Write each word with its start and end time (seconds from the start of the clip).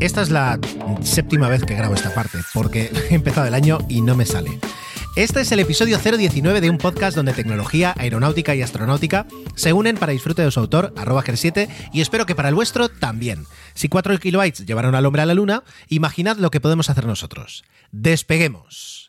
Esta 0.00 0.22
es 0.22 0.30
la 0.30 0.60
séptima 1.02 1.48
vez 1.48 1.64
que 1.64 1.74
grabo 1.74 1.94
esta 1.94 2.14
parte, 2.14 2.38
porque 2.54 2.90
he 3.10 3.14
empezado 3.14 3.48
el 3.48 3.54
año 3.54 3.78
y 3.88 4.00
no 4.00 4.14
me 4.14 4.26
sale. 4.26 4.60
Este 5.16 5.40
es 5.40 5.50
el 5.50 5.58
episodio 5.58 5.98
019 5.98 6.60
de 6.60 6.70
un 6.70 6.78
podcast 6.78 7.16
donde 7.16 7.32
tecnología, 7.32 7.94
aeronáutica 7.98 8.54
y 8.54 8.62
astronáutica 8.62 9.26
se 9.56 9.72
unen 9.72 9.96
para 9.96 10.12
disfrute 10.12 10.42
de 10.42 10.52
su 10.52 10.60
autor, 10.60 10.94
arroba 10.96 11.24
7 11.26 11.68
y 11.92 12.00
espero 12.00 12.26
que 12.26 12.36
para 12.36 12.48
el 12.48 12.54
vuestro 12.54 12.88
también. 12.88 13.46
Si 13.74 13.88
4 13.88 14.16
kilobytes 14.20 14.64
llevaron 14.64 14.94
al 14.94 15.04
hombre 15.04 15.22
a 15.22 15.26
la 15.26 15.34
luna, 15.34 15.64
imaginad 15.88 16.36
lo 16.36 16.52
que 16.52 16.60
podemos 16.60 16.88
hacer 16.90 17.04
nosotros. 17.04 17.64
Despeguemos. 17.90 19.07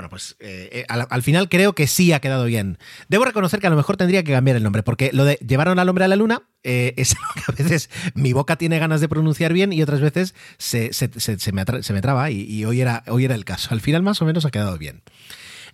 Bueno, 0.00 0.08
pues 0.08 0.34
eh, 0.40 0.70
eh, 0.72 0.84
al, 0.88 1.22
final 1.22 1.50
creo 1.50 1.74
que 1.74 1.86
sí 1.86 2.14
ha 2.14 2.20
quedado 2.20 2.46
bien. 2.46 2.78
Debo 3.10 3.26
reconocer 3.26 3.60
que 3.60 3.66
a 3.66 3.70
lo 3.70 3.76
mejor 3.76 3.98
tendría 3.98 4.22
que 4.22 4.32
cambiar 4.32 4.56
el 4.56 4.62
nombre, 4.62 4.82
porque 4.82 5.10
lo 5.12 5.26
de 5.26 5.34
llevaron 5.46 5.78
al 5.78 5.90
hombre 5.90 6.06
a 6.06 6.08
la 6.08 6.16
luna 6.16 6.44
eh, 6.62 6.94
es 6.96 7.14
algo 7.20 7.34
que 7.34 7.52
a 7.52 7.54
veces 7.54 7.90
mi 8.14 8.32
boca 8.32 8.56
tiene 8.56 8.78
ganas 8.78 9.02
de 9.02 9.10
pronunciar 9.10 9.52
bien 9.52 9.74
y 9.74 9.82
otras 9.82 10.00
veces 10.00 10.34
se, 10.56 10.90
me, 11.52 12.00
traba 12.00 12.30
y, 12.30 12.40
y, 12.50 12.64
hoy, 12.64 12.80
era, 12.80 13.04
hoy 13.08 13.26
era 13.26 13.34
el 13.34 13.44
caso. 13.44 13.74
Al 13.74 13.82
final 13.82 14.02
más 14.02 14.22
o 14.22 14.24
menos 14.24 14.46
ha 14.46 14.50
quedado 14.50 14.78
bien. 14.78 15.02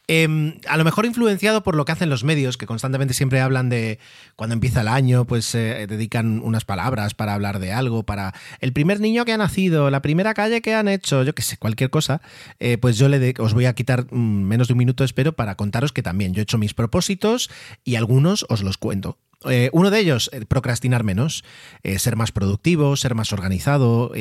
Em, 0.08 0.58
a 0.68 0.76
lo 0.76 0.84
mejor 0.84 1.04
influenciado 1.04 1.64
por 1.64 1.74
lo 1.74 1.84
que 1.84 1.90
hacen 1.90 2.10
los 2.10 2.22
medios, 2.22 2.56
que 2.56 2.66
constantemente 2.66 3.12
siempre 3.12 3.40
hablan 3.40 3.68
de 3.68 3.98
cuando 4.36 4.54
empieza 4.54 4.82
el 4.82 4.88
año, 4.88 5.24
pues 5.24 5.52
eh, 5.56 5.86
dedican 5.88 6.40
unas 6.44 6.64
palabras 6.64 7.14
para 7.14 7.34
hablar 7.34 7.58
de 7.58 7.72
algo, 7.72 8.04
para 8.04 8.32
el 8.60 8.72
primer 8.72 9.00
niño 9.00 9.24
que 9.24 9.32
ha 9.32 9.36
nacido, 9.36 9.90
la 9.90 10.02
primera 10.02 10.32
calle 10.32 10.62
que 10.62 10.74
han 10.74 10.86
hecho, 10.86 11.24
yo 11.24 11.34
qué 11.34 11.42
sé, 11.42 11.56
cualquier 11.56 11.90
cosa, 11.90 12.20
eh, 12.60 12.78
pues 12.78 12.98
yo 12.98 13.08
le 13.08 13.34
os 13.38 13.54
voy 13.54 13.66
a 13.66 13.74
quitar 13.74 14.06
mm, 14.12 14.16
menos 14.16 14.68
de 14.68 14.74
un 14.74 14.78
minuto, 14.78 15.02
espero, 15.02 15.32
para 15.32 15.56
contaros 15.56 15.92
que 15.92 16.02
también 16.02 16.34
yo 16.34 16.40
he 16.40 16.44
hecho 16.44 16.58
mis 16.58 16.74
propósitos 16.74 17.50
y 17.82 17.96
algunos 17.96 18.46
os 18.48 18.62
los 18.62 18.78
cuento. 18.78 19.18
Eh, 19.48 19.70
uno 19.72 19.90
de 19.90 20.00
ellos, 20.00 20.30
eh, 20.32 20.44
procrastinar 20.46 21.04
menos, 21.04 21.44
eh, 21.82 21.98
ser 21.98 22.16
más 22.16 22.32
productivo, 22.32 22.96
ser 22.96 23.14
más 23.14 23.32
organizado, 23.32 24.12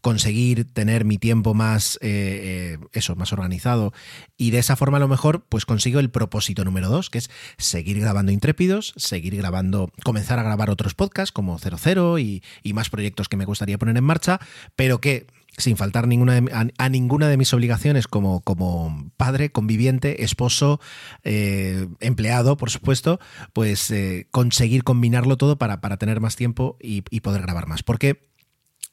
conseguir 0.00 0.72
tener 0.72 1.04
mi 1.04 1.18
tiempo 1.18 1.54
más, 1.54 1.98
eso, 2.00 3.16
más 3.16 3.32
organizado. 3.32 3.92
Y 4.36 4.50
de 4.50 4.58
esa 4.58 4.76
forma 4.76 4.98
a 4.98 5.00
lo 5.00 5.08
mejor, 5.08 5.44
pues 5.48 5.66
consigo 5.66 6.00
el 6.00 6.10
propósito 6.10 6.64
número 6.64 6.88
dos, 6.88 7.10
que 7.10 7.18
es 7.18 7.30
seguir 7.58 8.00
grabando 8.00 8.32
intrépidos, 8.32 8.92
seguir 8.96 9.36
grabando, 9.36 9.90
comenzar 10.04 10.38
a 10.38 10.42
grabar 10.42 10.70
otros 10.70 10.94
podcasts 10.94 11.32
como 11.32 11.58
00 11.58 12.18
y, 12.18 12.42
y 12.62 12.72
más 12.72 12.90
proyectos 12.90 13.28
que 13.28 13.36
me 13.36 13.44
gustaría 13.44 13.78
poner 13.78 13.96
en 13.96 14.04
marcha, 14.04 14.40
pero 14.76 15.00
que 15.00 15.26
sin 15.60 15.76
faltar 15.76 16.06
ninguna 16.06 16.42
a, 16.76 16.88
ninguna 16.88 17.28
de 17.28 17.36
mis 17.36 17.52
obligaciones 17.52 18.06
como, 18.06 18.40
como 18.40 19.10
padre, 19.16 19.52
conviviente, 19.52 20.24
esposo, 20.24 20.80
eh, 21.24 21.86
empleado, 22.00 22.56
por 22.56 22.70
supuesto, 22.70 23.20
pues 23.52 23.90
eh, 23.90 24.26
conseguir 24.30 24.84
combinarlo 24.84 25.36
todo 25.36 25.58
para, 25.58 25.80
para 25.80 25.96
tener 25.96 26.20
más 26.20 26.36
tiempo 26.36 26.76
y, 26.80 27.04
y 27.10 27.20
poder 27.20 27.42
grabar 27.42 27.66
más. 27.66 27.82
Porque 27.82 28.29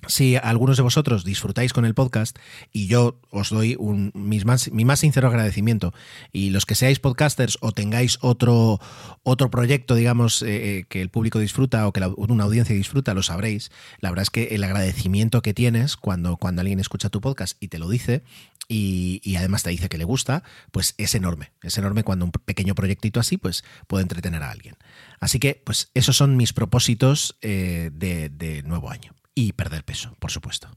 si 0.06 0.35
algunos 0.35 0.78
de 0.78 0.84
vosotros 0.84 1.24
disfrutáis 1.24 1.74
con 1.74 1.84
el 1.84 1.96
podcast 1.96 2.38
y 2.72 2.88
yo 2.88 3.19
os 3.31 3.50
doy 3.50 3.75
un, 3.80 4.12
mi 4.13 4.40
más 4.85 5.00
sincero 5.00 5.28
agradecimiento 5.28 5.94
y 6.31 6.52
los 6.52 6.66
que 6.66 6.75
seáis 6.75 7.00
podcasters 7.00 7.58
o 7.62 7.72
tengáis 7.72 8.19
otro, 8.22 8.80
otro 9.24 9.50
proyecto, 9.50 9.96
digamos, 9.96 10.44
eh, 10.44 10.78
eh, 10.78 10.85
que 10.88 11.02
el 11.02 11.09
público 11.09 11.40
disfruta 11.40 11.88
o 11.88 11.94
que 11.94 12.06
una 12.16 12.44
audiencia 12.44 12.75
disfruta, 12.75 13.13
lo 13.13 13.24
sabréis. 13.24 13.72
La 14.00 14.09
verdad 14.09 14.24
es 14.24 14.30
que 14.30 14.56
el 14.56 14.63
agradecimiento 14.63 15.41
que 15.41 15.53
tienes 15.53 15.97
cuando, 15.97 16.38
cuando 16.38 16.62
alguien 16.62 16.79
escucha 16.79 17.09
tu 17.09 17.19
podcast 17.19 17.58
y 17.59 17.69
te 17.69 17.79
lo 17.79 17.90
dice 17.90 18.24
y, 18.69 19.35
además 19.38 19.64
te 19.64 19.69
dice 19.69 19.90
que 19.90 19.97
le 19.97 20.03
gusta, 20.03 20.44
pues 20.72 20.94
es 20.97 21.16
enorme. 21.16 21.52
Es 21.64 21.78
enorme 21.78 22.03
cuando 22.03 22.25
un 22.25 22.31
pequeño 22.31 22.75
proyectito 22.75 23.19
así 23.19 23.38
pues 23.38 23.64
puede 23.88 24.03
entretener 24.03 24.44
a 24.44 24.52
alguien. 24.52 24.75
Así 25.19 25.40
que 25.40 25.62
pues 25.66 25.90
esos 25.94 26.16
son 26.16 26.38
mis 26.38 26.53
propósitos 26.53 27.38
eh, 27.41 27.90
de 27.91 28.64
nuevo 28.64 28.91
año 28.91 29.16
y 29.37 29.53
perder 29.53 29.83
peso, 29.83 30.15
por 30.17 30.31
supuesto. 30.31 30.67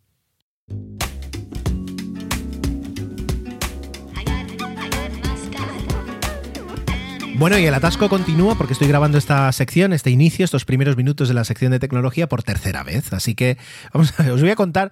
Bueno, 7.38 7.59
y 7.59 7.65
el 7.65 7.72
atasco 7.72 8.10
continúa 8.10 8.54
porque 8.56 8.75
estoy 8.75 8.87
grabando 8.87 9.16
esta 9.16 9.50
sección, 9.53 9.94
este 9.94 10.10
inicio, 10.10 10.44
estos 10.44 10.66
primeros 10.66 10.98
minutos 10.98 11.28
de 11.28 11.32
la 11.32 11.44
sección 11.44 11.72
de 11.72 11.78
tecnología 11.78 12.28
por 12.28 12.43
tercera 12.43 12.82
vez. 12.82 13.15
Así 13.15 13.34
que 13.34 13.56
vamos 13.94 14.12
a, 14.21 14.31
os 14.31 14.43
voy 14.43 14.50
a 14.50 14.56
contar. 14.56 14.91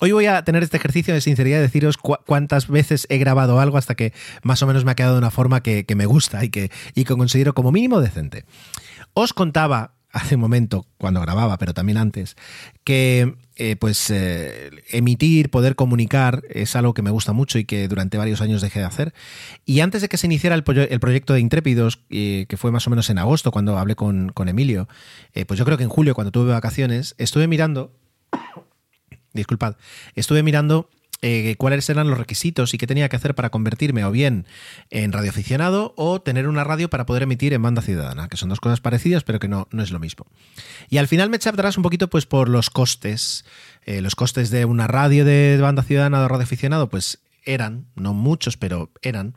Hoy 0.00 0.12
voy 0.12 0.24
a 0.24 0.42
tener 0.42 0.62
este 0.62 0.78
ejercicio 0.78 1.12
de 1.12 1.20
sinceridad 1.20 1.58
de 1.58 1.64
deciros 1.64 1.98
cuántas 1.98 2.68
veces 2.68 3.06
he 3.10 3.18
grabado 3.18 3.60
algo 3.60 3.76
hasta 3.76 3.96
que 3.96 4.14
más 4.42 4.62
o 4.62 4.66
menos 4.66 4.86
me 4.86 4.92
ha 4.92 4.94
quedado 4.94 5.12
de 5.12 5.18
una 5.18 5.30
forma 5.30 5.62
que, 5.62 5.84
me 5.94 6.06
gusta 6.06 6.42
y 6.42 6.48
que, 6.48 6.70
y 6.94 7.04
que 7.04 7.14
considero 7.14 7.52
como 7.52 7.70
mínimo 7.70 8.00
decente. 8.00 8.46
Os 9.12 9.34
contaba 9.34 9.99
hace 10.12 10.34
un 10.34 10.40
momento, 10.40 10.86
cuando 10.98 11.20
grababa, 11.20 11.58
pero 11.58 11.74
también 11.74 11.98
antes, 11.98 12.36
que 12.84 13.36
eh, 13.56 13.76
pues 13.76 14.10
eh, 14.10 14.70
emitir, 14.90 15.50
poder 15.50 15.76
comunicar 15.76 16.42
es 16.48 16.74
algo 16.76 16.94
que 16.94 17.02
me 17.02 17.10
gusta 17.10 17.32
mucho 17.32 17.58
y 17.58 17.64
que 17.64 17.88
durante 17.88 18.18
varios 18.18 18.40
años 18.40 18.62
dejé 18.62 18.80
de 18.80 18.86
hacer. 18.86 19.14
Y 19.64 19.80
antes 19.80 20.02
de 20.02 20.08
que 20.08 20.16
se 20.16 20.26
iniciara 20.26 20.54
el, 20.54 20.62
proyecto 20.64 21.32
de 21.32 21.40
Intrépidos, 21.40 22.00
eh, 22.10 22.46
que 22.48 22.56
fue 22.56 22.70
más 22.72 22.86
o 22.86 22.90
menos 22.90 23.10
en 23.10 23.18
agosto 23.18 23.52
cuando 23.52 23.78
hablé 23.78 23.94
con, 23.94 24.30
con 24.30 24.48
Emilio, 24.48 24.88
pues 25.46 25.58
yo 25.58 25.64
creo 25.64 25.78
que 25.78 25.84
en 25.84 25.90
julio, 25.90 26.14
cuando 26.14 26.32
tuve 26.32 26.52
vacaciones, 26.52 27.14
estuve 27.18 27.46
mirando... 27.46 27.92
Disculpad, 29.32 29.76
estuve 30.16 30.42
mirando 30.42 30.90
eh, 31.22 31.54
cuáles 31.58 31.88
eran 31.90 32.08
los 32.08 32.18
requisitos 32.18 32.72
y 32.72 32.78
qué 32.78 32.86
tenía 32.86 33.08
que 33.08 33.16
hacer 33.16 33.34
para 33.34 33.50
convertirme 33.50 34.04
o 34.04 34.10
bien 34.10 34.46
en 34.88 35.12
radioaficionado 35.12 35.92
o 35.96 36.22
tener 36.22 36.48
una 36.48 36.64
radio 36.64 36.88
para 36.88 37.04
poder 37.04 37.24
emitir 37.24 37.52
en 37.52 37.62
banda 37.62 37.82
ciudadana, 37.82 38.28
que 38.28 38.36
son 38.36 38.48
dos 38.48 38.60
cosas 38.60 38.80
parecidas 38.80 39.22
pero 39.24 39.38
que 39.38 39.48
no, 39.48 39.68
no 39.70 39.82
es 39.82 39.90
lo 39.90 39.98
mismo. 39.98 40.26
Y 40.88 40.98
al 40.98 41.08
final 41.08 41.28
me 41.28 41.36
atrás 41.36 41.76
un 41.76 41.82
poquito 41.82 42.08
pues 42.08 42.26
por 42.26 42.48
los 42.48 42.70
costes. 42.70 43.44
Eh, 43.86 44.02
los 44.02 44.14
costes 44.14 44.50
de 44.50 44.64
una 44.64 44.86
radio 44.86 45.24
de 45.24 45.58
banda 45.60 45.82
ciudadana 45.82 46.22
o 46.22 46.28
radioaficionado 46.28 46.88
pues 46.88 47.20
eran, 47.44 47.86
no 47.96 48.12
muchos, 48.14 48.56
pero 48.56 48.90
eran. 49.02 49.34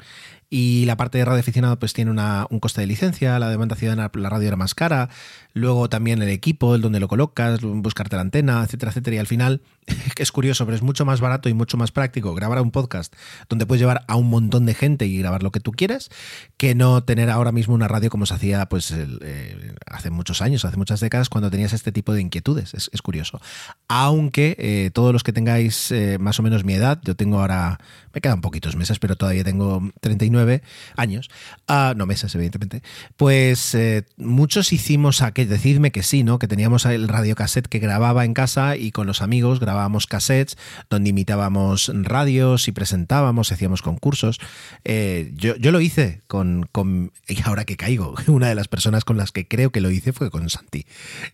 Y 0.55 0.85
la 0.85 0.97
parte 0.97 1.17
de 1.17 1.25
radio 1.25 1.39
aficionado 1.39 1.79
pues 1.79 1.94
tiene 1.94 2.11
un 2.11 2.59
coste 2.59 2.81
de 2.81 2.85
licencia, 2.85 3.39
la 3.39 3.50
demanda 3.50 3.75
ciudadana, 3.75 4.11
la 4.13 4.29
radio 4.29 4.50
era 4.50 4.55
más 4.55 4.75
cara, 4.75 5.09
luego 5.53 5.89
también 5.89 6.21
el 6.21 6.29
equipo, 6.29 6.75
el 6.75 6.81
donde 6.81 7.00
lo 7.00 7.07
colocas, 7.07 7.61
buscarte 7.61 8.17
la 8.17 8.21
antena, 8.21 8.63
etcétera, 8.63 8.91
etcétera. 8.91 9.15
Y 9.15 9.17
al 9.17 9.25
final, 9.25 9.61
es 10.15 10.31
curioso, 10.31 10.63
pero 10.65 10.75
es 10.75 10.83
mucho 10.83 11.05
más 11.05 11.21
barato 11.21 11.50
y 11.50 11.55
mucho 11.55 11.75
más 11.75 11.91
práctico 11.91 12.35
grabar 12.35 12.61
un 12.61 12.69
podcast 12.69 13.15
donde 13.50 13.65
puedes 13.65 13.81
llevar 13.81 14.05
a 14.07 14.15
un 14.15 14.29
montón 14.29 14.67
de 14.67 14.75
gente 14.75 15.07
y 15.07 15.17
grabar 15.17 15.41
lo 15.41 15.51
que 15.51 15.59
tú 15.59 15.71
quieres, 15.71 16.11
que 16.57 16.75
no 16.75 17.03
tener 17.03 17.31
ahora 17.31 17.51
mismo 17.51 17.73
una 17.73 17.88
radio 17.88 18.11
como 18.11 18.27
se 18.27 18.35
hacía 18.35 18.63
pues 18.67 18.91
eh, 18.91 19.73
hace 19.88 20.11
muchos 20.11 20.44
años, 20.44 20.65
hace 20.65 20.77
muchas 20.77 21.00
décadas, 21.00 21.29
cuando 21.29 21.50
tenías 21.50 21.73
este 21.73 21.91
tipo 21.91 22.13
de 22.13 22.21
inquietudes. 22.21 22.75
Es, 22.75 23.01
curioso. 23.01 23.41
Aunque 23.88 24.55
eh, 24.59 24.91
todos 24.94 25.11
los 25.11 25.23
que 25.23 25.33
tengáis 25.33 25.91
eh, 25.91 26.19
más 26.19 26.39
o 26.39 26.44
menos 26.44 26.63
mi 26.63 26.75
edad, 26.75 27.01
yo 27.03 27.15
tengo 27.15 27.39
ahora, 27.39 27.79
me 28.13 28.21
quedan 28.21 28.42
poquitos 28.42 28.75
meses, 28.75 29.00
pero 29.00 29.15
todavía 29.15 29.44
tengo 29.44 29.81
39 30.01 30.33
19 30.33 30.63
años, 30.95 31.30
uh, 31.69 31.95
no 31.95 32.06
meses 32.06 32.33
evidentemente, 32.36 32.81
pues 33.18 33.75
eh, 33.75 34.06
muchos 34.18 34.74
hicimos 34.74 35.21
aquel, 35.21 35.48
decidme 35.48 35.92
que 35.92 36.04
sí, 36.04 36.24
¿no? 36.24 36.39
Que 36.39 36.48
teníamos 36.48 36.86
el 36.86 37.07
radiocassette 37.07 37.68
que 37.68 37.80
grababa 37.80 38.25
en 38.25 38.33
casa 38.33 38.75
y 38.75 38.92
con 38.92 39.07
los 39.07 39.21
amigos 39.21 39.60
grabábamos 39.60 40.07
cassettes 40.07 40.57
donde 40.89 41.12
imitábamos 41.12 41.92
radios 41.94 42.68
y 42.68 42.71
presentábamos, 42.71 43.51
hacíamos 43.51 43.81
concursos. 43.81 44.39
Eh, 44.83 45.31
yo, 45.36 45.56
yo, 45.56 45.71
lo 45.71 45.81
hice 45.81 46.21
con, 46.27 46.68
con, 46.71 47.12
y 47.27 47.42
ahora 47.44 47.65
que 47.65 47.77
caigo, 47.77 48.15
una 48.27 48.50
de 48.50 48.56
las 48.56 48.68
personas 48.68 49.06
con 49.06 49.18
las 49.18 49.31
que 49.31 49.48
creo 49.48 49.71
que 49.71 49.81
lo 49.81 49.92
hice 49.92 50.13
fue 50.13 50.31
con 50.31 50.50
Santi, 50.50 50.86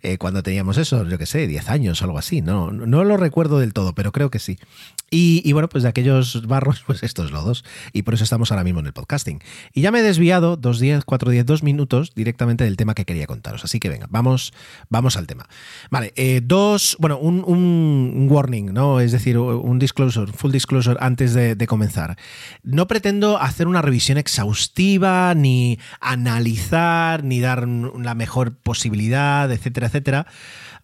eh, 0.03 0.17
cuando 0.17 0.43
teníamos 0.43 0.77
eso, 0.77 1.07
yo 1.07 1.17
que 1.17 1.25
sé, 1.25 1.47
10 1.47 1.69
años 1.69 2.01
algo 2.01 2.17
así, 2.17 2.41
no, 2.41 2.71
no 2.71 3.03
lo 3.03 3.17
recuerdo 3.17 3.59
del 3.59 3.73
todo, 3.73 3.93
pero 3.93 4.11
creo 4.11 4.29
que 4.29 4.39
sí. 4.39 4.59
Y, 5.11 5.41
y, 5.43 5.53
bueno, 5.53 5.69
pues 5.69 5.83
de 5.83 5.89
aquellos 5.89 6.45
barros, 6.45 6.68
pues 6.85 7.03
estos 7.03 7.31
lodos. 7.31 7.63
Y 7.93 8.03
por 8.03 8.13
eso 8.13 8.23
estamos 8.23 8.51
ahora 8.51 8.63
mismo 8.63 8.79
en 8.79 8.87
el 8.87 8.93
podcasting. 8.93 9.41
Y 9.73 9.81
ya 9.81 9.91
me 9.91 9.99
he 9.99 10.03
desviado 10.03 10.57
dos, 10.57 10.79
diez, 10.79 11.03
cuatro, 11.05 11.31
diez, 11.31 11.45
dos 11.45 11.63
minutos 11.63 12.13
directamente 12.15 12.63
del 12.63 12.77
tema 12.77 12.93
que 12.93 13.05
quería 13.05 13.27
contaros. 13.27 13.63
Así 13.63 13.79
que 13.79 13.89
venga, 13.89 14.07
vamos, 14.09 14.53
vamos 14.89 15.17
al 15.17 15.27
tema. 15.27 15.47
Vale, 15.89 16.13
eh, 16.15 16.41
dos, 16.43 16.97
bueno, 16.99 17.17
un, 17.17 17.43
un, 17.45 18.27
warning, 18.29 18.73
¿no? 18.73 18.99
Es 18.99 19.11
decir, 19.11 19.37
un 19.37 19.79
disclosure, 19.79 20.31
full 20.31 20.51
disclosure 20.51 20.97
antes 20.99 21.33
de, 21.33 21.67
comenzar. 21.67 22.17
No 22.63 22.87
pretendo 22.87 23.37
hacer 23.37 23.67
una 23.67 23.81
revisión 23.81 24.17
exhaustiva, 24.17 25.35
ni 25.35 25.77
analizar, 25.99 27.23
ni 27.23 27.39
dar 27.39 27.67
la 27.67 28.15
mejor 28.15 28.57
posibilidad, 28.57 29.51
etcétera, 29.51 29.87
etcétera. 29.87 30.27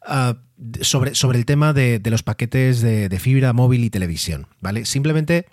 Uh, 0.07 0.35
sobre, 0.81 1.15
sobre, 1.15 1.39
el 1.39 1.45
tema 1.45 1.73
de, 1.73 1.97
de 1.97 2.09
los 2.11 2.21
paquetes 2.21 2.81
de, 2.81 3.09
de, 3.09 3.19
fibra 3.19 3.53
móvil 3.53 3.83
y 3.83 3.89
televisión, 3.89 4.45
¿vale? 4.61 4.85
Simplemente 4.85 5.47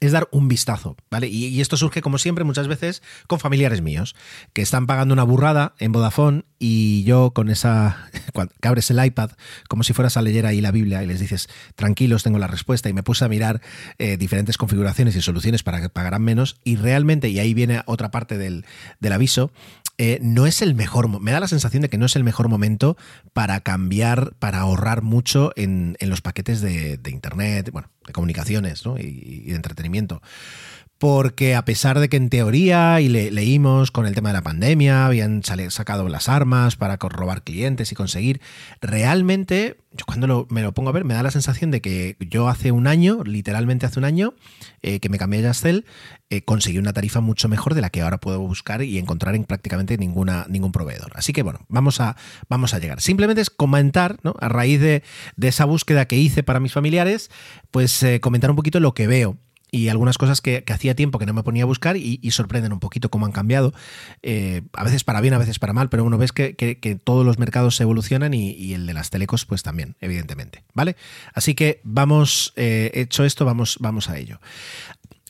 es 0.00 0.12
dar 0.12 0.28
un 0.30 0.48
vistazo, 0.48 0.96
¿vale? 1.10 1.28
Y, 1.28 1.60
esto 1.60 1.76
surge, 1.76 2.02
como 2.02 2.18
siempre, 2.18 2.44
muchas 2.44 2.68
veces 2.68 3.02
con 3.26 3.40
familiares 3.40 3.82
míos, 3.82 4.14
que 4.52 4.62
están 4.62 4.86
pagando 4.86 5.14
una 5.14 5.22
burrada 5.24 5.74
en 5.78 5.92
Vodafone 5.92 6.44
y 6.58 7.04
yo 7.04 7.32
con 7.32 7.48
esa... 7.48 8.08
que 8.60 8.68
abres 8.68 8.90
el 8.90 9.04
iPad 9.04 9.30
como 9.68 9.82
si 9.82 9.92
fueras 9.92 10.16
a 10.16 10.22
leer 10.22 10.46
ahí 10.46 10.60
la 10.60 10.70
Biblia 10.70 11.02
y 11.02 11.06
les 11.06 11.20
dices, 11.20 11.48
tranquilos, 11.74 12.22
tengo 12.22 12.38
la 12.38 12.46
respuesta, 12.46 12.88
y 12.88 12.92
me 12.92 13.02
puse 13.02 13.24
a 13.24 13.28
mirar 13.28 13.60
eh, 13.98 14.16
diferentes 14.16 14.56
configuraciones 14.56 15.16
y 15.16 15.22
soluciones 15.22 15.62
para 15.62 15.80
que 15.80 15.88
pagaran 15.88 16.22
menos, 16.22 16.56
y 16.64 16.76
realmente, 16.76 17.28
y 17.28 17.38
ahí 17.38 17.54
viene 17.54 17.82
otra 17.86 18.10
parte 18.10 18.38
del, 18.38 18.64
del 19.00 19.12
aviso, 19.12 19.50
eh, 19.98 20.18
no 20.20 20.46
es 20.46 20.62
el 20.62 20.74
mejor, 20.74 21.20
me 21.20 21.32
da 21.32 21.40
la 21.40 21.48
sensación 21.48 21.82
de 21.82 21.88
que 21.88 21.98
no 21.98 22.06
es 22.06 22.16
el 22.16 22.24
mejor 22.24 22.48
momento 22.48 22.96
para 23.32 23.60
cambiar, 23.60 24.34
para 24.38 24.60
ahorrar 24.60 25.02
mucho 25.02 25.52
en, 25.56 25.96
en 26.00 26.10
los 26.10 26.20
paquetes 26.20 26.60
de, 26.60 26.98
de, 26.98 27.10
Internet, 27.10 27.70
bueno, 27.72 27.88
de 28.06 28.12
comunicaciones 28.12 28.84
¿no? 28.84 28.98
y, 28.98 29.42
y 29.46 29.50
de 29.50 29.56
entretenimiento 29.56 30.20
porque 30.98 31.54
a 31.54 31.64
pesar 31.64 32.00
de 32.00 32.08
que 32.08 32.16
en 32.16 32.30
teoría, 32.30 33.00
y 33.00 33.08
le, 33.08 33.30
leímos 33.30 33.90
con 33.90 34.06
el 34.06 34.14
tema 34.14 34.30
de 34.30 34.34
la 34.34 34.42
pandemia, 34.42 35.06
habían 35.06 35.42
sacado 35.42 36.08
las 36.08 36.28
armas 36.28 36.76
para 36.76 36.96
robar 36.96 37.42
clientes 37.42 37.92
y 37.92 37.94
conseguir, 37.94 38.40
realmente, 38.80 39.76
yo 39.92 40.06
cuando 40.06 40.46
me 40.48 40.62
lo 40.62 40.72
pongo 40.72 40.88
a 40.88 40.92
ver, 40.92 41.04
me 41.04 41.12
da 41.12 41.22
la 41.22 41.30
sensación 41.30 41.70
de 41.70 41.82
que 41.82 42.16
yo 42.20 42.48
hace 42.48 42.72
un 42.72 42.86
año, 42.86 43.22
literalmente 43.24 43.84
hace 43.84 43.98
un 43.98 44.06
año, 44.06 44.34
eh, 44.80 44.98
que 45.00 45.10
me 45.10 45.18
cambié 45.18 45.40
a 45.40 45.44
Yastel, 45.44 45.84
eh, 46.30 46.42
conseguí 46.42 46.78
una 46.78 46.94
tarifa 46.94 47.20
mucho 47.20 47.48
mejor 47.48 47.74
de 47.74 47.82
la 47.82 47.90
que 47.90 48.00
ahora 48.00 48.18
puedo 48.18 48.40
buscar 48.40 48.82
y 48.82 48.98
encontrar 48.98 49.34
en 49.34 49.44
prácticamente 49.44 49.98
ninguna, 49.98 50.46
ningún 50.48 50.72
proveedor. 50.72 51.12
Así 51.14 51.34
que 51.34 51.42
bueno, 51.42 51.60
vamos 51.68 52.00
a, 52.00 52.16
vamos 52.48 52.72
a 52.72 52.78
llegar. 52.78 53.02
Simplemente 53.02 53.42
es 53.42 53.50
comentar, 53.50 54.16
¿no? 54.22 54.34
a 54.40 54.48
raíz 54.48 54.80
de, 54.80 55.02
de 55.36 55.48
esa 55.48 55.66
búsqueda 55.66 56.06
que 56.06 56.16
hice 56.16 56.42
para 56.42 56.58
mis 56.58 56.72
familiares, 56.72 57.30
pues 57.70 58.02
eh, 58.02 58.20
comentar 58.20 58.48
un 58.50 58.56
poquito 58.56 58.80
lo 58.80 58.94
que 58.94 59.06
veo 59.06 59.36
y 59.70 59.88
algunas 59.88 60.16
cosas 60.18 60.40
que, 60.40 60.64
hacía 60.72 60.94
tiempo 60.94 61.18
que 61.18 61.26
no 61.26 61.34
me 61.34 61.42
ponía 61.42 61.64
a 61.64 61.66
buscar 61.66 61.96
y, 61.96 62.18
sorprenden 62.30 62.72
un 62.72 62.80
poquito 62.80 63.10
cómo 63.10 63.26
han 63.26 63.32
cambiado, 63.32 63.72
eh, 64.22 64.62
a 64.72 64.84
veces 64.84 65.04
para 65.04 65.20
bien, 65.20 65.34
a 65.34 65.38
veces 65.38 65.58
para 65.58 65.72
mal, 65.72 65.88
pero 65.88 66.04
uno 66.04 66.18
ves 66.18 66.32
que, 66.32 67.00
todos 67.02 67.24
los 67.24 67.38
mercados 67.38 67.76
se 67.76 67.82
evolucionan 67.82 68.34
y, 68.34 68.50
y, 68.52 68.74
el 68.74 68.86
de 68.86 68.94
las 68.94 69.10
telecos 69.10 69.44
pues 69.44 69.62
también, 69.62 69.96
evidentemente, 70.00 70.64
¿vale? 70.74 70.96
Así 71.34 71.54
que 71.54 71.80
vamos, 71.84 72.52
eh, 72.56 72.90
hecho 72.94 73.24
esto, 73.24 73.44
vamos, 73.44 73.78
vamos 73.80 74.08
a 74.08 74.18
ello. 74.18 74.40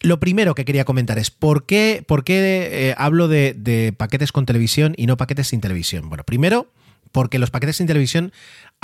Lo 0.03 0.21
primero 0.21 0.55
que 0.55 0.65
quería 0.65 0.85
comentar 0.85 1.19
es 1.19 1.31
por 1.31 1.65
qué, 1.65 2.05
por 2.07 2.23
qué 2.23 2.69
eh, 2.91 2.95
hablo 2.99 3.29
de, 3.29 3.55
de 3.55 3.95
paquetes 3.97 4.31
con 4.31 4.45
televisión 4.45 4.95
y 4.97 5.07
no 5.07 5.17
paquetes 5.17 5.49
sin 5.49 5.61
televisión. 5.61 6.09
Bueno, 6.09 6.25
primero, 6.25 6.71
porque 7.13 7.39
los 7.39 7.51
paquetes 7.51 7.77
sin 7.77 7.87
televisión 7.87 8.33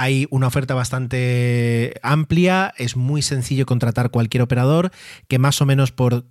hay 0.03 0.27
una 0.31 0.49
oferta 0.49 0.75
bastante 0.75 1.95
amplia, 2.03 2.75
es 2.77 2.97
muy 2.97 3.23
sencillo 3.23 3.67
contratar 3.67 4.11
cualquier 4.11 4.43
operador 4.43 4.91
que 5.29 5.39
más 5.39 5.63
o 5.63 5.67
menos 5.67 5.93
por 5.93 6.25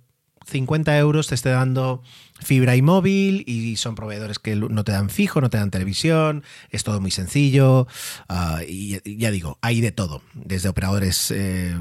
50 0.44 0.98
euros 0.98 1.28
te 1.28 1.34
esté 1.34 1.48
dando 1.48 2.02
fibra 2.38 2.76
y 2.76 2.82
móvil 2.82 3.44
y 3.46 3.76
son 3.76 3.94
proveedores 3.94 4.38
que 4.38 4.56
no 4.56 4.84
te 4.84 4.92
dan 4.92 5.08
fijo, 5.08 5.40
no 5.40 5.48
te 5.48 5.56
dan 5.56 5.70
televisión, 5.70 6.44
es 6.68 6.84
todo 6.84 7.00
muy 7.00 7.10
sencillo 7.10 7.86
uh, 8.28 8.60
y 8.68 9.00
ya 9.16 9.30
digo, 9.30 9.58
hay 9.62 9.80
de 9.80 9.92
todo, 9.92 10.20
desde 10.34 10.68
operadores 10.68 11.30
eh, 11.30 11.74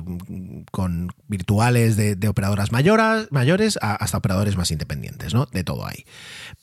con 0.72 1.12
virtuales 1.28 1.98
de, 1.98 2.16
operadoras 2.30 2.72
mayores 2.72 3.80
hasta 3.82 4.18
operadores 4.18 4.56
más 4.56 4.72
independientes, 4.72 5.34
¿no? 5.34 5.46
De 5.48 5.66
todo 5.66 5.86
hay. 5.86 6.06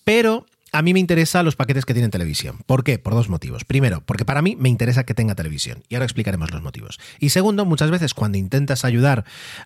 Pero 0.04 0.46
a 0.72 0.82
mí 0.82 0.92
me 0.92 1.00
interesan 1.00 1.44
los 1.44 1.56
paquetes 1.56 1.84
que 1.84 1.94
tienen 1.94 2.10
televisión. 2.10 2.58
¿Por 2.66 2.84
qué? 2.84 2.98
Por 2.98 3.14
dos 3.14 3.28
motivos. 3.28 3.64
Primero, 3.64 4.02
porque 4.04 4.24
para 4.24 4.42
mí 4.42 4.56
me 4.56 4.68
interesa 4.68 5.04
que 5.04 5.14
tenga 5.14 5.34
televisión. 5.34 5.82
Y 5.88 5.94
ahora 5.94 6.04
explicaremos 6.04 6.50
los 6.52 6.62
motivos. 6.62 6.98
Y 7.18 7.30
segundo, 7.30 7.64
muchas 7.64 7.90
veces 7.90 8.14
cuando 8.14 8.38
intentas 8.38 8.84
ayudar 8.84 9.24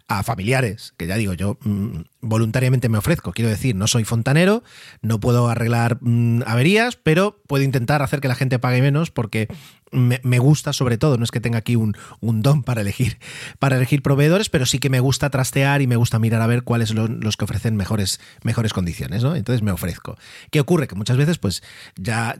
a 0.09 0.23
familiares, 0.23 0.95
que 0.97 1.07
ya 1.07 1.17
digo, 1.17 1.35
yo 1.35 1.59
mmm, 1.63 2.03
voluntariamente 2.23 2.89
me 2.89 2.99
ofrezco, 2.99 3.33
quiero 3.33 3.51
decir, 3.51 3.75
no 3.75 3.87
soy 3.87 4.05
fontanero, 4.05 4.63
no 5.03 5.21
puedo 5.21 5.49
arreglar 5.49 5.99
mmm, 6.01 6.43
averías, 6.47 6.97
pero 6.97 7.43
puedo 7.47 7.65
intentar 7.65 8.01
hacer 8.01 8.21
que 8.21 8.29
la 8.29 8.37
gente 8.37 8.59
pague 8.59 8.81
menos 8.81 9.11
porque 9.11 9.49
me, 9.91 10.39
gusta 10.39 10.73
sobre 10.73 10.97
todo, 10.97 11.19
no 11.19 11.25
es 11.25 11.31
que 11.31 11.41
tenga 11.41 11.59
aquí 11.59 11.77
un, 11.77 11.95
un, 12.21 12.41
don 12.41 12.63
para 12.63 12.81
elegir, 12.81 13.19
para 13.59 13.77
elegir 13.77 14.03
proveedores, 14.03 14.49
pero 14.49 14.65
sí 14.65 14.79
que 14.79 14.89
me 14.89 15.01
gusta 15.01 15.29
trastear 15.29 15.83
y 15.83 15.87
me 15.87 15.97
gusta 15.97 16.19
mirar 16.19 16.41
a 16.41 16.47
ver 16.47 16.63
cuáles 16.63 16.89
son 16.89 16.97
los, 16.97 17.11
los 17.11 17.37
que 17.37 17.45
ofrecen 17.45 17.77
mejores, 17.77 18.19
mejores 18.43 18.73
condiciones, 18.73 19.23
¿no? 19.23 19.37
Entonces 19.37 19.63
me 19.63 19.71
ofrezco. 19.71 20.17
¿Qué 20.51 20.61
ocurre? 20.61 20.89
Que 20.89 20.95
muchas 20.95 21.19
veces, 21.19 21.39
pues, 21.39 21.63
ya 21.97 22.37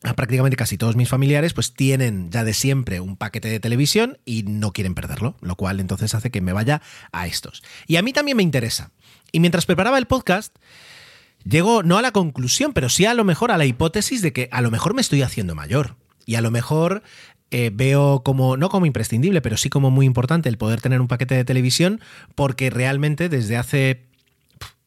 prácticamente 0.00 0.56
casi 0.56 0.78
todos 0.78 0.96
mis 0.96 1.08
familiares 1.08 1.52
pues 1.52 1.74
tienen 1.74 2.30
ya 2.30 2.44
de 2.44 2.54
siempre 2.54 3.00
un 3.00 3.16
paquete 3.16 3.48
de 3.48 3.60
televisión 3.60 4.18
y 4.24 4.44
no 4.44 4.72
quieren 4.72 4.94
perderlo, 4.94 5.36
lo 5.40 5.56
cual 5.56 5.80
entonces 5.80 6.14
hace 6.14 6.30
que 6.30 6.40
me 6.40 6.52
vaya 6.52 6.80
a 7.12 7.26
estos. 7.26 7.62
Y 7.86 7.96
a 7.96 8.02
mí 8.02 8.12
también 8.12 8.36
me 8.36 8.42
interesa. 8.42 8.90
Y 9.32 9.40
mientras 9.40 9.66
preparaba 9.66 9.98
el 9.98 10.06
podcast, 10.06 10.56
llego 11.44 11.82
no 11.82 11.98
a 11.98 12.02
la 12.02 12.12
conclusión, 12.12 12.72
pero 12.72 12.88
sí 12.88 13.04
a 13.04 13.14
lo 13.14 13.24
mejor 13.24 13.50
a 13.50 13.58
la 13.58 13.66
hipótesis 13.66 14.22
de 14.22 14.32
que 14.32 14.48
a 14.52 14.62
lo 14.62 14.70
mejor 14.70 14.94
me 14.94 15.02
estoy 15.02 15.22
haciendo 15.22 15.54
mayor. 15.54 15.96
Y 16.26 16.36
a 16.36 16.40
lo 16.40 16.50
mejor 16.50 17.02
eh, 17.50 17.70
veo 17.72 18.22
como, 18.22 18.56
no 18.56 18.68
como 18.68 18.86
imprescindible, 18.86 19.40
pero 19.40 19.56
sí 19.56 19.68
como 19.68 19.90
muy 19.90 20.06
importante 20.06 20.48
el 20.48 20.56
poder 20.56 20.80
tener 20.80 21.00
un 21.00 21.08
paquete 21.08 21.34
de 21.34 21.44
televisión, 21.44 22.00
porque 22.34 22.70
realmente 22.70 23.28
desde 23.28 23.56
hace, 23.56 24.06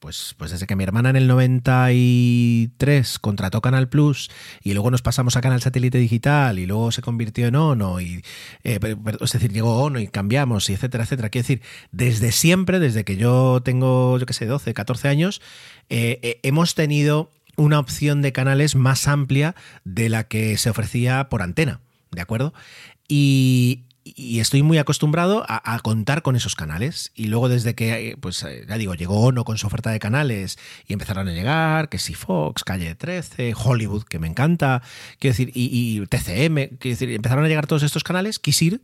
pues, 0.04 0.36
pues 0.38 0.52
desde 0.52 0.68
que 0.68 0.76
mi 0.76 0.84
hermana 0.84 1.12
en 1.12 1.16
el 1.16 1.28
93 1.28 3.20
contrató 3.20 3.62
Canal 3.62 3.88
Plus 3.88 4.30
y 4.62 4.74
luego 4.74 4.92
nos 4.92 5.02
pasamos 5.02 5.38
a 5.38 5.42
Canal 5.42 5.62
Satélite 5.62 5.98
Digital 5.98 6.60
y 6.60 6.66
luego 6.66 6.92
se 6.92 7.02
convirtió 7.02 7.48
en 7.48 7.56
ONO, 7.56 8.02
y, 8.02 8.22
eh, 8.66 8.80
es 9.22 9.32
decir, 9.32 9.54
llegó 9.54 9.82
ONO 9.82 10.00
y 10.00 10.10
cambiamos, 10.10 10.70
y 10.70 10.74
etcétera, 10.74 11.06
etcétera. 11.06 11.30
Quiero 11.30 11.44
decir, 11.44 11.62
desde 11.94 12.34
siempre, 12.34 12.80
desde 12.80 13.06
que 13.06 13.16
yo 13.16 13.62
tengo, 13.64 14.20
yo 14.20 14.26
qué 14.26 14.34
sé, 14.34 14.46
12, 14.46 14.74
14 14.74 15.08
años, 15.08 15.42
eh, 15.88 16.20
eh, 16.22 16.40
hemos 16.44 16.76
tenido 16.76 17.32
una 17.56 17.80
opción 17.80 18.22
de 18.22 18.34
canales 18.34 18.76
más 18.76 19.08
amplia 19.08 19.56
de 19.86 20.10
la 20.10 20.26
que 20.26 20.58
se 20.58 20.70
ofrecía 20.70 21.30
por 21.30 21.42
antena, 21.42 21.80
¿de 22.12 22.20
acuerdo? 22.20 22.54
Y, 23.08 23.86
y 24.04 24.40
estoy 24.40 24.64
muy 24.64 24.78
acostumbrado 24.78 25.46
a, 25.48 25.80
contar 25.80 26.22
con 26.22 26.36
esos 26.36 26.56
canales. 26.56 27.12
Y 27.16 27.28
luego 27.28 27.50
desde 27.50 27.74
que, 27.74 28.18
pues 28.20 28.46
ya 28.68 28.78
digo, 28.78 28.96
llegó 28.96 29.22
ONO 29.22 29.46
con 29.46 29.58
su 29.58 29.68
oferta 29.68 29.92
de 29.92 30.00
canales 30.00 30.58
y 30.88 30.94
empezaron 30.94 31.28
a 31.28 31.32
llegar, 31.32 31.90
que 31.90 32.00
si 32.00 32.14
Fox, 32.14 32.64
Calle 32.64 32.96
13, 32.96 33.54
Hollywood, 33.56 34.04
que 34.04 34.20
me 34.20 34.28
encanta, 34.28 34.82
quiero 35.20 35.34
decir, 35.34 35.52
y, 35.54 36.06
TCM, 36.08 36.78
quiero 36.78 36.98
decir, 36.98 37.12
empezaron 37.12 37.46
a 37.46 37.48
llegar 37.48 37.68
todos 37.68 37.84
estos 37.84 38.04
canales, 38.04 38.40
Kisir, 38.40 38.82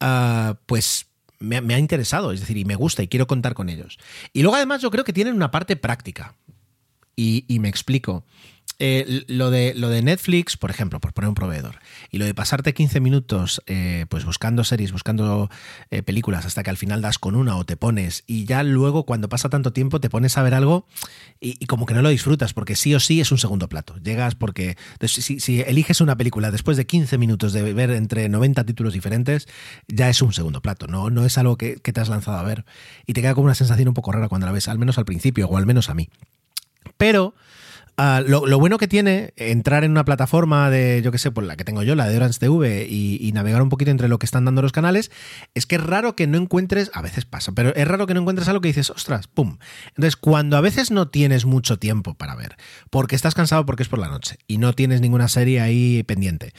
uh, 0.00 0.54
pues 0.66 1.06
me, 1.38 1.74
ha 1.74 1.78
interesado, 1.78 2.32
es 2.32 2.40
decir, 2.40 2.56
y 2.56 2.64
me 2.64 2.76
gusta 2.76 3.02
y 3.02 3.08
quiero 3.08 3.26
contar 3.26 3.54
con 3.54 3.68
ellos. 3.68 3.98
Y 4.32 4.42
luego 4.42 4.56
además 4.56 4.80
yo 4.82 4.90
creo 4.90 5.04
que 5.04 5.12
tienen 5.12 5.34
una 5.34 5.50
parte 5.50 5.76
práctica. 5.76 6.34
Y, 7.18 7.44
me 7.60 7.68
explico. 7.68 8.24
Eh, 8.78 9.24
lo, 9.28 9.50
de, 9.50 9.72
lo 9.74 9.88
de 9.88 10.02
Netflix, 10.02 10.58
por 10.58 10.70
ejemplo, 10.70 11.00
por 11.00 11.14
poner 11.14 11.30
un 11.30 11.34
proveedor, 11.34 11.76
y 12.10 12.18
lo 12.18 12.26
de 12.26 12.34
pasarte 12.34 12.74
15 12.74 13.00
minutos 13.00 13.62
eh, 13.66 14.04
pues 14.10 14.26
buscando 14.26 14.64
series, 14.64 14.92
buscando 14.92 15.48
eh, 15.90 16.02
películas 16.02 16.44
hasta 16.44 16.62
que 16.62 16.68
al 16.68 16.76
final 16.76 17.00
das 17.00 17.18
con 17.18 17.36
una 17.36 17.56
o 17.56 17.64
te 17.64 17.78
pones 17.78 18.22
y 18.26 18.44
ya 18.44 18.62
luego 18.62 19.04
cuando 19.04 19.30
pasa 19.30 19.48
tanto 19.48 19.72
tiempo 19.72 19.98
te 19.98 20.10
pones 20.10 20.36
a 20.36 20.42
ver 20.42 20.52
algo 20.52 20.86
y, 21.40 21.64
como 21.66 21.86
que 21.86 21.94
no 21.94 22.02
lo 22.02 22.10
disfrutas 22.10 22.52
porque 22.52 22.76
sí 22.76 22.94
o 22.94 23.00
sí 23.00 23.20
es 23.20 23.32
un 23.32 23.38
segundo 23.38 23.68
plato. 23.68 23.96
Llegas 23.98 24.34
porque 24.34 24.76
si, 25.02 25.40
si, 25.40 25.60
eliges 25.62 26.02
una 26.02 26.16
película 26.16 26.50
después 26.50 26.76
de 26.76 26.86
15 26.86 27.16
minutos 27.16 27.54
de 27.54 27.72
ver 27.72 27.90
entre 27.92 28.28
90 28.28 28.64
títulos 28.64 28.92
diferentes, 28.92 29.48
ya 29.88 30.10
es 30.10 30.20
un 30.20 30.34
segundo 30.34 30.60
plato, 30.60 30.86
no, 30.86 31.08
no 31.08 31.24
es 31.24 31.38
algo 31.38 31.56
que, 31.56 31.76
que 31.76 31.92
te 31.94 32.00
has 32.00 32.10
lanzado 32.10 32.36
a 32.36 32.42
ver 32.42 32.66
y 33.06 33.14
te 33.14 33.22
queda 33.22 33.34
como 33.34 33.46
una 33.46 33.54
sensación 33.54 33.88
un 33.88 33.94
poco 33.94 34.12
rara 34.12 34.28
cuando 34.28 34.46
la 34.46 34.52
ves, 34.52 34.68
al 34.68 34.78
menos 34.78 34.98
al 34.98 35.06
principio 35.06 35.48
o 35.48 35.56
al 35.56 35.64
menos 35.64 35.88
a 35.88 35.94
mí. 35.94 36.10
Pero 36.98 37.34
Ah, 37.98 38.22
lo, 38.26 38.58
bueno 38.58 38.76
que 38.76 38.88
tiene 38.88 39.32
entrar 39.36 39.82
en 39.82 39.90
una 39.90 40.04
plataforma 40.04 40.68
de, 40.68 41.00
yo 41.02 41.12
que 41.12 41.18
sé, 41.18 41.30
por 41.30 41.44
la 41.44 41.56
que 41.56 41.64
tengo 41.64 41.82
yo, 41.82 41.94
la 41.94 42.06
de 42.06 42.16
Orange 42.16 42.38
TV, 42.38 42.86
y, 42.86 43.32
navegar 43.32 43.62
un 43.62 43.70
poquito 43.70 43.90
entre 43.90 44.08
lo 44.08 44.18
que 44.18 44.26
están 44.26 44.44
dando 44.44 44.60
los 44.60 44.72
canales, 44.72 45.10
es 45.54 45.64
que 45.64 45.76
es 45.76 45.82
raro 45.82 46.14
que 46.14 46.26
no 46.26 46.36
encuentres, 46.36 46.90
a 46.92 47.00
veces 47.00 47.24
pasa, 47.24 47.52
pero 47.52 47.74
es 47.74 47.88
raro 47.88 48.06
que 48.06 48.12
no 48.12 48.20
encuentres 48.20 48.48
algo 48.48 48.60
que 48.60 48.68
dices, 48.68 48.90
ostras, 48.90 49.28
pum. 49.28 49.58
Entonces, 49.88 50.16
cuando 50.16 50.58
a 50.58 50.60
veces 50.60 50.90
no 50.90 51.08
tienes 51.08 51.46
mucho 51.46 51.78
tiempo 51.78 52.12
para 52.12 52.34
ver, 52.34 52.56
porque 52.90 53.16
estás 53.16 53.34
cansado 53.34 53.64
porque 53.64 53.82
es 53.82 53.88
por 53.88 53.98
la 53.98 54.08
noche 54.08 54.38
y 54.46 54.58
no 54.58 54.74
tienes 54.74 55.00
ninguna 55.00 55.28
serie 55.28 55.62
ahí 55.62 56.02
pendiente, 56.02 56.52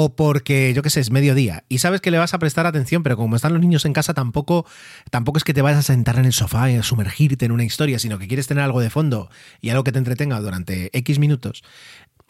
o 0.00 0.14
porque, 0.14 0.72
yo 0.74 0.82
qué 0.82 0.90
sé, 0.90 1.00
es 1.00 1.10
mediodía 1.10 1.64
y 1.68 1.78
sabes 1.78 2.00
que 2.00 2.12
le 2.12 2.18
vas 2.18 2.32
a 2.32 2.38
prestar 2.38 2.66
atención, 2.66 3.02
pero 3.02 3.16
como 3.16 3.34
están 3.34 3.52
los 3.52 3.60
niños 3.60 3.84
en 3.84 3.92
casa, 3.92 4.14
tampoco, 4.14 4.64
tampoco 5.10 5.38
es 5.38 5.44
que 5.44 5.52
te 5.52 5.60
vayas 5.60 5.80
a 5.80 5.82
sentar 5.82 6.20
en 6.20 6.24
el 6.24 6.32
sofá 6.32 6.70
y 6.70 6.76
a 6.76 6.84
sumergirte 6.84 7.46
en 7.46 7.50
una 7.50 7.64
historia, 7.64 7.98
sino 7.98 8.16
que 8.16 8.28
quieres 8.28 8.46
tener 8.46 8.62
algo 8.62 8.80
de 8.80 8.90
fondo 8.90 9.28
y 9.60 9.70
algo 9.70 9.82
que 9.82 9.90
te 9.90 9.98
entretenga 9.98 10.38
durante 10.38 10.96
X 10.96 11.18
minutos. 11.18 11.64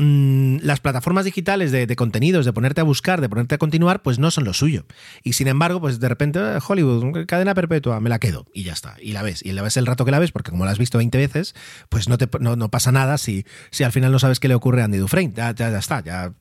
Mm, 0.00 0.58
las 0.62 0.78
plataformas 0.78 1.24
digitales 1.24 1.72
de, 1.72 1.96
contenidos, 1.96 2.46
de 2.46 2.52
ponerte 2.52 2.80
a 2.80 2.84
buscar, 2.84 3.20
de 3.20 3.28
ponerte 3.28 3.56
a 3.56 3.58
continuar, 3.58 4.00
pues 4.00 4.20
no 4.20 4.30
son 4.30 4.44
lo 4.44 4.54
suyo. 4.54 4.86
Y 5.24 5.32
sin 5.32 5.48
embargo, 5.48 5.80
pues 5.80 5.98
de 5.98 6.08
repente, 6.08 6.38
eh, 6.38 6.58
Hollywood, 6.66 7.26
cadena 7.26 7.52
perpetua, 7.52 7.98
me 7.98 8.08
la 8.08 8.20
quedo 8.20 8.46
y 8.54 8.62
ya 8.62 8.74
está. 8.74 8.94
Y 9.02 9.10
la 9.10 9.22
ves. 9.22 9.44
Y 9.44 9.50
la 9.52 9.62
ves 9.62 9.76
el 9.76 9.86
rato 9.86 10.04
que 10.04 10.12
la 10.12 10.20
ves, 10.20 10.30
porque 10.30 10.52
como 10.52 10.64
la 10.64 10.70
has 10.70 10.78
visto 10.78 10.98
20 10.98 11.18
veces, 11.18 11.56
pues 11.88 12.08
no, 12.08 12.16
te, 12.16 12.28
no, 12.38 12.70
pasa 12.70 12.92
nada 12.92 13.18
si, 13.18 13.44
si 13.72 13.82
al 13.82 13.90
final 13.90 14.12
no 14.12 14.20
sabes 14.20 14.38
qué 14.38 14.46
le 14.46 14.54
ocurre 14.54 14.82
a 14.82 14.84
Andy 14.84 14.98
Dufresne. 14.98 15.32
Ya, 15.34 15.52
ya, 15.52 15.68
ya 15.68 15.78
está, 15.78 16.00
ya 16.04 16.32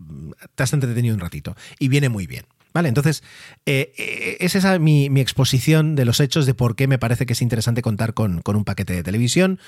te 0.54 0.64
has 0.64 0.74
entretenido 0.74 1.16
un 1.16 1.20
ratito. 1.20 1.56
Y 1.80 1.88
viene 1.88 2.10
muy 2.10 2.28
bien. 2.28 2.46
¿Vale? 2.74 2.90
Entonces, 2.90 3.24
eh, 3.66 3.94
eh, 3.98 4.38
es 4.40 4.56
esa 4.56 4.78
mi, 4.78 5.06
exposición 5.20 5.96
de 5.96 6.06
los 6.06 6.20
hechos 6.20 6.46
de 6.46 6.54
por 6.54 6.76
qué 6.76 6.88
me 6.88 7.00
parece 7.00 7.26
que 7.26 7.34
es 7.34 7.42
interesante 7.42 7.82
contar 7.82 8.14
con, 8.14 8.42
un 8.46 8.66
paquete 8.66 8.94
de 8.94 9.04
televisión, 9.04 9.60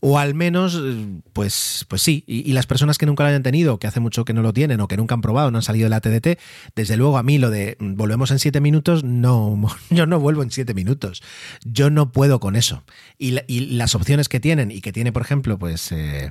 o 0.00 0.18
al 0.18 0.34
menos, 0.34 0.80
pues, 1.32 1.86
pues 1.88 2.02
sí, 2.02 2.24
y, 2.26 2.52
las 2.52 2.66
personas 2.66 2.98
que 2.98 3.06
nunca 3.06 3.22
lo 3.24 3.28
hayan 3.28 3.42
tenido, 3.42 3.78
que 3.78 3.86
hace 3.86 4.00
mucho 4.00 4.24
que 4.24 4.32
no 4.32 4.42
lo 4.42 4.52
tienen, 4.52 4.80
o 4.80 4.88
que 4.88 4.96
nunca 4.96 5.14
han 5.14 5.20
probado, 5.20 5.50
no 5.50 5.58
han 5.58 5.62
salido 5.62 5.84
de 5.84 5.90
la 5.90 6.00
TDT, 6.00 6.40
desde 6.74 6.96
luego 6.96 7.18
a 7.18 7.22
mí 7.22 7.38
lo 7.38 7.50
de 7.50 7.76
mm, 7.78 7.94
volvemos 7.94 8.30
en 8.30 8.38
siete 8.38 8.60
minutos, 8.60 9.04
no, 9.04 9.60
yo 9.90 10.06
no 10.06 10.18
vuelvo 10.18 10.42
en 10.42 10.50
siete 10.50 10.74
minutos, 10.74 11.22
yo 11.64 11.90
no 11.90 12.10
puedo 12.12 12.40
con 12.40 12.56
eso. 12.56 12.82
Y, 13.18 13.36
las 13.76 13.94
opciones 13.94 14.28
que 14.28 14.40
tienen, 14.40 14.70
y 14.70 14.80
que 14.80 14.92
tiene, 14.92 15.12
por 15.12 15.22
ejemplo, 15.22 15.58
pues... 15.58 15.92
Eh, 15.92 16.30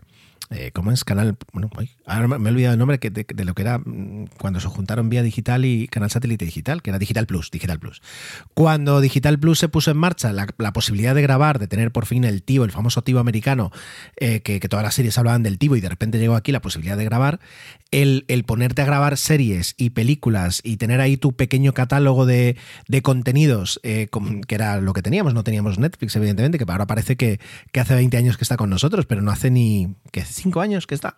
eh, 0.52 0.70
¿Cómo 0.74 0.92
es? 0.92 1.04
Canal. 1.04 1.38
Bueno, 1.54 1.72
ahora 2.06 2.28
me 2.28 2.50
he 2.50 2.52
olvidado 2.52 2.74
el 2.74 2.80
nombre 2.80 3.00
de, 3.00 3.46
lo 3.46 3.56
que 3.56 3.64
era 3.64 3.80
mm, 3.80 4.28
cuando 4.38 4.60
se 4.60 4.68
juntaron 4.68 5.10
Vía 5.10 5.24
Digital 5.24 5.66
y 5.66 5.88
Canal 5.88 6.12
Satélite 6.12 6.46
Digital, 6.46 6.84
que 6.84 6.92
era 6.92 7.00
Digital 7.00 7.26
Plus. 7.26 7.50
Digital 7.50 7.80
Plus. 7.80 8.04
Cuando 8.54 9.02
Digital 9.02 9.40
Plus 9.40 9.58
se 9.58 9.70
puso 9.70 9.90
en 9.90 9.98
marcha, 9.98 10.34
la, 10.34 10.46
posibilidad 10.74 11.16
de 11.16 11.24
grabar, 11.24 11.58
de 11.58 11.68
tener 11.68 11.92
por 11.92 12.06
fin 12.06 12.26
el 12.26 12.44
TIVO, 12.44 12.64
el 12.64 12.72
famoso 12.72 13.02
TIVO 13.02 13.20
americano, 13.20 13.72
eh, 14.18 14.42
que, 14.42 14.60
todas 14.60 14.84
las 14.84 14.94
series 14.94 15.18
hablaban 15.18 15.42
del 15.42 15.58
TIVO 15.58 15.78
y 15.78 15.82
de 15.82 15.90
repente 15.90 16.20
llegó 16.20 16.36
aquí 16.36 16.52
la 16.52 16.62
posibilidad 16.62 16.98
de 16.98 17.06
grabar, 17.06 17.40
el, 17.92 18.26
ponerte 18.46 18.82
a 18.84 18.86
grabar 18.86 19.18
series 19.18 19.74
y 19.78 19.92
películas 19.92 20.62
y 20.64 20.78
tener 20.78 21.02
ahí 21.02 21.18
tu 21.18 21.34
pequeño 21.34 21.74
catálogo 21.74 22.26
de, 22.26 22.58
contenidos, 23.02 23.80
eh, 23.84 24.10
que 24.48 24.56
era 24.56 24.80
lo 24.80 24.94
que 24.94 25.02
teníamos, 25.02 25.34
no 25.34 25.44
teníamos 25.44 25.80
Netflix, 25.80 26.16
evidentemente, 26.16 26.60
que 26.60 26.66
ahora 26.68 26.86
parece 26.86 27.16
que, 27.16 27.40
que 27.72 27.80
hace 27.80 27.96
20 27.96 28.18
años 28.18 28.38
que 28.38 28.44
está 28.44 28.58
con 28.58 28.70
nosotros, 28.70 29.06
pero 29.06 29.22
no 29.22 29.32
hace 29.32 29.50
ni. 29.50 29.96
que 30.12 30.25
cinco 30.26 30.62
años 30.62 30.88
que 30.88 30.96
está. 30.96 31.18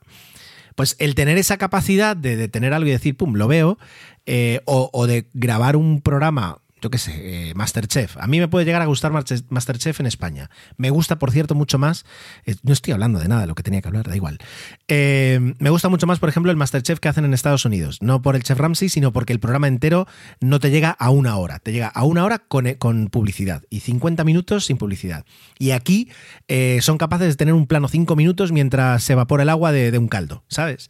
Pues 0.75 0.95
el 0.99 1.15
tener 1.15 1.37
esa 1.37 1.57
capacidad 1.57 2.15
de, 2.15 2.47
tener 2.49 2.73
algo 2.73 2.87
y 2.87 2.91
decir, 2.91 3.17
pum, 3.17 3.33
lo 3.35 3.47
veo, 3.47 3.79
eh, 4.25 4.61
o, 4.65 5.07
de 5.07 5.27
grabar 5.33 5.75
un 5.75 6.01
programa 6.01 6.59
yo 6.81 6.89
qué 6.89 6.97
sé, 6.97 7.49
eh, 7.49 7.53
Masterchef. 7.55 8.17
A 8.17 8.27
mí 8.27 8.39
me 8.39 8.47
puede 8.47 8.65
llegar 8.65 8.81
a 8.81 8.85
gustar 8.85 9.11
Masterchef 9.11 9.99
en 9.99 10.05
España. 10.05 10.49
Me 10.77 10.89
gusta, 10.89 11.17
por 11.17 11.31
cierto, 11.31 11.55
mucho 11.55 11.77
más. 11.77 12.05
Eh, 12.45 12.55
no 12.63 12.73
estoy 12.73 12.93
hablando 12.93 13.19
de 13.19 13.27
nada 13.27 13.41
de 13.41 13.47
lo 13.47 13.55
que 13.55 13.63
tenía 13.63 13.81
que 13.81 13.87
hablar, 13.87 14.07
da 14.07 14.15
igual. 14.15 14.37
Eh, 14.87 15.55
me 15.57 15.69
gusta 15.69 15.89
mucho 15.89 16.05
más, 16.05 16.19
por 16.19 16.29
ejemplo, 16.29 16.51
el 16.51 16.57
Masterchef 16.57 16.99
que 16.99 17.09
hacen 17.09 17.25
en 17.25 17.33
Estados 17.33 17.65
Unidos. 17.65 18.01
No 18.01 18.21
por 18.21 18.35
el 18.35 18.43
Chef 18.43 18.59
Ramsay, 18.59 18.89
sino 18.89 19.11
porque 19.11 19.33
el 19.33 19.39
programa 19.39 19.67
entero 19.67 20.07
no 20.39 20.59
te 20.59 20.69
llega 20.69 20.91
a 20.91 21.09
una 21.09 21.37
hora. 21.37 21.59
Te 21.59 21.71
llega 21.71 21.87
a 21.87 22.03
una 22.03 22.23
hora 22.23 22.39
con, 22.39 22.71
con 22.75 23.07
publicidad 23.07 23.63
y 23.69 23.79
50 23.79 24.23
minutos 24.23 24.65
sin 24.65 24.77
publicidad. 24.77 25.25
Y 25.57 25.71
aquí 25.71 26.09
son 26.81 26.97
capaces 26.97 27.29
de 27.29 27.35
tener 27.35 27.53
un 27.53 27.67
plano 27.67 27.87
5 27.87 28.15
minutos 28.15 28.51
mientras 28.51 29.03
se 29.03 29.13
evapora 29.13 29.43
el 29.43 29.49
agua 29.49 29.71
de 29.71 29.97
un 29.97 30.07
caldo, 30.07 30.43
¿sabes? 30.47 30.89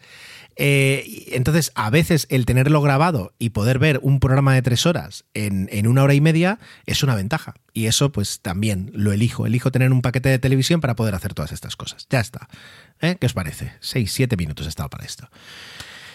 Eh, 0.57 1.29
entonces, 1.33 1.71
a 1.75 1.89
veces 1.89 2.25
el 2.29 2.45
tenerlo 2.45 2.81
grabado 2.81 3.33
y 3.37 3.51
poder 3.51 3.77
ver 3.79 3.99
un 4.01 4.19
programa 4.19 4.53
de 4.53 4.61
tres 4.61 4.85
horas 4.85 5.25
en, 5.33 5.87
una 5.87 6.03
hora 6.03 6.15
y 6.15 6.21
media 6.21 6.59
es 6.85 7.03
una 7.03 7.15
ventaja. 7.15 7.53
Y 7.73 7.85
eso, 7.85 8.11
pues 8.11 8.41
también 8.41 8.91
lo 8.93 9.11
elijo. 9.11 9.45
Elijo 9.45 9.71
tener 9.71 9.91
un 9.91 10.01
paquete 10.01 10.29
de 10.29 10.39
televisión 10.39 10.81
para 10.81 10.95
poder 10.95 11.13
hacer 11.13 11.33
todas 11.33 11.51
estas 11.51 11.75
cosas. 11.75 12.07
Ya 12.09 12.19
está. 12.19 12.47
¿Eh? 13.01 13.17
¿Qué 13.19 13.27
os 13.27 13.33
parece? 13.33 13.73
Seis, 13.79 14.11
siete 14.11 14.35
minutos 14.35 14.65
he 14.65 14.69
estado 14.69 14.89
para 14.89 15.05
esto. 15.05 15.29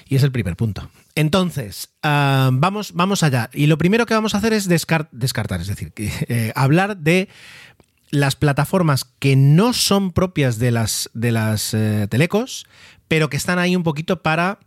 Y 0.08 0.16
es 0.16 0.25
el 0.25 0.32
primer 0.32 0.56
punto. 0.56 0.90
Entonces, 1.14 1.90
ah, 2.02 2.50
vamos, 2.52 2.92
vamos 2.94 3.22
allá. 3.22 3.49
Y 3.52 3.66
lo 3.66 3.78
primero 3.78 4.06
que 4.06 4.14
vamos 4.14 4.34
a 4.34 4.38
hacer 4.38 4.52
es 4.52 4.68
descartar, 4.68 5.61
es 5.61 5.68
decir, 5.68 5.92
eh, 5.96 6.52
hablar 6.56 6.96
de 6.96 7.28
las 8.12 8.37
plataformas 8.37 9.04
que 9.04 9.35
no 9.35 9.73
son 9.73 10.12
propias 10.12 10.59
de 10.59 10.71
las, 10.71 11.11
de 11.14 11.33
las 11.33 11.76
telecos, 12.09 12.66
pero 13.09 13.28
que 13.28 13.37
están 13.37 13.59
ahí 13.59 13.75
un 13.75 13.83
poquito 13.83 14.23
para... 14.23 14.61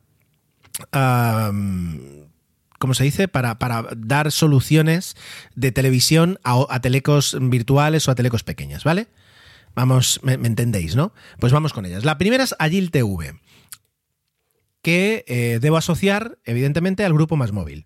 ¿cómo 2.80 2.94
se 2.94 3.04
dice? 3.04 3.28
Para, 3.28 3.58
para, 3.58 3.88
dar 3.96 4.32
soluciones 4.32 5.16
de 5.56 5.72
televisión 5.72 6.40
a, 6.44 6.80
telecos 6.82 7.38
virtuales 7.40 8.08
o 8.08 8.12
a 8.12 8.16
telecos 8.16 8.44
pequeñas, 8.44 8.84
¿vale? 8.84 9.08
Vamos, 9.76 10.20
me, 10.24 10.34
entendéis, 10.34 10.96
¿no? 10.96 11.14
Pues 11.40 11.52
vamos 11.52 11.74
con 11.74 11.86
ellas. 11.86 12.06
La 12.06 12.18
primera 12.18 12.44
es 12.44 12.56
Agil 12.60 12.92
TV, 12.92 13.40
que 14.82 15.26
eh, 15.28 15.60
debo 15.62 15.78
asociar, 15.78 16.38
evidentemente, 16.46 17.04
al 17.04 17.14
grupo 17.14 17.36
Más 17.36 17.52
Móvil 17.52 17.86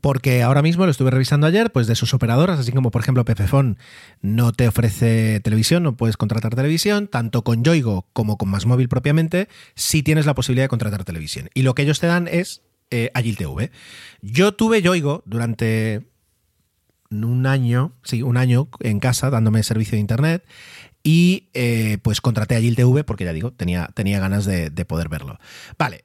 porque 0.00 0.42
ahora 0.42 0.62
mismo 0.62 0.84
lo 0.84 0.90
estuve 0.90 1.10
revisando 1.10 1.46
ayer, 1.46 1.72
pues 1.72 1.86
de 1.86 1.94
sus 1.94 2.14
operadoras, 2.14 2.58
así 2.58 2.72
como 2.72 2.90
por 2.90 3.02
ejemplo 3.02 3.24
Pepefon 3.24 3.78
no 4.22 4.52
te 4.52 4.68
ofrece 4.68 5.40
televisión, 5.40 5.82
no 5.82 5.96
puedes 5.96 6.16
contratar 6.16 6.54
televisión, 6.54 7.08
tanto 7.08 7.42
con 7.42 7.64
Yoigo 7.64 8.06
como 8.12 8.38
con 8.38 8.48
Más 8.48 8.66
Móvil 8.66 8.88
propiamente, 8.88 9.48
sí 9.74 10.02
tienes 10.02 10.26
la 10.26 10.34
posibilidad 10.34 10.64
de 10.64 10.68
contratar 10.68 11.04
televisión. 11.04 11.50
Y 11.54 11.62
lo 11.62 11.74
que 11.74 11.82
ellos 11.82 12.00
te 12.00 12.06
dan 12.06 12.28
es 12.28 12.62
eh. 12.90 13.10
Yo 14.22 14.54
tuve 14.54 14.82
Yoigo 14.82 15.22
durante 15.26 16.06
un 17.10 17.46
año, 17.46 17.92
sí, 18.02 18.22
un 18.22 18.36
año 18.36 18.68
en 18.80 19.00
casa 19.00 19.30
dándome 19.30 19.62
servicio 19.62 19.92
de 19.92 20.00
internet 20.00 20.44
y 21.02 21.48
eh, 21.54 21.98
pues 22.02 22.20
contraté 22.20 22.56
Agil 22.56 22.76
TV 22.76 23.04
porque 23.04 23.24
ya 23.24 23.32
digo, 23.32 23.52
tenía, 23.52 23.88
tenía 23.94 24.20
ganas 24.20 24.44
de, 24.44 24.70
poder 24.84 25.08
verlo. 25.08 25.38
Vale, 25.78 26.04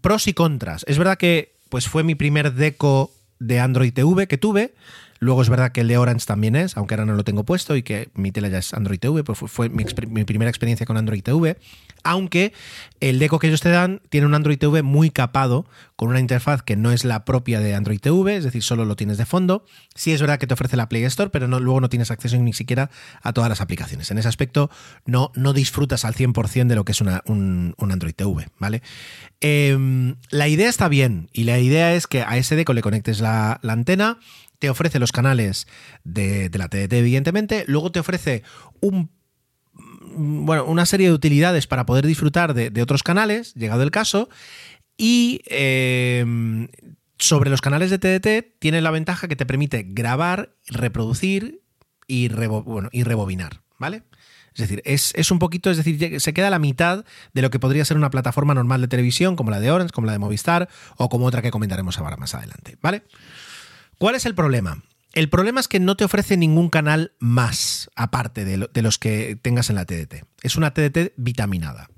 pros 0.00 0.26
y 0.28 0.34
contras. 0.34 0.84
Es 0.88 0.98
verdad 0.98 1.18
que 1.18 1.56
pues 1.70 1.88
fue 1.88 2.04
mi 2.04 2.14
primer 2.14 2.52
deco 2.52 3.10
de 3.38 3.58
Android 3.58 3.94
TV 3.94 4.28
que 4.28 4.36
tuve. 4.36 4.74
Luego 5.22 5.42
es 5.42 5.50
verdad 5.50 5.70
que 5.70 5.82
el 5.82 5.88
de 5.88 5.98
Orange 5.98 6.24
también 6.24 6.56
es, 6.56 6.78
aunque 6.78 6.94
ahora 6.94 7.04
no 7.04 7.12
lo 7.12 7.24
tengo 7.24 7.44
puesto 7.44 7.76
y 7.76 7.82
que 7.82 8.08
mi 8.14 8.32
tele 8.32 8.48
ya 8.48 8.56
es 8.56 8.72
Android 8.72 8.98
TV, 8.98 9.22
pues 9.22 9.38
fue, 9.38 9.68
mi, 9.68 9.84
primera 9.84 10.48
experiencia 10.48 10.86
con 10.86 10.96
Android 10.96 11.22
TV. 11.22 11.58
Aunque 12.02 12.54
el 13.00 13.18
deco 13.18 13.38
que 13.38 13.48
ellos 13.48 13.60
te 13.60 13.68
dan 13.68 14.00
tiene 14.08 14.26
un 14.26 14.34
Android 14.34 14.56
TV 14.56 14.82
muy 14.82 15.10
capado, 15.10 15.66
con 15.94 16.08
una 16.08 16.20
interfaz 16.20 16.62
que 16.62 16.74
no 16.74 16.90
es 16.90 17.04
la 17.04 17.26
propia 17.26 17.60
de 17.60 17.74
Android 17.74 18.00
TV, 18.00 18.36
es 18.36 18.44
decir, 18.44 18.62
solo 18.62 18.86
lo 18.86 18.96
tienes 18.96 19.18
de 19.18 19.26
fondo. 19.26 19.66
Sí 19.94 20.12
es 20.12 20.22
verdad 20.22 20.38
que 20.38 20.46
te 20.46 20.54
ofrece 20.54 20.78
la 20.78 20.88
Play 20.88 21.04
Store, 21.04 21.28
pero 21.28 21.46
luego 21.46 21.82
no 21.82 21.90
tienes 21.90 22.10
acceso 22.10 22.38
ni 22.38 22.54
siquiera 22.54 22.90
a 23.20 23.34
todas 23.34 23.50
las 23.50 23.60
aplicaciones. 23.60 24.10
En 24.10 24.16
ese 24.16 24.28
aspecto 24.28 24.70
no, 25.04 25.32
no 25.34 25.52
disfrutas 25.52 26.06
al 26.06 26.14
100% 26.14 26.66
de 26.66 26.74
lo 26.74 26.86
que 26.86 26.92
es 26.92 27.00
un, 27.02 27.74
Android 27.78 28.14
TV, 28.14 28.48
¿vale? 28.58 28.80
Em, 29.42 30.16
la 30.30 30.48
idea 30.48 30.70
está 30.70 30.88
bien 30.88 31.28
y 31.34 31.44
la 31.44 31.58
idea 31.58 31.92
es 31.92 32.06
que 32.06 32.22
a 32.22 32.38
ese 32.38 32.56
deco 32.56 32.72
le 32.72 32.80
conectes 32.80 33.20
la 33.20 33.60
antena 33.62 34.18
te 34.60 34.70
ofrece 34.70 35.00
los 35.00 35.10
canales 35.10 35.66
de, 36.04 36.50
la 36.54 36.68
TDT, 36.68 36.92
evidentemente, 36.92 37.64
luego 37.66 37.90
te 37.90 37.98
ofrece 37.98 38.44
un 38.80 39.10
bueno, 40.12 40.64
una 40.66 40.86
serie 40.86 41.08
de 41.08 41.14
utilidades 41.14 41.66
para 41.66 41.86
poder 41.86 42.06
disfrutar 42.06 42.52
de, 42.54 42.82
otros 42.82 43.02
canales, 43.02 43.54
llegado 43.54 43.82
el 43.82 43.90
caso, 43.90 44.28
y 44.96 45.40
em, 45.46 46.68
sobre 47.18 47.48
los 47.48 47.60
canales 47.60 47.90
de 47.90 47.98
TDT 47.98 48.58
tiene 48.58 48.80
la 48.82 48.90
ventaja 48.90 49.28
que 49.28 49.36
te 49.36 49.46
permite 49.46 49.86
grabar, 49.88 50.54
reproducir 50.66 51.62
y, 52.06 52.24
y 52.26 53.02
rebobinar, 53.04 53.62
¿vale? 53.78 54.02
Es 54.52 54.60
decir, 54.60 54.82
es, 54.84 55.12
es, 55.14 55.30
un 55.30 55.38
poquito, 55.38 55.70
es 55.70 55.76
decir, 55.76 56.20
se 56.20 56.34
queda 56.34 56.48
a 56.48 56.50
la 56.50 56.58
mitad 56.58 57.04
de 57.32 57.42
lo 57.42 57.50
que 57.50 57.60
podría 57.60 57.84
ser 57.84 57.96
una 57.96 58.10
plataforma 58.10 58.52
normal 58.52 58.80
de 58.80 58.88
televisión, 58.88 59.36
como 59.36 59.50
la 59.50 59.60
de 59.60 59.70
Orange, 59.70 59.92
como 59.92 60.06
la 60.06 60.12
de 60.12 60.18
Movistar 60.18 60.68
o 60.96 61.08
como 61.08 61.26
otra 61.26 61.40
que 61.40 61.50
comentaremos 61.50 61.98
ahora 61.98 62.16
más 62.16 62.34
adelante. 62.34 62.76
¿Vale? 62.82 63.04
¿Cuál 64.00 64.14
es 64.14 64.24
el 64.24 64.34
problema? 64.34 64.82
El 65.12 65.28
problema 65.28 65.60
es 65.60 65.68
que 65.68 65.78
no 65.78 65.94
te 65.94 66.06
ofrece 66.06 66.38
ningún 66.38 66.70
canal 66.70 67.12
más, 67.18 67.90
aparte 67.94 68.46
de, 68.46 68.82
los 68.82 68.98
que 68.98 69.36
tengas 69.36 69.68
en 69.68 69.76
la 69.76 69.84
TDT. 69.84 70.24
Es 70.42 70.56
una 70.56 70.72
TDT 70.72 71.12
vitaminada 71.16 71.90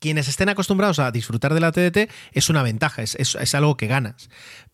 quienes 0.00 0.28
estén 0.28 0.50
acostumbrados 0.50 0.98
a 0.98 1.10
disfrutar 1.12 1.54
de 1.54 1.60
la 1.60 1.72
TDT 1.72 2.10
es 2.32 2.50
una 2.50 2.62
ventaja, 2.62 3.02
es, 3.02 3.14
es, 3.14 3.54
algo 3.54 3.78
que 3.78 3.86
ganas. 3.86 4.28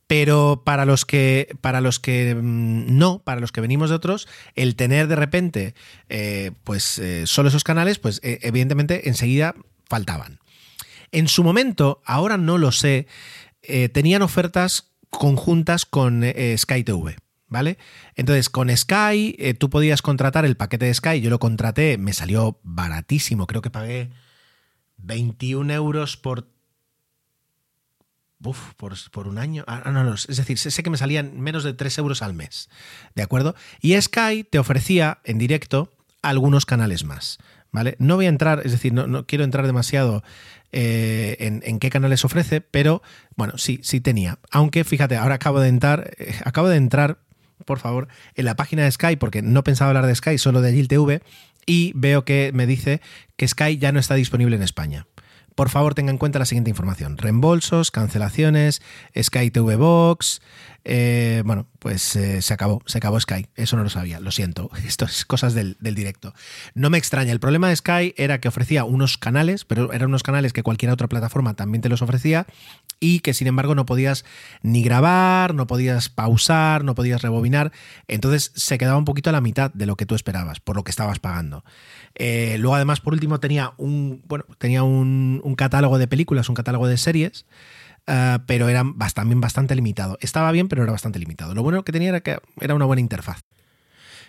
Pero 0.09 0.63
para 0.65 0.85
los 0.85 1.05
que, 1.05 1.57
para 1.61 1.81
los 1.81 2.01
que 2.01 2.35
mm, 2.35 2.99
no, 2.99 3.23
para 3.23 3.41
los 3.41 3.53
que 3.53 3.61
venimos 3.61 3.91
de 3.91 3.97
otros, 3.97 4.27
el 4.57 4.75
tener 4.75 5.07
de 5.07 5.15
repente 5.15 5.75
eh, 6.09 6.51
pues 6.65 6.99
eh, 6.99 7.29
solo 7.29 7.49
esos 7.49 7.63
canales, 7.63 8.01
pues 8.01 8.19
eh, 8.25 8.41
evidentemente 8.43 9.09
enseguida 9.09 9.55
faltaban. 9.89 10.41
En 11.13 11.29
su 11.29 11.45
momento, 11.45 12.03
ahora 12.05 12.37
no 12.37 12.59
lo 12.59 12.73
sé, 12.73 13.07
tenían 13.93 14.23
ofertas 14.23 14.90
conjuntas 15.11 15.85
con 15.87 16.25
Sky 16.57 16.85
TV. 16.85 17.17
¿Vale? 17.49 17.79
Entonces, 18.15 18.49
con 18.49 18.75
Sky, 18.75 19.57
tú 19.59 19.71
podías 19.71 20.03
contratar 20.03 20.45
el 20.45 20.57
paquete 20.57 20.87
de 20.87 20.95
Sky, 20.95 21.21
yo 21.21 21.31
lo 21.31 21.41
contraté, 21.41 21.99
me 21.99 22.13
salió 22.13 22.61
baratísimo, 22.63 23.49
creo 23.49 23.61
que 23.61 23.71
pagué 23.71 24.11
21 24.99 25.73
euros 25.73 26.17
por 26.17 26.47
por, 29.11 29.29
un 29.29 29.39
año. 29.39 29.65
Ah, 29.67 29.91
no, 29.91 30.05
no, 30.05 30.15
es 30.15 30.27
decir, 30.27 30.59
sé, 30.59 30.83
que 30.83 30.91
me 30.91 30.97
salían 30.97 31.41
menos 31.41 31.63
de 31.63 31.75
3 31.75 31.99
euros 31.99 32.23
al 32.23 32.35
mes. 32.35 32.69
¿De 33.15 33.23
acuerdo? 33.23 33.55
Y 33.81 34.01
Sky 34.01 34.45
te 34.45 34.59
ofrecía 34.59 35.19
en 35.25 35.39
directo 35.39 35.93
algunos 36.23 36.67
canales 36.67 37.05
más. 37.05 37.39
¿Vale? 37.73 37.97
No 37.99 38.17
voy 38.17 38.27
a 38.27 38.31
entrar, 38.31 38.63
es 38.65 38.73
decir, 38.73 38.93
no, 38.93 39.27
quiero 39.27 39.45
entrar 39.45 39.67
demasiado 39.67 40.25
eh, 40.73 41.61
en, 41.63 41.79
qué 41.79 41.91
canales 41.91 42.25
ofrece, 42.25 42.61
pero 42.61 43.03
bueno, 43.37 43.59
sí, 43.59 43.81
sí 43.83 44.01
tenía. 44.01 44.39
Aunque 44.51 44.85
fíjate, 44.85 45.17
ahora 45.17 45.37
acabo 45.37 45.61
de 45.61 45.69
entrar, 45.69 46.11
eh, 46.19 46.35
acabo 46.45 46.69
de 46.69 46.77
entrar, 46.77 47.19
por 47.65 47.79
favor, 47.79 48.09
en 48.35 48.45
la 48.45 48.57
página 48.57 48.83
de 48.85 48.91
Sky, 48.91 49.17
porque 49.17 49.43
no 49.43 49.63
pensaba 49.63 49.91
hablar 49.91 50.07
de 50.07 50.15
Sky, 50.15 50.39
solo 50.39 50.63
de 50.63 50.71
Agil 50.71 50.89
TV, 50.89 51.23
y 51.65 51.93
veo 51.95 52.25
que 52.25 52.51
me 52.53 52.67
dice 52.67 53.01
que 53.37 53.47
Sky 53.47 53.79
ya 53.79 53.93
no 53.93 54.01
está 54.01 54.15
disponible 54.15 54.57
en 54.57 54.63
España 54.63 55.07
por 55.61 55.69
favor 55.69 55.95
tenga 55.95 56.11
en 56.11 56.17
cuenta 56.17 56.39
la 56.39 56.47
siguiente 56.47 56.71
información. 56.71 57.19
Reembolsos, 57.19 57.91
cancelaciones, 57.91 58.81
Sky 59.21 59.51
TV 59.51 59.77
Box, 59.77 60.41
eh, 60.85 61.43
bueno, 61.45 61.67
pues 61.79 62.17
eh, 62.17 62.41
se 62.43 62.55
acabó, 62.55 62.83
se 62.87 62.99
acabó 62.99 63.21
Sky. 63.21 63.49
Eso 63.55 63.77
no 63.77 63.83
lo 63.83 63.91
sabía, 63.91 64.21
lo 64.21 64.31
siento. 64.31 64.71
Esto 64.87 65.05
es 65.05 65.25
cosas 65.25 65.55
del, 65.55 65.77
directo. 65.81 66.35
No 66.75 66.91
me 66.91 66.99
extraña. 66.99 67.33
El 67.33 67.41
problema 67.41 67.69
de 67.69 67.77
Sky 67.77 68.15
era 68.17 68.41
que 68.41 68.49
ofrecía 68.49 68.85
unos 68.85 69.19
canales, 69.19 69.65
pero 69.65 69.93
eran 69.93 70.09
unos 70.09 70.23
canales 70.23 70.53
que 70.53 70.63
cualquier 70.63 70.91
otra 70.91 71.09
plataforma 71.09 71.55
también 71.55 71.83
te 71.83 71.89
los 71.89 72.03
ofrecía 72.03 72.47
y 72.99 73.21
que 73.21 73.35
sin 73.35 73.47
embargo 73.47 73.75
no 73.75 73.87
podías 73.87 74.25
ni 74.63 74.83
grabar, 74.83 75.55
no 75.55 75.67
podías 75.67 76.09
pausar, 76.09 76.85
no 76.85 76.95
podías 76.95 77.23
rebobinar. 77.23 77.73
Entonces 78.09 78.53
se 78.55 78.79
quedaba 78.79 78.99
un 78.99 79.05
poquito 79.05 79.31
a 79.31 79.33
la 79.33 79.41
mitad 79.41 79.73
de 79.73 79.87
lo 79.87 79.97
que 79.97 80.07
tú 80.07 80.15
esperabas, 80.15 80.61
por 80.61 80.77
lo 80.77 80.85
que 80.85 80.91
estabas 80.91 81.19
pagando. 81.19 81.65
Eh, 82.15 82.57
luego 82.59 82.75
además, 82.75 83.01
por 83.01 83.13
último, 83.13 83.41
tenía 83.41 83.73
un, 83.77 84.23
bueno, 84.27 84.45
tenía 84.59 84.83
un, 84.83 85.41
un 85.45 85.55
catálogo 85.55 85.99
de 85.99 86.09
películas, 86.09 86.49
un 86.49 86.55
catálogo 86.55 86.87
de 86.87 86.97
series. 86.97 87.47
Eh, 88.07 88.39
pero 88.47 88.69
era 88.69 88.85
también 89.15 89.41
bastante 89.41 89.75
limitado. 89.75 90.19
Estaba 90.21 90.53
bien, 90.53 90.69
pero 90.69 90.83
era 90.83 90.93
bastante 90.93 91.19
limitado. 91.19 91.55
Lo 91.55 91.63
bueno 91.63 91.85
que 91.85 91.93
tenía 91.93 92.11
era 92.11 92.21
que 92.21 92.39
era 92.61 92.75
una 92.75 92.85
buena 92.85 93.01
interfaz. 93.01 93.43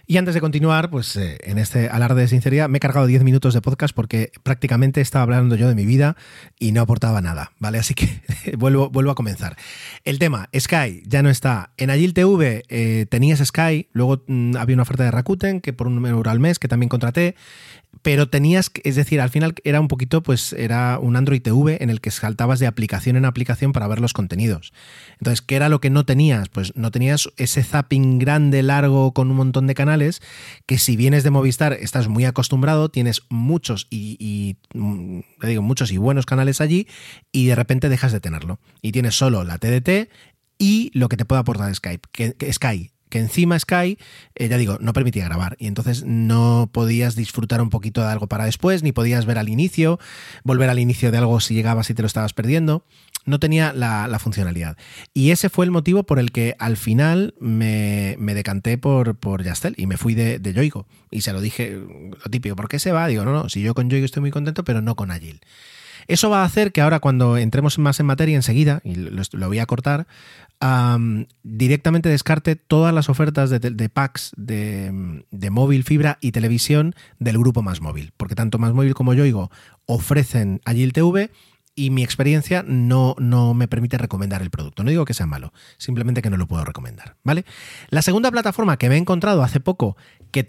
Y 0.08 0.18
antes 0.18 0.34
de 0.34 0.42
continuar, 0.42 0.90
pues 0.90 1.16
eh, 1.16 1.38
en 1.44 1.58
este 1.58 1.88
alarde 1.88 2.22
de 2.22 2.28
sinceridad, 2.28 2.68
me 2.70 2.78
he 2.78 2.80
cargado 2.80 3.06
10 3.06 3.24
minutos 3.24 3.54
de 3.54 3.62
podcast 3.62 3.96
porque 3.96 4.32
prácticamente 4.44 5.00
estaba 5.00 5.24
hablando 5.24 5.56
yo 5.56 5.68
de 5.68 5.76
mi 5.76 5.86
vida 5.86 6.18
y 6.60 6.72
no 6.72 6.82
aportaba 6.82 7.22
nada, 7.22 7.54
¿vale? 7.60 7.78
Así 7.78 7.94
que 7.94 8.22
vuelvo, 8.58 8.90
vuelvo 8.90 9.12
a 9.12 9.16
comenzar. 9.16 9.56
El 10.04 10.20
tema, 10.20 10.50
Sky 10.58 11.04
ya 11.06 11.22
no 11.24 11.30
está. 11.30 11.72
En 11.78 11.90
Agil 11.92 12.14
TV 12.14 12.64
eh, 12.68 13.06
tenías 13.10 13.40
Sky, 13.40 13.90
luego 13.94 14.24
mm, 14.28 14.58
había 14.58 14.74
una 14.74 14.84
oferta 14.84 15.04
de 15.04 15.12
Rakuten 15.12 15.62
que 15.62 15.72
por 15.72 15.88
un 15.88 16.06
euro 16.06 16.30
al 16.30 16.40
mes 16.40 16.60
que 16.60 16.68
también 16.68 16.90
contraté 16.90 17.36
pero 18.02 18.30
tenías, 18.30 18.72
es 18.84 18.96
decir, 18.96 19.22
al 19.22 19.30
final 19.30 19.54
era 19.64 19.80
un 19.80 19.88
poquito, 19.88 20.24
pues 20.24 20.54
era 20.54 20.98
un 21.00 21.16
Android 21.16 21.42
TV 21.42 21.84
en 21.84 21.90
el 21.90 22.02
que 22.02 22.10
saltabas 22.10 22.60
de 22.60 22.68
aplicación 22.68 23.16
en 23.16 23.26
aplicación 23.26 23.74
para 23.74 23.88
ver 23.88 24.00
los 24.00 24.14
contenidos. 24.14 24.74
Entonces, 25.20 25.42
¿qué 25.42 25.56
era 25.56 25.70
lo 25.70 25.82
que 25.82 25.90
no 25.90 26.06
tenías? 26.06 26.50
Pues 26.50 26.76
no 26.76 26.90
tenías 26.90 27.30
ese 27.38 27.64
zapping 27.64 28.18
grande, 28.18 28.64
largo, 28.64 29.14
con 29.14 29.30
un 29.30 29.38
montón 29.38 29.68
de 29.68 29.76
canales, 29.76 30.22
que 30.66 30.80
si 30.80 30.96
vienes 30.96 31.24
de 31.24 31.30
Movistar 31.30 31.74
estás 31.74 32.08
muy 32.08 32.26
acostumbrado, 32.26 32.90
tienes 32.90 33.22
muchos 33.30 33.88
y, 33.90 34.58
mm, 34.74 35.20
digo, 35.44 35.62
muchos 35.62 35.92
y 35.92 35.98
buenos 35.98 36.26
canales 36.26 36.60
allí, 36.62 36.88
y 37.32 37.48
de 37.48 37.56
repente 37.56 37.90
dejas 37.90 38.12
de 38.12 38.20
tenerlo. 38.20 38.60
Y 38.82 38.94
tienes 38.94 39.16
solo 39.16 39.44
la 39.44 39.60
TDT 39.60 40.10
y 40.58 40.92
lo 40.94 41.08
que 41.08 41.18
te 41.18 41.26
puede 41.26 41.42
aportar 41.42 41.74
Skype, 41.74 42.08
que, 42.12 42.34
que 42.34 42.52
Sky, 42.52 42.92
que 43.12 43.20
encima 43.20 43.60
Sky, 43.60 44.00
eh, 44.34 44.48
ya 44.48 44.58
digo, 44.58 44.78
no 44.82 44.94
permitía 44.94 45.26
grabar 45.26 45.56
y 45.60 45.68
entonces 45.68 46.04
no 46.04 46.72
podías 46.74 47.16
disfrutar 47.16 47.62
un 47.62 47.70
poquito 47.70 48.02
de 48.02 48.08
algo 48.08 48.26
para 48.26 48.46
después, 48.46 48.82
ni 48.82 48.92
podías 48.92 49.28
ver 49.28 49.38
al 49.38 49.50
inicio, 49.50 50.00
volver 50.44 50.72
al 50.72 50.80
inicio 50.80 51.12
de 51.12 51.20
algo 51.20 51.40
si 51.40 51.54
llegabas 51.54 51.92
y 51.92 51.94
te 51.94 52.02
lo 52.02 52.08
estabas 52.08 52.34
perdiendo. 52.34 52.84
No 53.24 53.40
tenía 53.40 53.72
la, 53.72 54.18
funcionalidad. 54.18 54.78
Y 55.14 55.30
ese 55.30 55.50
fue 55.50 55.66
el 55.66 55.70
motivo 55.70 56.04
por 56.04 56.18
el 56.18 56.32
que 56.32 56.56
al 56.58 56.76
final 56.76 57.36
me, 57.40 58.16
decanté 58.18 58.80
por, 58.80 59.16
por 59.16 59.44
Yastel 59.44 59.76
y 59.78 59.86
me 59.86 59.98
fui 59.98 60.16
de, 60.16 60.40
de, 60.40 60.54
Yoigo. 60.54 60.88
Y 61.12 61.22
se 61.22 61.32
lo 61.32 61.40
dije, 61.40 61.78
lo 61.78 62.32
típico, 62.32 62.56
¿por 62.56 62.68
qué 62.68 62.80
se 62.80 62.92
va? 62.92 63.06
Digo, 63.06 63.24
no, 63.24 63.32
no, 63.32 63.48
si 63.48 63.62
yo 63.62 63.76
con 63.76 63.92
Yoigo 63.92 64.06
estoy 64.06 64.22
muy 64.22 64.32
contento, 64.32 64.64
pero 64.64 64.82
no 64.82 64.96
con 64.96 65.12
Agile. 65.12 65.40
Eso 66.08 66.30
va 66.30 66.42
a 66.42 66.46
hacer 66.46 66.72
que 66.72 66.82
ahora 66.82 67.00
cuando 67.00 67.38
entremos 67.38 67.80
más 67.80 68.00
en 68.00 68.06
materia 68.06 68.36
enseguida, 68.36 68.82
y 68.84 68.96
lo, 68.96 69.48
voy 69.48 69.60
a 69.60 69.66
cortar, 69.66 70.08
directamente 71.44 72.10
descarte 72.10 72.56
todas 72.56 72.94
las 72.94 73.10
ofertas 73.10 73.50
de, 73.50 73.90
packs 73.90 74.32
de, 74.38 75.24
de, 75.32 75.50
móvil, 75.50 75.84
fibra 75.84 76.18
y 76.22 76.32
televisión 76.32 76.94
del 77.20 77.40
grupo 77.40 77.64
Más 77.64 77.82
Móvil, 77.82 78.14
porque 78.18 78.36
tanto 78.36 78.60
Más 78.60 78.74
Móvil 78.74 78.94
como 78.94 79.14
Yoigo 79.14 79.50
ofrecen 79.86 80.62
Agile 80.66 80.92
TV 80.92 81.32
y 81.74 81.90
mi 81.90 82.04
experiencia 82.04 82.64
no, 82.68 83.16
no 83.18 83.54
me 83.54 83.68
permite 83.68 83.98
recomendar 83.98 84.42
el 84.42 84.50
producto. 84.50 84.84
No 84.84 84.90
digo 84.90 85.06
que 85.06 85.14
sea 85.14 85.26
malo, 85.26 85.54
simplemente 85.78 86.22
que 86.22 86.30
no 86.30 86.38
lo 86.38 86.48
puedo 86.48 86.66
recomendar. 86.66 87.16
¿vale? 87.24 87.46
La 87.90 88.02
segunda 88.02 88.30
plataforma 88.30 88.78
que 88.78 88.90
me 88.90 88.96
he 88.96 88.98
encontrado 88.98 89.42
hace 89.42 89.60
poco 89.60 89.96
que, 90.32 90.46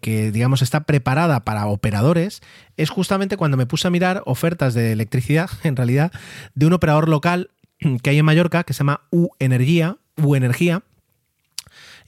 que, 0.00 0.32
digamos 0.32 0.62
está 0.62 0.80
preparada 0.84 1.44
para 1.44 1.66
operadores 1.66 2.42
es 2.76 2.90
justamente 2.90 3.36
cuando 3.36 3.56
me 3.56 3.66
puse 3.66 3.88
a 3.88 3.90
mirar 3.90 4.22
ofertas 4.26 4.74
de 4.74 4.92
electricidad, 4.92 5.50
en 5.62 5.76
realidad, 5.76 6.12
de 6.54 6.66
un 6.66 6.72
operador 6.72 7.08
local 7.08 7.50
que 8.02 8.10
hay 8.10 8.18
en 8.18 8.24
Mallorca 8.24 8.64
que 8.64 8.72
se 8.72 8.78
llama 8.78 9.02
U 9.10 9.28
Energía, 9.38 9.98
U 10.16 10.34
Energía, 10.34 10.82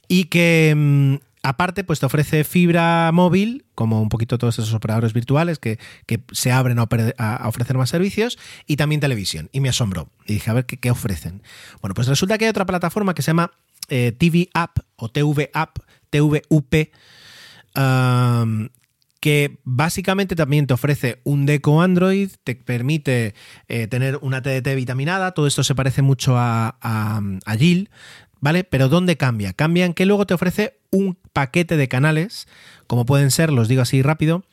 y 0.07 0.25
que 0.25 0.73
mm, 0.75 1.15
Aparte, 1.41 1.85
pues 1.85 2.01
te 2.01 2.05
ofrece 2.05 2.43
fibra 2.43 3.11
móvil, 3.13 3.65
como 3.73 4.01
un 4.01 4.09
poquito 4.09 4.37
todos 4.37 4.59
esos 4.59 4.73
operadores 4.73 5.13
virtuales 5.13 5.57
que, 5.57 5.79
se 6.33 6.51
abren 6.51 6.79
a, 6.79 7.47
ofrecer 7.47 7.77
más 7.77 7.89
servicios, 7.89 8.37
y 8.67 8.75
también 8.75 8.99
televisión. 8.99 9.49
Y 9.53 9.61
me 9.61 9.69
asombró. 9.69 10.09
Y 10.25 10.33
dije, 10.33 10.49
a 10.49 10.53
ver, 10.53 10.65
¿qué, 10.65 10.91
ofrecen? 10.91 11.41
Bueno, 11.81 11.93
pues 11.93 12.07
resulta 12.07 12.37
que 12.37 12.45
hay 12.45 12.49
otra 12.49 12.65
plataforma 12.65 13.13
que 13.13 13.21
se 13.21 13.27
llama 13.27 13.51
eh, 13.87 14.11
TV 14.11 14.49
App 14.53 14.79
o 14.97 15.09
TV 15.09 15.49
App, 15.53 15.79
TVUP, 16.09 16.75
que 19.19 19.59
básicamente 19.63 20.35
también 20.35 20.67
te 20.67 20.73
ofrece 20.73 21.21
un 21.23 21.45
deco 21.45 21.81
Android, 21.81 22.31
te 22.43 22.55
permite 22.55 23.33
eh, 23.67 23.87
tener 23.87 24.17
una 24.21 24.41
TDT 24.41 24.75
vitaminada, 24.75 25.33
todo 25.33 25.47
esto 25.47 25.63
se 25.63 25.75
parece 25.75 26.01
mucho 26.01 26.37
a, 26.37 26.77
a, 26.81 27.21
a 27.45 27.57
¿vale? 28.39 28.63
Pero 28.63 28.89
¿dónde 28.89 29.17
cambia? 29.17 29.53
Cambia 29.53 29.85
en 29.85 29.93
que 29.93 30.05
luego 30.05 30.25
te 30.25 30.33
ofrece 30.33 30.79
un 30.91 31.17
paquete 31.33 31.77
de 31.77 31.87
canales, 31.87 32.47
como 32.87 33.05
pueden 33.05 33.31
ser, 33.31 33.51
los 33.51 33.67
digo 33.67 33.81
así 33.81 34.01
rápido, 34.01 34.43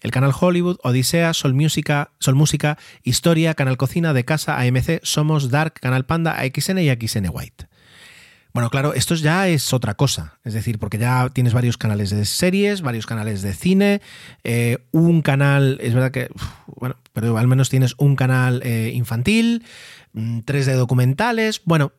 el 0.00 0.10
canal 0.10 0.32
Hollywood, 0.38 0.78
Odisea, 0.82 1.32
Sol 1.34 1.54
Música, 1.54 2.12
Sol 2.18 2.34
Música, 2.34 2.78
Historia, 3.02 3.54
Canal 3.54 3.76
Cocina, 3.76 4.12
De 4.12 4.24
Casa, 4.24 4.58
AMC, 4.58 5.00
Somos, 5.02 5.50
Dark, 5.50 5.74
Canal 5.74 6.06
Panda, 6.06 6.38
AXN 6.38 6.78
y 6.78 6.88
AXN 6.88 7.28
White. 7.30 7.68
Bueno, 8.56 8.70
claro, 8.70 8.94
esto 8.94 9.14
ya 9.16 9.48
es 9.48 9.74
otra 9.74 9.92
cosa, 9.92 10.38
es 10.42 10.54
decir, 10.54 10.78
porque 10.78 10.96
ya 10.96 11.28
tienes 11.28 11.52
varios 11.52 11.76
canales 11.76 12.08
de 12.08 12.24
series, 12.24 12.80
varios 12.80 13.04
canales 13.04 13.42
de 13.42 13.52
cine, 13.52 14.00
eh, 14.44 14.78
un 14.92 15.20
canal, 15.20 15.76
es 15.82 15.92
verdad 15.92 16.10
que, 16.10 16.30
bueno, 16.64 16.96
pero 17.12 17.36
al 17.36 17.48
menos 17.48 17.68
tienes 17.68 17.94
un 17.98 18.16
canal 18.16 18.62
eh, 18.64 18.92
infantil, 18.94 19.62
mm, 20.14 20.38
tres 20.46 20.64
de 20.64 20.72
documentales, 20.72 21.60
bueno, 21.66 21.92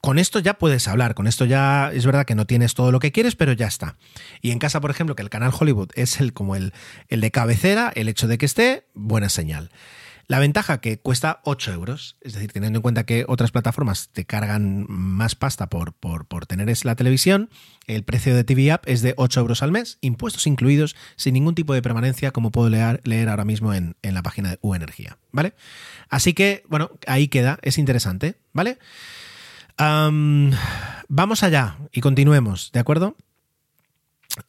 con 0.00 0.18
esto 0.18 0.38
ya 0.38 0.54
puedes 0.54 0.88
hablar, 0.88 1.14
con 1.14 1.26
esto 1.26 1.44
ya 1.44 1.92
es 1.92 2.06
verdad 2.06 2.24
que 2.24 2.34
no 2.34 2.46
tienes 2.46 2.72
todo 2.72 2.92
lo 2.92 2.98
que 2.98 3.12
quieres, 3.12 3.36
pero 3.36 3.52
ya 3.52 3.66
está. 3.66 3.98
Y 4.40 4.52
en 4.52 4.58
casa, 4.58 4.80
por 4.80 4.90
ejemplo, 4.90 5.14
que 5.14 5.22
el 5.22 5.28
canal 5.28 5.52
Hollywood 5.52 5.90
es 5.96 6.18
el 6.18 6.32
como 6.32 6.56
el, 6.56 6.72
el 7.08 7.20
de 7.20 7.30
cabecera, 7.30 7.92
el 7.94 8.08
hecho 8.08 8.26
de 8.26 8.38
que 8.38 8.46
esté, 8.46 8.86
buena 8.94 9.28
señal. 9.28 9.70
La 10.30 10.38
ventaja 10.38 10.80
que 10.80 10.96
cuesta 10.96 11.40
8 11.42 11.72
euros, 11.72 12.16
es 12.20 12.34
decir, 12.34 12.52
teniendo 12.52 12.78
en 12.78 12.82
cuenta 12.82 13.04
que 13.04 13.24
otras 13.26 13.50
plataformas 13.50 14.10
te 14.12 14.26
cargan 14.26 14.86
más 14.88 15.34
pasta 15.34 15.68
por, 15.68 15.92
por, 15.92 16.24
por 16.26 16.46
tener 16.46 16.72
la 16.84 16.94
televisión, 16.94 17.50
el 17.88 18.04
precio 18.04 18.36
de 18.36 18.44
TV 18.44 18.70
App 18.70 18.84
es 18.86 19.02
de 19.02 19.14
8 19.16 19.40
euros 19.40 19.64
al 19.64 19.72
mes, 19.72 19.98
impuestos 20.02 20.46
incluidos, 20.46 20.94
sin 21.16 21.34
ningún 21.34 21.56
tipo 21.56 21.74
de 21.74 21.82
permanencia, 21.82 22.30
como 22.30 22.52
puedo 22.52 22.70
leer, 22.70 23.00
leer 23.02 23.28
ahora 23.28 23.44
mismo 23.44 23.74
en, 23.74 23.96
en 24.02 24.14
la 24.14 24.22
página 24.22 24.50
de 24.50 24.60
U 24.62 24.76
Energía, 24.76 25.18
¿vale? 25.32 25.52
Así 26.08 26.32
que, 26.32 26.62
bueno, 26.68 26.92
ahí 27.08 27.26
queda, 27.26 27.58
es 27.62 27.76
interesante, 27.76 28.36
¿vale? 28.52 28.78
vamos 31.08 31.42
allá 31.42 31.78
y 31.90 32.02
continuemos, 32.02 32.70
¿de 32.70 32.78
acuerdo? 32.78 33.16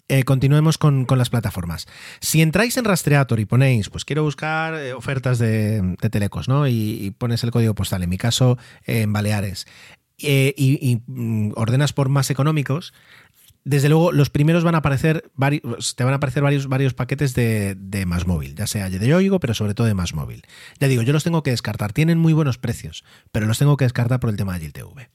Eh, 0.07 0.23
continuemos 0.23 0.77
con, 0.77 1.05
las 1.09 1.29
plataformas. 1.29 1.87
Si 2.19 2.41
entráis 2.41 2.77
en 2.77 2.85
Rastreator 2.85 3.39
y 3.39 3.45
ponéis, 3.45 3.89
pues 3.89 4.05
quiero 4.05 4.23
buscar 4.23 4.75
eh, 4.75 4.93
ofertas 4.93 5.39
de, 5.39 5.95
telecos, 6.11 6.47
¿no? 6.47 6.67
Y, 6.67 7.15
pones 7.17 7.43
el 7.43 7.51
código 7.51 7.75
postal, 7.75 8.03
en 8.03 8.09
mi 8.09 8.17
caso, 8.17 8.57
en 8.85 9.11
Baleares, 9.13 9.67
eh, 10.19 10.53
y, 10.57 11.01
mm, 11.07 11.53
ordenas 11.55 11.93
por 11.93 12.09
más 12.09 12.29
económicos, 12.29 12.93
desde 13.63 13.89
luego 13.89 14.11
los 14.11 14.29
primeros 14.29 14.63
van 14.63 14.75
a 14.75 14.79
aparecer 14.79 15.29
varios, 15.35 15.95
te 15.95 16.03
van 16.03 16.13
a 16.13 16.17
aparecer 16.17 16.41
varios, 16.41 16.67
varios 16.67 16.93
paquetes 16.93 17.35
de, 17.35 18.03
más 18.07 18.25
móvil, 18.25 18.55
ya 18.55 18.65
sea 18.67 18.89
de 18.89 19.07
Yoigo, 19.07 19.39
pero 19.39 19.53
sobre 19.53 19.73
todo 19.73 19.87
de 19.87 19.93
más 19.93 20.13
móvil. 20.13 20.43
Ya 20.79 20.87
digo, 20.87 21.03
yo 21.03 21.13
los 21.13 21.23
tengo 21.23 21.43
que 21.43 21.51
descartar, 21.51 21.93
tienen 21.93 22.17
muy 22.17 22.33
buenos 22.33 22.57
precios, 22.57 23.03
pero 23.31 23.45
los 23.45 23.59
tengo 23.59 23.77
que 23.77 23.85
descartar 23.85 24.19
por 24.19 24.29
el 24.29 24.37
tema 24.37 24.57
de 24.57 24.71
TV. 24.71 25.09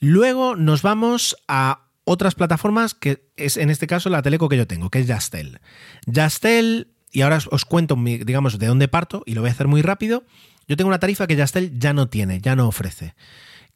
Luego 0.00 0.54
nos 0.54 0.82
vamos 0.82 1.36
a 1.48 1.87
otras 2.08 2.34
plataformas 2.34 2.94
que 2.94 3.28
es 3.36 3.56
en 3.56 3.70
este 3.70 3.86
caso 3.86 4.08
la 4.08 4.22
teleco 4.22 4.48
que 4.48 4.56
yo 4.56 4.66
tengo, 4.66 4.90
que 4.90 5.00
es 5.00 5.06
Yastel. 5.06 5.60
Yastel, 6.06 6.88
y 7.12 7.20
ahora 7.20 7.38
os 7.50 7.64
cuento, 7.64 7.96
digamos, 7.96 8.58
de 8.58 8.66
dónde 8.66 8.88
parto, 8.88 9.22
y 9.26 9.34
lo 9.34 9.42
voy 9.42 9.50
a 9.50 9.52
hacer 9.52 9.68
muy 9.68 9.82
rápido. 9.82 10.24
Yo 10.66 10.76
tengo 10.76 10.88
una 10.88 10.98
tarifa 10.98 11.26
que 11.26 11.36
Yastel 11.36 11.78
ya 11.78 11.92
no 11.92 12.08
tiene, 12.08 12.40
ya 12.40 12.56
no 12.56 12.66
ofrece 12.66 13.14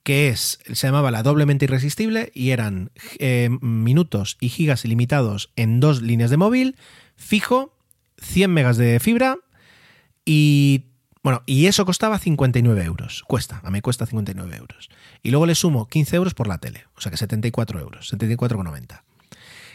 que 0.03 0.29
es, 0.29 0.59
se 0.66 0.87
llamaba 0.87 1.11
la 1.11 1.23
doblemente 1.23 1.66
irresistible 1.66 2.33
y 2.35 2.51
eran 2.51 2.90
eh, 3.18 3.49
minutos 3.61 4.37
y 4.40 4.49
gigas 4.49 4.85
ilimitados 4.85 5.53
en 5.57 5.81
dos 5.81 6.03
líneas 6.03 6.31
de 6.31 6.37
móvil, 6.37 6.77
fijo, 7.16 7.77
100 8.21 8.53
megas 8.53 8.77
de 8.77 8.99
fibra 9.01 9.38
y 10.25 10.91
bueno, 11.22 11.42
y 11.46 11.66
eso 11.66 11.85
costaba 11.85 12.18
59 12.18 12.85
euros. 12.85 13.22
Cuesta, 13.26 13.61
a 13.62 13.70
mí 13.70 13.80
cuesta 13.80 14.06
59 14.06 14.56
euros. 14.56 14.90
Y 15.22 15.30
luego 15.30 15.46
le 15.46 15.54
sumo 15.54 15.87
15 15.87 16.16
euros 16.16 16.35
por 16.35 16.48
la 16.48 16.58
tele, 16.58 16.85
o 16.96 17.00
sea 17.00 17.11
que 17.11 17.16
74 17.16 17.78
euros, 17.78 18.12
74,90. 18.12 19.02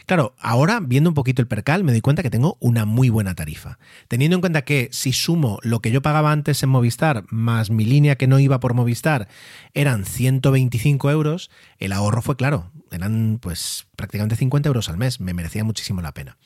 Claro, 0.08 0.34
ahora 0.38 0.80
viendo 0.80 1.10
un 1.10 1.14
poquito 1.14 1.42
el 1.42 1.48
percal 1.48 1.84
me 1.84 1.92
doy 1.92 2.00
cuenta 2.00 2.22
que 2.22 2.30
tengo 2.30 2.56
una 2.60 2.86
muy 2.86 3.10
buena 3.10 3.34
tarifa. 3.34 3.78
Teniendo 4.08 4.36
en 4.36 4.40
cuenta 4.40 4.62
que 4.62 4.88
si 4.90 5.12
sumo 5.12 5.58
lo 5.62 5.80
que 5.80 5.90
yo 5.90 6.00
pagaba 6.00 6.32
antes 6.32 6.62
en 6.62 6.70
Movistar 6.70 7.24
más 7.28 7.68
mi 7.70 7.84
línea 7.84 8.16
que 8.16 8.26
no 8.26 8.38
iba 8.38 8.58
por 8.58 8.72
Movistar 8.72 9.28
eran 9.74 10.06
125 10.06 11.10
euros, 11.10 11.50
el 11.78 11.92
ahorro 11.92 12.22
fue 12.22 12.36
claro, 12.36 12.70
eran 12.92 13.38
pues 13.40 13.86
prácticamente 13.96 14.36
50 14.36 14.68
euros 14.68 14.88
al 14.88 14.96
mes, 14.96 15.20
me 15.20 15.34
merecía 15.34 15.64
muchísimo 15.64 16.02
la 16.02 16.12
pena. 16.12 16.36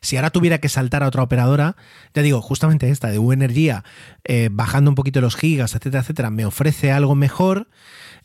Si 0.00 0.16
ahora 0.16 0.30
tuviera 0.30 0.58
que 0.58 0.68
saltar 0.68 1.02
a 1.02 1.08
otra 1.08 1.22
operadora, 1.22 1.76
ya 2.14 2.22
digo, 2.22 2.40
justamente 2.40 2.90
esta 2.90 3.08
de 3.08 3.18
U-Energía, 3.18 3.84
eh, 4.24 4.48
bajando 4.50 4.90
un 4.90 4.94
poquito 4.94 5.20
los 5.20 5.36
gigas, 5.36 5.74
etcétera, 5.74 6.02
etcétera, 6.02 6.30
me 6.30 6.44
ofrece 6.44 6.92
algo 6.92 7.14
mejor, 7.14 7.68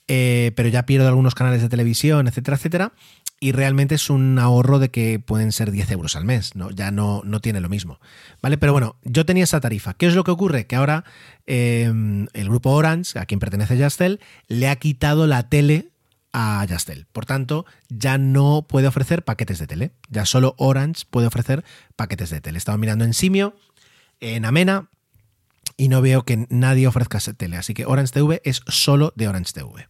eh, 0.07 0.51
pero 0.55 0.69
ya 0.69 0.85
pierdo 0.85 1.07
algunos 1.07 1.35
canales 1.35 1.61
de 1.61 1.69
televisión, 1.69 2.27
etcétera, 2.27 2.57
etcétera 2.57 2.93
y 3.39 3.51
realmente 3.51 3.95
es 3.95 4.09
un 4.09 4.39
ahorro 4.39 4.79
de 4.79 4.89
que 4.89 5.19
pueden 5.19 5.51
ser 5.51 5.71
10 5.71 5.91
euros 5.91 6.15
al 6.15 6.25
mes, 6.25 6.55
¿no? 6.55 6.71
Ya 6.71 6.91
no, 6.91 7.21
no 7.25 7.41
tiene 7.41 7.59
lo 7.59 7.69
mismo. 7.69 7.99
¿Vale? 8.41 8.57
Pero 8.57 8.71
bueno, 8.71 8.95
yo 9.03 9.25
tenía 9.25 9.43
esa 9.43 9.59
tarifa. 9.59 9.93
¿Qué 9.93 10.07
es 10.07 10.15
lo 10.15 10.23
que 10.23 10.31
ocurre? 10.31 10.67
Que 10.67 10.75
ahora 10.75 11.03
em, 11.45 12.27
el 12.33 12.49
grupo 12.49 12.71
Orange, 12.71 13.19
a 13.19 13.25
quien 13.25 13.39
pertenece 13.39 13.77
Yastel, 13.77 14.19
le 14.47 14.69
ha 14.69 14.77
quitado 14.77 15.27
la 15.27 15.49
tele 15.49 15.91
a 16.37 16.65
Yastel. 16.65 17.05
Por 17.13 17.25
tanto, 17.25 17.65
ya 17.87 18.17
no 18.17 18.65
puede 18.67 18.87
ofrecer 18.87 19.23
paquetes 19.23 19.57
de 19.57 19.67
tele. 19.67 19.91
Ya 20.09 20.25
solo 20.25 20.53
Orange 20.57 21.05
puede 21.09 21.27
ofrecer 21.27 21.63
paquetes 21.95 22.29
de 22.29 22.41
tele. 22.41 22.57
He 22.57 22.59
estado 22.59 22.77
mirando 22.77 23.05
en 23.05 23.13
Simio, 23.13 23.55
en 24.19 24.43
Amena, 24.43 24.89
y 25.77 25.87
no 25.87 26.01
veo 26.01 26.23
que 26.23 26.45
nadie 26.49 26.87
ofrezca 26.87 27.19
tele. 27.19 27.55
Así 27.55 27.73
que 27.73 27.85
Orange 27.85 28.11
TV 28.11 28.41
es 28.43 28.61
solo 28.67 29.13
de 29.15 29.29
Orange 29.29 29.53
TV. 29.53 29.87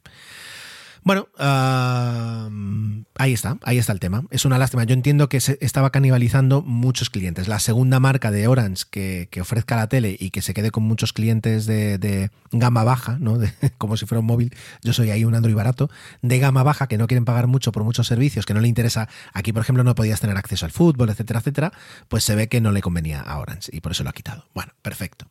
Bueno, 1.05 1.27
ahí 1.37 3.31
está, 3.31 3.59
ahí 3.61 3.77
está 3.77 3.93
el 3.93 3.99
tema. 3.99 4.23
Es 4.31 4.43
una 4.43 4.57
lástima. 4.57 4.85
Yo 4.85 4.95
entiendo 4.95 5.29
que 5.29 5.39
se 5.39 5.59
estaba 5.61 5.91
canibalizando 5.91 6.63
muchos 6.63 7.11
clientes. 7.11 7.47
La 7.47 7.59
segunda 7.59 7.99
marca 7.99 8.31
de 8.31 8.47
Orange 8.47 8.85
que, 8.89 9.29
ofrezca 9.39 9.75
la 9.75 9.87
tele 9.87 10.17
y 10.19 10.31
que 10.31 10.41
se 10.41 10.55
quede 10.55 10.71
con 10.71 10.81
muchos 10.81 11.13
clientes 11.13 11.67
de, 11.67 12.31
gama 12.51 12.83
baja, 12.83 13.17
¿no? 13.19 13.37
como 13.77 13.97
si 13.97 14.07
fuera 14.07 14.21
un 14.21 14.25
móvil, 14.25 14.51
yo 14.81 14.93
soy 14.93 15.11
ahí 15.11 15.25
un 15.25 15.35
Android 15.35 15.53
barato, 15.53 15.91
de 16.23 16.39
gama 16.39 16.63
baja 16.63 16.87
que 16.87 16.97
no 16.97 17.05
quieren 17.05 17.23
pagar 17.23 17.45
mucho 17.45 17.71
por 17.71 17.83
muchos 17.83 18.07
servicios, 18.07 18.47
que 18.47 18.55
no 18.55 18.59
le 18.59 18.67
interesa. 18.67 19.07
Aquí, 19.31 19.53
por 19.53 19.61
ejemplo, 19.61 19.83
no 19.83 19.93
podías 19.93 20.21
tener 20.21 20.37
acceso 20.37 20.65
al 20.65 20.71
fútbol, 20.71 21.11
etcétera, 21.11 21.39
etcétera. 21.39 21.71
Pues 22.07 22.23
se 22.23 22.33
ve 22.33 22.47
que 22.49 22.61
no 22.61 22.71
le 22.71 22.81
convenía 22.81 23.21
a 23.21 23.37
Orange 23.37 23.69
y 23.71 23.81
por 23.81 23.91
eso 23.91 24.03
lo 24.03 24.09
ha 24.09 24.13
quitado. 24.13 24.47
Bueno, 24.55 24.73
perfecto. 24.81 25.27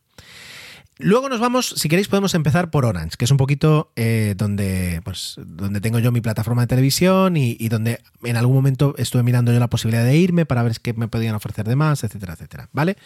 Luego 0.99 1.29
nos 1.29 1.41
vamos, 1.41 1.75
si 1.77 1.89
queréis 1.89 2.07
podemos 2.07 2.35
empezar 2.35 2.71
por 2.71 2.85
Orange, 2.85 3.17
que 3.19 3.25
es 3.25 3.31
un 3.33 3.37
poquito 3.37 3.91
eh, 3.97 4.35
donde, 4.37 5.01
pues, 5.05 5.35
donde 5.45 5.81
tengo 5.81 5.99
yo 5.99 6.13
mi 6.13 6.21
plataforma 6.21 6.63
de 6.63 6.69
televisión 6.69 7.37
y, 7.37 7.69
donde 7.69 8.01
en 8.23 8.37
algún 8.37 8.55
momento 8.55 8.95
estuve 8.97 9.25
mirando 9.25 9.53
yo 9.53 9.59
la 9.59 9.69
posibilidad 9.69 10.05
de 10.05 10.17
irme 10.17 10.47
para 10.47 10.63
ver 10.63 10.79
qué 10.81 10.93
me 10.93 11.09
podían 11.09 11.35
ofrecer 11.35 11.67
de 11.67 11.75
más, 11.75 12.05
etcétera, 12.05 12.35
etcétera. 12.35 12.69
¿Vale? 12.73 12.97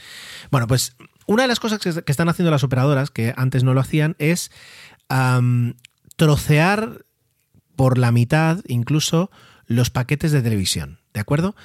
Bueno, 0.51 0.66
pues 0.66 0.96
una 1.27 1.44
de 1.44 1.48
las 1.48 1.61
cosas 1.61 1.79
que, 1.79 1.88
están 2.11 2.29
haciendo 2.29 2.51
las 2.51 2.62
operadoras, 2.62 3.11
que 3.11 3.33
antes 3.38 3.64
no 3.64 3.72
lo 3.72 3.81
hacían, 3.81 4.16
es 4.18 4.51
trocear 6.16 7.07
por 7.74 7.96
la 7.96 8.12
mitad 8.12 8.61
incluso 8.66 9.31
los 9.66 9.88
paquetes 9.88 10.31
de 10.33 10.42
televisión. 10.42 10.98
¿De 11.14 11.20
acuerdo? 11.20 11.57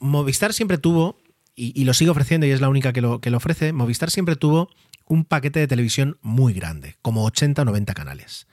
Movistar 0.00 0.54
siempre 0.54 0.78
tuvo, 0.78 1.18
y, 1.54 1.84
lo 1.84 1.92
sigue 1.92 2.10
ofreciendo 2.10 2.46
y 2.46 2.52
es 2.52 2.62
la 2.62 2.70
única 2.70 2.94
que 2.94 3.02
lo, 3.02 3.20
que 3.20 3.30
lo 3.30 3.36
ofrece, 3.36 3.74
Movistar 3.74 4.10
siempre 4.10 4.36
tuvo 4.36 4.70
un 5.08 5.24
paquete 5.24 5.60
de 5.60 5.68
televisión 5.68 6.18
muy 6.22 6.52
grande, 6.52 6.96
como 7.02 7.24
80 7.24 7.62
o 7.62 7.64
90 7.64 7.94
canales. 7.94 8.46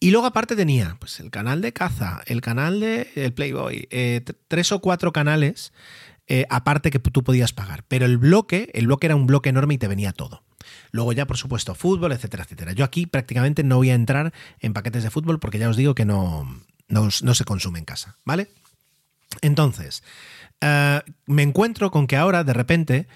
Y 0.00 0.10
luego 0.10 0.26
aparte 0.26 0.56
tenía 0.56 0.96
pues, 0.98 1.20
el 1.20 1.30
canal 1.30 1.60
de 1.60 1.72
caza, 1.72 2.22
el 2.26 2.40
canal 2.40 2.80
de 2.80 3.10
el 3.14 3.32
Playboy, 3.32 3.88
eh, 3.90 4.22
tres 4.48 4.72
o 4.72 4.80
cuatro 4.80 5.12
canales 5.12 5.72
eh, 6.26 6.46
aparte 6.48 6.90
que 6.90 6.98
tú 6.98 7.22
podías 7.22 7.52
pagar. 7.52 7.84
Pero 7.88 8.06
el 8.06 8.18
bloque, 8.18 8.70
el 8.74 8.86
bloque 8.86 9.06
era 9.06 9.16
un 9.16 9.26
bloque 9.26 9.50
enorme 9.50 9.74
y 9.74 9.78
te 9.78 9.88
venía 9.88 10.12
todo. 10.12 10.42
Luego 10.90 11.12
ya, 11.12 11.26
por 11.26 11.36
supuesto, 11.36 11.74
fútbol, 11.74 12.12
etcétera, 12.12 12.44
etcétera. 12.44 12.72
Yo 12.72 12.84
aquí 12.84 13.06
prácticamente 13.06 13.62
no 13.62 13.76
voy 13.76 13.90
a 13.90 13.94
entrar 13.94 14.32
en 14.60 14.72
paquetes 14.72 15.02
de 15.02 15.10
fútbol 15.10 15.38
porque 15.38 15.58
ya 15.58 15.68
os 15.68 15.76
digo 15.76 15.94
que 15.94 16.04
no, 16.04 16.48
no, 16.88 17.10
se 17.10 17.44
consume 17.44 17.78
en 17.78 17.84
casa, 17.84 18.16
¿vale? 18.24 18.48
Entonces, 19.42 20.02
eh, 20.60 21.00
me 21.26 21.42
encuentro 21.42 21.90
con 21.90 22.06
que 22.06 22.16
ahora, 22.16 22.44
de 22.44 22.52
repente, 22.52 23.08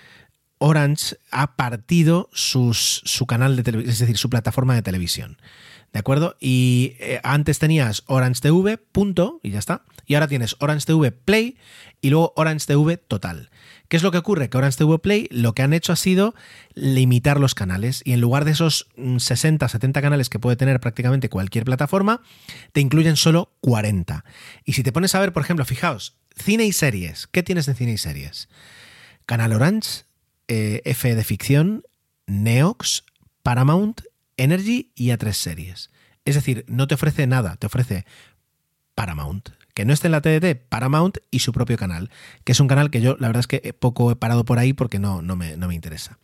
Orange 0.59 1.17
ha 1.31 1.57
partido 1.57 2.29
su 2.33 3.27
canal 3.27 3.57
de 3.57 3.63
televisión, 3.63 3.93
es 3.93 3.99
decir, 3.99 4.19
su 4.19 4.31
plataforma 4.31 4.75
de 4.75 4.83
televisión. 4.83 5.39
¿De 5.93 5.99
acuerdo? 5.99 6.37
Y 6.39 6.97
eh, 6.99 7.21
antes 7.23 7.59
tenías 7.59 8.03
Orange 8.07 8.41
TV, 8.43 8.77
punto, 8.77 9.41
y 9.43 9.51
ya 9.51 9.59
está. 9.59 9.85
Y 10.07 10.15
ahora 10.15 10.29
tienes 10.29 10.57
Orange 10.59 10.87
TV 10.87 11.13
Play 11.13 11.57
y 12.01 12.11
luego 12.11 12.33
Orange 12.37 12.67
TV 12.67 12.99
Total. 12.99 13.51
¿Qué 13.89 13.97
es 13.97 14.03
lo 14.03 14.11
que 14.11 14.19
ocurre? 14.19 14.51
Que 14.51 14.59
Orange 14.59 14.77
TV 14.77 14.99
Play 14.99 15.29
lo 15.31 15.55
que 15.55 15.63
han 15.63 15.73
hecho 15.73 15.93
ha 15.93 15.97
sido 15.97 16.35
limitar 16.75 17.41
los 17.41 17.55
canales 17.55 18.03
y 18.05 18.13
en 18.13 18.21
lugar 18.21 18.45
de 18.45 18.51
esos 18.51 18.89
60, 18.97 19.67
mm, 19.67 19.69
70 19.69 20.03
canales 20.03 20.29
que 20.29 20.39
puede 20.39 20.57
tener 20.57 20.79
prácticamente 20.79 21.31
cualquier 21.31 21.65
plataforma, 21.65 22.21
te 22.73 22.81
incluyen 22.81 23.17
solo 23.17 23.53
40. 23.61 24.25
Y 24.65 24.75
si 24.75 24.83
te 24.83 24.93
pones 24.93 25.15
a 25.15 25.21
ver, 25.21 25.33
por 25.33 25.43
ejemplo, 25.43 25.65
fijaos, 25.65 26.17
cine 26.37 26.65
y 26.65 26.73
series. 26.73 27.27
¿Qué 27.27 27.43
tienes 27.43 27.67
en 27.69 27.77
cine 27.77 27.93
y 27.93 27.99
series? 27.99 28.49
Canal 29.25 29.55
Orange, 29.55 30.05
eh, 30.49 30.83
F 30.85 31.15
de 31.15 31.25
ficción, 31.25 31.85
Neox, 32.27 33.05
Paramount, 33.43 34.03
Energy 34.37 34.93
y 34.95 35.09
A3 35.09 35.33
series. 35.33 35.91
Es 36.25 36.35
decir, 36.35 36.65
no 36.69 36.87
te 36.87 36.95
ofrece 36.95 37.27
nada, 37.27 37.57
te 37.57 37.67
ofrece 37.67 38.05
Paramount. 38.95 39.51
Que 39.75 39.85
no 39.85 39.93
esté 39.93 40.09
en 40.09 40.13
la 40.13 40.21
TDT, 40.21 40.69
Paramount 40.69 41.19
y 41.31 41.39
su 41.39 41.53
propio 41.53 41.77
canal, 41.77 42.11
que 42.45 42.53
es 42.53 42.61
un 42.61 42.67
canal 42.67 42.91
que 42.91 43.01
yo 43.01 43.17
la 43.21 43.29
verdad 43.29 43.41
es 43.41 43.47
que 43.47 43.73
poco 43.73 44.11
he 44.11 44.17
parado 44.17 44.45
por 44.45 44.59
ahí 44.59 44.73
porque 44.73 44.99
no, 44.99 45.23
no, 45.23 45.37
me, 45.37 45.57
no 45.57 45.69
me 45.69 45.75
interesa. 45.75 46.19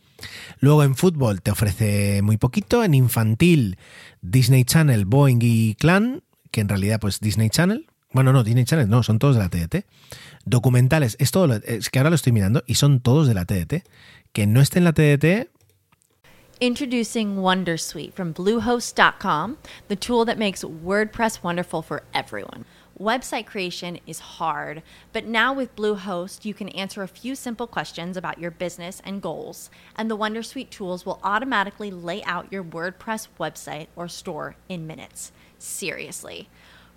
Luego 0.59 0.83
en 0.83 0.95
fútbol 0.95 1.41
te 1.41 1.51
ofrece 1.51 2.21
muy 2.21 2.37
poquito, 2.37 2.83
en 2.83 2.93
infantil 2.93 3.77
Disney 4.21 4.65
Channel, 4.65 5.05
Boeing 5.05 5.39
y 5.41 5.75
Clan, 5.75 6.23
que 6.51 6.61
en 6.61 6.69
realidad 6.69 6.99
pues 6.99 7.19
Disney 7.21 7.49
Channel, 7.49 7.87
bueno, 8.15 8.31
no, 8.31 8.43
Disney 8.43 8.63
Channel 8.63 8.89
no, 8.89 9.03
son 9.03 9.19
todos 9.19 9.35
de 9.35 9.41
la 9.41 9.49
TDT. 9.49 9.85
Documentales, 10.45 11.15
es 11.19 11.31
todo, 11.31 11.51
es 11.53 11.89
que 11.89 11.99
ahora 11.99 12.11
lo 12.11 12.15
estoy 12.15 12.31
mirando 12.31 12.63
y 12.67 12.75
son 12.75 12.99
todos 12.99 13.27
de 13.27 13.33
la 13.33 13.45
TDT. 13.45 13.83
Que 14.31 14.45
no 14.45 14.61
esté 14.61 14.77
en 14.77 14.83
la 14.83 14.93
TDT. 14.93 15.49
Introducing 16.61 17.37
Wondersuite 17.37 18.13
from 18.13 18.33
Bluehost.com, 18.33 19.57
the 19.89 19.95
tool 19.95 20.23
that 20.23 20.37
makes 20.37 20.63
WordPress 20.63 21.43
wonderful 21.43 21.81
for 21.81 22.03
everyone. 22.13 22.63
Website 22.97 23.45
creation 23.45 23.99
is 24.07 24.19
hard, 24.19 24.81
but 25.11 25.25
now 25.25 25.51
with 25.51 25.75
Bluehost, 25.75 26.45
you 26.45 26.53
can 26.53 26.69
answer 26.69 27.03
a 27.03 27.09
few 27.09 27.35
simple 27.35 27.67
questions 27.67 28.15
about 28.15 28.39
your 28.39 28.51
business 28.51 29.01
and 29.03 29.21
goals, 29.21 29.69
and 29.97 30.09
the 30.09 30.15
Wondersuite 30.15 30.69
tools 30.69 31.05
will 31.05 31.19
automatically 31.21 31.91
lay 31.91 32.23
out 32.23 32.51
your 32.53 32.63
WordPress 32.63 33.27
website 33.37 33.87
or 33.97 34.07
store 34.07 34.55
in 34.69 34.87
minutes. 34.87 35.33
Seriously. 35.57 36.47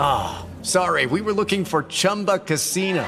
Ah, 0.00 0.38
oh, 0.40 0.62
sorry, 0.64 1.06
we 1.06 1.20
were 1.20 1.32
looking 1.32 1.64
for 1.64 1.84
Chumba 1.84 2.38
Casino. 2.38 3.06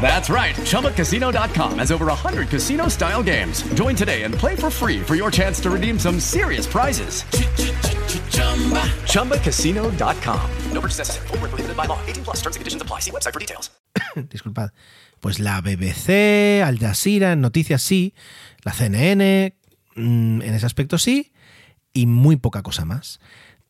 That's 0.00 0.30
right. 0.30 0.54
ChumbaCasino.com 0.54 1.78
has 1.78 1.90
over 1.92 2.06
100 2.06 2.48
casino 2.48 2.88
style 2.88 3.22
games. 3.22 3.62
Join 3.74 3.94
today 3.94 4.22
and 4.22 4.34
play 4.34 4.56
for 4.56 4.70
free 4.70 5.00
for 5.00 5.14
your 5.14 5.30
chance 5.30 5.60
to 5.60 5.70
redeem 5.70 5.98
some 5.98 6.18
serious 6.20 6.66
prizes. 6.66 7.24
ChumbaCasino.com. 9.12 10.50
No 10.72 10.80
purchase 10.80 10.98
necessary. 10.98 11.26
Forward, 11.28 11.50
prohibited 11.50 11.76
by 11.76 11.86
law. 11.86 11.98
18 12.06 12.24
plus 12.24 12.36
terms 12.36 12.56
and 12.56 12.60
conditions 12.60 12.82
apply. 12.82 13.00
See 13.00 13.10
website 13.10 13.34
for 13.34 13.40
details. 13.40 13.70
Disculpad. 14.14 14.72
Pues 15.20 15.40
la 15.40 15.60
BBC, 15.60 16.62
Al 16.62 16.78
Jazeera, 16.78 17.32
en 17.32 17.40
noticias 17.40 17.82
sí, 17.82 18.14
la 18.62 18.72
CNN, 18.72 19.56
mmm, 19.96 20.42
en 20.42 20.54
ese 20.54 20.64
aspecto 20.64 20.96
sí, 20.96 21.32
y 21.92 22.06
muy 22.06 22.36
poca 22.36 22.62
cosa 22.62 22.84
más. 22.84 23.18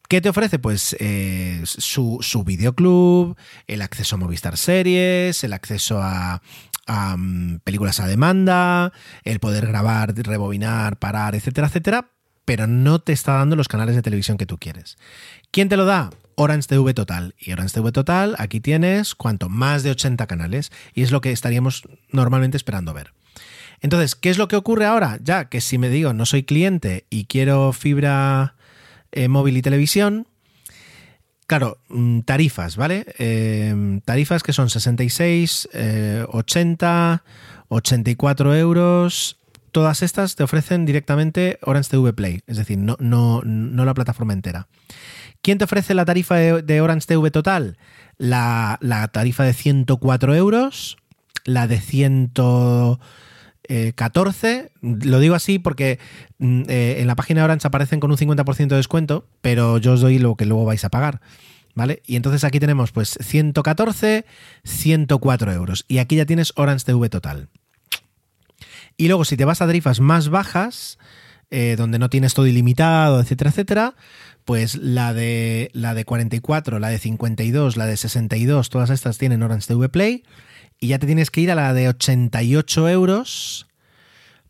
¿Qué 0.08 0.22
te 0.22 0.30
ofrece? 0.30 0.58
Pues 0.58 0.96
eh, 1.00 1.60
su, 1.64 2.18
su, 2.22 2.42
videoclub, 2.42 3.36
el 3.66 3.82
acceso 3.82 4.16
a 4.16 4.18
Movistar 4.18 4.56
Series, 4.56 5.44
el 5.44 5.52
acceso 5.52 6.00
a, 6.02 6.40
a 6.86 7.14
um, 7.14 7.58
películas 7.58 8.00
a 8.00 8.06
demanda, 8.06 8.92
el 9.24 9.38
poder 9.38 9.66
grabar, 9.66 10.14
rebobinar, 10.16 10.98
parar, 10.98 11.34
etcétera, 11.34 11.66
etcétera, 11.66 12.10
pero 12.46 12.66
no 12.66 13.00
te 13.00 13.12
está 13.12 13.34
dando 13.34 13.54
los 13.54 13.68
canales 13.68 13.94
de 13.96 14.02
televisión 14.02 14.38
que 14.38 14.46
tú 14.46 14.56
quieres. 14.56 14.96
¿Quién 15.50 15.68
te 15.68 15.76
lo 15.76 15.84
da? 15.84 16.08
Orange 16.36 16.68
TV 16.68 16.94
Total. 16.94 17.34
Y 17.38 17.52
Orange 17.52 17.74
TV 17.74 17.92
Total, 17.92 18.34
aquí 18.38 18.60
tienes, 18.60 19.14
¿cuánto? 19.14 19.50
Más 19.50 19.82
de 19.82 19.90
80 19.90 20.26
canales. 20.26 20.72
Y 20.94 21.02
es 21.02 21.10
lo 21.10 21.20
que 21.20 21.32
estaríamos 21.32 21.82
normalmente 22.10 22.56
esperando 22.56 22.94
ver. 22.94 23.12
Entonces, 23.82 24.14
¿qué 24.14 24.30
es 24.30 24.38
lo 24.38 24.48
que 24.48 24.56
ocurre 24.56 24.86
ahora? 24.86 25.18
Ya 25.22 25.50
que 25.50 25.60
si 25.60 25.76
me 25.76 25.90
digo 25.90 26.14
no 26.14 26.24
soy 26.24 26.44
cliente 26.44 27.04
y 27.10 27.26
quiero 27.26 27.74
fibra 27.74 28.54
eh, 29.12 29.28
móvil 29.28 29.56
y 29.56 29.62
televisión. 29.62 30.26
Claro, 31.46 31.78
tarifas, 32.26 32.76
¿vale? 32.76 33.06
Eh, 33.18 34.00
tarifas 34.04 34.42
que 34.42 34.52
son 34.52 34.68
66, 34.68 35.68
eh, 35.72 36.26
80, 36.28 37.22
84 37.68 38.54
euros. 38.54 39.38
Todas 39.72 40.02
estas 40.02 40.36
te 40.36 40.42
ofrecen 40.42 40.84
directamente 40.84 41.58
Orange 41.62 41.90
TV 41.90 42.12
Play, 42.12 42.42
es 42.46 42.58
decir, 42.58 42.78
no, 42.78 42.96
no, 43.00 43.40
no 43.44 43.84
la 43.84 43.94
plataforma 43.94 44.34
entera. 44.34 44.68
¿Quién 45.40 45.56
te 45.56 45.64
ofrece 45.64 45.94
la 45.94 46.04
tarifa 46.04 46.36
de, 46.36 46.62
de 46.62 46.80
Orange 46.80 47.06
TV 47.06 47.30
total? 47.30 47.78
La, 48.18 48.78
la, 48.82 49.08
tarifa 49.08 49.44
de 49.44 49.54
104 49.54 50.34
euros, 50.34 50.98
la 51.44 51.66
de 51.66 51.80
100. 51.80 52.32
14. 53.94 54.72
Lo 54.80 55.20
digo 55.20 55.34
así 55.34 55.58
porque 55.58 55.98
mm, 56.38 56.62
eh, 56.68 56.96
en 57.00 57.06
la 57.06 57.16
página 57.16 57.40
de 57.40 57.44
Orange 57.44 57.66
aparecen 57.66 58.00
con 58.00 58.10
un 58.10 58.16
50% 58.16 58.68
de 58.68 58.76
descuento, 58.76 59.26
pero 59.40 59.78
yo 59.78 59.92
os 59.92 60.00
doy 60.00 60.18
lo 60.18 60.36
que 60.36 60.46
luego 60.46 60.64
vais 60.64 60.84
a 60.84 60.88
pagar. 60.88 61.20
¿Vale? 61.74 62.02
Y 62.06 62.16
entonces 62.16 62.42
aquí 62.42 62.58
tenemos 62.58 62.90
pues 62.90 63.16
114, 63.20 64.24
104 64.64 65.52
euros. 65.52 65.84
Y 65.86 65.98
aquí 65.98 66.16
ya 66.16 66.26
tienes 66.26 66.52
Orange 66.56 66.84
TV 66.84 67.08
total. 67.08 67.50
Y 68.96 69.06
luego 69.06 69.24
si 69.24 69.36
te 69.36 69.44
vas 69.44 69.62
a 69.62 69.66
tarifas 69.66 70.00
más 70.00 70.28
bajas, 70.28 70.98
eh, 71.50 71.76
donde 71.78 72.00
no 72.00 72.10
tienes 72.10 72.34
todo 72.34 72.46
ilimitado, 72.46 73.20
etcétera, 73.20 73.50
etcétera, 73.50 73.94
pues 74.44 74.76
la 74.76 75.14
de, 75.14 75.70
la 75.72 75.94
de 75.94 76.04
44, 76.04 76.78
la 76.78 76.88
de 76.88 76.98
52, 76.98 77.76
la 77.76 77.86
de 77.86 77.96
62, 77.96 78.70
todas 78.70 78.90
estas 78.90 79.18
tienen 79.18 79.42
Orange 79.42 79.68
TV 79.68 79.88
Play 79.88 80.24
y 80.80 80.88
ya 80.88 80.98
te 80.98 81.06
tienes 81.06 81.30
que 81.30 81.40
ir 81.40 81.50
a 81.50 81.54
la 81.54 81.74
de 81.74 81.88
88 81.88 82.88
euros 82.88 83.66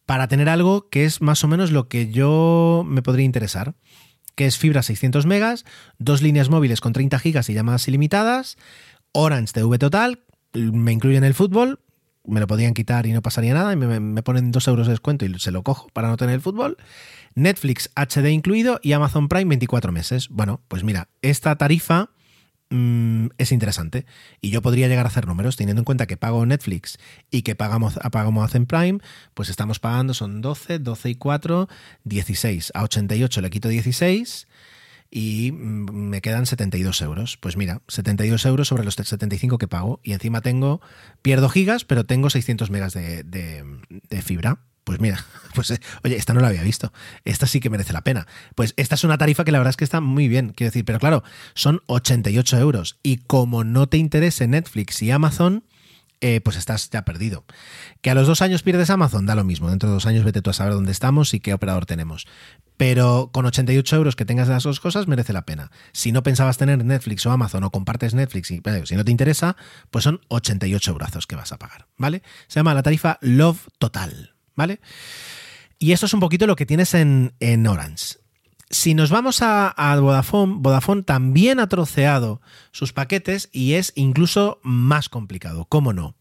para 0.07 0.29
tener 0.29 0.49
algo 0.49 0.89
que 0.89 1.05
es 1.05 1.21
más 1.21 1.45
o 1.45 1.49
menos 1.49 1.71
lo 1.71 1.89
que 1.89 2.11
yo 2.11 2.85
me 2.87 3.03
podría 3.03 3.25
interesar, 3.25 3.75
que 4.35 4.47
es 4.47 4.57
fibra 4.57 4.83
600 4.83 5.27
megas, 5.27 5.65
dos 5.99 6.23
líneas 6.23 6.49
móviles 6.49 6.81
con 6.81 6.93
30 6.93 7.19
gigas 7.19 7.49
y 7.51 7.55
llamadas 7.55 7.89
ilimitadas, 7.89 8.57
Orange 9.13 9.53
TV 9.53 9.79
total, 9.79 10.21
me 10.55 10.93
incluyen 10.93 11.25
el 11.25 11.35
fútbol, 11.35 11.81
me 12.25 12.41
lo 12.41 12.47
podrían 12.47 12.75
quitar 12.75 13.07
y 13.07 13.13
no 13.13 13.23
pasaría 13.23 13.55
nada, 13.55 13.73
y 13.73 13.77
me, 13.77 14.01
me 14.01 14.23
ponen 14.23 14.51
2 14.51 14.69
euros 14.69 14.87
de 14.87 14.93
descuento 14.93 15.25
y 15.25 15.39
se 15.39 15.51
lo 15.51 15.63
cojo 15.63 15.89
para 15.93 16.09
no 16.09 16.17
tener 16.17 16.35
el 16.35 16.41
fútbol. 16.41 16.77
Netflix 17.35 17.91
HD 17.95 18.31
incluido 18.31 18.81
y 18.83 18.93
Amazon 18.93 19.29
Prime 19.29 19.49
24 19.49 19.93
meses. 19.93 20.29
Bueno, 20.29 20.61
pues 20.69 20.85
mira, 20.85 21.09
esta 21.23 21.57
tarifa 21.57 22.11
mmm, 22.71 23.27
es 23.39 23.53
interesante. 23.53 24.07
Y 24.41 24.51
yo 24.51 24.63
podría 24.63 24.89
llegar 24.89 25.07
a 25.07 25.09
hacer 25.09 25.27
números, 25.27 25.57
teniendo 25.57 25.81
en 25.81 25.85
cuenta 25.85 26.07
que 26.07 26.17
pago 26.17 26.45
Netflix 26.47 26.99
y 27.31 27.43
que 27.43 27.55
pagamos, 27.55 27.99
pagamos 28.13 28.43
Amazon 28.43 28.67
Prime, 28.67 28.99
pues 29.35 29.49
estamos 29.49 29.79
pagando, 29.79 30.15
son 30.15 30.41
12, 30.41 30.79
12 30.79 31.11
y 31.11 31.15
4, 31.15 31.69
16. 32.05 32.73
A 32.75 32.83
88 32.85 33.41
le 33.41 33.51
quito 33.51 33.69
16 33.69 34.49
y 35.11 35.53
me 35.53 36.21
quedan 36.21 36.47
72 36.47 37.01
euros. 37.03 37.37
Pues 37.37 37.57
mira, 37.57 37.83
72 37.89 38.45
euros 38.47 38.69
sobre 38.69 38.85
los 38.85 38.95
75 38.95 39.59
que 39.59 39.69
pago 39.69 40.01
y 40.03 40.13
encima 40.13 40.41
tengo, 40.41 40.81
pierdo 41.23 41.49
gigas, 41.49 41.85
pero 41.85 42.05
tengo 42.05 42.31
600 42.31 42.71
megas 42.71 42.93
de, 42.93 43.23
de, 43.25 43.65
de 43.89 44.23
fibra. 44.23 44.61
Pues 44.89 45.01
mira, 45.01 45.23
pues 45.55 45.71
eh, 45.71 45.81
oye, 46.03 46.17
esta 46.17 46.33
no 46.33 46.41
la 46.41 46.49
había 46.49 46.63
visto. 46.63 46.95
Esta 47.27 47.47
sí 47.47 47.61
que 47.61 47.69
merece 47.69 47.93
la 47.93 48.01
pena. 48.01 48.27
Pues 48.55 48.73
esta 48.79 48.95
es 48.95 49.05
una 49.05 49.19
tarifa 49.19 49.45
que 49.45 49.53
la 49.53 49.59
verdad 49.59 49.69
es 49.69 49.77
que 49.77 49.85
está 49.85 50.01
muy 50.01 50.29
bien, 50.29 50.55
quiero 50.57 50.69
decir, 50.69 50.87
pero 50.87 50.99
claro, 50.99 51.23
son 51.53 51.83
88 51.89 52.57
euros. 52.57 52.99
Y 53.03 53.19
como 53.19 53.65
no 53.65 53.87
te 53.87 53.99
interese 53.99 54.47
Netflix 54.47 55.03
y 55.03 55.11
Amazon, 55.11 55.65
eh, 56.23 56.41
pues 56.41 56.57
estás 56.57 56.89
ya 56.89 57.05
perdido. 57.05 57.45
Que 58.01 58.09
a 58.09 58.15
los 58.15 58.27
dos 58.27 58.41
años 58.41 58.63
pierdes 58.63 58.89
Amazon, 58.89 59.27
da 59.27 59.35
lo 59.35 59.45
mismo. 59.45 59.69
Dentro 59.69 59.91
de 59.91 59.95
dos 59.95 60.07
años 60.07 60.25
vete 60.25 60.41
tú 60.41 60.49
a 60.49 60.55
saber 60.55 60.73
dónde 60.73 60.91
estamos 60.91 61.35
y 61.35 61.41
qué 61.41 61.53
operador 61.53 61.85
tenemos. 61.85 62.27
Pero 62.79 63.29
con 63.31 63.45
88 63.45 63.95
euros 63.95 64.17
que 64.17 64.25
tengas 64.25 64.49
las 64.49 64.63
dos 64.63 64.81
cosas 64.81 65.07
merece 65.07 65.35
la 65.35 65.45
pena. 65.45 65.71
Si 65.93 66.13
no 66.13 66.23
pensabas 66.23 66.57
tener 66.57 66.83
Netflix 66.83 67.27
o 67.27 67.31
Amazon 67.31 67.63
o 67.63 67.71
compartes 67.71 68.15
Netflix 68.15 68.51
y 68.51 68.63
si 68.85 68.97
no 68.97 69.05
te 69.05 69.11
interesa, 69.11 69.55
pues 69.91 70.05
son 70.05 70.23
88 70.29 70.93
euros 70.93 71.27
que 71.27 71.37
vas 71.37 71.53
a 71.53 71.59
pagar, 71.59 71.89
¿vale? 71.99 72.23
Se 72.47 72.61
llama 72.61 72.73
la 72.73 72.83
tarifa 72.83 73.19
Love 73.21 73.69
Total. 73.79 74.38
¿Vale? 74.59 74.81
Y 75.79 75.93
esto 75.93 76.07
es 76.07 76.13
un 76.13 76.21
poquito 76.21 76.47
lo 76.49 76.57
que 76.57 76.67
tienes 76.67 76.93
en, 76.93 77.33
en 77.39 77.67
Orange. 77.67 78.17
Si 78.71 78.93
nos 78.93 79.11
vamos 79.11 79.41
a, 79.41 79.69
a, 79.69 79.99
Vodafone, 79.99 80.57
Vodafone 80.59 81.05
también 81.05 81.61
ha 81.61 81.69
troceado 81.69 82.43
sus 82.73 82.93
paquetes 82.93 83.49
y 83.53 83.75
es 83.75 83.93
incluso 83.95 84.61
más 84.63 85.09
complicado. 85.09 85.65
¿Cómo 85.67 85.95
no? 85.95 86.17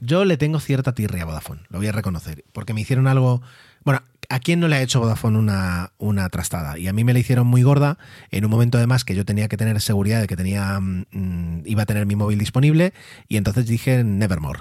Yo 0.00 0.24
le 0.24 0.38
tengo 0.38 0.58
cierta 0.58 0.94
tirria 0.94 1.22
a 1.22 1.26
Vodafone, 1.26 1.62
lo 1.68 1.78
voy 1.78 1.86
a 1.86 1.92
reconocer, 1.92 2.44
porque 2.52 2.74
me 2.74 2.80
hicieron 2.80 3.06
algo... 3.06 3.42
Bueno, 3.84 4.02
¿a 4.30 4.40
quién 4.40 4.60
no 4.60 4.68
le 4.68 4.76
ha 4.76 4.82
hecho 4.82 4.98
Vodafone 4.98 5.38
una, 5.38 5.92
una 5.98 6.28
trastada? 6.30 6.78
Y 6.78 6.88
a 6.88 6.94
mí 6.94 7.04
me 7.04 7.12
la 7.12 7.18
hicieron 7.18 7.46
muy 7.46 7.62
gorda 7.62 7.98
en 8.30 8.46
un 8.46 8.50
momento 8.50 8.78
además 8.78 9.04
que 9.04 9.14
yo 9.14 9.26
tenía 9.26 9.48
que 9.48 9.58
tener 9.58 9.80
seguridad 9.82 10.22
de 10.22 10.26
que 10.26 10.36
tenía 10.36 10.80
mmm, 10.80 11.62
iba 11.66 11.82
a 11.82 11.86
tener 11.86 12.06
mi 12.06 12.16
móvil 12.16 12.38
disponible 12.38 12.94
y 13.28 13.36
entonces 13.36 13.66
dije 13.66 14.02
Nevermore. 14.02 14.60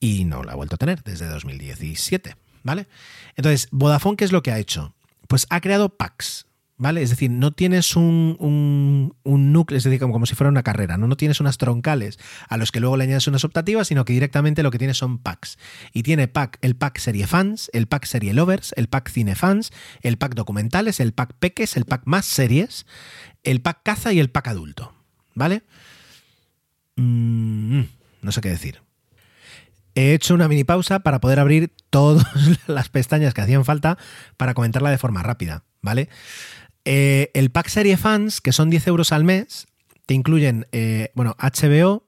Y 0.00 0.24
no 0.24 0.42
la 0.42 0.52
he 0.52 0.56
vuelto 0.56 0.74
a 0.74 0.78
tener 0.78 1.02
desde 1.04 1.26
2017. 1.26 2.34
¿Vale? 2.66 2.88
Entonces, 3.36 3.68
Vodafone, 3.70 4.16
¿qué 4.16 4.24
es 4.24 4.32
lo 4.32 4.42
que 4.42 4.50
ha 4.50 4.58
hecho? 4.58 4.92
Pues 5.28 5.46
ha 5.50 5.60
creado 5.60 5.96
packs. 5.96 6.46
¿Vale? 6.78 7.00
Es 7.00 7.08
decir, 7.08 7.30
no 7.30 7.52
tienes 7.52 7.96
un, 7.96 9.14
núcleo, 9.24 9.78
es 9.78 9.84
decir, 9.84 9.98
como, 9.98 10.26
si 10.26 10.34
fuera 10.34 10.50
una 10.50 10.62
carrera, 10.62 10.98
¿no? 10.98 11.06
no 11.06 11.16
tienes 11.16 11.40
unas 11.40 11.56
troncales 11.56 12.18
a 12.50 12.58
los 12.58 12.70
que 12.70 12.80
luego 12.80 12.98
le 12.98 13.04
añades 13.04 13.26
unas 13.28 13.44
optativas, 13.44 13.88
sino 13.88 14.04
que 14.04 14.12
directamente 14.12 14.62
lo 14.62 14.70
que 14.70 14.76
tienes 14.76 14.98
son 14.98 15.16
packs. 15.16 15.56
Y 15.94 16.02
tiene 16.02 16.28
pack, 16.28 16.58
el 16.60 16.76
pack 16.76 16.98
serie 16.98 17.26
fans, 17.26 17.70
el 17.72 17.86
pack 17.86 18.04
serie 18.04 18.34
lovers, 18.34 18.74
el 18.76 18.88
pack 18.88 19.08
cine 19.08 19.36
fans, 19.36 19.72
el 20.02 20.18
pack 20.18 20.34
documentales, 20.34 21.00
el 21.00 21.14
pack 21.14 21.32
peques, 21.38 21.78
el 21.78 21.86
pack 21.86 22.02
más 22.04 22.26
series, 22.26 22.84
el 23.42 23.62
pack 23.62 23.80
caza 23.82 24.12
y 24.12 24.18
el 24.18 24.28
pack 24.28 24.48
adulto. 24.48 24.92
¿Vale? 25.34 25.62
Mm, 26.96 27.82
no 28.20 28.32
sé 28.32 28.40
qué 28.42 28.50
decir. 28.50 28.85
He 29.96 30.12
hecho 30.12 30.34
una 30.34 30.46
mini 30.46 30.62
pausa 30.62 31.00
para 31.00 31.20
poder 31.20 31.40
abrir 31.40 31.72
todas 31.88 32.26
las 32.68 32.90
pestañas 32.90 33.32
que 33.32 33.40
hacían 33.40 33.64
falta 33.64 33.96
para 34.36 34.52
comentarla 34.52 34.90
de 34.90 34.98
forma 34.98 35.22
rápida, 35.22 35.64
¿vale? 35.80 36.10
Eh, 36.84 37.30
el 37.32 37.50
pack 37.50 37.68
serie 37.68 37.96
fans, 37.96 38.42
que 38.42 38.52
son 38.52 38.68
10 38.68 38.86
euros 38.88 39.10
al 39.10 39.24
mes, 39.24 39.66
te 40.04 40.12
incluyen, 40.12 40.68
eh, 40.70 41.10
bueno, 41.14 41.34
HBO, 41.40 42.04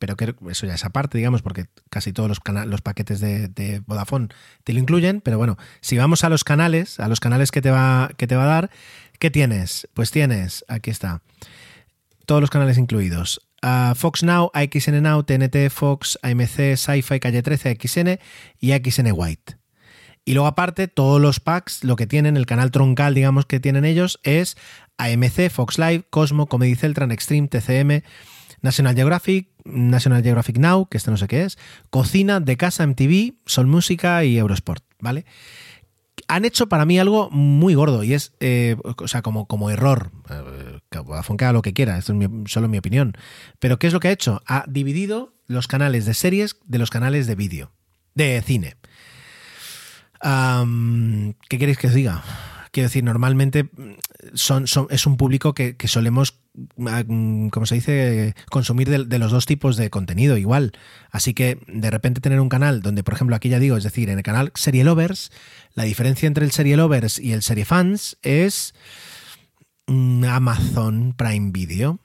pero 0.00 0.16
que 0.16 0.34
eso 0.50 0.66
ya 0.66 0.74
es 0.74 0.84
aparte, 0.84 1.18
digamos, 1.18 1.40
porque 1.42 1.66
casi 1.88 2.12
todos 2.12 2.28
los, 2.28 2.40
los 2.66 2.80
paquetes 2.80 3.20
de, 3.20 3.82
Vodafone 3.86 4.28
te 4.64 4.72
lo 4.72 4.80
incluyen, 4.80 5.20
pero 5.20 5.38
bueno, 5.38 5.56
si 5.80 5.96
vamos 5.96 6.24
a 6.24 6.30
los 6.30 6.42
canales, 6.42 6.98
a 6.98 7.06
los 7.06 7.20
canales 7.20 7.52
que 7.52 7.62
te 7.62 7.70
va, 7.70 8.10
que 8.16 8.26
te 8.26 8.34
va 8.34 8.42
a 8.42 8.46
dar, 8.46 8.70
¿qué 9.20 9.30
tienes? 9.30 9.88
Pues 9.94 10.10
tienes, 10.10 10.64
aquí 10.66 10.90
está, 10.90 11.22
todos 12.26 12.40
los 12.40 12.50
canales 12.50 12.76
incluidos. 12.76 13.40
Fox 13.94 14.22
Now, 14.22 14.50
AXN 14.54 15.02
Now, 15.02 15.22
TNT, 15.22 15.70
Fox, 15.70 16.18
AMC, 16.22 16.76
Sci-Fi, 16.76 17.20
Calle 17.20 17.42
13, 17.42 17.76
XN 17.80 18.18
y 18.58 18.72
XN 18.72 19.12
White. 19.14 19.56
Y 20.24 20.34
luego 20.34 20.46
aparte, 20.46 20.88
todos 20.88 21.20
los 21.20 21.40
packs, 21.40 21.82
lo 21.84 21.96
que 21.96 22.06
tienen, 22.06 22.36
el 22.36 22.46
canal 22.46 22.70
troncal, 22.70 23.14
digamos, 23.14 23.46
que 23.46 23.60
tienen 23.60 23.84
ellos, 23.84 24.20
es 24.22 24.56
AMC, 24.98 25.50
Fox 25.50 25.78
Live, 25.78 26.04
Cosmo, 26.10 26.46
Comedy 26.46 26.74
Celtran, 26.74 27.10
Extreme, 27.10 27.48
TCM, 27.48 28.02
National 28.62 28.94
Geographic, 28.94 29.48
National 29.64 30.22
Geographic 30.22 30.58
Now, 30.58 30.86
que 30.86 30.98
este 30.98 31.10
no 31.10 31.16
sé 31.16 31.26
qué 31.26 31.44
es, 31.44 31.58
Cocina, 31.90 32.40
De 32.40 32.56
Casa, 32.56 32.86
MTV, 32.86 33.34
Sol 33.46 33.66
Música 33.66 34.24
y 34.24 34.38
Eurosport, 34.38 34.84
¿vale? 35.00 35.24
Han 36.30 36.44
hecho 36.44 36.68
para 36.68 36.86
mí 36.86 36.98
algo 36.98 37.28
muy 37.30 37.74
gordo 37.74 38.04
y 38.04 38.14
es, 38.14 38.34
eh, 38.38 38.76
o 38.84 39.08
sea, 39.08 39.20
como, 39.20 39.46
como 39.46 39.68
error, 39.68 40.12
eh, 40.30 40.78
que 40.88 41.52
lo 41.52 41.62
que 41.62 41.72
quiera, 41.72 41.98
esto 41.98 42.12
es 42.12 42.28
solo 42.46 42.68
mi 42.68 42.78
opinión, 42.78 43.14
pero 43.58 43.80
¿qué 43.80 43.88
es 43.88 43.92
lo 43.92 43.98
que 43.98 44.08
ha 44.08 44.12
hecho? 44.12 44.40
Ha 44.46 44.64
dividido 44.68 45.34
los 45.48 45.66
canales 45.66 46.06
de 46.06 46.14
series 46.14 46.56
de 46.64 46.78
los 46.78 46.90
canales 46.90 47.26
de 47.26 47.34
vídeo, 47.34 47.72
de 48.14 48.40
cine. 48.42 48.76
¿Qué 50.22 51.58
queréis 51.58 51.78
que 51.78 51.88
os 51.88 51.94
diga? 51.94 52.22
Quiero 52.72 52.88
decir, 52.88 53.02
normalmente 53.02 53.68
son, 54.34 54.66
es 54.90 55.06
un 55.06 55.16
público 55.16 55.54
que, 55.54 55.76
solemos, 55.86 56.40
como 56.76 57.66
se 57.66 57.74
dice, 57.74 58.34
consumir 58.50 58.88
de, 58.88 59.18
los 59.18 59.32
dos 59.32 59.46
tipos 59.46 59.76
de 59.76 59.90
contenido 59.90 60.36
igual. 60.36 60.72
Así 61.10 61.34
que 61.34 61.58
de 61.66 61.90
repente 61.90 62.20
tener 62.20 62.40
un 62.40 62.48
canal 62.48 62.80
donde, 62.80 63.02
por 63.02 63.14
ejemplo, 63.14 63.36
aquí 63.36 63.48
ya 63.48 63.58
digo, 63.58 63.76
es 63.76 63.84
decir, 63.84 64.08
en 64.10 64.18
el 64.18 64.24
canal 64.24 64.52
Serie 64.54 64.84
Lovers, 64.84 65.32
la 65.74 65.84
diferencia 65.84 66.26
entre 66.26 66.44
el 66.44 66.52
Serie 66.52 66.76
Lovers 66.76 67.18
y 67.18 67.32
el 67.32 67.42
Serie 67.42 67.64
Fans 67.64 68.18
es 68.22 68.74
mm, 69.86 70.24
Amazon 70.24 71.14
Prime 71.16 71.50
Video. 71.52 71.98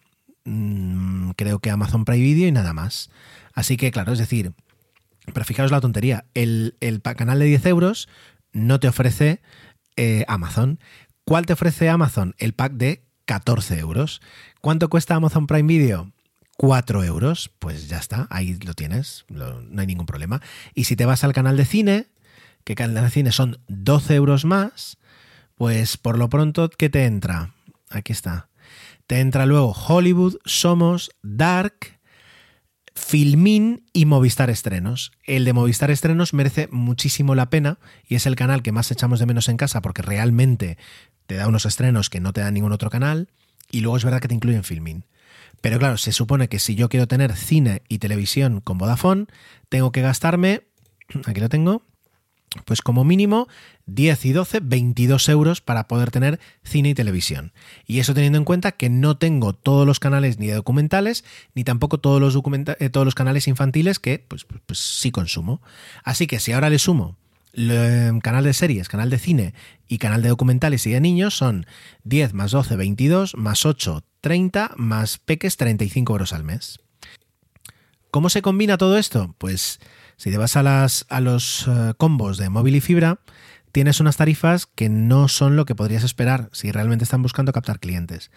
Mm, 0.46 1.32
creo 1.32 1.60
que 1.60 1.70
Amazon 1.70 2.06
Prime 2.06 2.24
Video 2.24 2.48
y 2.48 2.52
nada 2.52 2.74
más. 2.74 3.10
Así 3.54 3.78
que, 3.78 3.92
claro, 3.92 4.14
es 4.14 4.20
decir, 4.20 4.54
pero 5.34 5.46
fijaos 5.46 5.72
la 5.72 5.82
tontería, 5.82 6.26
el, 6.34 6.76
canal 7.16 7.40
de 7.40 7.46
10 7.46 7.66
euros 7.68 8.08
no 8.54 8.80
te 8.80 8.88
ofrece 8.88 9.42
eh, 9.96 10.26
Amazon. 10.28 10.80
¿Cuál 11.24 11.46
te 11.46 11.54
ofrece 11.54 11.90
Amazon? 11.90 12.36
El 12.38 12.54
pack 12.54 12.74
de 12.74 13.04
14 13.26 13.80
euros. 13.80 14.22
¿Cuánto 14.62 14.90
cuesta 14.90 15.16
Amazon 15.16 15.48
Prime 15.48 15.68
Video? 15.68 16.12
4 16.58 17.04
euros. 17.04 17.52
Pues 17.60 17.88
ya 17.88 17.98
está, 17.98 18.28
ahí 18.30 18.58
lo 18.66 18.74
tienes, 18.74 19.26
no 19.30 19.82
hay 19.82 19.88
ningún 19.88 20.06
problema. 20.06 20.42
Y 20.74 20.86
si 20.86 20.96
te 20.96 21.06
vas 21.06 21.24
al 21.24 21.34
canal 21.34 21.58
de 21.58 21.66
cine, 21.66 22.08
que 22.64 22.76
canal 22.76 23.04
de 23.04 23.10
cine 23.10 23.32
son 23.32 23.60
12 23.68 24.16
euros 24.16 24.46
más, 24.46 24.98
pues 25.56 25.98
por 25.98 26.18
lo 26.18 26.30
pronto, 26.30 26.70
¿qué 26.70 26.90
te 26.90 27.06
entra? 27.06 27.54
Aquí 27.90 28.12
está. 28.12 28.50
Te 29.08 29.20
entra 29.20 29.46
luego 29.46 29.72
Hollywood, 29.72 30.38
Somos, 30.46 31.12
Dark, 31.22 31.95
Filmin 32.96 33.84
y 33.94 34.06
Movistar 34.06 34.50
Estrenos. 34.50 35.12
El 35.24 35.46
de 35.46 35.54
Movistar 35.54 35.92
Estrenos 35.92 36.34
merece 36.34 36.68
muchísimo 36.72 37.36
la 37.36 37.50
pena 37.50 37.78
y 38.08 38.16
es 38.16 38.26
el 38.26 38.36
canal 38.36 38.64
que 38.64 38.72
más 38.72 38.90
echamos 38.90 39.20
de 39.20 39.26
menos 39.26 39.50
en 39.50 39.58
casa 39.58 39.82
porque 39.82 40.02
realmente 40.02 40.78
te 41.28 41.36
da 41.36 41.48
unos 41.48 41.66
estrenos 41.66 42.10
que 42.10 42.20
no 42.20 42.34
te 42.34 42.42
da 42.42 42.52
ningún 42.52 42.72
otro 42.72 42.90
canal 42.90 43.30
y 43.70 43.82
luego 43.82 43.98
es 43.98 44.06
verdad 44.06 44.22
que 44.22 44.28
te 44.28 44.36
incluyen 44.36 44.64
Filmin. 44.64 45.06
Pero 45.62 45.78
claro, 45.78 45.98
se 45.98 46.12
supone 46.12 46.48
que 46.48 46.60
si 46.60 46.76
yo 46.76 46.90
quiero 46.90 47.08
tener 47.08 47.36
cine 47.36 47.84
y 47.90 48.00
televisión 48.00 48.62
con 48.62 48.78
Vodafone, 48.78 49.26
tengo 49.70 49.92
que 49.92 50.02
gastarme, 50.02 50.64
aquí 51.26 51.40
lo 51.40 51.50
tengo, 51.50 51.84
pues 52.64 52.82
como 52.82 53.04
mínimo 53.04 53.48
10 53.88 54.26
y 54.26 54.32
12, 54.32 54.60
22 54.62 55.30
euros 55.30 55.62
para 55.62 55.88
poder 55.88 56.12
tener 56.12 56.40
cine 56.64 56.90
y 56.90 56.94
televisión. 56.94 57.52
Y 57.86 58.00
eso 58.00 58.14
teniendo 58.14 58.38
en 58.38 58.46
cuenta 58.46 58.72
que 58.72 58.90
no 58.90 59.18
tengo 59.18 59.54
todos 59.54 59.86
los 59.86 60.00
canales 60.00 60.40
ni 60.40 60.48
de 60.48 60.54
documentales, 60.54 61.24
ni 61.54 61.64
tampoco 61.64 62.00
todos 62.00 62.22
los, 62.22 62.36
eh, 62.80 62.90
todos 62.90 63.06
los 63.06 63.16
canales 63.16 63.48
infantiles 63.48 64.00
que 64.00 64.20
pues, 64.20 64.46
pues, 64.46 64.62
pues, 64.66 64.80
sí 64.80 65.12
consumo. 65.12 65.62
Así 66.04 66.28
que 66.28 66.40
si 66.40 66.54
ahora 66.54 66.70
le 66.70 66.80
sumo 66.80 67.18
el 67.54 68.20
canal 68.22 68.44
de 68.44 68.54
series, 68.54 68.90
canal 68.90 69.10
de 69.10 69.20
cine 69.20 69.54
y 69.88 69.98
canal 69.98 70.22
de 70.22 70.30
documentales 70.30 70.86
y 70.88 70.92
de 70.92 71.02
niños 71.02 71.38
son 71.38 71.66
10 72.04 72.34
más 72.34 72.52
12, 72.52 72.76
22, 72.76 73.36
más 73.36 73.66
8, 73.66 74.04
30, 74.22 74.72
más 74.78 75.20
peques, 75.20 75.58
35 75.58 76.14
euros 76.14 76.34
al 76.34 76.44
mes. 76.44 76.80
¿Cómo 78.12 78.30
se 78.30 78.42
combina 78.42 78.78
todo 78.78 78.98
esto? 78.98 79.36
Pues 79.38 79.80
si 80.18 80.32
te 80.32 80.38
vas 80.38 80.56
a, 80.56 80.64
las, 80.64 81.06
a 81.10 81.22
los 81.22 81.68
eh, 81.68 81.94
combos 81.98 82.38
de 82.38 82.50
móvil 82.50 82.76
y 82.76 82.82
fibra, 82.82 83.20
tienes 83.72 84.00
unas 84.00 84.18
tarifas 84.18 84.68
que 84.68 84.88
no 84.90 85.28
son 85.28 85.56
lo 85.56 85.66
que 85.66 85.76
podrías 85.76 86.04
esperar 86.04 86.50
si 86.54 86.72
realmente 86.72 87.04
están 87.04 87.22
buscando 87.22 87.52
captar 87.52 87.80
clientes. 87.80 88.32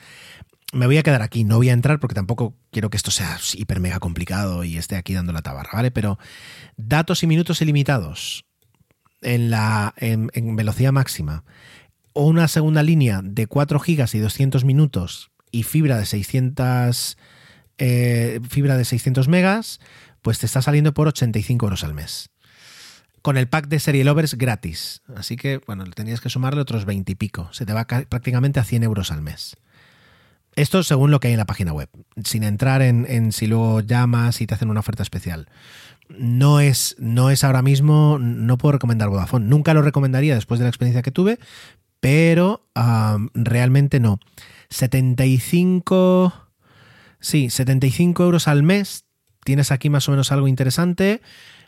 Me 0.73 0.87
voy 0.87 0.99
a 0.99 1.03
quedar 1.03 1.23
aquí, 1.23 1.45
no 1.45 1.57
voy 1.57 1.71
a 1.71 1.73
entrar 1.73 2.01
porque 2.01 2.15
tampoco 2.15 2.55
quiero 2.71 2.91
que 2.91 2.97
esto 2.97 3.11
sea 3.11 3.39
hiper 3.55 3.81
mega 3.81 4.01
complicado 4.01 4.65
y 4.65 4.77
esté 4.77 4.97
aquí 4.97 5.15
dando 5.15 5.33
la 5.33 5.43
tabarra, 5.43 5.71
¿vale? 5.75 5.91
Pero 5.91 6.19
datos 6.77 7.23
y 7.23 7.27
minutos 7.27 7.63
ilimitados 7.63 8.45
en, 9.23 9.51
la, 9.51 9.95
en, 9.97 10.57
velocidad 10.57 10.93
máxima 10.93 11.45
o 12.13 12.27
una 12.27 12.49
segunda 12.49 12.83
línea 12.83 13.21
de 13.23 13.47
4 13.47 13.79
gigas 13.79 14.15
y 14.15 14.19
200 14.19 14.65
minutos 14.65 15.31
y 15.51 15.63
fibra 15.63 15.97
de 15.99 16.05
600 16.05 17.17
eh, 17.79 18.41
fibra 18.49 18.77
de 18.77 18.85
600 18.85 19.29
megas 19.29 19.81
pues 20.29 20.41
te 20.41 20.45
está 20.45 20.61
saliendo 20.61 20.93
por 20.93 21.09
85 21.09 21.65
euros 21.65 21.85
al 21.85 21.95
mes. 21.95 22.29
Con 23.23 23.39
el 23.39 23.49
pack 23.49 23.67
de 23.69 23.81
Serie 23.81 24.05
Lovers 24.05 24.35
gratis. 24.35 25.01
Así 25.17 25.37
que, 25.37 25.59
bueno, 25.67 25.87
tenías 25.87 26.21
que 26.21 26.29
sumarle 26.29 26.61
otros 26.61 26.85
20 26.85 27.13
y 27.13 27.15
pico. 27.15 27.49
Se 27.53 27.65
te 27.65 27.73
va 27.73 27.87
prácticamente 27.87 28.61
a 28.61 28.65
100 28.65 28.83
euros 28.83 29.11
al 29.11 29.23
mes. 29.23 29.57
Esto 30.55 30.83
según 30.83 31.11
lo 31.11 31.19
que 31.19 31.29
hay 31.29 31.33
en 31.33 31.39
la 31.39 31.47
página 31.47 31.73
web, 31.73 31.89
sin 32.25 32.43
entrar 32.43 32.83
en, 32.83 33.33
si 33.33 33.47
luego 33.47 33.81
llamas 33.81 34.43
y 34.43 34.47
te 34.47 34.53
hacen 34.53 34.69
una 34.69 34.81
oferta 34.81 35.03
especial. 35.03 35.49
No 36.11 36.61
es, 36.61 36.95
no 36.99 37.31
es 37.31 37.43
ahora 37.43 37.63
mismo, 37.63 38.19
no 38.21 38.59
puedo 38.59 38.73
recomendar 38.73 39.09
Vodafone. 39.09 39.47
Nunca 39.47 39.73
lo 39.73 39.81
recomendaría 39.81 40.35
después 40.35 40.61
de 40.61 40.65
la 40.65 40.69
experiencia 40.69 41.01
que 41.01 41.11
tuve, 41.11 41.39
pero 42.01 42.69
realmente 43.33 43.99
no. 43.99 44.21
75, 44.69 46.35
sí, 47.19 47.49
75 47.49 48.25
euros 48.25 48.47
al 48.47 48.63
mes 48.63 49.08
tienes 49.49 49.73
aquí 49.73 49.89
más 49.89 50.07
o 50.09 50.11
menos 50.11 50.31
algo 50.31 50.47
interesante, 50.47 51.23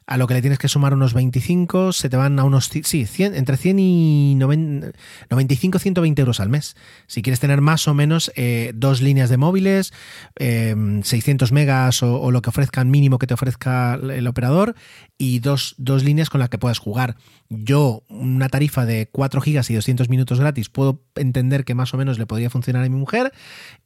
a 0.04 0.18
lo 0.18 0.26
que 0.26 0.34
le 0.34 0.42
tienes 0.42 0.58
que 0.58 0.68
sumar 0.68 0.92
unos 0.92 1.14
25, 1.14 1.94
se 1.94 2.10
te 2.10 2.16
van 2.18 2.38
a 2.38 2.44
unos, 2.44 2.66
sí, 2.66 3.06
100, 3.06 3.34
entre 3.34 3.56
100 3.56 3.78
y 3.78 4.34
95, 4.34 5.78
120 5.78 6.20
euros 6.20 6.40
al 6.40 6.50
mes. 6.50 6.76
Si 7.06 7.22
quieres 7.22 7.40
tener 7.40 7.62
más 7.62 7.88
o 7.88 7.94
menos 7.94 8.30
eh, 8.36 8.72
dos 8.74 9.00
líneas 9.00 9.30
de 9.30 9.38
móviles, 9.38 9.94
600 10.36 11.50
em, 11.50 11.54
megas 11.54 12.02
o, 12.02 12.30
lo 12.30 12.42
que 12.42 12.50
ofrezcan 12.50 12.90
mínimo 12.90 13.16
que 13.16 13.26
te 13.26 13.32
ofrezca 13.32 13.94
el 13.94 14.26
operador 14.26 14.74
y 15.16 15.38
dos, 15.38 15.74
dos 15.78 16.04
líneas 16.04 16.28
con 16.28 16.40
las 16.40 16.50
que 16.50 16.58
puedas 16.58 16.80
jugar. 16.80 17.16
Yo, 17.48 18.02
una 18.08 18.50
tarifa 18.50 18.84
de 18.84 19.08
4 19.10 19.40
gigas 19.40 19.70
y 19.70 19.74
200 19.74 20.10
minutos 20.10 20.38
gratis, 20.38 20.68
puedo 20.68 21.02
entender 21.14 21.64
que 21.64 21.74
más 21.74 21.94
o 21.94 21.96
menos 21.96 22.18
le 22.18 22.26
podría 22.26 22.50
funcionar 22.50 22.84
a 22.84 22.88
mi 22.90 22.96
mujer 22.96 23.32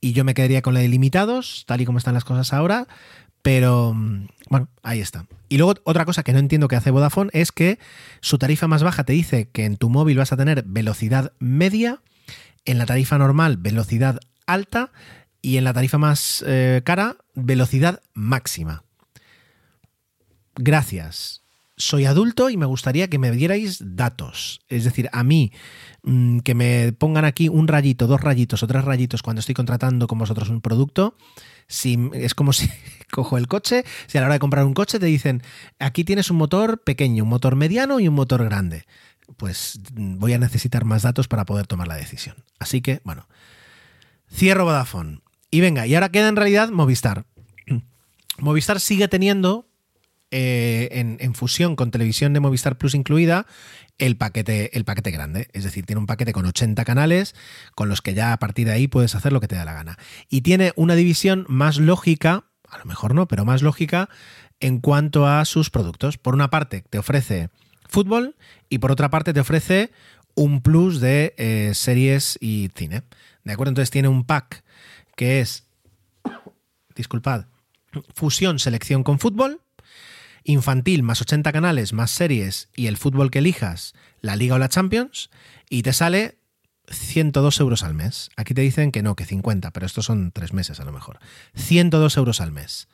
y 0.01 0.15
yo 0.15 0.25
me 0.25 0.35
quedaría 0.35 0.63
con 0.63 0.75
la 0.75 0.81
de 0.81 0.89
limitados, 0.89 1.63
tal 1.69 1.81
y 1.81 1.85
como 1.85 1.99
están 1.99 2.15
las 2.15 2.25
cosas 2.25 2.53
ahora 2.53 2.89
pero 3.45 3.93
mm, 3.93 4.27
bueno, 4.49 4.69
ahí 4.83 5.01
está. 5.01 5.27
Y 5.51 5.59
luego 5.59 5.75
otra 5.85 6.07
cosa 6.07 6.23
que 6.23 6.33
no 6.33 6.39
entiendo 6.39 6.67
que 6.67 6.77
hace 6.77 6.91
Vodafone 6.91 7.31
es 7.35 7.53
que 7.53 7.79
su 8.21 8.39
tarifa 8.39 8.69
más 8.69 8.83
baja 8.83 9.05
te 9.05 9.13
dice 9.13 9.51
que 9.53 9.67
en 9.67 9.77
tu 9.77 9.91
móvil 9.91 10.17
vas 10.17 10.33
a 10.33 10.39
tener 10.39 10.65
velocidad 10.67 11.35
media, 11.39 12.01
en 12.65 12.79
la 12.79 12.87
tarifa 12.87 13.19
normal 13.19 13.59
velocidad 13.59 14.19
alta 14.47 14.93
y 15.43 15.59
en 15.59 15.65
la 15.65 15.75
tarifa 15.75 15.99
más 15.99 16.43
eh, 16.47 16.81
cara 16.85 17.19
velocidad 17.35 18.01
máxima. 18.15 18.83
Gracias. 20.55 21.44
Soy 21.77 22.05
adulto 22.05 22.51
y 22.51 22.57
me 22.57 22.67
gustaría 22.67 23.09
que 23.09 23.19
me 23.19 23.31
dierais 23.31 23.79
datos. 23.81 24.61
Es 24.69 24.85
decir, 24.85 25.09
a 25.13 25.25
mí, 25.25 25.53
mm, 26.03 26.41
que 26.41 26.55
me 26.55 26.93
pongan 26.93 27.25
aquí 27.25 27.49
un 27.49 27.69
rayito, 27.69 28.07
dos 28.07 28.21
rayitos 28.21 28.63
o 28.63 28.67
tres 28.67 28.85
rayitos 28.85 29.23
cuando 29.23 29.41
estoy 29.41 29.55
contratando 29.55 30.07
con 30.07 30.19
vosotros 30.19 30.49
un 30.49 30.61
producto, 30.61 31.17
si, 31.67 31.99
es 32.13 32.35
como 32.35 32.53
si 32.53 32.71
cojo 33.11 33.39
el 33.39 33.49
coche, 33.49 33.85
si 34.07 34.19
a 34.19 34.21
la 34.21 34.29
hora 34.29 34.35
de 34.35 34.41
comprar 34.41 34.65
un 34.65 34.75
coche 34.75 34.99
te 34.99 35.07
dicen, 35.07 35.43
aquí 35.79 36.05
tienes 36.05 36.31
un 36.31 36.37
motor 36.37 36.83
pequeño, 36.83 37.25
un 37.25 37.31
motor 37.31 37.57
mediano 37.57 38.01
y 38.01 38.09
un 38.09 38.15
motor 38.15 38.45
grande. 38.45 38.85
Pues 39.37 39.81
mm, 39.95 40.19
voy 40.19 40.33
a 40.35 40.39
necesitar 40.39 40.85
más 40.85 41.03
datos 41.03 41.29
para 41.29 41.45
poder 41.45 41.67
tomar 41.67 41.89
la 41.89 41.97
decisión. 41.97 42.37
Así 42.59 42.83
que, 42.83 43.01
bueno, 43.05 43.29
cierro 44.33 44.65
Vodafone. 44.65 45.21
Y 45.51 45.61
venga, 45.61 45.87
y 45.87 45.95
ahora 45.95 46.11
queda 46.11 46.29
en 46.29 46.37
realidad 46.37 46.71
Movistar. 46.71 47.27
Movistar 48.39 48.81
sigue 48.81 49.09
teniendo 49.09 49.69
eh, 50.37 51.17
en, 51.21 51.35
fusión 51.37 51.77
con 51.77 51.93
televisión 51.93 52.33
de 52.33 52.41
Movistar 52.41 52.77
Plus 52.77 52.97
incluida 52.97 53.47
el 53.99 54.17
paquete, 54.17 54.77
el 54.77 54.85
paquete 54.85 55.13
grande. 55.13 55.47
Es 55.53 55.63
decir, 55.63 55.87
tiene 55.87 56.01
un 56.01 56.07
paquete 56.07 56.33
con 56.33 56.45
80 56.45 56.85
canales 56.85 57.37
con 57.77 57.89
los 57.89 58.03
que 58.03 58.15
ya 58.15 58.33
a 58.33 58.39
partir 58.41 58.67
de 58.67 58.73
ahí 58.73 58.89
puedes 58.89 59.15
hacer 59.15 59.33
lo 59.33 59.41
que 59.41 59.47
te 59.47 59.55
da 59.55 59.65
la 59.65 59.75
gana. 59.75 59.97
Y 60.29 60.41
tiene 60.41 60.73
una 60.75 60.97
división 60.97 61.47
más 61.49 61.79
lógica, 61.79 62.47
a 62.69 62.79
lo 62.79 62.85
mejor 62.85 63.15
no, 63.15 63.29
pero 63.29 63.45
más 63.45 63.63
lógica 63.63 64.09
en 64.59 64.81
cuanto 64.81 65.29
a 65.29 65.45
sus 65.45 65.71
productos. 65.71 66.19
Por 66.19 66.35
una 66.35 66.51
parte, 66.51 66.83
te 66.91 66.99
ofrece 66.99 67.51
fútbol 67.89 68.35
y 68.69 68.79
por 68.79 68.91
otra 68.91 69.11
parte 69.11 69.33
te 69.33 69.39
ofrece 69.39 69.93
un 70.35 70.63
plus 70.63 71.01
de 71.01 71.33
eh, 71.39 71.71
series 71.75 72.39
y 72.41 72.73
cine. 72.75 73.05
¿De 73.45 73.53
acuerdo? 73.53 73.69
Entonces 73.69 73.93
tiene 73.93 74.09
un 74.09 74.25
pack 74.25 74.65
que 75.15 75.39
es, 75.39 75.69
disculpad, 76.97 77.47
fusión 78.17 78.59
selección 78.59 79.05
con 79.05 79.21
fútbol, 79.21 79.61
infantil 80.45 81.03
más 81.03 81.21
80 81.21 81.53
canales 81.53 81.93
más 81.93 82.11
series 82.11 82.69
y 82.77 82.87
el 82.87 82.97
fútbol 82.97 83.31
que 83.31 83.41
elijas, 83.41 83.95
la 84.21 84.37
liga 84.37 84.55
o 84.55 84.59
la 84.59 84.69
Champions, 84.69 85.31
y 85.69 85.83
te 85.83 85.93
sale 85.93 86.39
102 86.89 87.61
euros 87.61 87.83
al 87.83 87.95
mes. 87.95 88.31
Aquí 88.37 88.55
te 88.55 88.63
dicen 88.63 88.93
que 88.93 89.03
no, 89.03 89.17
que 89.17 89.25
50, 89.25 89.71
pero 89.73 89.87
estos 89.87 90.05
son 90.05 90.31
tres 90.33 90.53
meses 90.53 90.81
a 90.81 90.85
lo 90.85 90.93
mejor. 90.93 91.19
102 91.55 92.17
euros 92.17 92.41
al 92.41 92.53
mes. 92.53 92.89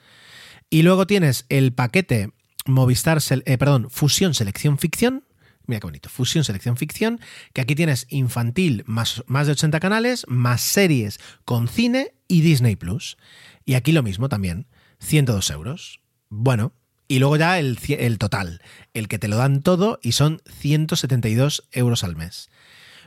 Y 0.70 0.82
luego 0.82 1.06
tienes 1.06 1.46
el 1.48 1.72
paquete 1.72 2.32
Movistar, 2.66 3.20
eh, 3.30 3.58
perdón, 3.58 3.88
Fusión 3.90 4.34
Selección 4.34 4.78
Ficción. 4.78 5.24
Mira 5.66 5.80
qué 5.80 5.86
bonito, 5.86 6.08
Fusión 6.08 6.44
Selección 6.44 6.76
Ficción, 6.76 7.20
que 7.52 7.60
aquí 7.60 7.74
tienes 7.74 8.06
infantil 8.08 8.84
más, 8.86 9.24
más 9.26 9.46
de 9.46 9.52
80 9.52 9.80
canales, 9.80 10.24
más 10.28 10.60
series 10.60 11.18
con 11.44 11.68
cine 11.68 12.14
y 12.28 12.42
Disney 12.42 12.76
Plus. 12.76 13.16
Y 13.64 13.74
aquí 13.74 13.92
lo 13.92 14.02
mismo 14.02 14.28
también, 14.28 14.66
102 15.00 15.50
euros. 15.50 16.00
Bueno, 16.28 16.72
y 17.10 17.18
luego 17.18 17.34
ya 17.34 17.58
el, 17.58 17.76
el, 17.88 18.18
total, 18.18 18.62
el 18.94 19.08
que 19.08 19.18
te 19.18 19.26
lo 19.26 19.36
dan 19.36 19.62
todo 19.62 19.98
y 20.00 20.12
son 20.12 20.40
172 20.48 21.64
euros 21.72 22.04
al 22.04 22.14
mes. 22.14 22.50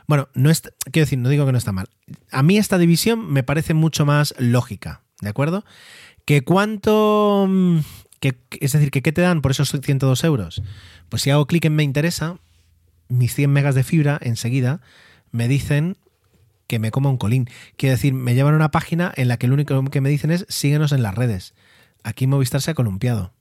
Bueno, 0.06 0.28
no 0.34 0.50
es, 0.50 0.60
quiero 0.92 1.06
decir, 1.06 1.18
no 1.18 1.30
digo 1.30 1.46
que 1.46 1.52
no 1.52 1.56
está 1.56 1.72
mal. 1.72 1.88
A 2.30 2.42
mí 2.42 2.58
esta 2.58 2.76
división 2.76 3.32
me 3.32 3.42
parece 3.42 3.72
mucho 3.72 4.04
más 4.04 4.34
lógica, 4.36 5.00
¿de 5.22 5.30
acuerdo? 5.30 5.64
Que 6.26 6.44
cuánto... 6.44 7.46
Mm, 7.48 7.78
que, 8.20 8.36
es 8.60 8.72
decir, 8.72 8.90
que 8.90 9.00
¿qué 9.00 9.12
te 9.12 9.22
dan 9.22 9.40
por 9.40 9.52
esos 9.52 9.70
102 9.70 10.22
euros? 10.24 10.62
Pues 11.08 11.22
si 11.22 11.30
hago 11.30 11.46
clic 11.46 11.64
en 11.64 11.74
me 11.74 11.82
interesa, 11.82 12.36
mis 13.08 13.34
100 13.34 13.50
megas 13.50 13.74
de 13.74 13.84
fibra 13.84 14.18
enseguida 14.20 14.82
me 15.32 15.48
dicen 15.48 15.96
que 16.66 16.78
me 16.78 16.90
coma 16.90 17.08
un 17.08 17.16
colín. 17.16 17.48
Quiero 17.78 17.94
decir, 17.94 18.12
me 18.12 18.34
llevan 18.34 18.52
a 18.52 18.56
una 18.58 18.70
página 18.70 19.14
en 19.16 19.28
la 19.28 19.38
que 19.38 19.48
lo 19.48 19.54
único 19.54 19.82
que 19.86 20.02
me 20.02 20.10
dicen 20.10 20.30
es 20.30 20.44
síguenos 20.50 20.92
en 20.92 21.02
las 21.02 21.14
redes. 21.14 21.54
Aquí 22.02 22.26
Movistar 22.26 22.60
se 22.60 22.72
ha 22.72 22.74
columpiado. 22.74 23.32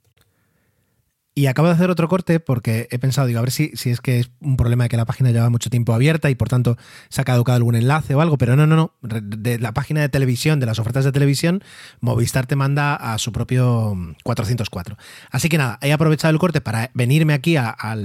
Y 1.36 1.48
acabo 1.48 1.68
de 1.68 1.74
hacer 1.74 1.90
otro 1.90 2.08
corte 2.08 2.40
porque 2.40 2.88
he 2.92 3.00
pensado, 3.00 3.26
digo, 3.26 3.40
a 3.40 3.42
ver 3.42 3.50
si, 3.50 3.72
si 3.76 3.90
es 3.90 4.02
que 4.02 4.20
es 4.20 4.32
un 4.40 4.56
problema 4.56 4.84
de 4.84 4.90
que 4.90 4.98
la 4.98 5.06
página 5.06 5.32
lleva 5.32 5.50
mucho 5.50 5.72
tiempo 5.72 5.94
abierta 5.94 6.30
y 6.30 6.36
por 6.36 6.48
tanto 6.48 6.78
se 7.10 7.22
ha 7.22 7.24
caducado 7.24 7.56
algún 7.56 7.76
enlace 7.76 8.14
o 8.14 8.22
algo, 8.22 8.38
pero 8.38 8.56
no, 8.56 8.68
no, 8.68 8.76
no. 8.76 8.94
De 9.02 9.58
la 9.58 9.74
página 9.74 10.02
de 10.02 10.10
televisión, 10.10 10.60
de 10.60 10.68
las 10.68 10.78
ofertas 10.78 11.06
de 11.06 11.12
televisión, 11.12 11.64
Movistar 12.02 12.46
te 12.46 12.56
manda 12.56 12.96
a 12.96 13.18
su 13.18 13.32
propio 13.32 13.98
404. 14.24 14.96
Así 15.32 15.50
que 15.50 15.58
nada, 15.58 15.80
he 15.82 15.92
aprovechado 15.92 16.32
el 16.32 16.40
corte 16.40 16.62
para 16.62 16.92
venirme 16.94 17.34
aquí 17.34 17.58
a, 17.58 17.70
a 17.70 17.96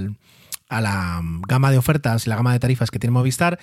la 0.80 1.20
gama 1.46 1.70
de 1.70 1.76
ofertas 1.76 2.26
y 2.26 2.30
la 2.30 2.36
gama 2.36 2.54
de 2.54 2.60
tarifas 2.60 2.90
que 2.90 2.98
tiene 2.98 3.12
Movistar, 3.12 3.58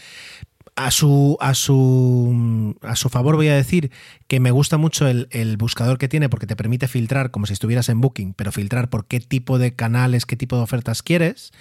a 0.76 0.92
su, 0.92 1.38
a 1.40 1.54
su, 1.54 2.76
a 2.82 2.96
su 2.96 3.10
favor 3.10 3.36
voy 3.36 3.48
a 3.48 3.56
decir 3.56 3.92
que 4.28 4.40
me 4.40 4.52
gusta 4.52 4.78
mucho 4.78 5.08
el, 5.08 5.58
buscador 5.58 5.98
que 5.98 6.10
tiene 6.10 6.28
porque 6.28 6.48
te 6.48 6.56
permite 6.56 6.88
filtrar 6.88 7.32
como 7.32 7.46
si 7.46 7.54
estuvieras 7.54 7.88
en 7.90 8.02
Booking, 8.02 8.34
pero 8.34 8.52
filtrar 8.52 8.90
por 8.90 9.08
qué 9.08 9.22
tipo 9.22 9.58
de 9.58 9.74
canales, 9.74 10.26
qué 10.26 10.36
tipo 10.36 10.58
de 10.58 10.64
ofertas 10.64 11.02
quieres. 11.02 11.54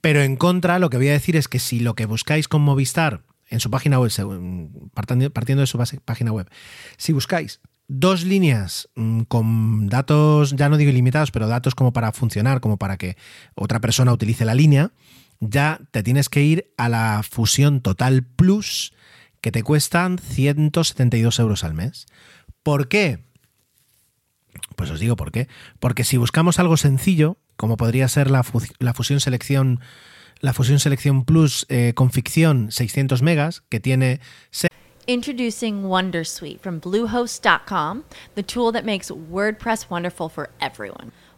Pero 0.00 0.22
en 0.22 0.36
contra, 0.36 0.78
lo 0.78 0.90
que 0.90 0.96
voy 0.96 1.08
a 1.08 1.12
decir 1.12 1.36
es 1.36 1.48
que 1.48 1.58
si 1.58 1.80
lo 1.80 1.94
que 1.94 2.06
buscáis 2.06 2.46
con 2.46 2.62
Movistar 2.62 3.22
en 3.48 3.58
su 3.60 3.70
página 3.70 3.98
web, 3.98 4.12
partiendo 4.92 5.60
de 5.60 5.66
su 5.66 5.78
página 6.04 6.32
web, 6.32 6.48
si 6.96 7.12
buscáis 7.12 7.60
dos 7.88 8.24
líneas 8.24 8.88
mm, 8.94 9.22
con 9.22 9.88
datos, 9.88 10.54
ya 10.54 10.68
no 10.68 10.76
digo 10.76 10.90
ilimitados, 10.90 11.32
pero 11.32 11.48
datos 11.48 11.74
como 11.74 11.92
para 11.92 12.12
funcionar, 12.12 12.60
como 12.60 12.76
para 12.76 12.96
que 12.96 13.16
otra 13.54 13.80
persona 13.80 14.12
utilice 14.12 14.44
la 14.44 14.54
línea, 14.54 14.92
ya 15.40 15.80
te 15.90 16.02
tienes 16.02 16.28
que 16.28 16.42
ir 16.42 16.72
a 16.76 16.88
la 16.88 17.22
fusión 17.28 17.80
Total 17.80 18.22
Plus, 18.24 18.92
que 19.40 19.52
te 19.52 19.62
cuestan 19.62 20.18
172 20.18 21.38
euros 21.38 21.64
al 21.64 21.74
mes. 21.74 22.06
¿Por 22.62 22.88
qué? 22.88 23.20
Pues 24.74 24.90
os 24.90 25.00
digo 25.00 25.16
por 25.16 25.32
qué. 25.32 25.48
Porque 25.78 26.04
si 26.04 26.16
buscamos 26.16 26.58
algo 26.58 26.76
sencillo, 26.76 27.38
como 27.56 27.76
podría 27.76 28.08
ser 28.08 28.30
la, 28.30 28.42
fusión 28.42 29.20
selección, 29.20 29.80
Plus 31.24 31.66
eh, 31.68 31.92
con 31.94 32.10
ficción 32.10 32.70
600 32.70 33.22
megas, 33.22 33.62
que 33.68 33.80
tiene 33.80 34.20
Introducing 35.06 35.84
Wondersuite 35.84 36.58
from 36.60 36.80
Bluehost.com, 36.80 38.02
the 38.34 38.42
tool 38.42 38.72
that 38.72 38.84
makes 38.84 39.08
WordPress 39.08 39.88
wonderful 39.88 40.28
for 40.28 40.50
everyone. 40.60 41.12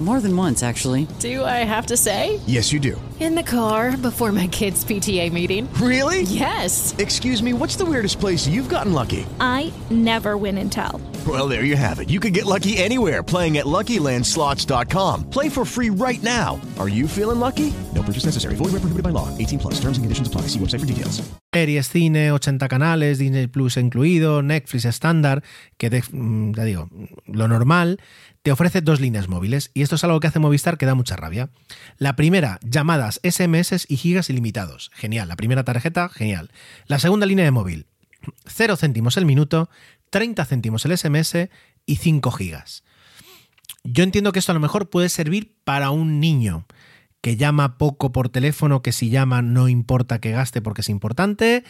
More 0.00 0.20
than 0.20 0.36
once, 0.36 0.62
actually. 0.62 1.08
Do 1.18 1.44
I 1.44 1.64
have 1.66 1.86
to 1.86 1.96
say? 1.96 2.38
Yes, 2.46 2.72
you 2.72 2.78
do. 2.78 3.00
In 3.18 3.34
the 3.34 3.42
car 3.42 3.96
before 3.96 4.30
my 4.30 4.46
kids' 4.46 4.84
PTA 4.84 5.32
meeting. 5.32 5.68
Really? 5.74 6.22
Yes. 6.22 6.94
Excuse 6.98 7.42
me, 7.42 7.52
what's 7.52 7.74
the 7.74 7.84
weirdest 7.84 8.20
place 8.20 8.46
you've 8.46 8.68
gotten 8.68 8.92
lucky? 8.92 9.26
I 9.40 9.72
never 9.90 10.36
win 10.36 10.56
and 10.58 10.70
tell. 10.70 11.00
Well, 11.26 11.48
there 11.48 11.64
you 11.64 11.74
have 11.74 11.98
it. 11.98 12.08
You 12.10 12.20
can 12.20 12.32
get 12.32 12.46
lucky 12.46 12.78
anywhere 12.78 13.24
playing 13.24 13.58
at 13.58 13.66
LuckyLandSlots.com. 13.66 15.30
Play 15.30 15.48
for 15.48 15.64
free 15.64 15.90
right 15.90 16.22
now. 16.22 16.60
Are 16.78 16.88
you 16.88 17.08
feeling 17.08 17.40
lucky? 17.40 17.74
No 17.92 18.04
purchase 18.04 18.24
necessary. 18.24 18.54
Void 18.54 18.70
where 18.70 18.80
prohibited 18.80 19.02
by 19.02 19.10
law. 19.10 19.36
18 19.36 19.58
plus. 19.58 19.74
Terms 19.80 19.98
and 19.98 20.04
conditions 20.04 20.28
apply. 20.28 20.42
See 20.42 20.60
website 20.60 20.78
for 20.80 20.86
details. 20.86 21.20
Series, 21.52 21.88
cine, 21.88 22.30
80 22.30 22.68
canales, 22.68 23.18
Disney 23.18 23.46
Plus 23.48 23.78
incluido, 23.78 24.42
Netflix 24.42 24.84
estándar, 24.84 25.42
que 25.78 25.88
de, 25.90 26.02
mm, 26.12 26.52
ya 26.54 26.64
digo, 26.64 26.88
lo 27.26 27.48
normal. 27.48 27.98
Te 28.42 28.52
ofrece 28.52 28.80
dos 28.80 29.00
líneas 29.00 29.28
móviles 29.28 29.70
y 29.74 29.82
esto 29.82 29.96
es 29.96 30.04
algo 30.04 30.20
que 30.20 30.26
hace 30.26 30.38
Movistar 30.38 30.78
que 30.78 30.86
da 30.86 30.94
mucha 30.94 31.16
rabia. 31.16 31.50
La 31.98 32.16
primera, 32.16 32.58
llamadas, 32.62 33.20
SMS 33.22 33.86
y 33.88 33.96
gigas 33.96 34.30
ilimitados. 34.30 34.90
Genial. 34.94 35.28
La 35.28 35.36
primera 35.36 35.64
tarjeta, 35.64 36.08
genial. 36.08 36.50
La 36.86 36.98
segunda 36.98 37.26
línea 37.26 37.44
de 37.44 37.50
móvil. 37.50 37.86
0 38.46 38.76
céntimos 38.76 39.16
el 39.16 39.26
minuto, 39.26 39.70
30 40.10 40.44
céntimos 40.44 40.84
el 40.84 40.96
SMS 40.96 41.48
y 41.86 41.96
5 41.96 42.30
gigas. 42.32 42.84
Yo 43.84 44.04
entiendo 44.04 44.32
que 44.32 44.38
esto 44.38 44.52
a 44.52 44.54
lo 44.54 44.60
mejor 44.60 44.90
puede 44.90 45.08
servir 45.08 45.54
para 45.64 45.90
un 45.90 46.20
niño 46.20 46.66
que 47.20 47.36
llama 47.36 47.78
poco 47.78 48.12
por 48.12 48.28
teléfono, 48.28 48.80
que 48.82 48.92
si 48.92 49.10
llama 49.10 49.42
no 49.42 49.68
importa 49.68 50.20
que 50.20 50.30
gaste 50.30 50.62
porque 50.62 50.82
es 50.82 50.88
importante, 50.88 51.64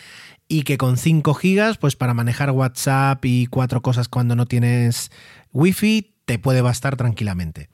y 0.47 0.63
que 0.63 0.77
con 0.79 0.97
5 0.97 1.35
gigas, 1.35 1.79
pues 1.79 1.97
para 1.97 2.15
manejar 2.15 2.51
WhatsApp 2.51 3.25
y 3.25 3.47
cuatro 3.47 3.83
cosas 3.83 4.09
cuando 4.09 4.37
no 4.37 4.47
tienes 4.47 5.11
wifi, 5.53 6.15
te 6.29 6.39
puede 6.39 6.61
bastar 6.61 6.97
tranquilamente. 6.97 7.71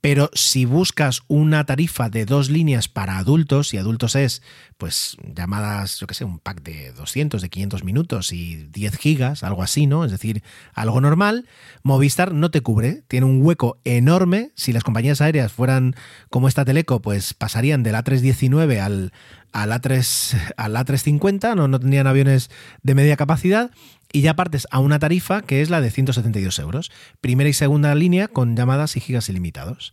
Pero 0.00 0.30
si 0.32 0.64
buscas 0.64 1.20
una 1.28 1.64
tarifa 1.66 2.08
de 2.08 2.24
dos 2.24 2.48
líneas 2.48 2.88
para 2.88 3.18
adultos, 3.18 3.72
y 3.72 3.76
adultos 3.76 4.16
es, 4.16 4.42
pues, 4.78 5.16
llamadas, 5.22 6.00
yo 6.00 6.06
qué 6.08 6.14
sé, 6.14 6.24
un 6.24 6.40
pack 6.40 6.62
de 6.62 6.90
200, 6.92 7.40
de 7.40 7.50
500 7.50 7.84
minutos 7.84 8.32
y 8.32 8.66
10 8.72 8.96
gigas, 8.96 9.44
algo 9.44 9.62
así, 9.62 9.86
¿no? 9.86 10.04
Es 10.06 10.10
decir, 10.10 10.42
algo 10.72 11.00
normal, 11.02 11.46
Movistar 11.82 12.32
no 12.32 12.50
te 12.50 12.62
cubre, 12.62 13.04
tiene 13.06 13.26
un 13.26 13.44
hueco 13.44 13.78
enorme. 13.84 14.52
Si 14.56 14.72
las 14.72 14.82
compañías 14.82 15.20
aéreas 15.20 15.52
fueran 15.52 15.94
como 16.30 16.48
esta 16.48 16.64
Teleco, 16.64 17.02
pues 17.02 17.34
pasarían 17.34 17.84
del 17.84 17.94
A319 17.94 18.80
al, 18.80 19.12
al, 19.52 19.70
A3, 19.70 20.54
al 20.56 20.76
A350, 20.76 21.54
no, 21.54 21.68
no 21.68 21.78
tendrían 21.78 22.06
aviones 22.06 22.50
de 22.82 22.94
media 22.94 23.16
capacidad 23.16 23.70
y 24.12 24.20
ya 24.20 24.36
partes 24.36 24.66
a 24.70 24.78
una 24.78 24.98
tarifa 24.98 25.42
que 25.42 25.62
es 25.62 25.70
la 25.70 25.80
de 25.80 25.90
172 25.90 26.58
euros. 26.58 26.90
Primera 27.20 27.48
y 27.48 27.52
segunda 27.52 27.94
línea 27.94 28.28
con 28.28 28.56
llamadas 28.56 28.96
y 28.96 29.00
gigas 29.00 29.28
ilimitados. 29.28 29.92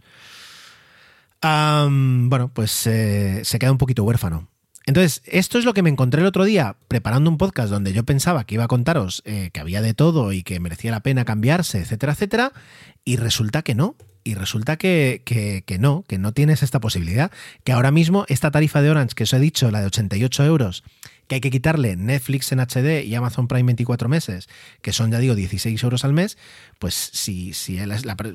bueno, 1.41 2.51
pues 2.53 2.85
eh, 2.87 3.41
se 3.43 3.59
queda 3.59 3.71
un 3.71 3.77
poquito 3.77 4.03
huérfano. 4.03 4.47
Entonces, 4.85 5.21
esto 5.25 5.59
es 5.59 5.65
lo 5.65 5.73
que 5.73 5.83
me 5.83 5.89
encontré 5.89 6.21
el 6.21 6.27
otro 6.27 6.45
día 6.45 6.75
preparando 6.87 7.29
un 7.29 7.37
podcast 7.37 7.69
donde 7.69 7.93
yo 7.93 8.03
pensaba 8.05 8.45
que 8.45 8.55
iba 8.55 8.63
a 8.63 8.67
contaros 8.67 9.21
eh, 9.25 9.51
que 9.53 9.59
había 9.59 9.81
de 9.81 9.93
todo 9.93 10.33
y 10.33 10.41
que 10.41 10.59
merecía 10.59 10.89
la 10.91 11.01
pena 11.01 11.25
cambiarse, 11.25 11.79
etcétera, 11.79 12.13
etcétera, 12.13 12.53
y 13.05 13.17
resulta 13.17 13.61
que 13.61 13.75
no. 13.75 13.95
Y 14.23 14.35
resulta 14.35 14.77
que, 14.77 15.21
que, 15.25 15.79
no, 15.79 16.03
que 16.07 16.17
no 16.17 16.33
tienes 16.33 16.61
esta 16.61 16.79
posibilidad. 16.79 17.31
Que 17.63 17.71
ahora 17.71 17.91
mismo 17.91 18.25
esta 18.27 18.51
tarifa 18.51 18.81
de 18.81 18.89
Orange 18.89 19.15
que 19.15 19.23
os 19.23 19.33
he 19.33 19.39
dicho, 19.39 19.71
la 19.71 19.81
de 19.81 19.87
88 19.87 20.45
euros, 20.45 20.83
que 21.29 21.35
hay 21.35 21.41
que 21.41 21.51
quitarle 21.51 21.95
Netflix 21.95 22.51
en 22.51 22.59
HD 22.59 23.05
y 23.05 23.15
Amazon 23.15 23.47
Prime 23.47 23.63
24 23.63 24.09
meses, 24.09 24.49
que 24.81 24.91
son, 24.91 25.11
ya 25.11 25.19
digo, 25.19 25.35
16 25.35 25.81
euros 25.83 26.03
al 26.03 26.11
mes, 26.11 26.37
pues 26.79 26.95
si, 26.95 27.53
si, 27.53 27.79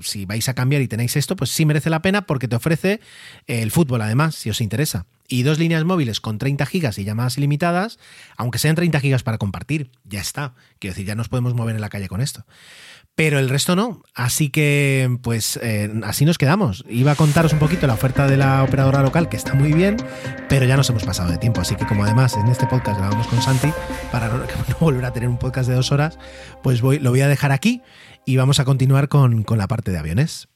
si 0.02 0.24
vais 0.24 0.48
a 0.48 0.54
cambiar 0.54 0.80
y 0.80 0.88
tenéis 0.88 1.16
esto, 1.16 1.34
pues 1.34 1.50
sí 1.50 1.66
merece 1.66 1.90
la 1.90 2.02
pena 2.02 2.22
porque 2.22 2.46
te 2.46 2.56
ofrece 2.56 3.00
el 3.48 3.72
fútbol, 3.72 4.00
además, 4.00 4.36
si 4.36 4.48
os 4.48 4.60
interesa. 4.60 5.06
Y 5.26 5.42
dos 5.42 5.58
líneas 5.58 5.84
móviles 5.84 6.20
con 6.20 6.38
30 6.38 6.66
gigas 6.66 6.98
y 6.98 7.04
llamadas 7.04 7.36
ilimitadas, 7.36 7.98
aunque 8.36 8.58
sean 8.58 8.76
30 8.76 9.00
gigas 9.00 9.22
para 9.22 9.38
compartir, 9.38 9.90
ya 10.04 10.20
está. 10.20 10.54
Quiero 10.78 10.94
decir, 10.94 11.06
ya 11.06 11.16
nos 11.16 11.28
podemos 11.28 11.54
mover 11.54 11.74
en 11.74 11.80
la 11.80 11.88
calle 11.88 12.08
con 12.08 12.20
esto 12.20 12.46
pero 13.14 13.38
el 13.38 13.48
resto 13.48 13.76
no. 13.76 14.02
Así 14.14 14.50
que, 14.50 15.18
pues, 15.22 15.58
eh, 15.62 15.92
así 16.04 16.24
nos 16.24 16.38
quedamos. 16.38 16.84
Iba 16.88 17.12
a 17.12 17.16
contaros 17.16 17.52
un 17.52 17.58
poquito 17.58 17.86
la 17.86 17.94
oferta 17.94 18.26
de 18.26 18.36
la 18.36 18.62
operadora 18.62 19.02
local, 19.02 19.28
que 19.28 19.36
está 19.36 19.54
muy 19.54 19.72
bien, 19.72 19.96
pero 20.48 20.66
ya 20.66 20.76
nos 20.76 20.90
hemos 20.90 21.04
pasado 21.04 21.30
de 21.30 21.38
tiempo. 21.38 21.60
Así 21.60 21.76
que, 21.76 21.86
como 21.86 22.04
además 22.04 22.34
en 22.36 22.48
este 22.48 22.66
podcast 22.66 22.98
grabamos 22.98 23.26
con 23.28 23.40
Santi, 23.40 23.72
para 24.10 24.28
no, 24.28 24.44
volver 24.80 25.04
a 25.04 25.12
tener 25.12 25.28
un 25.28 25.38
podcast 25.38 25.68
de 25.68 25.74
dos 25.74 25.92
horas, 25.92 26.18
pues 26.62 26.80
voy, 26.80 26.98
lo 26.98 27.10
voy 27.10 27.20
a 27.20 27.28
dejar 27.28 27.52
aquí 27.52 27.82
y 28.26 28.36
vamos 28.36 28.58
a 28.60 28.64
continuar 28.64 29.08
con, 29.08 29.44
con 29.44 29.58
la 29.58 29.68
parte 29.68 29.92
de 29.92 29.98
aviones. 29.98 30.48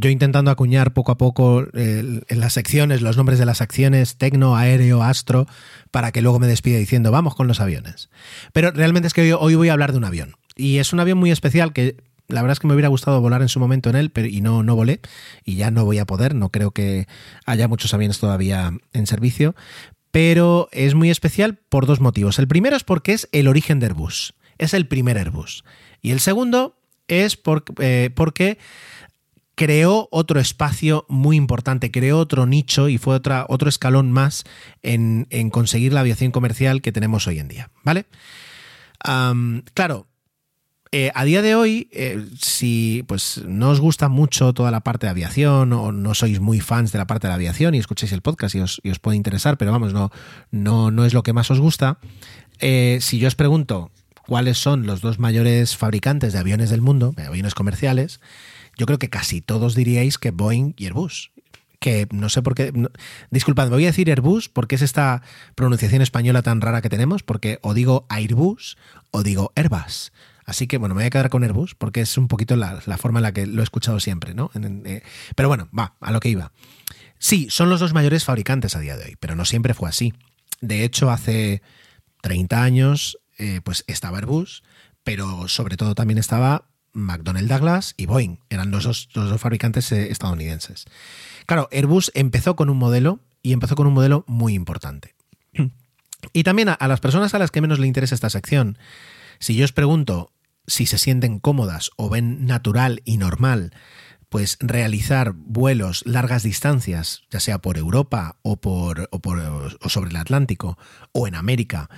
Yo 0.00 0.08
intentando 0.08 0.50
acuñar 0.50 0.92
poco 0.92 1.12
a 1.12 1.18
poco 1.18 1.66
en 1.74 2.22
las 2.28 2.54
secciones 2.54 3.02
los 3.02 3.16
nombres 3.16 3.38
de 3.38 3.44
las 3.44 3.60
acciones, 3.60 4.16
tecno, 4.16 4.56
aéreo, 4.56 5.02
astro, 5.02 5.46
para 5.90 6.10
que 6.10 6.22
luego 6.22 6.38
me 6.38 6.46
despida 6.46 6.78
diciendo 6.78 7.10
vamos 7.10 7.34
con 7.34 7.46
los 7.46 7.60
aviones. 7.60 8.08
Pero 8.52 8.70
realmente 8.70 9.06
es 9.08 9.14
que 9.14 9.34
hoy, 9.34 9.54
voy 9.54 9.68
a 9.68 9.72
hablar 9.72 9.92
de 9.92 9.98
un 9.98 10.04
avión. 10.04 10.36
Y 10.56 10.78
es 10.78 10.92
un 10.92 11.00
avión 11.00 11.18
muy 11.18 11.30
especial 11.30 11.72
que 11.72 11.96
la 12.28 12.40
verdad 12.42 12.52
es 12.52 12.60
que 12.60 12.66
me 12.66 12.74
hubiera 12.74 12.88
gustado 12.88 13.20
volar 13.20 13.42
en 13.42 13.48
su 13.48 13.60
momento 13.60 13.90
en 13.90 13.96
él, 13.96 14.10
pero 14.10 14.26
y 14.28 14.40
no, 14.40 14.62
no 14.62 14.76
volé, 14.76 15.00
y 15.44 15.56
ya 15.56 15.70
no 15.70 15.84
voy 15.84 15.98
a 15.98 16.06
poder, 16.06 16.34
no 16.34 16.50
creo 16.50 16.70
que 16.70 17.06
haya 17.44 17.68
muchos 17.68 17.92
aviones 17.92 18.20
todavía 18.20 18.72
en 18.92 19.06
servicio, 19.06 19.54
pero 20.12 20.68
es 20.72 20.94
muy 20.94 21.10
especial 21.10 21.58
por 21.68 21.86
dos 21.86 22.00
motivos. 22.00 22.38
El 22.38 22.48
primero 22.48 22.76
es 22.76 22.84
porque 22.84 23.12
es 23.12 23.28
el 23.32 23.48
origen 23.48 23.80
de 23.80 23.86
Airbus, 23.86 24.34
es 24.58 24.74
el 24.74 24.86
primer 24.86 25.18
Airbus. 25.18 25.64
Y 26.00 26.12
el 26.12 26.20
segundo 26.20 26.76
es 27.08 27.38
eh, 27.80 28.10
porque 28.14 28.58
creó 29.60 30.08
otro 30.10 30.40
espacio 30.40 31.04
muy 31.10 31.36
importante, 31.36 31.90
creó 31.90 32.18
otro 32.18 32.46
nicho 32.46 32.88
y 32.88 32.96
fue 32.96 33.14
otra, 33.14 33.44
otro 33.46 33.68
escalón 33.68 34.10
más 34.10 34.44
en, 34.82 35.26
conseguir 35.50 35.92
la 35.92 36.00
aviación 36.00 36.30
comercial 36.30 36.80
que 36.80 36.92
tenemos 36.92 37.26
hoy 37.26 37.40
en 37.40 37.48
día. 37.48 37.70
¿Vale? 37.84 38.06
claro, 39.74 40.06
eh, 40.92 41.10
a 41.14 41.24
día 41.24 41.42
de 41.42 41.54
hoy, 41.56 41.90
eh, 41.92 42.26
si 42.40 43.04
pues 43.06 43.42
no 43.46 43.68
os 43.68 43.80
gusta 43.80 44.08
mucho 44.08 44.54
toda 44.54 44.70
la 44.70 44.80
parte 44.80 45.04
de 45.04 45.10
aviación 45.10 45.74
o 45.74 45.92
no 45.92 46.14
sois 46.14 46.40
muy 46.40 46.60
fans 46.60 46.90
de 46.90 46.98
la 46.98 47.06
parte 47.06 47.26
de 47.26 47.32
la 47.32 47.34
aviación 47.34 47.74
y 47.74 47.78
escucháis 47.78 48.12
el 48.12 48.22
podcast 48.22 48.54
y 48.54 48.60
os, 48.60 48.80
puede 49.02 49.18
interesar, 49.18 49.58
pero 49.58 49.72
vamos, 49.72 49.92
no, 49.92 50.10
no, 50.50 50.90
no 50.90 51.04
es 51.04 51.12
lo 51.12 51.22
que 51.22 51.34
más 51.34 51.50
os 51.50 51.60
gusta, 51.60 51.98
eh, 52.60 52.96
si 53.02 53.18
yo 53.18 53.28
os 53.28 53.34
pregunto 53.34 53.90
cuáles 54.26 54.56
son 54.56 54.86
los 54.86 55.02
dos 55.02 55.18
mayores 55.18 55.76
fabricantes 55.76 56.32
de 56.32 56.38
aviones 56.38 56.70
del 56.70 56.80
mundo, 56.80 57.14
aviones 57.18 57.54
comerciales, 57.54 58.20
yo 58.76 58.86
creo 58.86 58.98
que 58.98 59.10
casi 59.10 59.40
todos 59.40 59.74
diríais 59.74 60.18
que 60.18 60.30
Boeing 60.30 60.74
y 60.76 60.86
Airbus. 60.86 61.30
Que 61.78 62.06
no 62.12 62.28
sé 62.28 62.42
por 62.42 62.54
qué. 62.54 62.72
disculpad, 63.30 63.64
me 63.64 63.76
voy 63.76 63.84
a 63.84 63.88
decir 63.88 64.10
Airbus 64.10 64.48
porque 64.48 64.74
es 64.74 64.82
esta 64.82 65.22
pronunciación 65.54 66.02
española 66.02 66.42
tan 66.42 66.60
rara 66.60 66.82
que 66.82 66.90
tenemos, 66.90 67.22
porque 67.22 67.58
o 67.62 67.72
digo 67.72 68.06
Airbus 68.10 68.76
o 69.10 69.22
digo 69.22 69.52
Airbus. 69.56 70.12
Así 70.44 70.66
que 70.66 70.78
bueno, 70.78 70.94
me 70.94 71.02
voy 71.02 71.06
a 71.06 71.10
quedar 71.10 71.30
con 71.30 71.44
Airbus 71.44 71.74
porque 71.74 72.00
es 72.00 72.18
un 72.18 72.28
poquito 72.28 72.56
la, 72.56 72.80
forma 72.98 73.20
en 73.20 73.22
la 73.22 73.32
que 73.32 73.46
lo 73.46 73.62
he 73.62 73.64
escuchado 73.64 74.00
siempre, 74.00 74.34
¿no? 74.34 74.50
Eh, 74.54 75.02
pero 75.36 75.48
bueno, 75.48 75.68
va, 75.76 75.94
a 76.00 76.12
lo 76.12 76.20
que 76.20 76.28
iba. 76.28 76.52
Sí, 77.18 77.48
son 77.50 77.70
los 77.70 77.80
dos 77.80 77.94
mayores 77.94 78.24
fabricantes 78.24 78.76
a 78.76 78.80
día 78.80 78.96
de 78.96 79.04
hoy, 79.04 79.16
pero 79.20 79.36
no 79.36 79.44
siempre 79.44 79.74
fue 79.74 79.88
así. 79.88 80.12
De 80.60 80.84
hecho, 80.84 81.10
hace 81.10 81.62
30 82.22 82.62
años, 82.62 83.18
eh, 83.38 83.60
pues 83.62 83.84
estaba 83.86 84.18
Airbus, 84.18 84.62
pero 85.04 85.48
sobre 85.48 85.76
todo 85.76 85.94
también 85.94 86.18
estaba 86.18 86.69
McDonnell 86.92 87.48
Douglas 87.48 87.94
y 87.96 88.06
Boeing. 88.06 88.38
Eran 88.50 88.70
los 88.70 88.84
dos, 88.84 89.08
dos 89.14 89.40
fabricantes 89.40 89.90
eh, 89.92 90.10
estadounidenses. 90.10 90.86
Claro, 91.46 91.68
Airbus 91.72 92.10
empezó 92.14 92.56
con 92.56 92.70
un 92.70 92.78
modelo 92.78 93.20
y 93.42 93.52
empezó 93.52 93.74
con 93.74 93.86
un 93.86 93.94
modelo 93.94 94.24
muy 94.26 94.54
importante. 94.54 95.14
Y 96.32 96.42
también 96.42 96.68
a, 96.68 96.88
las 96.88 97.00
personas 97.00 97.34
a 97.34 97.38
las 97.38 97.50
que 97.50 97.60
menos 97.60 97.78
le 97.78 97.86
interesa 97.86 98.14
esta 98.14 98.30
sección, 98.30 98.78
si 99.38 99.54
yo 99.54 99.64
os 99.64 99.72
pregunto 99.72 100.32
si 100.66 100.86
se 100.86 100.98
sienten 100.98 101.38
cómodas 101.38 101.90
o 101.96 102.10
ven 102.10 102.44
natural 102.44 103.00
y 103.04 103.16
normal, 103.16 103.72
pues 104.28 104.56
realizar 104.60 105.32
vuelos 105.34 106.02
largas 106.06 106.42
distancias, 106.42 107.22
ya 107.30 107.40
sea 107.40 107.58
por 107.58 107.78
Europa 107.78 108.36
o 108.42 108.60
por, 108.60 109.08
o 109.10 109.18
por 109.20 109.40
o 109.40 109.88
sobre 109.88 110.10
el 110.10 110.16
Atlántico 110.16 110.78
o 111.12 111.26
en 111.26 111.34
América, 111.34 111.88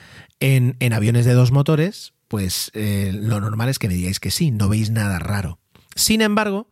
en, 0.41 0.77
en 0.81 0.93
aviones 0.93 1.27
de 1.27 1.35
dos 1.35 1.53
motores, 1.53 2.15
pues 2.33 2.71
eh, 2.73 3.11
lo 3.13 3.43
normal 3.43 3.69
es 3.69 3.79
que 3.79 3.89
me 3.89 3.95
digáis 3.95 4.19
que 4.19 4.31
sí, 4.31 4.53
no 4.53 4.71
veis 4.71 4.89
nada 4.89 5.19
raro. 5.19 5.59
Sin 5.95 6.23
embargo, 6.23 6.71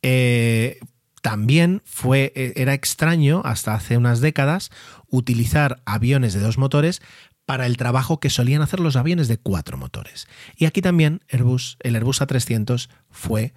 eh, 0.00 0.80
también 1.20 1.82
fue, 1.84 2.32
eh, 2.34 2.54
era 2.56 2.72
extraño 2.72 3.42
hasta 3.44 3.74
hace 3.74 3.98
unas 3.98 4.22
décadas 4.22 4.70
utilizar 5.10 5.82
aviones 5.84 6.32
de 6.32 6.40
dos 6.40 6.56
motores 6.56 7.02
para 7.44 7.66
el 7.66 7.76
trabajo 7.76 8.18
que 8.18 8.30
solían 8.30 8.62
hacer 8.62 8.80
los 8.80 8.96
aviones 8.96 9.28
de 9.28 9.36
cuatro 9.36 9.76
motores. 9.76 10.26
Y 10.56 10.64
aquí 10.64 10.80
también 10.80 11.20
Airbus, 11.28 11.76
el 11.80 11.96
Airbus 11.96 12.22
A300 12.22 12.88
fue 13.10 13.52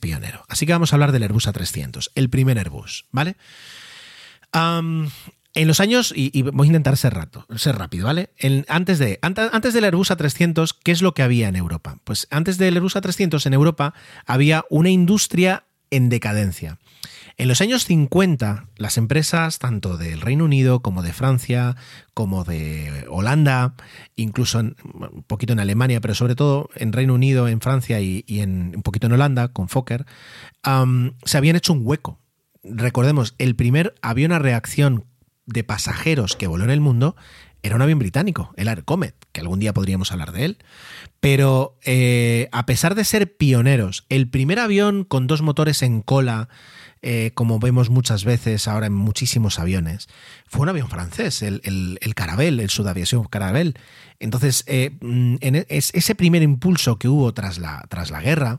pionero. 0.00 0.42
Así 0.48 0.64
que 0.64 0.72
vamos 0.72 0.94
a 0.94 0.96
hablar 0.96 1.12
del 1.12 1.22
Airbus 1.22 1.48
A300, 1.48 2.12
el 2.14 2.30
primer 2.30 2.58
Airbus, 2.58 3.04
¿vale? 3.10 3.36
En 5.54 5.66
los 5.66 5.80
años, 5.80 6.12
y, 6.14 6.42
voy 6.42 6.66
a 6.66 6.68
intentar 6.68 6.96
ser, 6.96 7.14
rato, 7.14 7.46
ser 7.56 7.76
rápido, 7.76 8.06
¿vale? 8.06 8.30
antes, 8.68 8.98
de, 8.98 9.18
antes, 9.22 9.74
del 9.74 9.84
Airbus 9.84 10.10
A300, 10.10 10.76
¿qué 10.84 10.92
es 10.92 11.02
lo 11.02 11.14
que 11.14 11.22
había 11.22 11.48
en 11.48 11.56
Europa? 11.56 11.98
Pues 12.04 12.28
antes 12.30 12.58
del 12.58 12.74
Airbus 12.74 12.96
A300 12.96 13.44
en 13.46 13.54
Europa 13.54 13.94
había 14.26 14.64
una 14.68 14.90
industria 14.90 15.64
en 15.90 16.10
decadencia. 16.10 16.78
En 17.38 17.46
los 17.46 17.60
años 17.60 17.84
50, 17.84 18.66
las 18.76 18.98
empresas 18.98 19.60
tanto 19.60 19.96
del 19.96 20.20
Reino 20.20 20.44
Unido 20.44 20.80
como 20.80 21.02
de 21.02 21.12
Francia, 21.12 21.76
como 22.12 22.42
de 22.42 23.06
Holanda, 23.08 23.74
incluso 24.16 24.58
un 24.58 25.24
poquito 25.26 25.52
en 25.52 25.60
Alemania, 25.60 26.00
pero 26.00 26.14
sobre 26.14 26.34
todo 26.34 26.68
en 26.74 26.92
Reino 26.92 27.14
Unido, 27.14 27.46
en 27.46 27.60
Francia 27.60 28.00
y, 28.00 28.24
en, 28.28 28.72
un 28.74 28.82
poquito 28.82 29.06
en 29.06 29.12
Holanda, 29.12 29.48
con 29.48 29.68
Fokker, 29.68 30.04
se 31.24 31.38
habían 31.38 31.54
hecho 31.56 31.72
un 31.72 31.82
hueco. 31.84 32.18
Recordemos, 32.64 33.36
el 33.38 33.54
primer 33.54 33.94
avión 34.02 34.32
a 34.32 34.40
reacción 34.40 35.04
de 35.48 35.64
pasajeros 35.64 36.36
que 36.36 36.46
voló 36.46 36.64
en 36.64 36.70
el 36.70 36.80
mundo 36.80 37.16
era 37.62 37.74
un 37.74 37.82
avión 37.82 37.98
británico, 37.98 38.52
el 38.56 38.68
Air 38.68 38.84
Comet, 38.84 39.16
que 39.32 39.40
algún 39.40 39.58
día 39.58 39.74
podríamos 39.74 40.12
hablar 40.12 40.30
de 40.30 40.44
él. 40.44 40.58
Pero 41.20 41.76
eh, 41.84 42.48
a 42.52 42.66
pesar 42.66 42.94
de 42.94 43.04
ser 43.04 43.36
pioneros, 43.36 44.04
el 44.08 44.28
primer 44.28 44.60
avión 44.60 45.02
con 45.04 45.26
dos 45.26 45.42
motores 45.42 45.82
en 45.82 46.00
cola 46.02 46.48
eh, 47.02 47.30
como 47.34 47.60
vemos 47.60 47.90
muchas 47.90 48.24
veces 48.24 48.66
ahora 48.66 48.86
en 48.86 48.92
muchísimos 48.92 49.60
aviones, 49.60 50.08
fue 50.48 50.62
un 50.62 50.68
avión 50.68 50.88
francés, 50.88 51.42
el, 51.42 51.60
el, 51.62 51.98
el 52.00 52.14
Caravelle, 52.16 52.60
el 52.62 52.70
Sudaviación 52.70 53.24
Caravelle. 53.24 53.74
Entonces, 54.18 54.64
eh, 54.66 54.96
mm, 55.00 55.36
e- 55.40 55.66
es- 55.68 55.92
ese 55.94 56.14
primer 56.16 56.42
impulso 56.42 56.98
que 56.98 57.08
hubo 57.08 57.32
tras 57.34 57.58
la, 57.58 57.84
tras 57.88 58.10
la 58.10 58.20
guerra, 58.20 58.58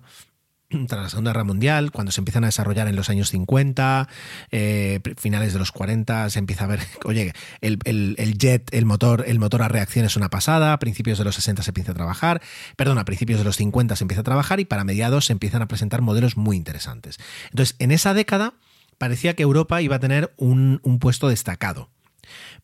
tras 0.88 1.02
la 1.02 1.10
Segunda 1.10 1.32
Guerra 1.32 1.44
Mundial, 1.44 1.92
cuando 1.92 2.12
se 2.12 2.22
empiezan 2.22 2.44
a 2.44 2.48
desarrollar 2.48 2.88
en 2.88 2.96
los 2.96 3.10
años 3.10 3.30
50, 3.32 4.08
eh, 4.52 5.00
finales 5.18 5.54
de 5.54 5.60
los 5.60 5.72
40, 5.72 6.30
se 6.30 6.40
empieza 6.40 6.66
a 6.66 6.68
ver, 6.68 6.80
oye, 7.06 7.34
el, 7.62 7.80
el- 7.86 8.16
el 8.18 8.38
jet, 8.38 8.74
el 8.74 8.86
motor, 8.86 9.24
el 9.28 9.40
motor 9.40 9.62
a 9.64 9.68
reacción 9.68 10.06
es 10.06 10.16
una 10.16 10.30
pasada, 10.30 10.74
a 10.74 10.80
principios 10.80 11.18
de 11.18 11.24
los 11.26 11.36
60 11.36 11.64
se 11.64 11.72
empieza 11.72 11.92
a 11.92 11.96
trabajar, 11.96 12.42
perdón, 12.76 12.98
a 13.00 13.06
principios 13.06 13.40
de 13.40 13.46
los 13.46 13.58
50 13.58 13.96
se 13.96 14.04
empieza 14.04 14.22
a 14.22 14.26
trabajar 14.26 14.60
y 14.60 14.66
para 14.66 14.84
mediados 14.84 15.26
se 15.26 15.34
empiezan 15.34 15.62
a 15.62 15.68
presentar 15.68 16.02
modelos 16.02 16.38
muy 16.38 16.56
interesantes. 16.58 17.18
Entonces, 17.50 17.76
en 17.80 17.92
esa 17.92 18.14
década 18.14 18.54
parecía 18.98 19.36
que 19.36 19.44
Europa 19.44 19.82
iba 19.82 19.96
a 19.96 20.00
tener 20.00 20.34
un, 20.38 20.80
un 20.84 21.00
puesto 21.00 21.30
destacado. 21.30 21.90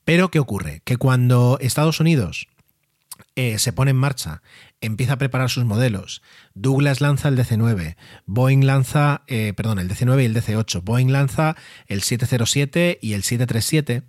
Pero, 0.04 0.30
¿qué 0.30 0.40
ocurre? 0.40 0.82
Que 0.86 0.98
cuando 0.98 1.58
Estados 1.60 2.00
Unidos 2.00 2.48
eh, 3.36 3.58
se 3.58 3.74
pone 3.74 3.92
en 3.92 3.98
marcha, 3.98 4.42
empieza 4.86 5.14
a 5.14 5.18
preparar 5.18 5.50
sus 5.50 5.66
modelos. 5.66 6.22
Douglas 6.54 7.02
lanza 7.02 7.30
el 7.30 7.38
DC-9, 7.38 7.96
Boeing 8.26 8.66
lanza, 8.66 9.24
eh, 9.28 9.54
perdón, 9.56 9.80
el 9.80 9.90
DC-9 9.90 10.22
y 10.22 10.26
el 10.26 10.36
DC-8. 10.36 10.82
Boeing 10.84 11.12
lanza 11.12 11.56
el 11.88 12.02
707 12.02 13.00
y 13.02 13.14
el 13.14 13.24
737. 13.24 14.04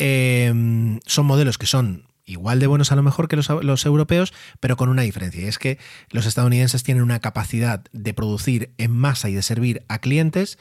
Eh, 0.00 1.00
son 1.06 1.26
modelos 1.26 1.58
que 1.58 1.66
son 1.66 2.08
igual 2.24 2.60
de 2.60 2.66
buenos 2.66 2.92
a 2.92 2.96
lo 2.96 3.02
mejor 3.02 3.26
que 3.28 3.36
los, 3.36 3.48
los 3.48 3.86
europeos, 3.86 4.34
pero 4.60 4.76
con 4.76 4.88
una 4.88 5.02
diferencia. 5.02 5.42
Y 5.42 5.46
es 5.46 5.58
que 5.58 5.78
los 6.10 6.26
estadounidenses 6.26 6.82
tienen 6.82 7.02
una 7.02 7.20
capacidad 7.20 7.84
de 7.92 8.14
producir 8.14 8.72
en 8.78 8.92
masa 8.92 9.28
y 9.30 9.34
de 9.34 9.42
servir 9.42 9.84
a 9.88 9.98
clientes 9.98 10.58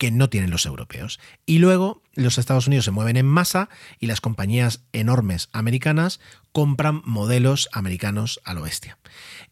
que 0.00 0.10
no 0.10 0.30
tienen 0.30 0.50
los 0.50 0.64
europeos. 0.64 1.20
Y 1.44 1.58
luego 1.58 2.02
los 2.14 2.38
Estados 2.38 2.66
Unidos 2.66 2.86
se 2.86 2.90
mueven 2.90 3.18
en 3.18 3.26
masa 3.26 3.68
y 3.98 4.06
las 4.06 4.22
compañías 4.22 4.82
enormes 4.92 5.50
americanas 5.52 6.20
compran 6.52 7.02
modelos 7.04 7.68
americanos 7.72 8.40
a 8.44 8.54
lo 8.54 8.62
bestia. 8.62 8.98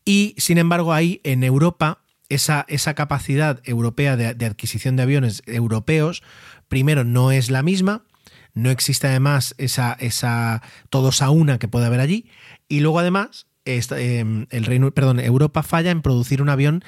Y 0.04 0.34
sin 0.38 0.58
embargo, 0.58 0.92
ahí 0.92 1.20
en 1.24 1.44
Europa, 1.44 2.02
esa, 2.28 2.64
esa 2.68 2.94
capacidad 2.94 3.60
europea 3.64 4.16
de, 4.16 4.46
adquisición 4.46 4.96
de 4.96 5.02
aviones 5.02 5.42
europeos, 5.46 6.22
primero 6.68 7.04
no 7.04 7.32
es 7.32 7.50
la 7.50 7.62
misma, 7.62 8.04
no 8.54 8.70
existe 8.70 9.06
además 9.06 9.54
esa, 9.58 9.92
esa 10.00 10.62
todos 10.90 11.22
a 11.22 11.30
una 11.30 11.58
que 11.58 11.68
puede 11.68 11.86
haber 11.86 12.00
allí, 12.00 12.26
y 12.68 12.80
luego 12.80 12.98
además 12.98 13.46
em, 13.64 14.46
el 14.50 14.64
Reino, 14.64 14.90
perdón, 14.92 15.20
Europa 15.20 15.62
falla 15.62 15.90
en 15.90 16.02
producir 16.02 16.40
un 16.40 16.48
avión 16.48 16.82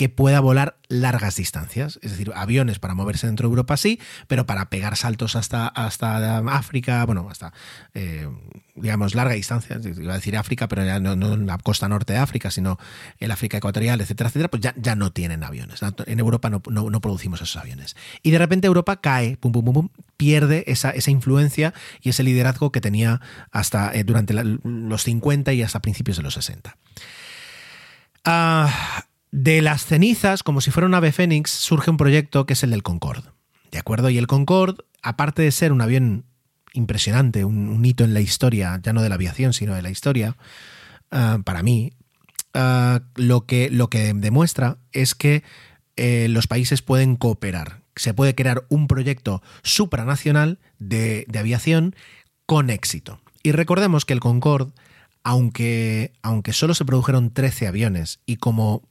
que 0.00 0.08
pueda 0.08 0.40
volar 0.40 0.78
largas 0.88 1.36
distancias, 1.36 1.98
es 2.00 2.12
decir, 2.12 2.32
aviones 2.34 2.78
para 2.78 2.94
moverse 2.94 3.26
dentro 3.26 3.46
de 3.46 3.50
Europa 3.52 3.76
sí, 3.76 4.00
pero 4.28 4.46
para 4.46 4.70
pegar 4.70 4.96
saltos 4.96 5.36
hasta, 5.36 5.68
hasta 5.68 6.38
África, 6.38 7.04
bueno, 7.04 7.28
hasta, 7.30 7.52
eh, 7.92 8.26
digamos, 8.76 9.14
larga 9.14 9.34
distancia, 9.34 9.78
iba 9.84 10.14
a 10.14 10.16
decir 10.16 10.38
África, 10.38 10.68
pero 10.68 10.86
ya 10.86 10.98
no, 11.00 11.12
en 11.34 11.46
la 11.46 11.58
costa 11.58 11.86
norte 11.86 12.14
de 12.14 12.18
África, 12.18 12.50
sino 12.50 12.78
el 13.18 13.30
África 13.30 13.58
ecuatorial, 13.58 14.00
etcétera, 14.00 14.28
etcétera, 14.30 14.48
pues 14.48 14.62
ya, 14.62 14.72
ya 14.78 14.96
no 14.96 15.12
tienen 15.12 15.44
aviones. 15.44 15.80
En 16.06 16.18
Europa 16.18 16.48
no, 16.48 16.62
no- 16.70 17.00
producimos 17.02 17.42
esos 17.42 17.56
aviones. 17.60 17.94
Y 18.22 18.30
de 18.30 18.38
repente 18.38 18.68
Europa 18.68 19.02
cae, 19.02 19.36
pum, 19.36 19.52
pum, 19.52 19.66
pum, 19.66 19.74
pum, 19.74 19.88
pierde 20.16 20.64
esa, 20.66 20.92
esa 20.92 21.10
influencia 21.10 21.74
y 22.00 22.08
ese 22.08 22.22
liderazgo 22.22 22.72
que 22.72 22.80
tenía 22.80 23.20
hasta 23.52 23.92
eh, 23.92 24.02
durante 24.02 24.32
los 24.32 25.02
50 25.04 25.52
y 25.52 25.62
hasta 25.62 25.82
principios 25.82 26.16
de 26.16 26.22
los 26.22 26.32
60. 26.32 26.74
Ah, 28.24 29.04
de 29.32 29.62
las 29.62 29.84
cenizas, 29.84 30.42
como 30.42 30.60
si 30.60 30.70
fuera 30.70 30.86
un 30.86 30.94
ave 30.94 31.12
fénix, 31.12 31.50
surge 31.50 31.90
un 31.90 31.96
proyecto 31.96 32.46
que 32.46 32.54
es 32.54 32.62
el 32.62 32.70
del 32.70 32.82
Concorde. 32.82 33.30
¿De 33.70 33.78
acuerdo? 33.78 34.10
Y 34.10 34.18
el 34.18 34.26
Concorde, 34.26 34.82
aparte 35.02 35.42
de 35.42 35.52
ser 35.52 35.72
un 35.72 35.80
avión 35.80 36.24
impresionante, 36.72 37.44
un, 37.44 37.84
hito 37.84 38.04
en 38.04 38.14
la 38.14 38.20
historia, 38.20 38.80
ya 38.82 38.92
no 38.92 39.02
de 39.02 39.08
la 39.08 39.14
aviación, 39.14 39.52
sino 39.52 39.74
de 39.74 39.82
la 39.82 39.90
historia, 39.90 40.36
ah, 41.10 41.38
para 41.44 41.62
mí, 41.62 41.92
ah, 42.54 43.02
lo, 43.16 43.46
que, 43.46 43.70
lo 43.70 43.88
que 43.88 44.12
demuestra 44.14 44.78
es 44.92 45.14
que 45.14 45.42
eh, 45.96 46.28
los 46.28 46.46
países 46.46 46.82
pueden 46.82 47.16
cooperar. 47.16 47.82
Se 47.96 48.14
puede 48.14 48.34
crear 48.34 48.64
un 48.68 48.88
proyecto 48.88 49.42
supranacional 49.62 50.58
de, 50.78 51.24
de 51.28 51.38
aviación 51.38 51.94
con 52.46 52.70
éxito. 52.70 53.20
Y 53.42 53.52
recordemos 53.52 54.04
que 54.04 54.12
el 54.12 54.20
Concorde, 54.20 54.72
aunque, 55.22 56.12
aunque 56.22 56.52
solo 56.52 56.74
se 56.74 56.84
produjeron 56.84 57.30
13 57.30 57.66
aviones 57.66 58.20
y 58.26 58.36
como 58.36 58.89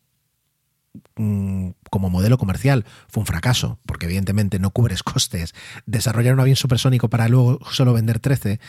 como 1.15 2.09
modelo 2.09 2.37
comercial 2.37 2.85
fue 3.07 3.21
un 3.21 3.27
fracaso, 3.27 3.79
porque 3.85 4.05
evidentemente 4.05 4.59
no 4.59 4.71
cubres 4.71 5.03
costes. 5.03 5.53
Desarrollar 5.85 6.33
un 6.33 6.39
avión 6.39 6.55
supersónico 6.55 7.09
para 7.09 7.27
luego 7.27 7.59
solo 7.71 7.93
vender 7.93 8.19
13. 8.19 8.59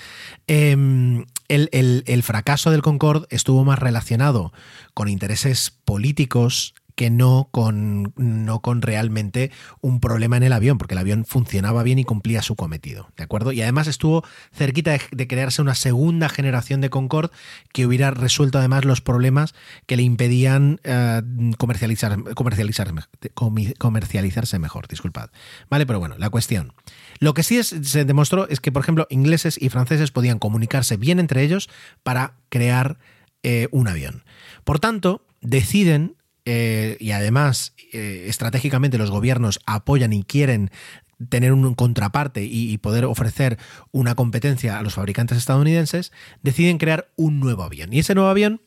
eh, 0.47 1.25
el, 1.49 1.69
el- 1.73 2.05
el 2.07 2.23
fracaso 2.23 2.71
del 2.71 2.83
Concorde 2.83 3.27
estuvo 3.31 3.65
más 3.65 3.79
relacionado 3.79 4.53
con 4.95 5.09
intereses 5.09 5.71
políticos 5.85 6.75
que 6.95 7.11
no 7.11 7.49
con, 7.51 8.13
no 8.17 8.61
con 8.61 8.83
realmente 8.83 9.51
un 9.81 10.01
problema 10.01 10.37
en 10.37 10.43
el 10.43 10.53
avión, 10.53 10.79
porque 10.79 10.95
el 10.95 10.99
avión 10.99 11.25
funcionaba 11.25 11.83
bien 11.83 11.99
y 11.99 12.05
cumplía 12.05 12.43
su 12.43 12.57
cometido, 12.57 13.09
¿de 13.17 13.25
acuerdo? 13.25 13.53
Y 13.53 13.63
además 13.63 13.87
estuvo 13.87 14.25
cerquita 14.53 14.99
de, 15.11 15.27
crearse 15.27 15.63
una 15.63 15.75
segunda 15.75 16.29
generación 16.29 16.81
de 16.81 16.91
Concorde 16.91 17.31
que 17.73 17.87
hubiera 17.87 18.11
resuelto 18.11 18.59
además 18.59 18.85
los 18.85 19.01
problemas 19.01 19.55
que 19.87 19.97
le 19.97 20.03
impedían 20.03 20.81
eh, 20.85 21.23
comercializar, 21.59 22.19
comercializarse 23.79 24.59
mejor, 24.59 24.89
disculpad. 24.89 25.31
Vale, 25.69 25.87
pero 25.87 25.99
bueno, 25.99 26.17
la 26.19 26.31
cuestión. 26.31 26.73
Lo 27.19 27.35
que 27.35 27.43
sí 27.43 27.59
es- 27.59 27.75
se 27.83 28.05
demostró 28.05 28.49
es 28.49 28.61
que, 28.61 28.73
por 28.73 28.83
ejemplo, 28.83 29.07
ingleses 29.11 29.57
y 29.61 29.69
franceses 29.69 30.11
podían 30.11 30.39
comunicarse 30.39 30.97
bien 30.97 31.19
entre 31.21 31.43
ellos 31.43 31.69
para 32.03 32.35
crear 32.49 32.99
eh, 33.43 33.69
un 33.71 33.89
avión. 33.89 34.25
Por 34.65 34.81
tanto, 34.81 35.25
deciden, 35.41 36.17
eh, 36.45 36.97
y 37.01 37.13
además 37.13 37.75
eh, 37.93 38.27
estratégicamente 38.29 38.99
los 38.99 39.11
gobiernos 39.11 39.61
apoyan 39.67 40.13
y 40.13 40.23
quieren 40.25 40.71
tener 41.29 41.53
un 41.53 41.75
contraparte 41.75 42.45
y, 42.45 42.79
poder 42.79 43.05
ofrecer 43.05 43.59
una 43.93 44.15
competencia 44.15 44.79
a 44.79 44.83
los 44.83 44.95
fabricantes 44.95 45.37
estadounidenses, 45.37 46.13
deciden 46.43 46.79
crear 46.79 47.11
un 47.17 47.41
nuevo 47.41 47.63
avión. 47.63 47.93
Y 47.93 47.99
ese 47.99 48.15
nuevo 48.15 48.31
avión 48.31 48.63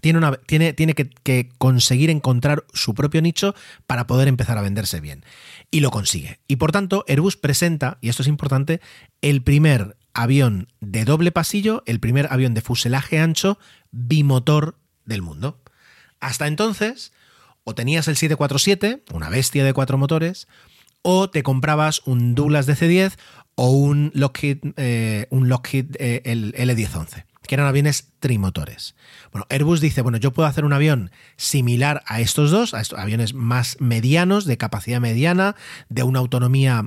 tiene, 0.00 0.18
una, 0.18 0.32
tiene, 0.32 0.72
tiene 0.74 0.94
que 0.94 1.48
conseguir 1.58 2.08
encontrar 2.08 2.64
su 2.72 2.94
propio 2.94 3.20
nicho 3.20 3.54
para 3.86 4.06
poder 4.06 4.28
empezar 4.28 4.58
a 4.58 4.62
venderse 4.62 5.00
bien. 5.00 5.24
Y 5.72 5.80
lo 5.80 5.90
consigue. 5.90 6.38
Y 6.46 6.56
por 6.56 6.70
tanto, 6.70 7.04
Airbus 7.08 7.36
presenta, 7.36 7.98
y 8.00 8.10
esto 8.10 8.22
es 8.22 8.28
importante, 8.28 8.80
el 9.20 9.42
primer 9.42 9.96
avión 10.14 10.68
de 10.80 11.04
doble 11.04 11.32
pasillo, 11.32 11.82
el 11.86 12.00
primer 12.00 12.28
avión 12.30 12.54
de 12.54 12.60
fuselaje 12.60 13.18
ancho 13.18 13.58
bimotor 13.90 14.76
del 15.04 15.22
mundo. 15.22 15.61
Hasta 16.22 16.46
entonces, 16.46 17.12
o 17.64 17.74
tenías 17.74 18.06
el 18.06 18.16
747, 18.16 19.02
una 19.12 19.28
bestia 19.28 19.64
de 19.64 19.74
cuatro 19.74 19.98
motores, 19.98 20.46
o 21.02 21.28
te 21.28 21.42
comprabas 21.42 22.00
un 22.06 22.36
Douglas 22.36 22.68
DC-10 22.68 23.18
o 23.56 23.70
un 23.70 24.12
Lockheed, 24.14 24.58
eh, 24.76 25.26
un 25.30 25.48
Lockheed 25.48 25.96
eh, 25.98 26.22
el 26.24 26.54
L1011, 26.54 27.24
que 27.44 27.54
eran 27.56 27.66
aviones 27.66 28.12
trimotores. 28.20 28.94
Bueno, 29.32 29.48
Airbus 29.50 29.80
dice, 29.80 30.00
bueno, 30.00 30.16
yo 30.16 30.32
puedo 30.32 30.48
hacer 30.48 30.64
un 30.64 30.72
avión 30.72 31.10
similar 31.36 32.04
a 32.06 32.20
estos 32.20 32.52
dos, 32.52 32.72
a 32.72 32.80
estos 32.80 33.00
aviones 33.00 33.34
más 33.34 33.78
medianos, 33.80 34.44
de 34.44 34.56
capacidad 34.56 35.00
mediana, 35.00 35.56
de 35.88 36.04
una 36.04 36.20
autonomía 36.20 36.84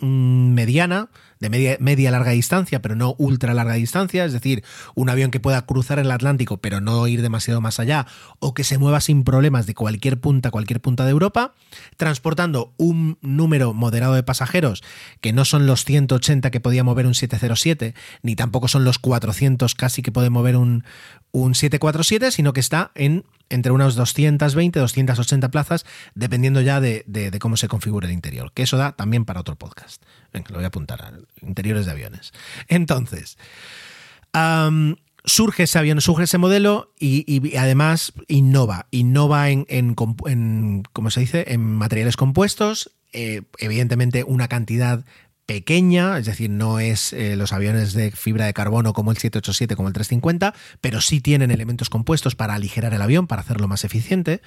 mm, 0.00 0.54
mediana, 0.54 1.10
de 1.40 1.50
media, 1.50 1.76
media 1.80 2.10
larga 2.10 2.32
distancia, 2.32 2.82
pero 2.82 2.94
no 2.94 3.14
ultra 3.18 3.54
larga 3.54 3.74
distancia, 3.74 4.24
es 4.24 4.32
decir, 4.32 4.64
un 4.94 5.10
avión 5.10 5.30
que 5.30 5.40
pueda 5.40 5.64
cruzar 5.66 5.98
el 5.98 6.10
Atlántico, 6.10 6.58
pero 6.58 6.80
no 6.80 7.06
ir 7.06 7.22
demasiado 7.22 7.60
más 7.60 7.80
allá, 7.80 8.06
o 8.38 8.54
que 8.54 8.64
se 8.64 8.78
mueva 8.78 9.00
sin 9.00 9.24
problemas 9.24 9.66
de 9.66 9.74
cualquier 9.74 10.20
punta 10.20 10.48
a 10.48 10.52
cualquier 10.52 10.80
punta 10.80 11.04
de 11.04 11.10
Europa, 11.10 11.54
transportando 11.96 12.72
un 12.76 13.18
número 13.20 13.72
moderado 13.74 14.14
de 14.14 14.22
pasajeros, 14.22 14.82
que 15.20 15.32
no 15.32 15.44
son 15.44 15.66
los 15.66 15.84
180 15.84 16.50
que 16.50 16.60
podía 16.60 16.84
mover 16.84 17.06
un 17.06 17.14
707, 17.14 17.94
ni 18.22 18.36
tampoco 18.36 18.68
son 18.68 18.84
los 18.84 18.98
400 18.98 19.74
casi 19.74 20.02
que 20.02 20.12
puede 20.12 20.30
mover 20.30 20.56
un, 20.56 20.84
un 21.32 21.54
747, 21.54 22.30
sino 22.30 22.52
que 22.52 22.60
está 22.60 22.90
en 22.94 23.24
entre 23.50 23.72
unas 23.72 23.94
220, 23.94 24.78
280 24.78 25.50
plazas, 25.50 25.86
dependiendo 26.14 26.60
ya 26.60 26.80
de, 26.80 27.04
de, 27.06 27.38
cómo 27.38 27.56
se 27.56 27.68
configura 27.68 28.06
el 28.06 28.12
interior, 28.12 28.52
que 28.52 28.62
eso 28.62 28.76
da 28.76 28.92
también 28.92 29.24
para 29.24 29.40
otro 29.40 29.56
podcast. 29.56 30.02
Venga, 30.32 30.48
lo 30.50 30.56
voy 30.56 30.64
a 30.64 30.68
apuntar, 30.68 31.20
interiores 31.40 31.86
de 31.86 31.92
aviones. 31.92 32.32
Entonces, 32.68 33.38
surge 35.24 35.64
ese 35.64 35.78
avión, 35.78 36.00
surge 36.00 36.24
ese 36.24 36.38
modelo 36.38 36.92
y, 36.98 37.24
y 37.26 37.56
además 37.56 38.12
innova, 38.28 38.86
innova 38.90 39.50
en, 39.50 39.66
en, 39.68 39.96
en, 40.26 40.82
¿cómo 40.92 41.10
se 41.10 41.20
dice?, 41.20 41.44
en 41.48 41.60
materiales 41.60 42.16
compuestos, 42.16 42.92
eh, 43.12 43.42
evidentemente 43.58 44.24
una 44.24 44.48
cantidad 44.48 45.04
pequeña, 45.48 46.18
es 46.18 46.26
decir, 46.26 46.50
no 46.50 46.78
es 46.78 47.14
eh, 47.14 47.34
los 47.34 47.54
aviones 47.54 47.94
de 47.94 48.10
fibra 48.10 48.44
de 48.44 48.52
carbono 48.52 48.92
como 48.92 49.12
el 49.12 49.16
787, 49.16 49.76
como 49.76 49.88
el 49.88 49.94
350, 49.94 50.52
pero 50.82 51.00
sí 51.00 51.22
tienen 51.22 51.50
elementos 51.50 51.88
compuestos 51.88 52.34
para 52.34 52.52
aligerar 52.52 52.92
el 52.92 53.00
avión, 53.00 53.26
para 53.26 53.40
hacerlo 53.40 53.66
más 53.66 53.82
eficiente. 53.82 54.42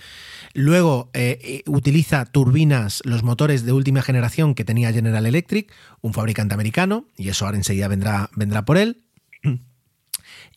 Luego 0.54 1.10
eh, 1.16 1.64
utiliza 1.66 2.26
turbinas, 2.26 3.02
los 3.04 3.24
motores 3.24 3.66
de 3.66 3.72
última 3.72 4.04
generación 4.04 4.54
que 4.54 4.64
tenía 4.64 4.94
General 4.94 5.26
Electric, 5.26 5.74
un 6.02 6.14
fabricante 6.14 6.54
americano, 6.54 7.08
y 7.18 7.30
eso 7.30 7.46
ahora 7.46 7.58
enseguida 7.58 7.88
vendrá, 7.88 8.30
vendrá 8.36 8.64
por 8.64 8.78
él 8.78 9.02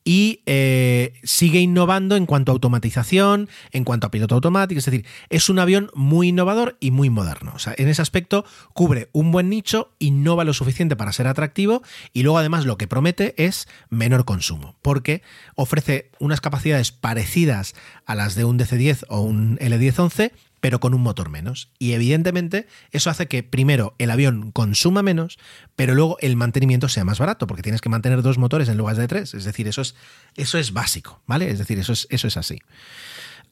y 0.05 0.43
eh, 0.45 1.15
sigue 1.25 1.61
innovando 1.61 2.17
en 2.17 2.27
cuanto 2.27 2.53
a 2.53 2.55
automatización, 2.55 3.49
en 3.73 3.85
cuanto 3.85 4.07
a 4.07 4.11
piloto 4.11 4.35
automático, 4.35 4.79
es 4.79 4.85
decir, 4.85 5.07
es 5.31 5.49
un 5.49 5.59
avión 5.59 5.91
muy 5.95 6.29
innovador 6.29 6.77
y 6.79 6.91
muy 6.91 7.09
moderno. 7.09 7.53
O 7.55 7.59
sea, 7.59 7.75
en 7.79 7.89
ese 7.89 8.03
aspecto 8.03 8.45
cubre 8.75 9.09
un 9.13 9.33
buen 9.33 9.49
nicho, 9.49 9.93
innova 9.99 10.45
lo 10.45 10.53
suficiente 10.53 10.95
para 10.95 11.13
ser 11.13 11.27
atractivo 11.27 11.83
y 12.13 12.23
luego 12.23 12.39
además 12.39 12.67
lo 12.67 12.77
que 12.77 12.87
promete 12.87 13.35
es 13.43 13.67
menor 13.89 14.27
consumo, 14.27 14.77
porque 14.83 15.23
ofrece 15.55 16.11
unas 16.19 16.43
capacidades 16.43 16.93
parecidas 16.93 17.75
a 18.05 18.15
las 18.15 18.35
de 18.35 18.45
un 18.45 18.59
DC-10 18.59 19.07
o 19.09 19.23
un 19.23 19.59
L10-11, 19.59 20.33
pero 20.65 20.81
con 20.81 20.95
un 20.95 21.03
motor 21.03 21.29
menos. 21.29 21.69
Y 21.79 21.93
evidentemente 21.93 22.67
eso 22.91 23.11
hace 23.11 23.29
que 23.29 23.43
primero 23.43 23.95
el 23.99 24.11
avión 24.11 24.51
consuma 24.51 25.03
menos, 25.03 25.39
pero 25.77 25.95
luego 25.95 26.17
el 26.21 26.37
mantenimiento 26.37 26.89
sea 26.89 27.05
más 27.05 27.19
barato, 27.19 27.47
porque 27.47 27.61
tienes 27.61 27.83
que 27.83 27.91
mantener 27.91 28.23
dos 28.23 28.39
motores 28.39 28.71
en 28.71 28.79
lugar 28.79 28.97
de 28.97 29.07
tres. 29.07 29.35
Es 29.35 29.45
decir, 29.45 29.69
eso 29.69 29.83
es, 29.83 29.95
eso 30.37 30.57
es 30.57 30.73
básico, 30.73 31.21
¿vale? 31.27 31.51
Es 31.51 31.59
decir, 31.59 31.79
eso 31.79 31.93
es, 31.93 32.07
eso 32.09 32.29
es 32.29 32.39
así. 32.39 32.61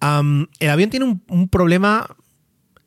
el 0.00 0.70
avión 0.70 0.88
tiene 0.88 1.20
un, 1.28 1.48
problema 1.50 2.16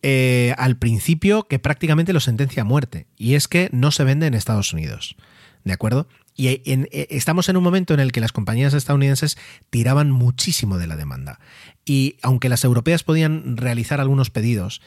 eh, 0.01 0.55
al 0.57 0.78
principio 0.78 1.47
que 1.47 1.59
prácticamente 1.59 2.11
lo 2.11 2.19
sentencia 2.19 2.63
a 2.63 2.65
muerte, 2.65 3.05
y 3.17 3.36
es 3.36 3.47
que 3.47 3.69
no 3.73 3.91
se 3.91 4.05
vende 4.05 4.26
en 4.26 4.34
Estados 4.34 4.73
Unidos. 4.73 5.17
¿De 5.65 5.73
acuerdo? 5.73 6.07
Y 6.36 6.47
eh, 6.47 7.07
estamos 7.11 7.47
en 7.47 7.57
un 7.57 7.63
momento 7.63 7.93
en 7.93 7.99
el 7.99 8.11
que 8.11 8.19
las 8.19 8.32
compañías 8.32 8.73
estadounidenses 8.73 9.38
tiraban 9.69 10.11
muchísimo 10.11 10.78
de 10.78 10.88
la 10.88 10.95
demanda. 10.95 11.39
Y 11.86 12.18
aunque 12.24 12.50
las 12.50 12.64
europeas 12.64 13.04
podían 13.04 13.58
realizar 13.58 14.02
algunos 14.02 14.32
pedidos, 14.32 14.82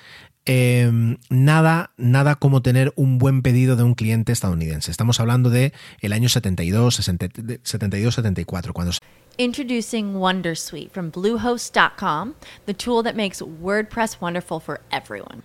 em, 0.44 1.16
nada, 1.30 1.92
nada 1.96 2.34
como 2.34 2.60
tener 2.60 2.92
un 2.96 3.18
buen 3.18 3.42
pedido 3.42 3.76
de 3.76 3.84
un 3.84 3.94
cliente 3.94 4.32
estadounidense. 4.32 4.90
Estamos 4.90 5.20
hablando 5.20 5.48
de 5.48 5.72
el 6.00 6.12
año 6.12 6.28
72, 6.28 6.96
72, 6.96 8.14
74, 8.14 8.72
cuando 8.72 8.92
Introducing 9.40 10.14
Wondersuite 10.14 10.90
from 10.90 11.12
Bluehost.com, 11.12 12.34
the 12.66 12.74
tool 12.74 13.04
that 13.04 13.14
makes 13.14 13.40
WordPress 13.40 14.20
wonderful 14.20 14.58
for 14.58 14.80
everyone. 14.90 15.44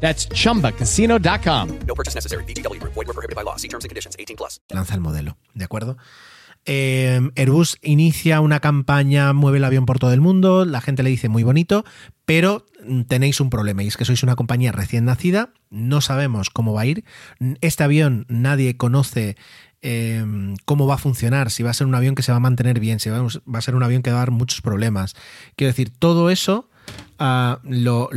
That's 0.00 0.28
chumbacasino.com. 0.30 1.68
No 1.86 1.94
purchase 1.94 2.16
necessary. 2.16 2.44
BGW. 2.44 2.82
Void 2.82 3.06
were 3.06 3.14
prohibited 3.14 3.36
by 3.36 3.44
law. 3.44 3.56
See 3.56 3.68
terms 3.68 3.84
and 3.84 3.90
conditions 3.90 4.16
18 4.18 4.36
plus. 4.36 4.60
Lanza 4.70 4.94
el 4.94 5.00
modelo, 5.00 5.36
¿de 5.54 5.64
acuerdo? 5.64 5.96
Eh, 6.66 7.20
Airbus 7.36 7.78
inicia 7.82 8.40
una 8.40 8.60
campaña, 8.60 9.32
mueve 9.32 9.58
el 9.58 9.64
avión 9.64 9.86
por 9.86 9.98
todo 9.98 10.12
el 10.12 10.20
mundo, 10.20 10.66
la 10.66 10.80
gente 10.82 11.02
le 11.02 11.10
dice 11.10 11.28
muy 11.28 11.42
bonito, 11.42 11.84
pero 12.26 12.66
tenéis 13.08 13.40
un 13.40 13.48
problema 13.48 13.82
y 13.82 13.88
es 13.88 13.96
que 13.96 14.04
sois 14.04 14.22
una 14.22 14.36
compañía 14.36 14.70
recién 14.70 15.06
nacida, 15.06 15.54
no 15.70 16.02
sabemos 16.02 16.50
cómo 16.50 16.74
va 16.74 16.82
a 16.82 16.86
ir. 16.86 17.04
Este 17.62 17.82
avión 17.82 18.26
nadie 18.28 18.76
conoce 18.76 19.36
eh, 19.80 20.22
cómo 20.66 20.86
va 20.86 20.96
a 20.96 20.98
funcionar, 20.98 21.50
si 21.50 21.62
va 21.62 21.70
a 21.70 21.74
ser 21.74 21.86
un 21.86 21.94
avión 21.94 22.14
que 22.14 22.22
se 22.22 22.32
va 22.32 22.36
a 22.36 22.40
mantener 22.40 22.78
bien, 22.78 23.00
si 23.00 23.08
va 23.08 23.26
a 23.26 23.62
ser 23.62 23.74
un 23.74 23.82
avión 23.82 24.02
que 24.02 24.10
va 24.10 24.16
a 24.16 24.20
dar 24.20 24.30
muchos 24.30 24.60
problemas. 24.60 25.14
Quiero 25.56 25.70
decir, 25.70 25.90
todo 25.90 26.28
eso 26.28 26.68
Lo, 27.20 28.10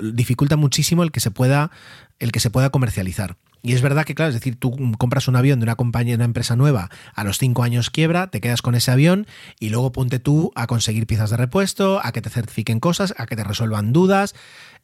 dificulta 0.00 0.56
muchísimo 0.56 1.02
el 1.02 1.12
que 1.12 1.20
se 1.20 1.30
pueda 1.30 1.70
el 2.18 2.32
que 2.32 2.40
se 2.40 2.50
pueda 2.50 2.70
comercializar. 2.70 3.36
Y 3.62 3.72
es 3.72 3.80
verdad 3.80 4.04
que, 4.04 4.14
claro, 4.14 4.28
es 4.28 4.34
decir, 4.34 4.56
tú 4.56 4.76
compras 4.98 5.26
un 5.26 5.36
avión 5.36 5.58
de 5.58 5.64
una 5.64 5.74
compañía, 5.74 6.16
una 6.16 6.26
empresa 6.26 6.54
nueva, 6.54 6.90
a 7.14 7.24
los 7.24 7.38
cinco 7.38 7.62
años 7.62 7.88
quiebra, 7.88 8.26
te 8.26 8.42
quedas 8.42 8.60
con 8.60 8.74
ese 8.74 8.90
avión 8.90 9.26
y 9.58 9.70
luego 9.70 9.90
ponte 9.90 10.18
tú 10.18 10.52
a 10.54 10.66
conseguir 10.66 11.06
piezas 11.06 11.30
de 11.30 11.38
repuesto, 11.38 11.98
a 12.04 12.12
que 12.12 12.20
te 12.20 12.28
certifiquen 12.28 12.78
cosas, 12.78 13.14
a 13.16 13.24
que 13.26 13.36
te 13.36 13.44
resuelvan 13.44 13.94
dudas. 13.94 14.34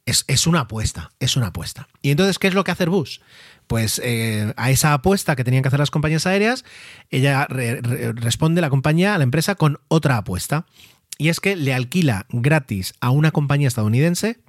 Es, 0.05 0.47
una 0.47 0.61
apuesta, 0.61 1.11
es 1.19 1.37
una 1.37 1.47
apuesta. 1.47 1.87
Y 2.01 2.09
entonces, 2.09 2.39
¿qué 2.39 2.47
es 2.47 2.55
lo 2.55 2.63
que 2.63 2.71
hace 2.71 2.83
Airbus? 2.83 3.21
Pues 3.67 4.01
eh, 4.03 4.51
a 4.57 4.71
esa 4.71 4.93
apuesta 4.93 5.35
que 5.35 5.43
tenían 5.43 5.61
que 5.61 5.67
hacer 5.67 5.79
las 5.79 5.91
compañías 5.91 6.25
aéreas, 6.25 6.65
ella 7.11 7.45
responde 7.47 8.61
la 8.61 8.71
compañía, 8.71 9.13
a 9.13 9.19
la 9.19 9.23
empresa, 9.23 9.53
con 9.53 9.79
otra 9.89 10.17
apuesta 10.17 10.65
y 11.17 11.29
es 11.29 11.39
que 11.39 11.55
le 11.55 11.73
alquila 11.73 12.25
gratis 12.29 12.93
a 12.99 13.09
una 13.11 13.31
compañía 13.31 13.67
estadounidense 13.67 14.39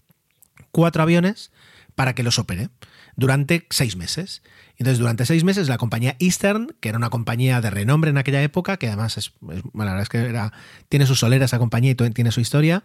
cuatro 0.70 1.02
aviones 1.02 1.52
para 1.94 2.14
que 2.14 2.22
los 2.22 2.38
opere 2.38 2.70
durante 3.16 3.66
seis 3.70 3.96
meses. 3.96 4.42
Entonces, 4.78 4.98
durante 4.98 5.26
seis 5.26 5.44
meses, 5.44 5.68
la 5.68 5.78
compañía 5.78 6.16
Eastern, 6.18 6.74
que 6.80 6.88
era 6.88 6.98
una 6.98 7.10
compañía 7.10 7.60
de 7.60 7.70
renombre 7.70 8.10
en 8.10 8.18
aquella 8.18 8.42
época, 8.42 8.78
que 8.78 8.88
además 8.88 9.18
es, 9.18 9.32
bueno, 9.40 9.62
la 9.74 9.92
verdad 9.92 10.02
es 10.02 10.08
que 10.08 10.50
tiene 10.88 11.06
su 11.06 11.14
solera 11.14 11.44
esa 11.44 11.58
compañía 11.58 11.90
y 11.90 11.94
tiene 11.94 12.32
su 12.32 12.40
historia, 12.40 12.82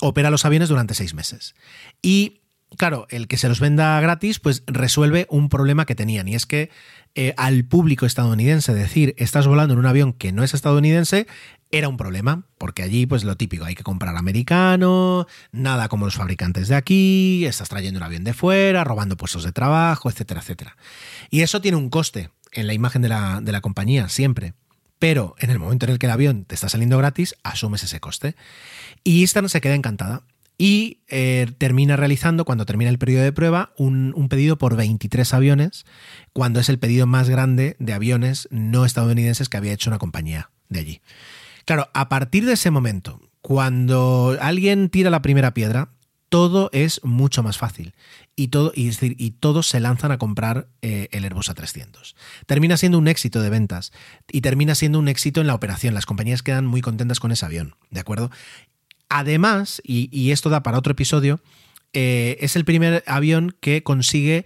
opera 0.00 0.30
los 0.30 0.44
aviones 0.44 0.68
durante 0.68 0.94
seis 0.94 1.14
meses. 1.14 1.54
Y 2.02 2.40
claro, 2.76 3.06
el 3.10 3.28
que 3.28 3.36
se 3.36 3.48
los 3.48 3.60
venda 3.60 4.00
gratis, 4.00 4.40
pues 4.40 4.64
resuelve 4.66 5.26
un 5.30 5.48
problema 5.48 5.86
que 5.86 5.94
tenían, 5.94 6.28
y 6.28 6.34
es 6.34 6.44
que 6.44 6.70
eh, 7.14 7.34
al 7.36 7.64
público 7.64 8.06
estadounidense 8.06 8.74
decir 8.74 9.14
estás 9.16 9.46
volando 9.46 9.74
en 9.74 9.80
un 9.80 9.86
avión 9.86 10.12
que 10.12 10.32
no 10.32 10.42
es 10.42 10.54
estadounidense 10.54 11.28
era 11.78 11.88
un 11.88 11.96
problema, 11.96 12.44
porque 12.56 12.84
allí 12.84 13.04
pues 13.04 13.24
lo 13.24 13.36
típico, 13.36 13.64
hay 13.64 13.74
que 13.74 13.82
comprar 13.82 14.16
americano, 14.16 15.26
nada 15.50 15.88
como 15.88 16.04
los 16.04 16.14
fabricantes 16.14 16.68
de 16.68 16.76
aquí, 16.76 17.44
estás 17.46 17.68
trayendo 17.68 17.98
un 17.98 18.04
avión 18.04 18.22
de 18.22 18.32
fuera, 18.32 18.84
robando 18.84 19.16
puestos 19.16 19.42
de 19.42 19.50
trabajo, 19.50 20.08
etcétera, 20.08 20.40
etcétera. 20.40 20.76
Y 21.30 21.40
eso 21.42 21.60
tiene 21.60 21.76
un 21.76 21.90
coste 21.90 22.30
en 22.52 22.68
la 22.68 22.74
imagen 22.74 23.02
de 23.02 23.08
la, 23.08 23.40
de 23.42 23.50
la 23.50 23.60
compañía, 23.60 24.08
siempre. 24.08 24.54
Pero 25.00 25.34
en 25.40 25.50
el 25.50 25.58
momento 25.58 25.86
en 25.86 25.92
el 25.92 25.98
que 25.98 26.06
el 26.06 26.12
avión 26.12 26.44
te 26.44 26.54
está 26.54 26.68
saliendo 26.68 26.96
gratis, 26.96 27.34
asumes 27.42 27.82
ese 27.82 27.98
coste. 27.98 28.36
Y 29.02 29.22
Eastern 29.22 29.48
se 29.48 29.60
queda 29.60 29.74
encantada 29.74 30.22
y 30.56 31.00
eh, 31.08 31.50
termina 31.58 31.96
realizando, 31.96 32.44
cuando 32.44 32.66
termina 32.66 32.88
el 32.88 32.98
periodo 32.98 33.24
de 33.24 33.32
prueba, 33.32 33.72
un, 33.76 34.12
un, 34.14 34.28
pedido 34.28 34.58
por 34.58 34.76
23 34.76 35.34
aviones, 35.34 35.86
cuando 36.32 36.60
es 36.60 36.68
el 36.68 36.78
pedido 36.78 37.08
más 37.08 37.28
grande 37.28 37.74
de 37.80 37.92
aviones 37.92 38.46
no 38.52 38.84
estadounidenses 38.84 39.48
que 39.48 39.56
había 39.56 39.72
hecho 39.72 39.90
una 39.90 39.98
compañía 39.98 40.50
de 40.68 40.78
allí. 40.78 41.00
Claro, 41.64 41.88
a 41.94 42.08
partir 42.08 42.44
de 42.44 42.54
ese 42.54 42.70
momento, 42.70 43.20
cuando 43.40 44.36
alguien 44.40 44.88
tira 44.90 45.10
la 45.10 45.22
primera 45.22 45.54
piedra, 45.54 45.90
todo 46.28 46.68
es 46.72 47.00
mucho 47.04 47.42
más 47.42 47.58
fácil. 47.58 47.94
Y, 48.36 48.48
todo, 48.48 48.72
y, 48.74 48.86
decir, 48.86 49.14
y 49.18 49.32
todos 49.32 49.68
se 49.68 49.78
lanzan 49.78 50.10
a 50.10 50.18
comprar 50.18 50.68
eh, 50.82 51.08
el 51.12 51.24
Airbus 51.24 51.50
A300. 51.50 52.14
Termina 52.46 52.76
siendo 52.76 52.98
un 52.98 53.06
éxito 53.06 53.40
de 53.40 53.50
ventas 53.50 53.92
y 54.32 54.40
termina 54.40 54.74
siendo 54.74 54.98
un 54.98 55.08
éxito 55.08 55.40
en 55.40 55.46
la 55.46 55.54
operación. 55.54 55.94
Las 55.94 56.06
compañías 56.06 56.42
quedan 56.42 56.66
muy 56.66 56.80
contentas 56.80 57.20
con 57.20 57.30
ese 57.30 57.46
avión, 57.46 57.76
¿de 57.90 58.00
acuerdo? 58.00 58.30
Además, 59.08 59.80
y, 59.84 60.08
y 60.10 60.32
esto 60.32 60.50
da 60.50 60.64
para 60.64 60.78
otro 60.78 60.90
episodio, 60.90 61.40
eh, 61.92 62.38
es 62.40 62.56
el 62.56 62.64
primer 62.64 63.04
avión 63.06 63.56
que 63.60 63.84
consigue 63.84 64.44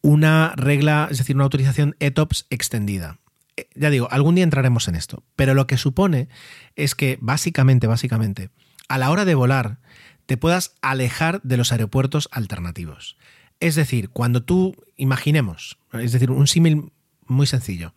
una 0.00 0.54
regla, 0.56 1.08
es 1.10 1.18
decir, 1.18 1.36
una 1.36 1.44
autorización 1.44 1.96
ETOPS 2.00 2.46
extendida. 2.48 3.18
Eh, 3.56 3.68
Ya 3.74 3.90
digo, 3.90 4.08
algún 4.10 4.34
día 4.34 4.44
entraremos 4.44 4.88
en 4.88 4.96
esto, 4.96 5.22
pero 5.34 5.54
lo 5.54 5.66
que 5.66 5.76
supone 5.76 6.28
es 6.74 6.94
que 6.94 7.18
básicamente, 7.20 7.86
básicamente, 7.86 8.50
a 8.88 8.98
la 8.98 9.10
hora 9.10 9.24
de 9.24 9.34
volar, 9.34 9.78
te 10.26 10.36
puedas 10.36 10.74
alejar 10.82 11.40
de 11.42 11.56
los 11.56 11.72
aeropuertos 11.72 12.28
alternativos. 12.32 13.16
Es 13.60 13.74
decir, 13.74 14.10
cuando 14.10 14.42
tú, 14.42 14.76
imaginemos, 14.96 15.78
es 15.92 16.12
decir, 16.12 16.30
un 16.30 16.46
símil 16.46 16.92
muy 17.26 17.46
sencillo. 17.46 17.94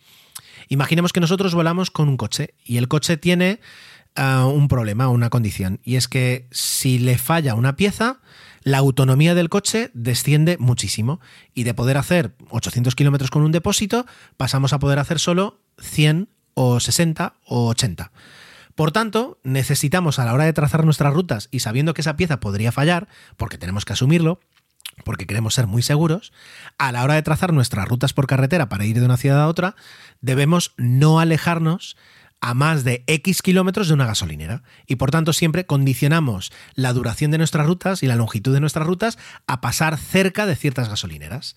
Imaginemos 0.69 1.11
que 1.11 1.19
nosotros 1.19 1.53
volamos 1.53 1.91
con 1.91 2.07
un 2.07 2.17
coche 2.17 2.53
y 2.63 2.77
el 2.77 2.87
coche 2.87 3.17
tiene 3.17 3.59
uh, 4.17 4.47
un 4.47 4.67
problema, 4.67 5.09
una 5.09 5.29
condición, 5.29 5.79
y 5.83 5.95
es 5.95 6.07
que 6.07 6.47
si 6.51 6.99
le 6.99 7.17
falla 7.17 7.55
una 7.55 7.75
pieza, 7.75 8.21
la 8.63 8.77
autonomía 8.77 9.35
del 9.35 9.49
coche 9.49 9.91
desciende 9.93 10.57
muchísimo 10.59 11.19
y 11.53 11.63
de 11.63 11.73
poder 11.73 11.97
hacer 11.97 12.35
800 12.49 12.95
kilómetros 12.95 13.31
con 13.31 13.41
un 13.41 13.51
depósito 13.51 14.05
pasamos 14.37 14.73
a 14.73 14.79
poder 14.79 14.99
hacer 14.99 15.19
solo 15.19 15.61
100 15.79 16.29
o 16.53 16.79
60 16.79 17.33
o 17.45 17.67
80. 17.67 18.11
Por 18.75 18.91
tanto, 18.91 19.39
necesitamos 19.43 20.19
a 20.19 20.25
la 20.25 20.33
hora 20.33 20.45
de 20.45 20.53
trazar 20.53 20.85
nuestras 20.85 21.13
rutas 21.13 21.49
y 21.51 21.59
sabiendo 21.59 21.93
que 21.93 22.01
esa 22.01 22.15
pieza 22.15 22.39
podría 22.39 22.71
fallar, 22.71 23.09
porque 23.35 23.57
tenemos 23.57 23.83
que 23.83 23.93
asumirlo, 23.93 24.39
porque 25.03 25.25
queremos 25.25 25.53
ser 25.53 25.67
muy 25.67 25.81
seguros, 25.81 26.31
a 26.77 26.91
la 26.91 27.03
hora 27.03 27.15
de 27.15 27.21
trazar 27.21 27.53
nuestras 27.53 27.87
rutas 27.87 28.13
por 28.13 28.27
carretera 28.27 28.69
para 28.69 28.85
ir 28.85 28.99
de 28.99 29.05
una 29.05 29.17
ciudad 29.17 29.41
a 29.41 29.47
otra, 29.47 29.75
debemos 30.21 30.73
no 30.77 31.19
alejarnos 31.19 31.97
a 32.41 32.53
más 32.53 32.83
de 32.83 33.03
X 33.07 33.41
kilómetros 33.41 33.87
de 33.87 33.93
una 33.93 34.05
gasolinera. 34.05 34.63
Y 34.87 34.95
por 34.95 35.11
tanto 35.11 35.33
siempre 35.33 35.65
condicionamos 35.65 36.51
la 36.75 36.93
duración 36.93 37.31
de 37.31 37.37
nuestras 37.37 37.67
rutas 37.67 38.03
y 38.03 38.07
la 38.07 38.15
longitud 38.15 38.53
de 38.53 38.59
nuestras 38.59 38.87
rutas 38.87 39.17
a 39.47 39.61
pasar 39.61 39.97
cerca 39.97 40.45
de 40.45 40.55
ciertas 40.55 40.89
gasolineras. 40.89 41.55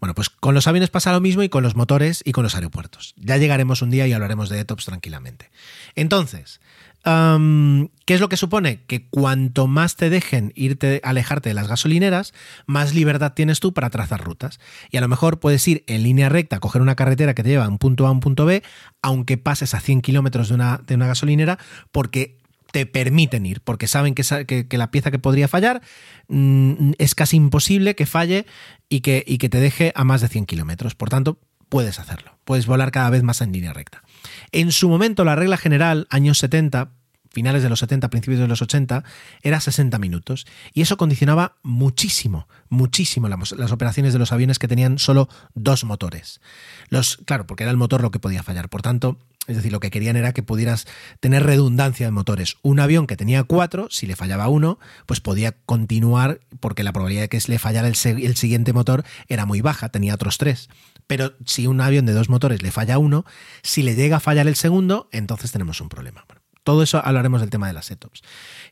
Bueno, 0.00 0.16
pues 0.16 0.30
con 0.30 0.54
los 0.54 0.66
aviones 0.66 0.90
pasa 0.90 1.12
lo 1.12 1.20
mismo 1.20 1.44
y 1.44 1.48
con 1.48 1.62
los 1.62 1.76
motores 1.76 2.22
y 2.24 2.32
con 2.32 2.42
los 2.42 2.56
aeropuertos. 2.56 3.14
Ya 3.16 3.36
llegaremos 3.36 3.82
un 3.82 3.90
día 3.90 4.06
y 4.08 4.12
hablaremos 4.12 4.48
de 4.48 4.58
ETOPS 4.58 4.86
tranquilamente. 4.86 5.52
Entonces, 5.94 6.60
¿qué 7.04 8.14
es 8.14 8.20
lo 8.20 8.28
que 8.28 8.36
supone? 8.36 8.84
Que 8.86 9.08
cuanto 9.08 9.66
más 9.66 9.96
te 9.96 10.10
dejen 10.10 10.52
irte, 10.54 11.00
alejarte 11.04 11.50
de 11.50 11.54
las 11.54 11.68
gasolineras, 11.68 12.32
más 12.66 12.94
libertad 12.94 13.32
tienes 13.34 13.60
tú 13.60 13.72
para 13.72 13.90
trazar 13.90 14.22
rutas. 14.22 14.60
Y 14.90 14.96
a 14.96 15.00
lo 15.00 15.08
mejor 15.08 15.40
puedes 15.40 15.66
ir 15.66 15.84
en 15.86 16.02
línea 16.02 16.28
recta, 16.28 16.60
coger 16.60 16.82
una 16.82 16.94
carretera 16.94 17.34
que 17.34 17.42
te 17.42 17.50
lleva 17.50 17.64
de 17.64 17.70
un 17.70 17.78
punto 17.78 18.06
A 18.06 18.08
a 18.08 18.12
un 18.12 18.20
punto 18.20 18.44
B, 18.44 18.62
aunque 19.02 19.38
pases 19.38 19.74
a 19.74 19.80
100 19.80 20.02
kilómetros 20.02 20.48
de 20.48 20.54
una, 20.54 20.80
de 20.86 20.94
una 20.94 21.06
gasolinera, 21.06 21.58
porque 21.90 22.38
te 22.70 22.86
permiten 22.86 23.44
ir, 23.44 23.60
porque 23.60 23.86
saben 23.86 24.14
que, 24.14 24.66
que, 24.68 24.78
la 24.78 24.90
pieza 24.90 25.10
que 25.10 25.18
podría 25.18 25.46
fallar 25.46 25.82
mmm, 26.28 26.92
es 26.98 27.14
casi 27.14 27.36
imposible 27.36 27.94
que 27.94 28.06
falle 28.06 28.46
y 28.88 29.00
que, 29.00 29.24
y 29.26 29.38
que 29.38 29.50
te 29.50 29.60
deje 29.60 29.92
a 29.94 30.04
más 30.04 30.22
de 30.22 30.28
100 30.28 30.46
kilómetros. 30.46 30.94
Por 30.94 31.10
tanto, 31.10 31.38
puedes 31.68 31.98
hacerlo. 31.98 32.38
Puedes 32.44 32.66
volar 32.66 32.90
cada 32.90 33.10
vez 33.10 33.22
más 33.22 33.40
en 33.40 33.52
línea 33.52 33.72
recta. 33.72 34.02
En 34.52 34.72
su 34.72 34.88
momento, 34.88 35.24
la 35.24 35.36
regla 35.36 35.56
general, 35.56 36.06
años 36.10 36.38
70, 36.38 36.90
finales 37.32 37.62
de 37.62 37.68
los 37.68 37.80
70, 37.80 38.10
principios 38.10 38.40
de 38.40 38.48
los 38.48 38.62
80, 38.62 39.04
era 39.42 39.60
60 39.60 39.98
minutos. 39.98 40.46
Y 40.72 40.82
eso 40.82 40.96
condicionaba 40.96 41.56
muchísimo, 41.62 42.46
muchísimo 42.68 43.28
las, 43.28 43.72
operaciones 43.72 44.12
de 44.12 44.18
los 44.18 44.32
aviones 44.32 44.58
que 44.58 44.68
tenían 44.68 44.98
solo 44.98 45.28
dos 45.54 45.84
motores. 45.84 46.40
Los, 46.88 47.16
claro, 47.24 47.46
porque 47.46 47.64
era 47.64 47.70
el 47.70 47.76
motor 47.76 48.02
lo 48.02 48.10
que 48.10 48.18
podía 48.18 48.42
fallar. 48.42 48.68
Por 48.68 48.82
tanto, 48.82 49.18
es 49.46 49.56
decir, 49.56 49.72
lo 49.72 49.80
que 49.80 49.90
querían 49.90 50.16
era 50.16 50.32
que 50.32 50.42
pudieras 50.42 50.86
tener 51.20 51.44
redundancia 51.44 52.06
de 52.06 52.12
motores. 52.12 52.56
Un 52.62 52.80
avión 52.80 53.06
que 53.06 53.16
tenía 53.16 53.42
cuatro, 53.44 53.88
si 53.90 54.06
le 54.06 54.14
fallaba 54.14 54.48
uno, 54.48 54.78
pues 55.06 55.20
podía 55.20 55.52
continuar 55.52 56.40
porque 56.60 56.84
la 56.84 56.92
probabilidad 56.92 57.22
de 57.22 57.28
que 57.28 57.42
le 57.48 57.58
fallara 57.58 57.88
el 57.88 57.96
siguiente 57.96 58.72
motor 58.72 59.04
era 59.26 59.46
muy 59.46 59.60
baja, 59.60 59.88
tenía 59.88 60.14
otros 60.14 60.38
tres. 60.38 60.68
Pero 61.06 61.34
si 61.46 61.66
un 61.66 61.80
avión 61.80 62.06
de 62.06 62.12
dos 62.12 62.28
motores 62.28 62.62
le 62.62 62.70
falla 62.70 62.98
uno, 62.98 63.24
si 63.62 63.82
le 63.82 63.94
llega 63.94 64.16
a 64.16 64.20
fallar 64.20 64.46
el 64.46 64.56
segundo, 64.56 65.08
entonces 65.12 65.52
tenemos 65.52 65.80
un 65.80 65.88
problema. 65.88 66.24
Todo 66.64 66.84
eso 66.84 67.04
hablaremos 67.04 67.40
del 67.40 67.50
tema 67.50 67.66
de 67.66 67.72
las 67.72 67.86
setups. 67.86 68.22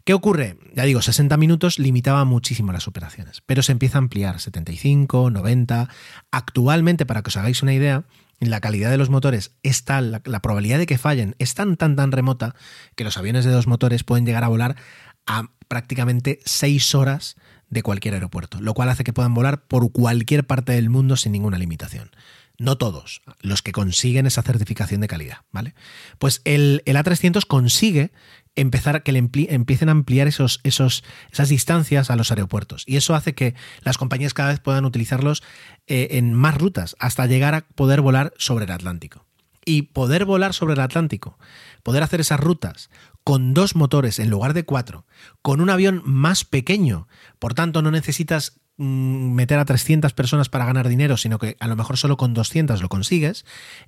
¿Qué 0.04 0.14
ocurre? 0.14 0.58
Ya 0.74 0.84
digo, 0.84 1.02
60 1.02 1.36
minutos 1.36 1.78
limitaba 1.78 2.24
muchísimo 2.24 2.72
las 2.72 2.86
operaciones, 2.86 3.42
pero 3.46 3.62
se 3.62 3.72
empieza 3.72 3.98
a 3.98 4.00
ampliar 4.00 4.40
75, 4.40 5.30
90. 5.30 5.88
Actualmente, 6.30 7.04
para 7.04 7.22
que 7.22 7.28
os 7.28 7.36
hagáis 7.36 7.62
una 7.62 7.74
idea, 7.74 8.04
la 8.38 8.60
calidad 8.60 8.90
de 8.90 8.96
los 8.96 9.10
motores 9.10 9.56
es 9.62 9.84
tal, 9.84 10.12
la, 10.12 10.22
la, 10.24 10.40
probabilidad 10.40 10.78
de 10.78 10.86
que 10.86 10.98
fallen 10.98 11.34
es 11.38 11.54
tan, 11.54 11.76
tan, 11.76 11.96
tan 11.96 12.12
remota 12.12 12.54
que 12.94 13.04
los 13.04 13.18
aviones 13.18 13.44
de 13.44 13.50
dos 13.50 13.66
motores 13.66 14.04
pueden 14.04 14.24
llegar 14.24 14.44
a 14.44 14.48
volar 14.48 14.76
a 15.26 15.50
prácticamente 15.68 16.40
6 16.44 16.94
horas 16.94 17.36
de 17.70 17.82
cualquier 17.82 18.14
aeropuerto, 18.14 18.60
lo 18.60 18.74
cual 18.74 18.90
hace 18.90 19.04
que 19.04 19.12
puedan 19.12 19.34
volar 19.34 19.62
por 19.62 19.90
cualquier 19.92 20.46
parte 20.46 20.72
del 20.72 20.90
mundo 20.90 21.16
sin 21.16 21.32
ninguna 21.32 21.58
limitación. 21.58 22.10
No 22.58 22.76
todos, 22.76 23.22
los 23.40 23.62
que 23.62 23.72
consiguen 23.72 24.26
esa 24.26 24.42
certificación 24.42 25.00
de 25.00 25.08
calidad, 25.08 25.38
¿vale? 25.50 25.74
Pues 26.18 26.42
el, 26.44 26.82
el 26.84 26.96
A300 26.96 27.46
consigue 27.46 28.12
empezar 28.54 28.96
a 28.96 29.00
que 29.00 29.12
le 29.12 29.18
empiecen 29.18 29.88
a 29.88 29.92
ampliar 29.92 30.26
esos, 30.26 30.60
esos, 30.64 31.04
esas 31.32 31.48
distancias 31.48 32.10
a 32.10 32.16
los 32.16 32.30
aeropuertos. 32.30 32.84
Y 32.86 32.96
eso 32.96 33.14
hace 33.14 33.34
que 33.34 33.54
las 33.82 33.96
compañías 33.96 34.34
cada 34.34 34.50
vez 34.50 34.60
puedan 34.60 34.84
utilizarlos 34.84 35.42
eh, 35.86 36.08
en 36.12 36.34
más 36.34 36.58
rutas 36.58 36.96
hasta 36.98 37.26
llegar 37.26 37.54
a 37.54 37.62
poder 37.62 38.00
volar 38.00 38.34
sobre 38.36 38.64
el 38.64 38.72
Atlántico. 38.72 39.24
Y 39.64 39.82
poder 39.82 40.24
volar 40.24 40.54
sobre 40.54 40.74
el 40.74 40.80
Atlántico, 40.80 41.38
poder 41.82 42.02
hacer 42.02 42.20
esas 42.20 42.40
rutas 42.40 42.90
con 43.24 43.54
dos 43.54 43.76
motores 43.76 44.18
en 44.18 44.30
lugar 44.30 44.54
de 44.54 44.64
cuatro, 44.64 45.06
con 45.42 45.60
un 45.60 45.70
avión 45.70 46.02
más 46.04 46.44
pequeño, 46.44 47.08
por 47.38 47.54
tanto 47.54 47.82
no 47.82 47.90
necesitas 47.90 48.60
mm, 48.76 49.32
meter 49.32 49.58
a 49.58 49.64
300 49.64 50.12
personas 50.12 50.48
para 50.48 50.66
ganar 50.66 50.88
dinero, 50.88 51.16
sino 51.16 51.38
que 51.38 51.56
a 51.60 51.68
lo 51.68 51.76
mejor 51.76 51.96
solo 51.96 52.16
con 52.16 52.34
200 52.34 52.82
lo 52.82 52.88
consigues, 52.88 53.44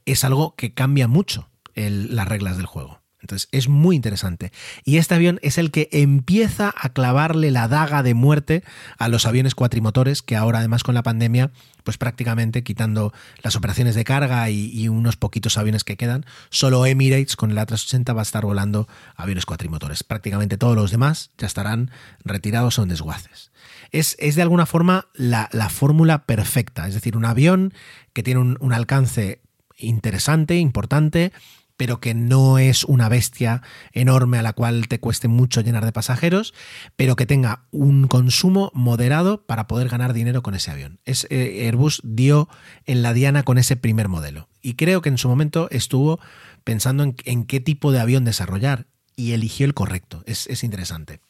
es 0.06 0.24
algo 0.24 0.54
que 0.56 0.74
cambia 0.74 1.08
mucho 1.08 1.48
las 1.74 2.28
reglas 2.28 2.56
del 2.56 2.66
juego. 2.66 3.01
Entonces 3.22 3.48
es 3.52 3.68
muy 3.68 3.96
interesante. 3.96 4.52
Y 4.84 4.98
este 4.98 5.14
avión 5.14 5.38
es 5.42 5.56
el 5.56 5.70
que 5.70 5.88
empieza 5.92 6.74
a 6.76 6.88
clavarle 6.90 7.50
la 7.52 7.68
daga 7.68 8.02
de 8.02 8.14
muerte 8.14 8.64
a 8.98 9.08
los 9.08 9.26
aviones 9.26 9.54
cuatrimotores, 9.54 10.22
que 10.22 10.36
ahora 10.36 10.58
además 10.58 10.82
con 10.82 10.94
la 10.94 11.04
pandemia, 11.04 11.52
pues 11.84 11.98
prácticamente 11.98 12.64
quitando 12.64 13.12
las 13.42 13.54
operaciones 13.54 13.94
de 13.94 14.04
carga 14.04 14.50
y, 14.50 14.88
unos 14.88 15.16
poquitos 15.16 15.56
aviones 15.56 15.84
que 15.84 15.96
quedan, 15.96 16.26
solo 16.50 16.84
Emirates 16.84 17.36
con 17.36 17.52
el 17.52 17.58
A380 17.58 18.14
va 18.14 18.20
a 18.20 18.22
estar 18.22 18.44
volando 18.44 18.88
aviones 19.16 19.46
cuatrimotores. 19.46 20.02
Prácticamente 20.02 20.58
todos 20.58 20.74
los 20.74 20.90
demás 20.90 21.30
ya 21.38 21.46
estarán 21.46 21.90
retirados 22.24 22.78
o 22.78 22.82
en 22.82 22.88
desguaces. 22.88 23.52
Es, 23.92 24.16
es 24.18 24.34
de 24.34 24.42
alguna 24.42 24.66
forma 24.66 25.06
la, 25.14 25.48
la 25.52 25.68
fórmula 25.68 26.24
perfecta, 26.24 26.88
es 26.88 26.94
decir, 26.94 27.16
un 27.16 27.24
avión 27.24 27.72
que 28.12 28.22
tiene 28.22 28.40
un 28.40 28.72
alcance 28.72 29.40
interesante, 29.78 30.56
importante, 30.56 31.32
pero 31.76 32.00
que 32.00 32.14
no 32.14 32.58
es 32.58 32.84
una 32.84 33.08
bestia 33.08 33.62
enorme 33.92 34.38
a 34.38 34.42
la 34.42 34.52
cual 34.52 34.88
te 34.88 35.00
cueste 35.00 35.28
mucho 35.28 35.60
llenar 35.60 35.84
de 35.84 35.92
pasajeros, 35.92 36.54
pero 36.96 37.16
que 37.16 37.26
tenga 37.26 37.66
un 37.70 38.06
consumo 38.06 38.70
moderado 38.74 39.44
para 39.46 39.66
poder 39.66 39.88
ganar 39.88 40.12
dinero 40.12 40.42
con 40.42 40.54
ese 40.54 40.70
avión. 40.70 41.00
Eh, 41.04 41.66
Airbus 41.66 42.00
dio 42.04 42.48
en 42.84 43.02
la 43.02 43.12
diana 43.12 43.42
con 43.42 43.58
ese 43.58 43.76
primer 43.76 44.08
modelo 44.08 44.48
y 44.60 44.74
creo 44.74 45.02
que 45.02 45.08
en 45.08 45.18
su 45.18 45.28
momento 45.28 45.68
estuvo 45.70 46.20
pensando 46.64 47.02
en, 47.02 47.16
en 47.24 47.44
qué 47.44 47.60
tipo 47.60 47.92
de 47.92 48.00
avión 48.00 48.24
desarrollar 48.24 48.86
y 49.16 49.32
eligió 49.32 49.66
el 49.66 49.74
correcto. 49.74 50.22
Es, 50.26 50.46
es 50.46 50.64
interesante 50.64 51.20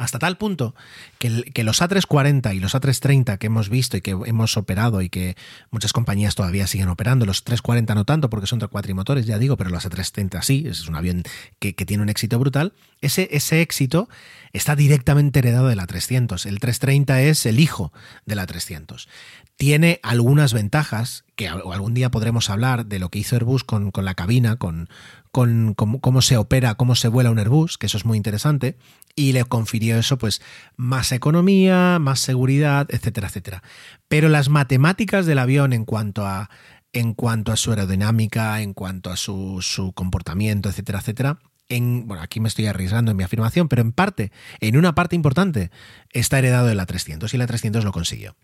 hasta 0.00 0.18
tal 0.18 0.38
punto 0.38 0.74
que, 1.18 1.28
los 1.62 1.82
A340 1.82 2.54
y 2.54 2.60
los 2.60 2.74
A330 2.74 3.36
que 3.36 3.46
hemos 3.46 3.68
visto 3.68 3.98
y 3.98 4.00
que 4.00 4.12
hemos 4.12 4.56
operado 4.56 5.02
y 5.02 5.10
que 5.10 5.36
muchas 5.70 5.92
compañías 5.92 6.34
todavía 6.34 6.66
siguen 6.66 6.88
operando, 6.88 7.26
los 7.26 7.44
340 7.44 7.94
no 7.94 8.04
tanto 8.06 8.30
porque 8.30 8.46
son 8.46 8.60
cuatrimotores, 8.60 9.26
ya 9.26 9.38
digo, 9.38 9.58
pero 9.58 9.68
los 9.68 9.86
A330 9.86 10.42
sí, 10.42 10.64
es 10.66 10.88
un 10.88 10.96
avión 10.96 11.22
que, 11.58 11.72
tiene 11.74 12.02
un 12.02 12.08
éxito 12.08 12.38
brutal, 12.38 12.72
ese, 13.02 13.28
ese, 13.32 13.60
éxito 13.60 14.08
está 14.52 14.74
directamente 14.74 15.38
heredado 15.40 15.68
del 15.68 15.80
A300. 15.80 16.46
El 16.46 16.60
330 16.60 17.22
es 17.22 17.46
el 17.46 17.60
hijo 17.60 17.92
del 18.26 18.38
A300. 18.38 19.06
Tiene 19.56 20.00
algunas 20.02 20.52
ventajas 20.52 21.24
que 21.36 21.48
algún 21.48 21.94
día 21.94 22.10
podremos 22.10 22.50
hablar 22.50 22.86
de 22.86 22.98
lo 22.98 23.10
que 23.10 23.18
hizo 23.18 23.36
Airbus 23.36 23.64
con, 23.64 23.90
con 23.90 24.04
la 24.04 24.14
cabina, 24.14 24.56
con, 24.56 24.88
con, 25.32 25.74
con, 25.74 25.98
cómo 25.98 26.22
se 26.22 26.36
opera, 26.36 26.74
cómo 26.74 26.94
se 26.94 27.08
vuela 27.08 27.30
un 27.30 27.38
Airbus, 27.38 27.78
que 27.78 27.86
eso 27.86 27.98
es 27.98 28.04
muy 28.04 28.16
interesante, 28.16 28.76
y 29.14 29.32
le 29.32 29.44
confirió 29.44 29.98
eso, 29.98 30.18
pues, 30.18 30.40
más 30.76 31.12
economía, 31.12 31.98
más 32.00 32.20
seguridad, 32.20 32.86
etcétera, 32.90 33.28
etcétera. 33.28 33.62
Pero 34.08 34.28
las 34.28 34.48
matemáticas 34.48 35.26
del 35.26 35.38
avión 35.38 35.72
en 35.72 35.84
cuanto 35.84 36.26
a, 36.26 36.50
en 36.92 37.14
cuanto 37.14 37.52
a 37.52 37.56
su 37.56 37.70
aerodinámica, 37.70 38.60
en 38.62 38.74
cuanto 38.74 39.10
a 39.10 39.16
su, 39.16 39.58
su 39.62 39.92
comportamiento, 39.92 40.68
etcétera, 40.68 41.00
etcétera, 41.00 41.38
en, 41.68 42.06
bueno, 42.06 42.22
aquí 42.22 42.40
me 42.40 42.48
estoy 42.48 42.66
arriesgando 42.66 43.12
en 43.12 43.16
mi 43.16 43.24
afirmación, 43.24 43.68
pero 43.68 43.82
en 43.82 43.92
parte, 43.92 44.32
en 44.60 44.76
una 44.76 44.94
parte 44.94 45.16
importante, 45.16 45.70
está 46.10 46.38
heredado 46.38 46.66
de 46.66 46.74
la 46.74 46.84
300 46.84 47.32
y 47.32 47.38
la 47.38 47.46
300 47.46 47.84
lo 47.84 47.92
consiguió. 47.92 48.36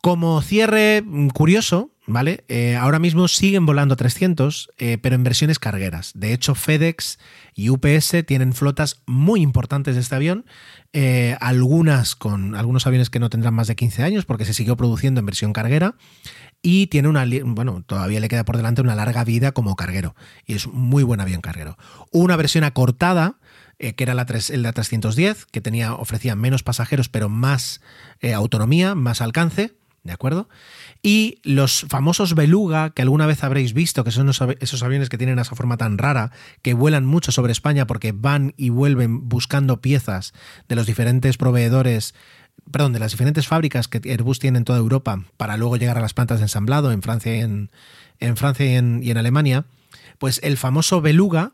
Como 0.00 0.40
cierre 0.42 1.02
curioso, 1.34 1.90
¿vale? 2.06 2.44
Eh, 2.48 2.76
ahora 2.76 3.00
mismo 3.00 3.26
siguen 3.26 3.66
volando 3.66 3.96
300, 3.96 4.70
eh, 4.78 4.98
pero 5.02 5.16
en 5.16 5.24
versiones 5.24 5.58
cargueras. 5.58 6.12
De 6.14 6.32
hecho, 6.32 6.54
FedEx 6.54 7.18
y 7.58 7.70
UPS 7.70 8.24
tienen 8.24 8.52
flotas 8.52 9.02
muy 9.04 9.42
importantes 9.42 9.96
de 9.96 10.00
este 10.00 10.14
avión, 10.14 10.46
eh, 10.92 11.36
algunas 11.40 12.14
con 12.14 12.54
algunos 12.54 12.86
aviones 12.86 13.10
que 13.10 13.18
no 13.18 13.30
tendrán 13.30 13.52
más 13.52 13.66
de 13.66 13.74
15 13.74 14.04
años 14.04 14.24
porque 14.24 14.44
se 14.44 14.54
siguió 14.54 14.76
produciendo 14.76 15.18
en 15.18 15.26
versión 15.26 15.52
carguera 15.52 15.96
y 16.62 16.86
tiene 16.86 17.08
una, 17.08 17.26
bueno, 17.46 17.82
todavía 17.84 18.20
le 18.20 18.28
queda 18.28 18.44
por 18.44 18.56
delante 18.56 18.80
una 18.80 18.94
larga 18.94 19.24
vida 19.24 19.50
como 19.50 19.74
carguero 19.74 20.14
y 20.46 20.54
es 20.54 20.68
muy 20.68 21.02
buen 21.02 21.20
avión 21.20 21.40
carguero. 21.40 21.76
Una 22.12 22.36
versión 22.36 22.62
acortada 22.62 23.40
que 23.78 24.04
era 24.04 24.14
la, 24.14 24.24
3, 24.24 24.50
la 24.50 24.72
310, 24.72 25.46
que 25.46 25.60
tenía, 25.60 25.94
ofrecía 25.94 26.36
menos 26.36 26.62
pasajeros 26.62 27.08
pero 27.08 27.28
más 27.28 27.80
autonomía, 28.36 28.94
más 28.94 29.20
alcance, 29.20 29.74
¿de 30.04 30.12
acuerdo? 30.12 30.48
Y 31.02 31.38
los 31.44 31.86
famosos 31.88 32.34
beluga, 32.34 32.90
que 32.90 33.02
alguna 33.02 33.26
vez 33.26 33.44
habréis 33.44 33.72
visto, 33.72 34.02
que 34.02 34.10
son 34.10 34.28
esos 34.28 34.82
aviones 34.82 35.08
que 35.08 35.18
tienen 35.18 35.38
esa 35.38 35.54
forma 35.54 35.76
tan 35.76 35.96
rara, 35.96 36.32
que 36.62 36.74
vuelan 36.74 37.06
mucho 37.06 37.30
sobre 37.30 37.52
España 37.52 37.86
porque 37.86 38.12
van 38.12 38.52
y 38.56 38.70
vuelven 38.70 39.28
buscando 39.28 39.80
piezas 39.80 40.34
de 40.68 40.74
los 40.74 40.86
diferentes 40.86 41.36
proveedores 41.36 42.14
perdón, 42.70 42.92
de 42.92 42.98
las 42.98 43.12
diferentes 43.12 43.46
fábricas 43.46 43.88
que 43.88 44.00
Airbus 44.10 44.38
tiene 44.38 44.58
en 44.58 44.64
toda 44.64 44.78
Europa 44.78 45.24
para 45.36 45.56
luego 45.56 45.76
llegar 45.76 45.98
a 45.98 46.00
las 46.00 46.14
plantas 46.14 46.38
de 46.38 46.44
ensamblado 46.44 46.92
en 46.92 47.02
Francia 47.02 47.36
y 47.36 47.40
en, 47.40 48.36
Francia 48.36 48.66
y 48.66 48.74
en, 48.74 49.16
Alemania, 49.18 49.64
pues 50.18 50.40
el 50.42 50.56
famoso 50.56 51.00
Beluga 51.00 51.52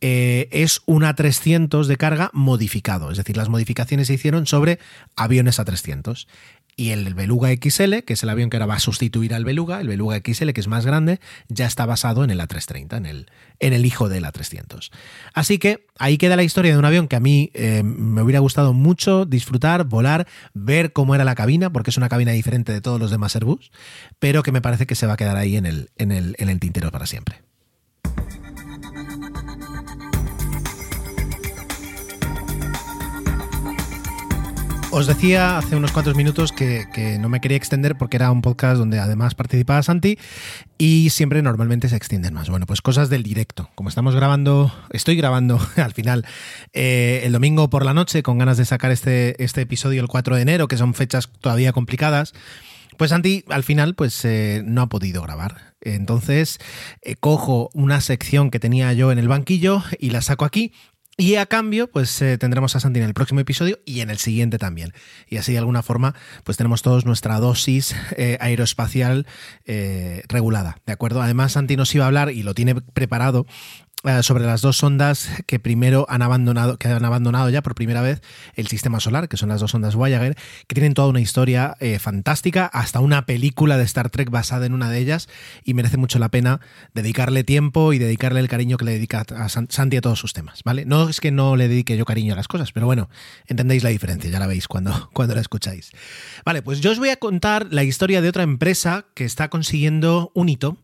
eh, 0.00 0.48
es 0.50 0.80
un 0.86 1.02
A300 1.02 1.86
de 1.86 1.96
carga 1.96 2.30
modificado, 2.32 3.10
es 3.10 3.18
decir, 3.18 3.36
las 3.36 3.48
modificaciones 3.48 4.06
se 4.06 4.14
hicieron 4.14 4.46
sobre 4.46 4.78
aviones 5.16 5.58
A300 5.58 6.26
y 6.78 6.90
el 6.90 7.12
Beluga 7.12 7.50
XL, 7.50 7.98
que 8.06 8.12
es 8.12 8.22
el 8.22 8.28
avión 8.28 8.50
que 8.50 8.56
ahora 8.56 8.66
va 8.66 8.76
a 8.76 8.78
sustituir 8.78 9.34
al 9.34 9.44
Beluga, 9.44 9.80
el 9.80 9.88
Beluga 9.88 10.20
XL, 10.24 10.50
que 10.50 10.60
es 10.60 10.68
más 10.68 10.86
grande, 10.86 11.18
ya 11.48 11.66
está 11.66 11.84
basado 11.86 12.22
en 12.22 12.30
el 12.30 12.40
A330, 12.40 12.96
en 12.96 13.04
el, 13.04 13.26
en 13.58 13.72
el 13.72 13.84
hijo 13.84 14.08
del 14.08 14.24
A300. 14.24 14.90
Así 15.34 15.58
que 15.58 15.84
ahí 15.98 16.18
queda 16.18 16.36
la 16.36 16.44
historia 16.44 16.70
de 16.70 16.78
un 16.78 16.84
avión 16.84 17.08
que 17.08 17.16
a 17.16 17.20
mí 17.20 17.50
eh, 17.54 17.82
me 17.82 18.22
hubiera 18.22 18.38
gustado 18.38 18.74
mucho 18.74 19.24
disfrutar, 19.24 19.86
volar, 19.86 20.28
ver 20.54 20.92
cómo 20.92 21.16
era 21.16 21.24
la 21.24 21.34
cabina, 21.34 21.70
porque 21.70 21.90
es 21.90 21.96
una 21.96 22.08
cabina 22.08 22.30
diferente 22.30 22.72
de 22.72 22.80
todos 22.80 23.00
los 23.00 23.10
demás 23.10 23.34
Airbus, 23.34 23.72
pero 24.20 24.44
que 24.44 24.52
me 24.52 24.60
parece 24.60 24.86
que 24.86 24.94
se 24.94 25.08
va 25.08 25.14
a 25.14 25.16
quedar 25.16 25.36
ahí 25.36 25.56
en 25.56 25.66
el, 25.66 25.90
en 25.98 26.12
el, 26.12 26.36
en 26.38 26.48
el 26.48 26.60
tintero 26.60 26.92
para 26.92 27.06
siempre. 27.06 27.47
Os 34.90 35.06
decía 35.06 35.58
hace 35.58 35.76
unos 35.76 35.92
cuantos 35.92 36.16
minutos 36.16 36.50
que, 36.50 37.18
no 37.20 37.28
me 37.28 37.40
quería 37.40 37.58
extender 37.58 37.96
porque 37.96 38.16
era 38.16 38.30
un 38.30 38.40
podcast 38.40 38.78
donde 38.78 38.98
además 38.98 39.34
participaba 39.34 39.82
Santi 39.82 40.18
y 40.78 41.10
siempre 41.10 41.42
normalmente 41.42 41.90
se 41.90 41.96
extienden 41.96 42.32
más. 42.32 42.48
Bueno, 42.48 42.64
pues 42.64 42.80
cosas 42.80 43.10
del 43.10 43.22
directo. 43.22 43.68
Como 43.74 43.90
estamos 43.90 44.16
grabando, 44.16 44.72
estoy 44.90 45.16
grabando 45.16 45.60
al 45.76 45.92
final 45.92 46.24
eh, 46.72 47.20
el 47.24 47.32
domingo 47.32 47.68
por 47.68 47.84
la 47.84 47.92
noche 47.92 48.22
con 48.22 48.38
ganas 48.38 48.56
de 48.56 48.64
sacar 48.64 48.90
este, 48.90 49.42
este 49.42 49.60
episodio 49.60 50.00
el 50.00 50.08
4 50.08 50.36
de 50.36 50.42
enero, 50.42 50.68
que 50.68 50.78
son 50.78 50.94
fechas 50.94 51.28
todavía 51.40 51.72
complicadas. 51.72 52.32
Pues 52.96 53.10
Santi 53.10 53.44
al 53.48 53.64
final 53.64 53.94
pues 53.94 54.24
eh, 54.24 54.62
no 54.64 54.82
ha 54.82 54.88
podido 54.88 55.22
grabar. 55.22 55.74
Entonces 55.82 56.58
eh, 57.02 57.14
cojo 57.14 57.68
una 57.74 58.00
sección 58.00 58.50
que 58.50 58.58
tenía 58.58 58.92
yo 58.94 59.12
en 59.12 59.18
el 59.18 59.28
banquillo 59.28 59.82
y 60.00 60.10
la 60.10 60.22
saco 60.22 60.46
aquí 60.46 60.72
y 61.20 61.34
a 61.34 61.46
cambio, 61.46 61.90
pues 61.90 62.22
eh, 62.22 62.38
tendremos 62.38 62.76
a 62.76 62.80
Santi 62.80 63.00
en 63.00 63.06
el 63.06 63.12
próximo 63.12 63.40
episodio 63.40 63.80
y 63.84 64.02
en 64.02 64.10
el 64.10 64.18
siguiente 64.18 64.56
también. 64.56 64.92
Y 65.28 65.38
así 65.38 65.50
de 65.50 65.58
alguna 65.58 65.82
forma, 65.82 66.14
pues 66.44 66.56
tenemos 66.56 66.82
todos 66.82 67.06
nuestra 67.06 67.40
dosis 67.40 67.96
eh, 68.16 68.38
aeroespacial 68.40 69.26
eh, 69.66 70.22
regulada, 70.28 70.78
¿de 70.86 70.92
acuerdo? 70.92 71.20
Además, 71.20 71.52
Santi 71.52 71.76
nos 71.76 71.92
iba 71.92 72.04
a 72.04 72.06
hablar 72.06 72.30
y 72.30 72.44
lo 72.44 72.54
tiene 72.54 72.76
preparado 72.76 73.46
sobre 74.22 74.44
las 74.44 74.60
dos 74.62 74.78
sondas 74.78 75.28
que 75.46 75.58
primero 75.58 76.06
han 76.08 76.22
abandonado, 76.22 76.78
que 76.78 76.88
han 76.88 77.04
abandonado 77.04 77.50
ya 77.50 77.62
por 77.62 77.74
primera 77.74 78.00
vez 78.00 78.22
el 78.54 78.68
sistema 78.68 79.00
solar, 79.00 79.28
que 79.28 79.36
son 79.36 79.48
las 79.48 79.60
dos 79.60 79.72
sondas 79.72 79.96
Voyager, 79.96 80.36
que 80.66 80.74
tienen 80.74 80.94
toda 80.94 81.08
una 81.08 81.20
historia 81.20 81.76
eh, 81.80 81.98
fantástica, 81.98 82.66
hasta 82.66 83.00
una 83.00 83.26
película 83.26 83.76
de 83.76 83.84
Star 83.84 84.10
Trek 84.10 84.30
basada 84.30 84.66
en 84.66 84.72
una 84.72 84.90
de 84.90 84.98
ellas, 84.98 85.28
y 85.64 85.74
merece 85.74 85.96
mucho 85.96 86.18
la 86.18 86.28
pena 86.28 86.60
dedicarle 86.94 87.44
tiempo 87.44 87.92
y 87.92 87.98
dedicarle 87.98 88.40
el 88.40 88.48
cariño 88.48 88.76
que 88.76 88.84
le 88.84 88.92
dedica 88.92 89.24
a 89.36 89.48
Santi 89.48 89.96
a 89.96 90.00
todos 90.00 90.18
sus 90.18 90.32
temas, 90.32 90.62
¿vale? 90.64 90.84
No 90.84 91.08
es 91.08 91.20
que 91.20 91.30
no 91.30 91.56
le 91.56 91.68
dedique 91.68 91.96
yo 91.96 92.04
cariño 92.04 92.34
a 92.34 92.36
las 92.36 92.48
cosas, 92.48 92.72
pero 92.72 92.86
bueno, 92.86 93.08
entendéis 93.46 93.82
la 93.82 93.90
diferencia, 93.90 94.30
ya 94.30 94.38
la 94.38 94.46
veis 94.46 94.68
cuando, 94.68 95.10
cuando 95.12 95.34
la 95.34 95.40
escucháis. 95.40 95.90
Vale, 96.44 96.62
pues 96.62 96.80
yo 96.80 96.92
os 96.92 96.98
voy 96.98 97.10
a 97.10 97.16
contar 97.16 97.66
la 97.70 97.82
historia 97.82 98.22
de 98.22 98.28
otra 98.28 98.44
empresa 98.44 99.06
que 99.14 99.24
está 99.24 99.48
consiguiendo 99.48 100.30
un 100.34 100.48
hito 100.48 100.78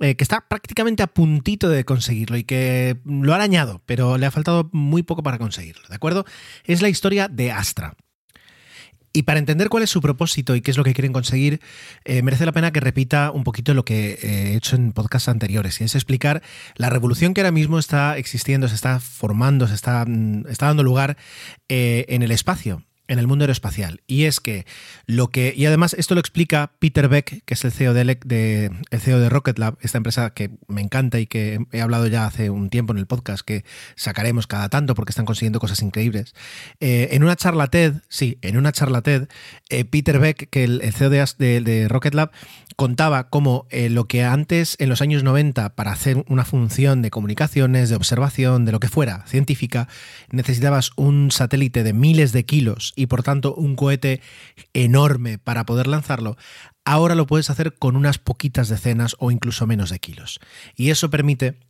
eh, 0.00 0.14
que 0.14 0.24
está 0.24 0.46
prácticamente 0.46 1.02
a 1.02 1.06
puntito 1.06 1.68
de 1.68 1.84
conseguirlo 1.84 2.36
y 2.36 2.44
que 2.44 2.98
lo 3.04 3.32
ha 3.32 3.36
arañado, 3.36 3.82
pero 3.86 4.18
le 4.18 4.26
ha 4.26 4.30
faltado 4.30 4.68
muy 4.72 5.02
poco 5.02 5.22
para 5.22 5.38
conseguirlo, 5.38 5.88
¿de 5.88 5.94
acuerdo? 5.94 6.24
Es 6.64 6.82
la 6.82 6.88
historia 6.88 7.28
de 7.28 7.52
Astra. 7.52 7.96
Y 9.16 9.22
para 9.22 9.38
entender 9.38 9.70
cuál 9.70 9.82
es 9.82 9.88
su 9.88 10.02
propósito 10.02 10.54
y 10.54 10.60
qué 10.60 10.70
es 10.70 10.76
lo 10.76 10.84
que 10.84 10.92
quieren 10.92 11.14
conseguir, 11.14 11.62
eh, 12.04 12.20
merece 12.20 12.44
la 12.44 12.52
pena 12.52 12.70
que 12.70 12.80
repita 12.80 13.30
un 13.30 13.44
poquito 13.44 13.72
lo 13.72 13.82
que 13.82 14.18
he 14.22 14.54
hecho 14.54 14.76
en 14.76 14.92
podcasts 14.92 15.30
anteriores, 15.30 15.80
y 15.80 15.84
es 15.84 15.94
explicar 15.94 16.42
la 16.74 16.90
revolución 16.90 17.32
que 17.32 17.40
ahora 17.40 17.50
mismo 17.50 17.78
está 17.78 18.18
existiendo, 18.18 18.68
se 18.68 18.74
está 18.74 19.00
formando, 19.00 19.68
se 19.68 19.74
está, 19.74 20.04
mm, 20.06 20.42
dando 20.58 20.82
lugar 20.82 21.16
eh, 21.70 22.04
en 22.10 22.22
el 22.22 22.30
espacio 22.30 22.85
en 23.08 23.18
el 23.18 23.26
mundo 23.26 23.44
aeroespacial. 23.44 24.00
Y 24.06 24.24
es 24.24 24.40
que 24.40 24.66
lo 25.06 25.28
que. 25.28 25.54
Y 25.56 25.66
además, 25.66 25.94
esto 25.94 26.14
lo 26.14 26.20
explica 26.20 26.72
Peter 26.78 27.08
Beck, 27.08 27.42
que 27.44 27.54
es 27.54 27.64
el 27.64 27.72
CEO 27.72 27.94
de, 27.94 28.70
el 28.90 29.00
CEO 29.00 29.20
de 29.20 29.28
Rocket 29.28 29.58
Lab, 29.58 29.76
esta 29.80 29.98
empresa 29.98 30.30
que 30.30 30.50
me 30.68 30.80
encanta 30.80 31.18
y 31.18 31.26
que 31.26 31.60
he 31.72 31.80
hablado 31.80 32.06
ya 32.06 32.26
hace 32.26 32.50
un 32.50 32.70
tiempo 32.70 32.92
en 32.92 32.98
el 32.98 33.06
podcast, 33.06 33.44
que 33.44 33.64
sacaremos 33.94 34.46
cada 34.46 34.68
tanto 34.68 34.94
porque 34.94 35.10
están 35.10 35.24
consiguiendo 35.24 35.60
cosas 35.60 35.82
increíbles. 35.82 36.34
Eh, 36.80 37.08
en 37.12 37.22
una 37.22 37.36
charla 37.36 37.68
TED, 37.68 37.94
sí, 38.08 38.38
en 38.42 38.56
una 38.56 38.72
charla 38.72 39.02
TED, 39.02 39.28
eh, 39.70 39.84
Peter 39.84 40.18
Beck, 40.18 40.48
que 40.50 40.64
el, 40.64 40.80
el 40.82 40.92
CEO 40.92 41.10
de, 41.10 41.60
de, 41.60 41.88
Rocket 41.88 42.14
Lab, 42.14 42.30
contaba 42.76 43.30
cómo 43.30 43.66
eh, 43.70 43.88
lo 43.88 44.06
que 44.06 44.22
antes, 44.24 44.76
en 44.78 44.90
los 44.90 45.00
años 45.00 45.22
90, 45.22 45.74
para 45.74 45.92
hacer 45.92 46.24
una 46.28 46.44
función 46.44 47.00
de 47.02 47.10
comunicaciones, 47.10 47.88
de 47.88 47.96
observación, 47.96 48.64
de 48.64 48.72
lo 48.72 48.80
que 48.80 48.88
fuera, 48.88 49.24
científica, 49.26 49.88
necesitabas 50.30 50.90
un 50.96 51.30
satélite 51.30 51.82
de 51.82 51.92
miles 51.94 52.32
de 52.32 52.44
kilos 52.44 52.92
y 52.96 53.06
por 53.06 53.22
tanto 53.22 53.54
un 53.54 53.76
cohete 53.76 54.20
enorme 54.72 55.38
para 55.38 55.64
poder 55.64 55.86
lanzarlo, 55.86 56.36
ahora 56.84 57.14
lo 57.14 57.26
puedes 57.26 57.50
hacer 57.50 57.74
con 57.74 57.94
unas 57.94 58.18
poquitas 58.18 58.68
decenas 58.68 59.14
o 59.20 59.30
incluso 59.30 59.66
menos 59.66 59.90
de 59.90 60.00
kilos. 60.00 60.40
Y 60.74 60.90
eso 60.90 61.10
permite 61.10 61.60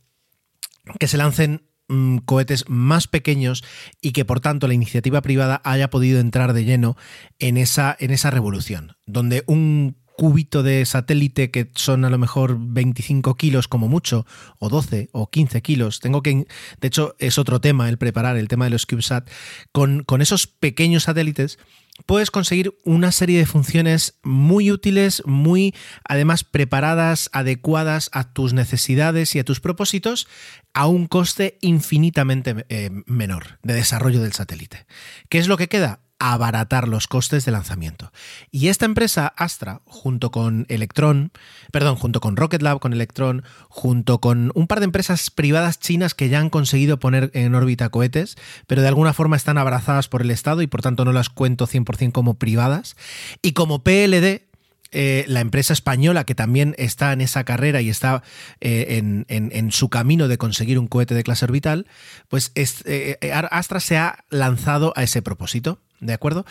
que 0.99 1.07
se 1.07 1.17
lancen 1.17 1.69
mm, 1.89 2.19
cohetes 2.19 2.65
más 2.67 3.07
pequeños 3.07 3.63
y 4.01 4.13
que 4.13 4.25
por 4.25 4.39
tanto 4.39 4.67
la 4.67 4.73
iniciativa 4.73 5.21
privada 5.21 5.61
haya 5.63 5.89
podido 5.89 6.19
entrar 6.19 6.53
de 6.53 6.63
lleno 6.65 6.97
en 7.37 7.57
esa, 7.57 7.95
en 7.99 8.11
esa 8.11 8.31
revolución, 8.31 8.95
donde 9.05 9.43
un 9.45 9.97
cúbito 10.17 10.63
de 10.63 10.83
satélite 10.85 11.51
que 11.51 11.69
son 11.75 12.03
a 12.03 12.09
lo 12.09 12.17
mejor 12.17 12.57
25 12.59 13.35
kilos 13.35 13.67
como 13.67 13.87
mucho, 13.87 14.25
o 14.59 14.67
12 14.67 15.09
o 15.13 15.29
15 15.29 15.61
kilos. 15.61 15.99
Tengo 15.99 16.23
que, 16.23 16.47
de 16.81 16.87
hecho, 16.87 17.15
es 17.19 17.37
otro 17.37 17.61
tema 17.61 17.87
el 17.87 17.97
preparar, 17.97 18.35
el 18.35 18.47
tema 18.47 18.65
de 18.65 18.71
los 18.71 18.85
CubeSat. 18.85 19.29
Con, 19.71 20.03
con 20.03 20.21
esos 20.21 20.47
pequeños 20.47 21.03
satélites 21.03 21.59
puedes 22.07 22.31
conseguir 22.31 22.75
una 22.83 23.11
serie 23.11 23.37
de 23.37 23.45
funciones 23.45 24.17
muy 24.23 24.71
útiles, 24.71 25.21
muy 25.25 25.75
además 26.03 26.43
preparadas, 26.43 27.29
adecuadas 27.31 28.09
a 28.11 28.33
tus 28.33 28.53
necesidades 28.53 29.35
y 29.35 29.39
a 29.39 29.43
tus 29.43 29.59
propósitos 29.59 30.27
a 30.73 30.87
un 30.87 31.07
coste 31.07 31.59
infinitamente 31.61 32.65
eh, 32.69 32.89
menor 33.05 33.59
de 33.61 33.75
desarrollo 33.75 34.21
del 34.21 34.33
satélite. 34.33 34.87
¿Qué 35.29 35.37
es 35.37 35.47
lo 35.47 35.57
que 35.57 35.67
queda? 35.67 36.06
Abaratar 36.19 36.87
los 36.87 37.07
costes 37.07 37.45
de 37.45 37.51
lanzamiento. 37.51 38.11
Y 38.51 38.69
esta 38.69 38.85
empresa, 38.85 39.33
Astra, 39.35 39.81
junto 39.85 40.31
con 40.31 40.65
Electron, 40.69 41.31
perdón, 41.71 41.95
junto 41.95 42.19
con 42.19 42.35
Rocket 42.35 42.61
Lab, 42.61 42.79
con 42.79 42.93
Electron, 42.93 43.43
junto 43.69 44.19
con 44.19 44.51
un 44.55 44.67
par 44.67 44.79
de 44.79 44.85
empresas 44.85 45.29
privadas 45.29 45.79
chinas 45.79 46.15
que 46.15 46.29
ya 46.29 46.39
han 46.39 46.49
conseguido 46.49 46.99
poner 46.99 47.31
en 47.33 47.53
órbita 47.55 47.89
cohetes, 47.89 48.35
pero 48.65 48.81
de 48.81 48.87
alguna 48.87 49.13
forma 49.13 49.35
están 49.35 49.57
abrazadas 49.57 50.07
por 50.07 50.21
el 50.21 50.31
Estado 50.31 50.61
y 50.61 50.67
por 50.67 50.81
tanto 50.81 51.05
no 51.05 51.11
las 51.11 51.29
cuento 51.29 51.67
100% 51.67 52.11
como 52.11 52.35
privadas, 52.35 52.95
y 53.41 53.53
como 53.53 53.83
PLD, 53.83 54.47
eh, 54.91 55.25
la 55.27 55.41
empresa 55.41 55.73
española 55.73 56.23
que 56.23 56.33
también 56.33 56.73
está 56.77 57.11
en 57.11 57.19
esa 57.19 57.43
carrera 57.43 57.81
y 57.81 57.89
está 57.89 58.23
eh, 58.61 59.01
en, 59.27 59.71
su 59.71 59.89
camino 59.89 60.29
de 60.29 60.37
conseguir 60.37 60.79
un 60.79 60.87
cohete 60.87 61.13
de 61.13 61.23
clase 61.23 61.43
orbital, 61.43 61.87
pues 62.29 62.51
eh, 62.55 63.17
Astra 63.51 63.81
se 63.81 63.97
ha 63.97 64.23
lanzado 64.29 64.93
a 64.95 65.03
ese 65.03 65.21
propósito, 65.21 65.81
¿De 65.99 66.13
acuerdo? 66.13 66.45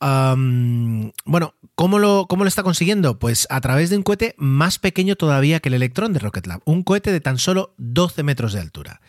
Bueno, 0.00 1.54
¿cómo 1.74 1.98
lo, 1.98 2.26
¿cómo 2.28 2.44
lo 2.44 2.48
está 2.48 2.62
consiguiendo? 2.62 3.18
Pues 3.18 3.46
a 3.50 3.60
través 3.60 3.88
de 3.88 3.96
un 3.96 4.02
cohete 4.02 4.34
más 4.36 4.78
pequeño 4.78 5.16
todavía 5.16 5.60
que 5.60 5.70
el 5.70 5.74
Electron 5.74 6.12
de 6.12 6.18
Rocket 6.18 6.46
Lab. 6.46 6.60
Un 6.66 6.82
cohete 6.82 7.10
de 7.10 7.20
tan 7.20 7.38
solo 7.38 7.74
12 7.78 8.22
metros 8.22 8.52
de 8.52 8.60
altura. 8.60 9.00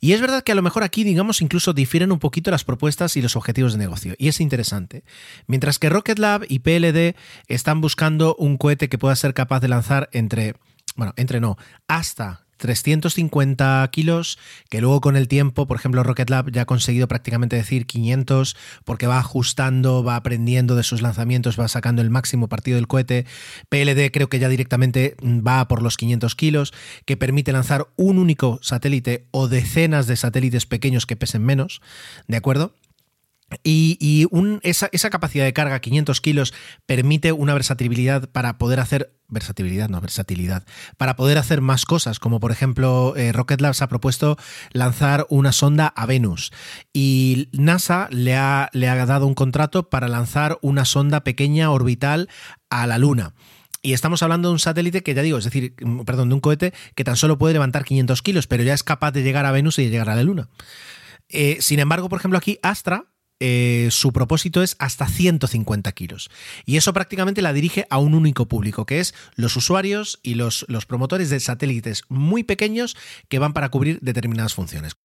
Y 0.00 0.12
es 0.12 0.20
verdad 0.20 0.42
que 0.42 0.52
a 0.52 0.54
lo 0.56 0.62
mejor 0.62 0.82
aquí, 0.82 1.04
digamos, 1.04 1.40
incluso 1.40 1.72
difieren 1.72 2.10
un 2.10 2.18
poquito 2.18 2.50
las 2.50 2.64
propuestas 2.64 3.16
y 3.16 3.22
los 3.22 3.36
objetivos 3.36 3.72
de 3.72 3.78
negocio. 3.78 4.14
Y 4.18 4.28
es 4.28 4.40
interesante. 4.40 5.04
Mientras 5.46 5.78
que 5.78 5.88
Rocket 5.88 6.18
Lab 6.18 6.44
y 6.48 6.60
PLD 6.60 7.16
están 7.46 7.80
buscando 7.80 8.34
un 8.36 8.56
cohete 8.56 8.88
que 8.88 8.98
pueda 8.98 9.14
ser 9.14 9.34
capaz 9.34 9.60
de 9.60 9.68
lanzar 9.68 10.08
entre, 10.12 10.54
bueno, 10.96 11.14
entre 11.16 11.40
no, 11.40 11.56
hasta 11.86 12.47
350 12.58 13.88
kilos, 13.90 14.38
que 14.68 14.80
luego 14.80 15.00
con 15.00 15.16
el 15.16 15.28
tiempo, 15.28 15.66
por 15.66 15.76
ejemplo, 15.76 16.02
Rocket 16.02 16.28
Lab 16.28 16.50
ya 16.50 16.62
ha 16.62 16.66
conseguido 16.66 17.08
prácticamente 17.08 17.56
decir 17.56 17.86
500, 17.86 18.56
porque 18.84 19.06
va 19.06 19.18
ajustando, 19.18 20.04
va 20.04 20.16
aprendiendo 20.16 20.76
de 20.76 20.82
sus 20.82 21.00
lanzamientos, 21.00 21.58
va 21.58 21.68
sacando 21.68 22.02
el 22.02 22.10
máximo 22.10 22.48
partido 22.48 22.76
del 22.76 22.88
cohete. 22.88 23.26
PLD 23.68 24.10
creo 24.12 24.28
que 24.28 24.38
ya 24.38 24.48
directamente 24.48 25.16
va 25.22 25.66
por 25.68 25.82
los 25.82 25.96
500 25.96 26.34
kilos, 26.34 26.74
que 27.04 27.16
permite 27.16 27.52
lanzar 27.52 27.88
un 27.96 28.18
único 28.18 28.58
satélite 28.62 29.26
o 29.30 29.48
decenas 29.48 30.06
de 30.06 30.16
satélites 30.16 30.66
pequeños 30.66 31.06
que 31.06 31.16
pesen 31.16 31.44
menos, 31.44 31.80
¿de 32.26 32.36
acuerdo? 32.36 32.72
Y, 33.64 34.26
esa, 34.62 35.10
capacidad 35.10 35.44
de 35.44 35.52
carga, 35.52 35.80
500 35.80 36.20
kilos, 36.20 36.54
permite 36.86 37.32
una 37.32 37.54
versatilidad 37.54 38.28
para 38.30 38.58
poder 38.58 38.80
hacer. 38.80 39.14
Versatilidad, 39.30 39.88
no, 39.88 40.00
versatilidad. 40.00 40.64
Para 40.96 41.16
poder 41.16 41.38
hacer 41.38 41.60
más 41.60 41.84
cosas, 41.84 42.18
como 42.18 42.40
por 42.40 42.50
ejemplo, 42.50 43.14
eh, 43.16 43.32
Rocket 43.32 43.60
Labs 43.60 43.82
ha 43.82 43.88
propuesto 43.88 44.38
lanzar 44.72 45.26
una 45.28 45.52
sonda 45.52 45.86
a 45.86 46.06
Venus. 46.06 46.52
Y 46.92 47.48
NASA 47.52 48.08
le 48.10 48.36
ha, 48.36 48.70
le 48.72 48.88
ha 48.88 49.06
dado 49.06 49.26
un 49.26 49.34
contrato 49.34 49.90
para 49.90 50.08
lanzar 50.08 50.58
una 50.62 50.84
sonda 50.84 51.24
pequeña 51.24 51.70
orbital 51.70 52.28
a 52.70 52.86
la 52.86 52.98
Luna. 52.98 53.34
Y 53.80 53.92
estamos 53.92 54.22
hablando 54.22 54.48
de 54.48 54.54
un 54.54 54.58
satélite 54.58 55.02
que 55.02 55.14
ya 55.14 55.22
digo, 55.22 55.38
es 55.38 55.44
decir, 55.44 55.74
perdón, 56.04 56.28
de 56.28 56.34
un 56.34 56.40
cohete 56.40 56.74
que 56.94 57.04
tan 57.04 57.16
solo 57.16 57.38
puede 57.38 57.54
levantar 57.54 57.84
500 57.84 58.22
kilos, 58.22 58.46
pero 58.46 58.62
ya 58.62 58.74
es 58.74 58.82
capaz 58.82 59.12
de 59.12 59.22
llegar 59.22 59.46
a 59.46 59.52
Venus 59.52 59.78
y 59.78 59.84
de 59.84 59.90
llegar 59.90 60.10
a 60.10 60.16
la 60.16 60.22
Luna. 60.22 60.48
Eh, 61.28 61.58
sin 61.60 61.78
embargo, 61.80 62.08
por 62.08 62.18
ejemplo, 62.18 62.38
aquí 62.38 62.58
Astra 62.62 63.06
eh, 63.40 63.88
su 63.90 64.12
propósito 64.12 64.62
es 64.62 64.76
hasta 64.78 65.06
150 65.06 65.92
kilos. 65.92 66.30
Y 66.64 66.76
eso 66.76 66.92
prácticamente 66.92 67.42
la 67.42 67.52
dirige 67.52 67.86
a 67.90 67.98
un 67.98 68.14
único 68.14 68.46
público, 68.46 68.86
que 68.86 69.00
es 69.00 69.14
los 69.34 69.56
usuarios 69.56 70.20
y 70.22 70.34
los, 70.34 70.64
los 70.68 70.86
promotores 70.86 71.30
de 71.30 71.40
satélites 71.40 72.02
muy 72.08 72.42
pequeños 72.42 72.96
que 73.28 73.38
van 73.38 73.52
para 73.52 73.68
cubrir 73.70 73.98
determinadas 74.00 74.54
funciones. 74.54 74.96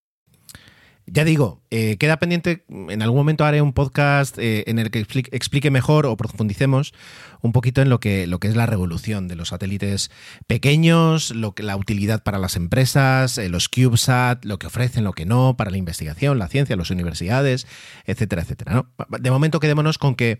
Ya 1.05 1.25
digo, 1.25 1.61
eh, 1.69 1.97
queda 1.97 2.17
pendiente, 2.17 2.63
en 2.69 3.01
algún 3.01 3.17
momento 3.17 3.43
haré 3.43 3.61
un 3.61 3.73
podcast 3.73 4.37
eh, 4.39 4.63
en 4.67 4.79
el 4.79 4.89
que 4.89 4.99
explique, 4.99 5.69
mejor 5.69 6.05
o 6.05 6.15
profundicemos 6.15 6.93
un 7.41 7.51
poquito 7.51 7.81
en 7.81 7.89
lo 7.89 7.99
que, 7.99 8.23
es 8.23 8.55
la 8.55 8.65
revolución 8.65 9.27
de 9.27 9.35
los 9.35 9.49
satélites 9.49 10.11
pequeños, 10.47 11.31
lo 11.31 11.55
que, 11.55 11.61
la 11.61 11.75
utilidad 11.75 12.23
para 12.23 12.37
las 12.37 12.55
empresas, 12.55 13.37
eh, 13.37 13.49
los 13.49 13.67
CubeSat, 13.67 14.45
lo 14.45 14.59
que 14.59 14.67
ofrecen, 14.67 15.03
lo 15.03 15.11
que 15.11 15.25
no, 15.25 15.57
para 15.57 15.71
la 15.71 15.77
investigación, 15.77 16.39
la 16.39 16.47
ciencia, 16.47 16.77
las 16.77 16.89
universidades, 16.89 17.67
etcétera, 18.05 18.43
etcétera. 18.43 18.85
De 19.19 19.29
momento 19.29 19.59
quedémonos 19.59 19.97
con 19.97 20.15
que 20.15 20.39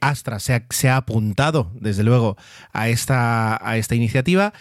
Astra 0.00 0.38
se 0.38 0.88
ha, 0.88 0.96
apuntado, 0.96 1.72
desde 1.74 2.04
luego, 2.04 2.36
a 2.72 2.88
esta 2.88 3.58
iniciativa 3.90 4.52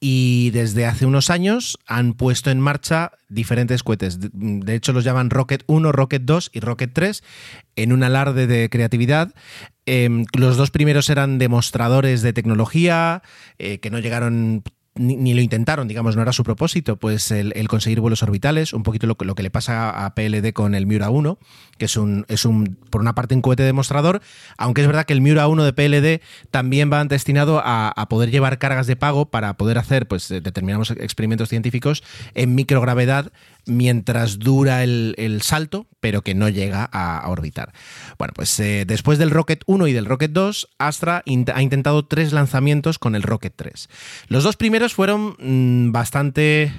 y 0.00 0.50
desde 0.50 0.86
hace 0.86 1.06
unos 1.06 1.30
años 1.30 1.78
han 1.86 2.14
puesto 2.14 2.50
en 2.50 2.60
marcha 2.60 3.12
diferentes 3.28 3.82
cohetes. 3.82 4.18
De 4.20 4.74
hecho, 4.74 4.92
los 4.92 5.04
llaman 5.04 5.30
Rocket 5.30 5.64
1, 5.66 5.90
Rocket 5.92 6.22
2 6.22 6.50
y 6.52 6.60
Rocket 6.60 6.92
3 6.92 7.22
en 7.76 7.92
un 7.92 8.02
alarde 8.02 8.46
de 8.46 8.68
creatividad. 8.68 9.34
Em, 9.86 10.24
los 10.36 10.56
dos 10.56 10.70
primeros 10.70 11.08
eran 11.10 11.38
demostradores 11.38 12.22
de 12.22 12.32
tecnología 12.32 13.22
eh, 13.58 13.78
que 13.78 13.90
no 13.90 14.00
llegaron 14.00 14.64
ni, 14.96 15.34
lo 15.34 15.40
intentaron, 15.40 15.88
digamos, 15.88 16.16
no 16.16 16.22
era 16.22 16.32
su 16.32 16.44
propósito, 16.44 16.96
pues 16.96 17.30
el, 17.30 17.68
conseguir 17.68 18.00
vuelos 18.00 18.22
orbitales, 18.22 18.72
un 18.72 18.82
poquito 18.82 19.06
lo, 19.06 19.16
que 19.16 19.42
le 19.42 19.50
pasa 19.50 20.04
a 20.04 20.14
PLD 20.14 20.52
con 20.52 20.74
el 20.74 20.86
Miura 20.86 21.10
1, 21.10 21.38
que 21.78 21.84
es 21.84 21.96
un, 21.96 22.24
es 22.28 22.44
un, 22.44 22.76
por 22.90 23.00
una 23.00 23.14
parte, 23.14 23.34
un 23.34 23.42
cohete 23.42 23.62
demostrador, 23.62 24.22
aunque 24.56 24.80
es 24.80 24.86
verdad 24.86 25.04
que 25.04 25.12
el 25.12 25.20
Miura 25.20 25.48
1 25.48 25.64
de 25.64 25.72
PLD 25.72 26.22
también 26.50 26.90
va 26.92 27.04
destinado 27.04 27.62
a, 27.64 27.94
poder 28.08 28.30
llevar 28.30 28.58
cargas 28.58 28.86
de 28.86 28.96
pago 28.96 29.26
para 29.26 29.56
poder 29.56 29.78
hacer 29.78 30.06
pues, 30.06 30.28
determinados 30.28 30.92
experimentos 30.92 31.48
científicos 31.48 32.02
en 32.34 32.54
microgravedad 32.54 33.32
mientras 33.66 34.38
dura 34.38 34.82
el, 34.82 35.40
salto, 35.42 35.86
pero 36.00 36.22
que 36.22 36.34
no 36.34 36.48
llega 36.48 36.88
a, 36.90 37.28
orbitar. 37.28 37.72
Bueno, 38.18 38.32
pues 38.34 38.58
eh, 38.60 38.84
después 38.86 39.18
del 39.18 39.30
Rocket 39.30 39.62
1 39.66 39.86
y 39.88 39.92
del 39.92 40.06
Rocket 40.06 40.30
2, 40.30 40.68
Astra 40.78 41.22
ha 41.26 41.62
intentado 41.62 42.06
tres 42.06 42.32
lanzamientos 42.32 42.98
con 42.98 43.14
el 43.14 43.22
Rocket 43.22 43.52
3. 43.54 43.88
Los 44.28 44.44
dos 44.44 44.56
primeros 44.56 44.94
fueron 44.94 45.36
mm, 45.38 45.92
bastante... 45.92 46.72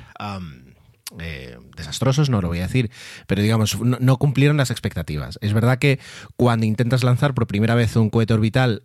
Eh, 1.20 1.58
desastrosos, 1.78 2.30
no 2.30 2.42
lo 2.42 2.50
voy 2.50 2.60
a 2.60 2.64
decir, 2.64 2.92
pero 3.28 3.42
digamos, 3.42 3.80
no, 3.80 4.18
cumplieron 4.18 4.58
las 4.58 4.72
expectativas. 4.72 5.40
Es 5.42 5.54
verdad 5.54 5.80
que 5.80 6.00
cuando 6.36 6.66
intentas 6.66 7.02
lanzar 7.06 7.34
por 7.34 7.48
primera 7.48 7.76
vez 7.76 7.96
un 7.96 8.10
cohete 8.10 8.34
orbital, 8.34 8.84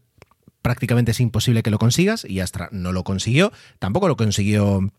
prácticamente 0.62 1.11
es 1.11 1.18
imposible 1.18 1.64
que 1.64 1.72
lo 1.72 1.78
consigas, 1.78 2.24
y 2.24 2.38
Astra 2.38 2.68
no 2.70 2.92
lo 2.92 3.03
consiguió, 3.03 3.53
tampoco 3.80 4.07
lo 4.07 4.16
consiguió 4.16 4.92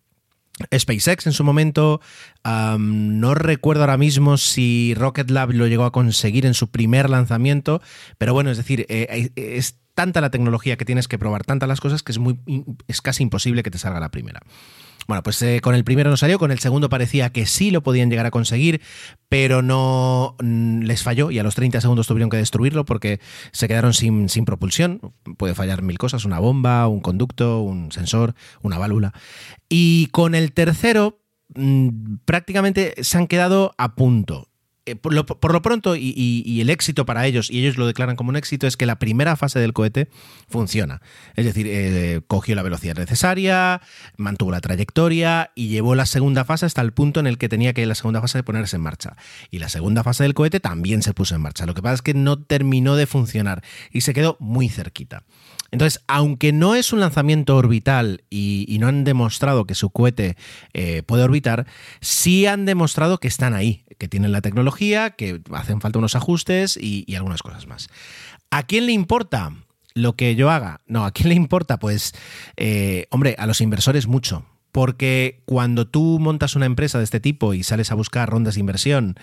SpaceX 0.75 1.25
en 1.25 1.33
su 1.33 1.43
momento, 1.43 1.99
no 2.43 3.33
recuerdo 3.33 3.83
ahora 3.83 3.97
mismo 3.97 4.37
si 4.37 4.93
Rocket 4.95 5.29
Lab 5.29 5.51
lo 5.51 5.67
llegó 5.67 5.85
a 5.85 5.91
conseguir 5.91 6.45
en 6.45 6.53
su 6.53 6.69
primer 6.69 7.09
lanzamiento, 7.09 7.81
pero 8.17 8.33
bueno, 8.33 8.51
es 8.51 8.57
decir, 8.57 8.85
eh, 8.89 9.31
eh, 9.35 9.57
es 9.57 9.79
tanta 9.95 10.21
la 10.21 10.31
tecnología 10.31 10.77
que 10.77 10.85
tienes 10.85 11.07
que 11.07 11.19
probar, 11.19 11.43
tantas 11.43 11.69
las 11.69 11.81
cosas 11.81 12.03
que 12.03 12.11
es, 12.11 12.19
muy, 12.19 12.39
es 12.87 13.01
casi 13.01 13.23
imposible 13.23 13.63
que 13.63 13.71
te 13.71 13.77
salga 13.77 13.99
la 13.99 14.11
primera. 14.11 14.41
Bueno, 15.07 15.23
pues 15.23 15.41
eh, 15.41 15.59
con 15.61 15.75
el 15.75 15.83
primero 15.83 16.09
no 16.09 16.17
salió, 16.17 16.39
con 16.39 16.51
el 16.51 16.59
segundo 16.59 16.89
parecía 16.89 17.29
que 17.31 17.45
sí 17.45 17.71
lo 17.71 17.83
podían 17.83 18.09
llegar 18.09 18.25
a 18.25 18.31
conseguir, 18.31 18.81
pero 19.29 19.61
no 19.61 20.35
mm, 20.41 20.81
les 20.81 21.03
falló 21.03 21.31
y 21.31 21.39
a 21.39 21.43
los 21.43 21.55
30 21.55 21.81
segundos 21.81 22.07
tuvieron 22.07 22.29
que 22.29 22.37
destruirlo 22.37 22.85
porque 22.85 23.19
se 23.51 23.67
quedaron 23.67 23.93
sin, 23.93 24.29
sin 24.29 24.45
propulsión. 24.45 25.13
Puede 25.37 25.55
fallar 25.55 25.81
mil 25.81 25.97
cosas, 25.97 26.25
una 26.25 26.39
bomba, 26.39 26.87
un 26.87 27.01
conducto, 27.01 27.61
un 27.61 27.91
sensor, 27.91 28.35
una 28.61 28.77
válvula. 28.77 29.13
Y 29.69 30.07
con 30.07 30.35
el 30.35 30.53
tercero 30.53 31.19
mm, 31.55 32.17
prácticamente 32.25 32.95
se 33.01 33.17
han 33.17 33.27
quedado 33.27 33.73
a 33.77 33.95
punto. 33.95 34.52
Eh, 34.86 34.97
por, 34.97 35.13
lo, 35.13 35.25
pronto, 35.61 35.95
y, 35.95 36.59
el 36.59 36.69
éxito 36.69 37.05
para 37.05 37.25
ellos, 37.25 37.49
y 37.49 37.59
ellos 37.59 37.77
lo 37.77 37.88
declaran 37.88 38.17
como 38.17 38.29
un 38.31 38.36
éxito, 38.36 38.67
es 38.67 38.75
que 38.75 38.86
la 38.86 38.99
primera 38.99 39.38
fase 39.38 39.59
del 39.59 39.71
cohete 39.71 40.09
funciona. 40.49 41.01
Es 41.36 41.45
decir, 41.45 41.67
eh, 41.69 42.21
cogió 42.27 42.53
la 42.55 42.63
velocidad 42.63 42.95
necesaria, 42.97 43.81
mantuvo 44.17 44.51
la 44.51 44.59
trayectoria 44.59 45.51
y 45.55 45.69
llevó 45.69 45.95
la 45.95 46.05
segunda 46.05 46.43
fase 46.43 46.65
hasta 46.65 46.81
el 46.81 46.91
punto 46.91 47.21
en 47.21 47.27
el 47.27 47.38
que 47.38 47.47
tenía 47.47 47.73
que 47.73 47.86
la 47.86 47.95
segunda 47.95 48.19
fase 48.19 48.43
ponerse 48.43 48.75
en 48.75 48.81
marcha. 48.81 49.15
Y 49.51 49.59
la 49.59 49.69
segunda 49.69 50.03
fase 50.03 50.23
del 50.23 50.34
cohete 50.34 50.59
también 50.59 51.01
se 51.01 51.13
puso 51.13 51.34
en 51.36 51.41
marcha. 51.41 51.65
Lo 51.65 51.73
que 51.75 51.81
pasa 51.81 51.95
es 51.95 52.01
que 52.01 52.13
no 52.13 52.41
terminó 52.43 52.97
de 52.97 53.07
funcionar 53.07 53.63
y 53.89 54.01
se 54.01 54.13
quedó 54.13 54.36
muy 54.41 54.67
cerquita. 54.67 55.23
Entonces, 55.73 56.03
aunque 56.07 56.53
no 56.53 56.75
es 56.75 56.93
un 56.93 56.99
lanzamiento 56.99 57.57
orbital 57.57 58.23
y, 58.29 58.77
no 58.79 58.88
han 58.88 59.03
demostrado 59.03 59.65
que 59.65 59.73
su 59.73 59.89
cohete 59.89 60.38
eh, 60.73 61.01
puede 61.01 61.23
orbitar, 61.23 61.65
sí 61.99 62.45
han 62.45 62.65
demostrado 62.65 63.17
que 63.17 63.27
están 63.27 63.55
ahí, 63.55 63.82
que 63.97 64.07
tienen 64.07 64.31
la 64.31 64.41
tecnología, 64.41 65.11
que 65.11 65.41
hacen 65.51 65.81
falta 65.81 65.99
unos 65.99 66.15
ajustes 66.15 66.77
y, 66.77 67.13
algunas 67.15 67.43
cosas 67.43 67.67
más. 67.67 67.87
¿A 68.51 68.63
quién 68.63 68.85
le 68.85 68.91
importa? 68.91 69.53
lo 69.95 70.15
que 70.15 70.33
yo 70.35 70.49
haga. 70.49 70.81
No, 70.87 71.05
¿a 71.05 71.11
quién 71.11 71.29
le 71.29 71.35
importa? 71.35 71.77
Pues, 71.77 72.15
eh, 72.57 73.05
hombre, 73.11 73.35
a 73.37 73.45
los 73.45 73.61
inversores 73.61 74.07
mucho. 74.07 74.43
Porque 74.71 75.43
cuando 75.45 75.87
tú 75.87 76.17
montas 76.19 76.55
una 76.55 76.65
empresa 76.65 76.97
de 76.97 77.03
este 77.03 77.19
tipo 77.19 77.53
y 77.53 77.61
sales 77.61 77.91
a 77.91 77.95
buscar 77.95 78.27
rondas 78.27 78.55
de 78.55 78.61
inversión, 78.61 79.17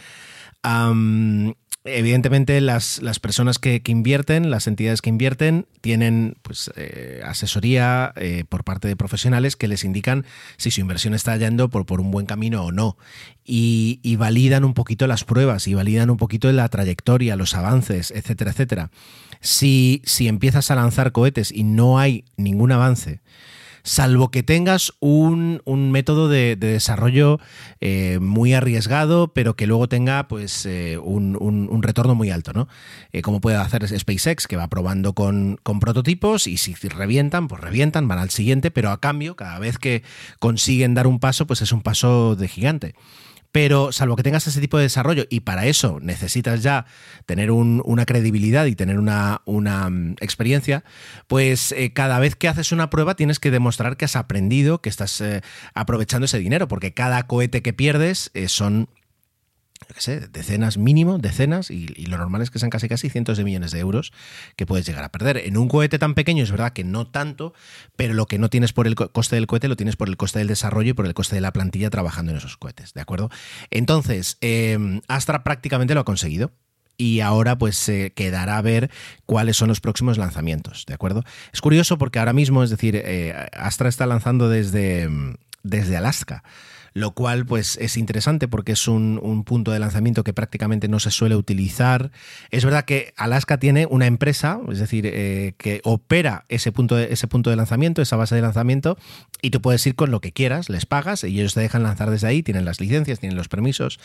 evidentemente 1.84 2.60
las, 2.60 3.00
personas 3.20 3.58
que, 3.58 3.82
invierten, 3.86 4.50
las 4.50 4.66
entidades 4.66 5.00
que 5.00 5.10
invierten, 5.10 5.66
tienen 5.80 6.36
pues, 6.42 6.70
eh, 6.76 7.22
asesoría 7.24 8.12
eh, 8.16 8.44
por 8.48 8.64
parte 8.64 8.88
de 8.88 8.96
profesionales 8.96 9.56
que 9.56 9.68
les 9.68 9.84
indican 9.84 10.26
si 10.56 10.70
su 10.70 10.80
inversión 10.80 11.14
está 11.14 11.36
yendo 11.36 11.70
por, 11.70 11.86
por 11.86 12.00
un 12.00 12.10
buen 12.10 12.26
camino 12.26 12.64
o 12.64 12.72
no. 12.72 12.96
Y, 13.44 13.98
y, 14.02 14.16
validan 14.16 14.64
un 14.64 14.74
poquito 14.74 15.06
las 15.06 15.24
pruebas 15.24 15.66
y 15.66 15.74
validan 15.74 16.10
un 16.10 16.18
poquito 16.18 16.52
la 16.52 16.68
trayectoria, 16.68 17.34
los 17.34 17.54
avances, 17.54 18.10
etcétera, 18.10 18.52
etcétera. 18.52 18.90
Si, 19.40 20.02
si 20.04 20.28
empiezas 20.28 20.70
a 20.70 20.76
lanzar 20.76 21.12
cohetes 21.12 21.50
y 21.50 21.64
no 21.64 21.98
hay 21.98 22.24
ningún 22.36 22.70
avance, 22.72 23.20
salvo 23.82 24.30
que 24.30 24.42
tengas 24.42 24.92
un, 25.00 25.60
método 25.90 26.28
de, 26.28 26.56
desarrollo 26.56 27.40
eh, 27.80 28.18
muy 28.20 28.54
arriesgado, 28.54 29.32
pero 29.32 29.56
que 29.56 29.66
luego 29.66 29.88
tenga 29.88 30.28
pues 30.28 30.66
eh, 30.66 30.98
un, 30.98 31.82
retorno 31.82 32.14
muy 32.14 32.30
alto, 32.30 32.52
¿no? 32.52 32.68
Eh, 33.12 33.22
como 33.22 33.40
puede 33.40 33.56
hacer 33.56 33.86
SpaceX, 33.86 34.46
que 34.46 34.56
va 34.56 34.68
probando 34.68 35.14
con, 35.14 35.58
con, 35.62 35.80
prototipos 35.80 36.46
y 36.46 36.56
si 36.56 36.74
revientan, 36.74 37.48
pues 37.48 37.60
revientan, 37.60 38.08
van 38.08 38.18
al 38.18 38.30
siguiente, 38.30 38.70
pero 38.70 38.90
a 38.90 39.00
cambio, 39.00 39.36
cada 39.36 39.58
vez 39.58 39.78
que 39.78 40.02
consiguen 40.38 40.94
dar 40.94 41.06
un 41.06 41.18
paso, 41.20 41.46
pues 41.46 41.62
es 41.62 41.72
un 41.72 41.82
paso 41.82 42.36
de 42.36 42.48
gigante. 42.48 42.94
Pero 43.52 43.90
salvo 43.92 44.16
que 44.16 44.22
tengas 44.22 44.46
ese 44.46 44.60
tipo 44.60 44.76
de 44.76 44.84
desarrollo 44.84 45.24
y 45.28 45.40
para 45.40 45.66
eso 45.66 45.98
necesitas 46.00 46.62
ya 46.62 46.86
tener 47.26 47.50
un- 47.50 47.82
una 47.84 48.06
credibilidad 48.06 48.66
y 48.66 48.76
tener 48.76 48.98
una, 48.98 49.40
mm, 49.44 50.12
experiencia, 50.20 50.84
pues 51.26 51.72
eh, 51.72 51.92
cada 51.92 52.18
vez 52.20 52.36
que 52.36 52.48
haces 52.48 52.70
una 52.72 52.90
prueba 52.90 53.16
tienes 53.16 53.38
que 53.40 53.50
demostrar 53.50 53.96
que 53.96 54.04
has 54.04 54.16
aprendido, 54.16 54.80
que 54.80 54.88
estás 54.88 55.20
eh, 55.20 55.42
aprovechando 55.74 56.26
ese 56.26 56.38
dinero, 56.38 56.68
porque 56.68 56.94
cada 56.94 57.26
cohete 57.26 57.62
que 57.62 57.72
pierdes 57.72 58.30
eh, 58.34 58.48
son 58.48 58.88
qué 59.94 60.00
sé, 60.00 60.20
decenas 60.28 60.78
mínimo, 60.78 61.18
decenas, 61.18 61.70
y, 61.70 61.86
lo 62.06 62.18
normal 62.18 62.42
es 62.42 62.50
que 62.50 62.58
sean 62.58 62.70
casi 62.70 62.88
casi 62.88 63.10
cientos 63.10 63.38
de 63.38 63.44
millones 63.44 63.70
de 63.72 63.78
euros 63.80 64.12
que 64.56 64.66
puedes 64.66 64.86
llegar 64.86 65.04
a 65.04 65.10
perder. 65.10 65.38
En 65.38 65.56
un 65.56 65.68
cohete 65.68 65.98
tan 65.98 66.14
pequeño 66.14 66.42
es 66.42 66.50
verdad 66.50 66.72
que 66.72 66.84
no 66.84 67.06
tanto, 67.06 67.52
pero 67.96 68.14
lo 68.14 68.26
que 68.26 68.38
no 68.38 68.50
tienes 68.50 68.72
por 68.72 68.86
el 68.86 68.94
co- 68.94 69.10
coste 69.10 69.36
del 69.36 69.46
cohete 69.46 69.68
lo 69.68 69.76
tienes 69.76 69.96
por 69.96 70.08
el 70.08 70.16
coste 70.16 70.38
del 70.38 70.48
desarrollo 70.48 70.90
y 70.90 70.94
por 70.94 71.06
el 71.06 71.14
coste 71.14 71.34
de 71.34 71.40
la 71.40 71.52
plantilla 71.52 71.90
trabajando 71.90 72.32
en 72.32 72.38
esos 72.38 72.56
cohetes, 72.56 72.94
¿de 72.94 73.00
acuerdo? 73.00 73.30
Entonces, 73.70 74.38
eh, 74.40 75.00
Astra 75.08 75.44
prácticamente 75.44 75.94
lo 75.94 76.00
ha 76.00 76.04
conseguido. 76.04 76.52
Y 76.96 77.20
ahora 77.20 77.56
pues 77.56 77.78
se 77.78 78.12
quedará 78.12 78.58
a 78.58 78.60
ver 78.60 78.90
cuáles 79.24 79.56
son 79.56 79.68
los 79.68 79.80
próximos 79.80 80.18
lanzamientos, 80.18 80.84
¿de 80.86 80.92
acuerdo? 80.92 81.24
Es 81.50 81.62
curioso 81.62 81.96
porque 81.96 82.18
ahora 82.18 82.34
mismo, 82.34 82.62
es 82.62 82.68
decir, 82.68 82.94
eh, 82.94 83.48
Astra 83.54 83.88
está 83.88 84.04
lanzando 84.04 84.50
desde, 84.50 85.08
desde 85.62 85.96
Alaska 85.96 86.44
lo 86.92 87.12
cual 87.12 87.46
pues 87.46 87.76
es 87.80 87.96
interesante 87.96 88.48
porque 88.48 88.72
es 88.72 88.88
un, 88.88 89.18
un 89.22 89.44
punto 89.44 89.72
de 89.72 89.78
lanzamiento 89.78 90.24
que 90.24 90.32
prácticamente 90.32 90.88
no 90.88 91.00
se 91.00 91.10
suele 91.10 91.36
utilizar. 91.36 92.10
Es 92.50 92.64
verdad 92.64 92.84
que 92.84 93.12
Alaska 93.16 93.58
tiene 93.58 93.86
una 93.86 94.06
empresa, 94.06 94.60
es 94.70 94.78
decir, 94.78 95.06
eh, 95.06 95.54
que 95.58 95.80
opera 95.84 96.44
ese 96.48 96.72
punto, 96.72 96.96
de, 96.96 97.12
ese 97.12 97.28
punto 97.28 97.50
de 97.50 97.56
lanzamiento, 97.56 98.02
esa 98.02 98.16
base 98.16 98.34
de 98.34 98.42
lanzamiento, 98.42 98.96
y 99.42 99.50
tú 99.50 99.60
puedes 99.60 99.86
ir 99.86 99.94
con 99.94 100.10
lo 100.10 100.20
que 100.20 100.32
quieras, 100.32 100.68
les 100.68 100.86
pagas 100.86 101.24
y 101.24 101.38
ellos 101.38 101.54
te 101.54 101.60
dejan 101.60 101.82
lanzar 101.82 102.10
desde 102.10 102.26
ahí, 102.26 102.42
tienen 102.42 102.64
las 102.64 102.80
licencias, 102.80 103.20
tienen 103.20 103.36
los 103.36 103.48
permisos, 103.48 103.98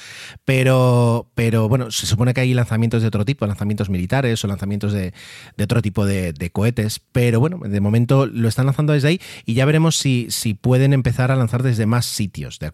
pero, 0.46 1.28
pero 1.36 1.68
bueno, 1.68 1.92
se 1.92 2.06
supone 2.06 2.34
que 2.34 2.42
hay 2.42 2.54
lanzamientos 2.54 3.02
de 3.02 3.08
otro 3.08 3.26
tipo, 3.26 3.46
lanzamientos 3.46 3.90
militares 3.90 4.44
o 4.44 4.48
lanzamientos 4.48 4.94
de, 4.94 5.14
de 5.58 5.64
otro 5.64 5.82
tipo 5.82 6.06
de, 6.06 6.34
cohetes, 6.54 7.02
pero 7.12 7.40
bueno, 7.40 7.58
de 7.58 7.82
momento 7.82 8.28
lo 8.28 8.48
están 8.48 8.68
lanzando 8.68 8.94
desde 8.94 9.08
ahí 9.08 9.22
y 9.46 9.56
ya 9.56 9.66
veremos 9.66 9.98
si, 9.98 10.28
si 10.30 10.54
pueden 10.54 10.94
empezar 10.94 11.32
a 11.32 11.36
lanzar 11.36 11.64
desde 11.64 11.86
más 11.86 12.06
sitios, 12.06 12.60
¿de? 12.60 12.70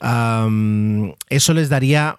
Am, 0.00 1.12
eso 1.28 1.54
les 1.54 1.68
daría 1.68 2.18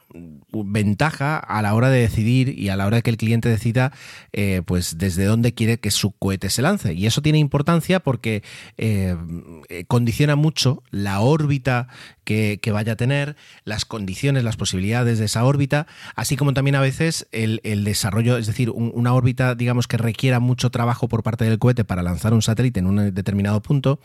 ventaja 0.52 1.38
a 1.38 1.62
la 1.62 1.74
hora 1.74 1.90
de 1.90 2.00
decidir 2.00 2.58
y 2.58 2.70
a 2.70 2.76
la 2.76 2.86
hora 2.86 2.98
de 2.98 3.02
que 3.04 3.10
el 3.10 3.18
cliente 3.18 3.50
decida 3.50 3.92
eh, 4.32 4.62
pues 4.66 4.98
desde 4.98 5.26
dónde 5.26 5.54
quiere 5.54 5.80
que 5.80 5.92
su 5.92 6.12
cohete 6.12 6.50
se 6.50 6.62
lance. 6.62 6.94
Y 6.94 7.06
eso 7.08 7.22
tiene 7.22 7.40
importancia 7.40 8.00
porque 8.00 8.44
eh, 8.78 9.16
condiciona 9.88 10.36
mucho 10.36 10.84
la 10.92 11.20
órbita 11.20 11.88
que, 12.24 12.60
vaya 12.72 12.94
a 12.94 12.96
tener 12.96 13.36
las 13.66 13.86
condiciones 13.86 14.44
las 14.44 14.58
posibilidades 14.58 15.20
de 15.20 15.26
esa 15.26 15.44
órbita 15.46 15.86
así 16.16 16.36
como 16.38 16.54
también 16.54 16.76
a 16.76 16.82
veces 16.82 17.28
el, 17.32 17.60
desarrollo 17.84 18.38
es 18.38 18.48
decir 18.48 18.70
un- 18.70 18.92
una 18.96 19.14
órbita 19.14 19.56
digamos 19.56 19.88
que 19.88 19.98
requiera 19.98 20.40
mucho 20.40 20.70
trabajo 20.72 21.08
por 21.08 21.22
parte 21.22 21.46
del 21.46 21.60
cohete 21.60 21.84
para 21.84 22.02
lanzar 22.02 22.34
un 22.34 22.42
satélite 22.42 22.80
en 22.80 22.88
un 22.88 23.14
determinado 23.14 23.62
punto 23.62 24.00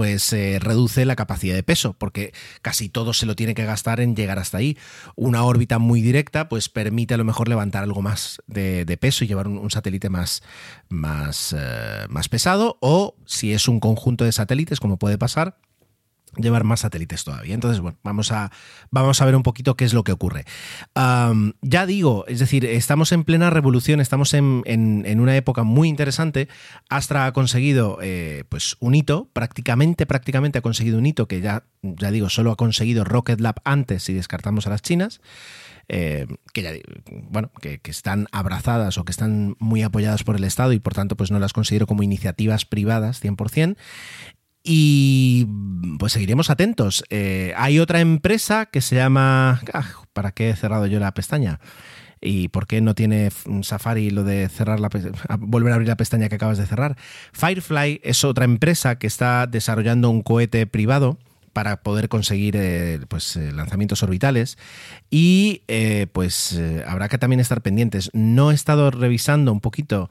pues 0.00 0.32
eh, 0.32 0.58
reduce 0.58 1.04
la 1.04 1.14
capacidad 1.14 1.54
de 1.54 1.62
peso, 1.62 1.92
porque 1.92 2.32
casi 2.62 2.88
todo 2.88 3.12
se 3.12 3.26
lo 3.26 3.36
tiene 3.36 3.52
que 3.52 3.66
gastar 3.66 4.00
en 4.00 4.16
llegar 4.16 4.38
hasta 4.38 4.56
ahí. 4.56 4.78
Una 5.14 5.44
órbita 5.44 5.78
muy 5.78 6.00
directa, 6.00 6.48
pues 6.48 6.70
permite 6.70 7.12
a 7.12 7.16
lo 7.18 7.24
mejor 7.26 7.50
levantar 7.50 7.82
algo 7.82 8.00
más 8.00 8.40
de, 8.46 8.96
peso 8.98 9.24
y 9.24 9.28
llevar 9.28 9.46
un, 9.46 9.58
un 9.58 9.70
satélite 9.70 10.08
más, 10.08 10.42
más, 10.88 11.54
eh, 11.54 12.06
más 12.08 12.30
pesado, 12.30 12.78
o 12.80 13.14
si 13.26 13.52
es 13.52 13.68
un 13.68 13.78
conjunto 13.78 14.24
de 14.24 14.32
satélites, 14.32 14.80
como 14.80 14.96
puede 14.96 15.18
pasar, 15.18 15.58
llevar 16.36 16.64
más 16.64 16.80
satélites 16.80 17.24
todavía. 17.24 17.54
Entonces, 17.54 17.80
bueno, 17.80 17.98
vamos 18.02 18.30
a, 18.32 18.50
vamos 18.90 19.20
a 19.20 19.24
ver 19.24 19.34
un 19.36 19.42
poquito 19.42 19.76
qué 19.76 19.84
es 19.84 19.92
lo 19.94 20.04
que 20.04 20.12
ocurre. 20.12 20.44
Ya 21.62 21.86
digo, 21.86 22.24
es 22.28 22.38
decir, 22.38 22.64
estamos 22.64 23.12
en 23.12 23.24
plena 23.24 23.50
revolución, 23.50 24.00
estamos 24.00 24.34
en, 24.34 24.62
en- 24.66 25.20
una 25.20 25.36
época 25.36 25.62
muy 25.64 25.88
interesante. 25.88 26.48
Astra 26.88 27.26
ha 27.26 27.32
conseguido 27.32 27.96
pues 28.48 28.60
pues 28.60 28.76
un 28.80 28.94
hito, 28.94 29.28
prácticamente, 29.32 30.04
prácticamente 30.04 30.58
ha 30.58 30.62
conseguido 30.62 30.98
un 30.98 31.06
hito 31.06 31.26
que 31.26 31.40
ya, 31.40 31.64
ya 31.82 32.10
digo, 32.10 32.28
solo 32.28 32.50
ha 32.52 32.56
conseguido 32.56 33.04
Rocket 33.04 33.40
Lab 33.40 33.56
antes 33.64 34.02
si 34.02 34.12
descartamos 34.12 34.66
a 34.66 34.70
las 34.70 34.82
chinas. 34.82 35.20
eh, 35.88 36.26
que 36.52 36.62
ya 36.62 36.70
bueno 37.08 37.50
que, 37.60 37.78
que 37.80 37.90
están 37.90 38.26
abrazadas 38.32 38.96
o 38.98 39.04
que 39.04 39.10
están 39.12 39.56
muy 39.58 39.82
apoyadas 39.82 40.22
por 40.24 40.36
el 40.36 40.44
Estado 40.44 40.72
y 40.72 40.78
por 40.78 40.94
tanto 40.94 41.16
pues 41.16 41.30
no 41.30 41.38
las 41.38 41.52
considero 41.52 41.86
como 41.86 42.02
iniciativas 42.02 42.64
privadas 42.64 43.20
100% 43.24 43.76
y 44.62 45.46
pues 45.98 46.12
seguiremos 46.12 46.50
atentos. 46.50 47.04
Eh, 47.10 47.54
hay 47.56 47.78
otra 47.78 48.00
empresa 48.00 48.66
que 48.66 48.80
se 48.80 48.96
llama... 48.96 49.60
ah, 49.72 49.86
¿Para 50.12 50.32
qué 50.32 50.50
he 50.50 50.56
cerrado 50.56 50.86
yo 50.86 50.98
la 51.00 51.14
pestaña? 51.14 51.60
¿Y 52.20 52.48
por 52.48 52.66
qué 52.66 52.80
no 52.80 52.94
tiene 52.94 53.30
Safari 53.62 54.10
lo 54.10 54.24
de 54.24 54.48
cerrar 54.50 54.78
la 54.78 54.90
volver 55.38 55.72
a 55.72 55.74
abrir 55.76 55.88
la 55.88 55.96
pestaña 55.96 56.28
que 56.28 56.34
acabas 56.34 56.58
de 56.58 56.66
cerrar? 56.66 56.96
Firefly 57.32 58.00
es 58.04 58.24
otra 58.24 58.44
empresa 58.44 58.98
que 58.98 59.06
está 59.06 59.46
desarrollando 59.46 60.10
un 60.10 60.22
cohete 60.22 60.66
privado 60.66 61.18
para 61.52 61.82
poder 61.82 62.08
conseguir 62.08 62.56
eh, 62.56 63.00
pues, 63.08 63.36
eh, 63.36 63.52
lanzamientos 63.52 64.02
orbitales 64.02 64.58
y 65.10 65.62
eh, 65.68 66.06
pues 66.12 66.60
habrá 66.86 67.08
que 67.08 67.18
también 67.18 67.40
estar 67.40 67.60
pendientes. 67.62 68.10
No 68.12 68.50
he 68.50 68.54
estado 68.54 68.90
revisando 68.90 69.52
un 69.52 69.60
poquito 69.60 70.10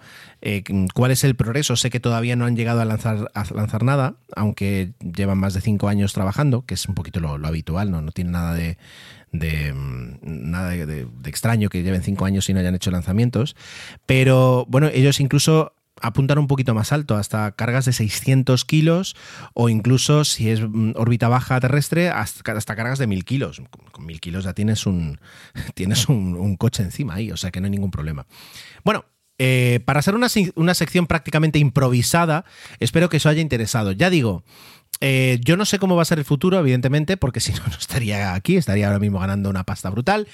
cuál 0.94 1.11
es 1.11 1.24
el 1.24 1.36
progreso. 1.36 1.76
Sé 1.76 1.90
que 1.90 1.99
todavía 1.99 2.36
no 2.36 2.45
han 2.45 2.56
llegado 2.56 2.82
a 2.82 2.86
lanzar, 2.86 3.32
lanzar 3.53 3.84
nada, 3.84 4.16
aunque 4.36 4.94
llevan 4.99 5.38
más 5.38 5.53
de 5.53 5.61
cinco 5.61 5.88
años 5.88 6.14
trabajando, 6.14 6.66
que 6.66 6.74
es 6.74 6.88
un 6.88 6.95
poquito 6.95 7.20
lo, 7.20 7.34
habitual, 7.45 7.91
no, 7.91 8.02
no 8.02 8.11
tiene 8.11 8.32
nada 8.32 8.53
de, 8.53 8.78
de 9.32 9.74
mm, 9.74 10.18
nada 10.22 10.70
de 10.72 11.07
extraño 11.26 11.70
que 11.70 11.84
lleven 11.84 12.03
cinco 12.03 12.26
años 12.26 12.49
y 12.49 12.53
no 12.53 12.60
hayan 12.60 12.76
hecho 12.76 12.91
lanzamientos. 12.91 13.56
Pero 14.06 14.66
bueno, 14.70 14.88
ellos 14.88 15.20
incluso 15.20 15.74
apuntan 16.02 16.40
un 16.40 16.48
poquito 16.48 16.74
más 16.74 16.92
alto, 16.92 17.16
hasta 17.16 17.52
cargas 17.52 17.86
de 17.86 17.94
600 17.94 18.66
kilos 18.66 19.16
o 19.54 19.70
incluso 19.70 20.26
si 20.26 20.50
es 20.50 20.62
mm, 20.62 20.92
órbita 20.96 21.28
baja 21.28 21.60
terrestre, 21.60 22.10
hasta, 22.10 22.52
hasta 22.52 22.76
cargas 22.76 23.00
de 23.00 23.08
1000 23.08 23.26
kilos. 23.26 23.62
Con, 23.70 23.86
con 23.92 24.06
1000 24.06 24.20
kilos 24.20 24.44
ya 24.44 24.54
tienes 24.54 24.86
un, 24.86 25.20
tienes 25.74 26.08
un, 26.10 26.56
coche 26.58 26.84
encima 26.84 27.16
ahí, 27.16 27.32
o 27.32 27.38
sea 27.38 27.52
que 27.52 27.62
no 27.62 27.66
hay 27.66 27.72
ningún 27.72 27.92
problema. 27.92 28.26
Bueno, 28.84 29.06
eh, 29.38 29.80
para 29.86 30.02
ser 30.02 30.16
una, 30.16 30.28
una 30.56 30.74
sección 30.74 31.08
prácticamente 31.08 31.60
improvisada, 31.60 32.46
espero 32.80 33.10
que 33.10 33.18
eso 33.18 33.30
haya 33.30 33.42
interesado. 33.42 33.92
Ya 33.94 34.10
digo, 34.10 34.44
eh, 35.02 35.40
yo 35.44 35.56
no 35.56 35.66
sé 35.66 35.80
cómo 35.80 35.96
va 35.96 36.02
a 36.02 36.06
ser 36.06 36.20
el 36.20 36.26
futuro, 36.26 36.60
evidentemente, 36.60 37.18
porque 37.18 37.40
si 37.40 37.54
no, 37.54 37.66
no 37.66 37.78
estaría 37.78 38.34
aquí, 38.34 38.58
estaría 38.58 38.88
ahora 38.88 39.00
mismo 39.00 39.20
ganando 39.20 39.50
una 39.50 39.64
pasta 39.64 39.90
brutal. 39.90 40.28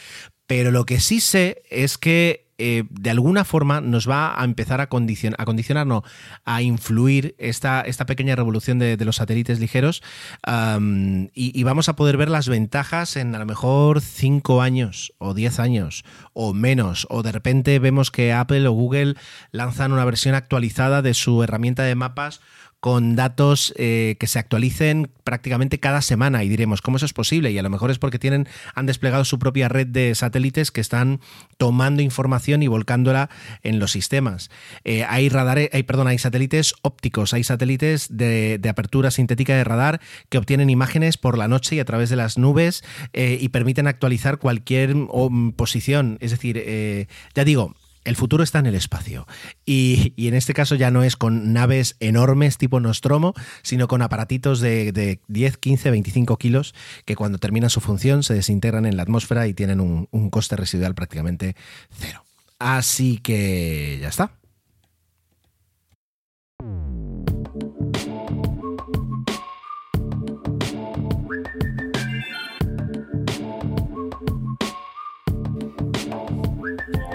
Pero 0.47 0.71
lo 0.71 0.85
que 0.85 0.99
sí 0.99 1.21
sé 1.21 1.63
es 1.69 1.97
que 1.97 2.44
eh, 2.57 2.83
de 2.89 3.09
alguna 3.09 3.43
forma 3.43 3.81
nos 3.81 4.09
va 4.09 4.39
a 4.39 4.43
empezar 4.45 4.81
a, 4.81 4.89
condicion- 4.89 5.35
a 5.37 5.45
condicionar, 5.45 5.85
no, 5.87 6.03
a 6.45 6.61
influir 6.61 7.35
esta, 7.37 7.81
esta 7.81 8.05
pequeña 8.05 8.35
revolución 8.35 8.79
de, 8.79 8.97
los 9.05 9.17
satélites 9.17 9.59
ligeros 9.59 10.01
y, 10.47 11.59
y 11.59 11.63
vamos 11.63 11.89
a 11.89 11.95
poder 11.95 12.17
ver 12.17 12.29
las 12.29 12.47
ventajas 12.47 13.17
en 13.17 13.35
a 13.35 13.39
lo 13.39 13.45
mejor 13.45 14.01
5 14.01 14.61
años 14.61 15.13
o 15.17 15.33
10 15.33 15.59
años 15.59 16.05
o 16.33 16.53
menos. 16.53 17.07
O 17.09 17.23
de 17.23 17.31
repente 17.31 17.79
vemos 17.79 18.09
que 18.11 18.33
Apple 18.33 18.67
o 18.67 18.71
Google 18.71 19.15
lanzan 19.51 19.91
una 19.91 20.05
versión 20.05 20.35
actualizada 20.35 21.01
de 21.01 21.13
su 21.13 21.43
herramienta 21.43 21.83
de 21.83 21.95
mapas 21.95 22.41
con 22.85 23.15
datos 23.15 23.73
eh, 23.77 24.15
que 24.19 24.27
se 24.27 24.37
actualicen 24.37 25.09
prácticamente 25.23 25.79
cada 25.79 26.03
semana 26.03 26.43
y 26.43 26.49
diremos 26.49 26.83
cómo 26.83 26.97
eso 26.97 27.07
es 27.07 27.13
posible 27.13 27.49
y 27.49 27.57
a 27.57 27.63
lo 27.63 27.71
mejor 27.71 27.89
es 27.89 27.97
porque 27.97 28.19
tienen 28.19 28.47
han 28.75 28.85
desplegado 28.85 29.25
su 29.25 29.39
propia 29.39 29.67
red 29.69 29.87
de 29.87 30.13
satélites 30.13 30.69
que 30.69 30.81
están 30.81 31.19
tomando 31.57 32.03
información 32.03 32.61
y 32.61 32.67
volcándola 32.67 33.31
en 33.63 33.79
los 33.79 33.91
sistemas. 33.91 34.51
Eh, 34.83 35.03
hay 35.03 35.29
radares 35.29 35.71
hay 35.73 35.81
perdón 35.81 36.05
hay 36.05 36.19
satélites 36.19 36.75
ópticos 36.83 37.33
hay 37.33 37.43
satélites 37.43 38.05
de, 38.15 38.59
de 38.59 38.69
apertura 38.69 39.09
sintética 39.09 39.55
de 39.55 39.63
radar 39.63 39.99
que 40.29 40.37
obtienen 40.37 40.69
imágenes 40.69 41.17
por 41.17 41.39
la 41.39 41.47
noche 41.47 41.77
y 41.77 41.79
a 41.79 41.85
través 41.85 42.11
de 42.11 42.17
las 42.17 42.37
nubes 42.37 42.83
eh, 43.13 43.39
y 43.41 43.49
permiten 43.49 43.87
actualizar 43.87 44.37
cualquier 44.37 44.93
oh, 45.09 45.31
posición. 45.55 46.19
Es 46.21 46.29
decir 46.29 47.07
ya 47.33 47.43
digo 47.43 47.73
el 48.05 48.15
futuro 48.15 48.43
está 48.43 48.59
en 48.59 48.67
el 48.67 48.75
espacio. 48.75 49.27
Y, 49.65 50.13
en 50.17 50.33
este 50.33 50.53
caso 50.53 50.75
ya 50.75 50.91
no 50.91 51.03
es 51.03 51.15
con 51.15 51.53
naves 51.53 51.97
enormes 51.99 52.57
tipo 52.57 52.79
Nostromo, 52.79 53.33
sino 53.61 53.87
con 53.87 54.01
aparatitos 54.01 54.61
de, 54.61 54.91
de 54.91 55.19
10, 55.27 55.57
15, 55.57 55.91
25 55.91 56.37
kilos 56.37 56.73
que 57.03 57.15
cuando 57.15 57.37
terminan 57.37 57.69
su 57.69 57.81
función 57.81 58.23
se 58.23 58.33
desintegran 58.33 58.85
en 58.85 58.95
la 58.95 59.03
atmósfera 59.03 59.47
y 59.47 59.53
tienen 59.53 59.81
un, 59.81 60.07
un 60.11 60.29
coste 60.29 60.55
residual 60.55 60.95
prácticamente 60.95 61.55
cero. 61.89 62.23
Así 62.59 63.17
que 63.17 63.97
ya 64.01 64.07
está. 64.07 64.31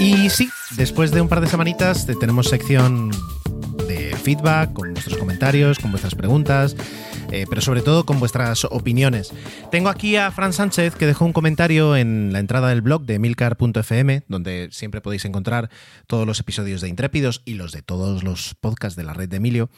Y 0.00 0.30
sí, 0.30 0.48
después 0.76 1.10
de 1.10 1.20
un 1.20 1.28
par 1.28 1.40
de 1.40 1.46
semanitas 1.46 2.06
te- 2.06 2.14
tenemos 2.16 2.48
sección 2.48 3.10
de 3.88 4.14
feedback, 4.22 4.72
con 4.72 4.92
vuestros 4.92 5.16
comentarios, 5.18 5.78
con 5.78 5.90
vuestras 5.90 6.14
preguntas. 6.14 6.76
Eh, 7.30 7.46
pero 7.48 7.60
sobre 7.60 7.82
todo 7.82 8.04
con 8.04 8.18
vuestras 8.20 8.64
opiniones. 8.64 9.32
Tengo 9.70 9.88
aquí 9.88 10.16
a 10.16 10.30
Fran 10.30 10.52
Sánchez 10.52 10.94
que 10.94 11.06
dejó 11.06 11.24
un 11.24 11.32
comentario 11.32 11.96
en 11.96 12.32
la 12.32 12.38
entrada 12.38 12.68
del 12.68 12.82
blog 12.82 13.02
de 13.02 13.18
milcar.fm, 13.18 14.24
donde 14.28 14.68
siempre 14.72 15.00
podéis 15.00 15.24
encontrar 15.24 15.70
todos 16.06 16.26
los 16.26 16.40
episodios 16.40 16.80
de 16.80 16.88
Intrépidos 16.88 17.42
y 17.44 17.54
los 17.54 17.72
de 17.72 17.82
todos 17.82 18.22
los 18.22 18.54
podcasts 18.54 18.96
de 18.96 19.04
la 19.04 19.14
red 19.14 19.28
de 19.28 19.36
Emilio. 19.36 19.70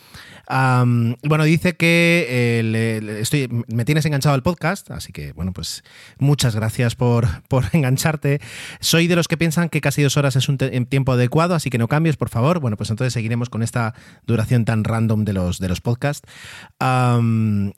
Bueno, 0.48 1.44
dice 1.44 1.76
que 1.76 2.26
eh, 2.28 3.18
estoy, 3.20 3.48
me 3.68 3.84
tienes 3.84 4.04
enganchado 4.06 4.34
al 4.34 4.42
podcast, 4.42 4.90
así 4.90 5.12
que 5.12 5.32
bueno, 5.32 5.52
pues 5.52 5.84
muchas 6.18 6.54
gracias 6.54 6.94
por, 6.94 7.42
por 7.48 7.64
engancharte. 7.72 8.40
Soy 8.80 9.06
de 9.06 9.16
los 9.16 9.28
que 9.28 9.36
piensan 9.36 9.68
que 9.68 9.80
casi 9.80 10.02
dos 10.02 10.16
horas 10.16 10.36
es 10.36 10.48
un 10.48 10.58
tiempo 10.58 11.12
adecuado, 11.12 11.54
así 11.54 11.70
que 11.70 11.78
no 11.78 11.88
cambies, 11.88 12.16
por 12.16 12.28
favor. 12.28 12.60
Bueno, 12.60 12.76
pues 12.76 12.90
entonces 12.90 13.12
seguiremos 13.12 13.50
con 13.50 13.62
esta 13.62 13.94
duración 14.26 14.64
tan 14.64 14.84
random 14.84 15.24
de 15.24 15.32
los, 15.32 15.58
de 15.58 15.68
los 15.68 15.80
podcasts. 15.80 16.28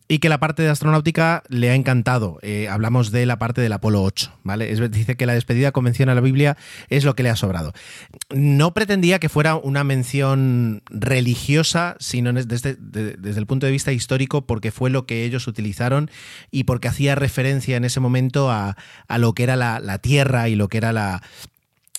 Y 0.08 0.18
que 0.18 0.28
la 0.28 0.38
parte 0.38 0.62
de 0.62 0.68
astronáutica 0.68 1.42
le 1.48 1.70
ha 1.70 1.74
encantado. 1.74 2.38
Eh, 2.42 2.68
hablamos 2.68 3.10
de 3.10 3.26
la 3.26 3.38
parte 3.38 3.60
del 3.60 3.72
Apolo 3.72 4.02
8, 4.02 4.32
¿vale? 4.42 4.70
Es, 4.72 4.90
dice 4.90 5.16
que 5.16 5.26
la 5.26 5.34
despedida 5.34 5.72
convención 5.72 6.08
a 6.08 6.14
la 6.14 6.20
Biblia 6.20 6.56
es 6.88 7.04
lo 7.04 7.14
que 7.14 7.22
le 7.22 7.30
ha 7.30 7.36
sobrado. 7.36 7.72
No 8.30 8.74
pretendía 8.74 9.18
que 9.18 9.28
fuera 9.28 9.56
una 9.56 9.84
mención 9.84 10.82
religiosa, 10.90 11.96
sino 12.00 12.32
desde, 12.32 12.74
de- 12.76 13.16
desde 13.16 13.40
el 13.40 13.46
punto 13.46 13.66
de 13.66 13.72
vista 13.72 13.92
histórico, 13.92 14.46
porque 14.46 14.70
fue 14.72 14.90
lo 14.90 15.06
que 15.06 15.24
ellos 15.24 15.46
utilizaron 15.46 16.10
y 16.50 16.64
porque 16.64 16.88
hacía 16.88 17.14
referencia 17.14 17.76
en 17.76 17.84
ese 17.84 18.00
momento 18.00 18.50
a, 18.50 18.76
a 19.08 19.18
lo 19.18 19.32
que 19.32 19.42
era 19.44 19.56
la, 19.56 19.80
la 19.80 19.98
Tierra 19.98 20.48
y 20.48 20.54
lo 20.54 20.68
que 20.68 20.78
era 20.78 20.92
la, 20.92 21.22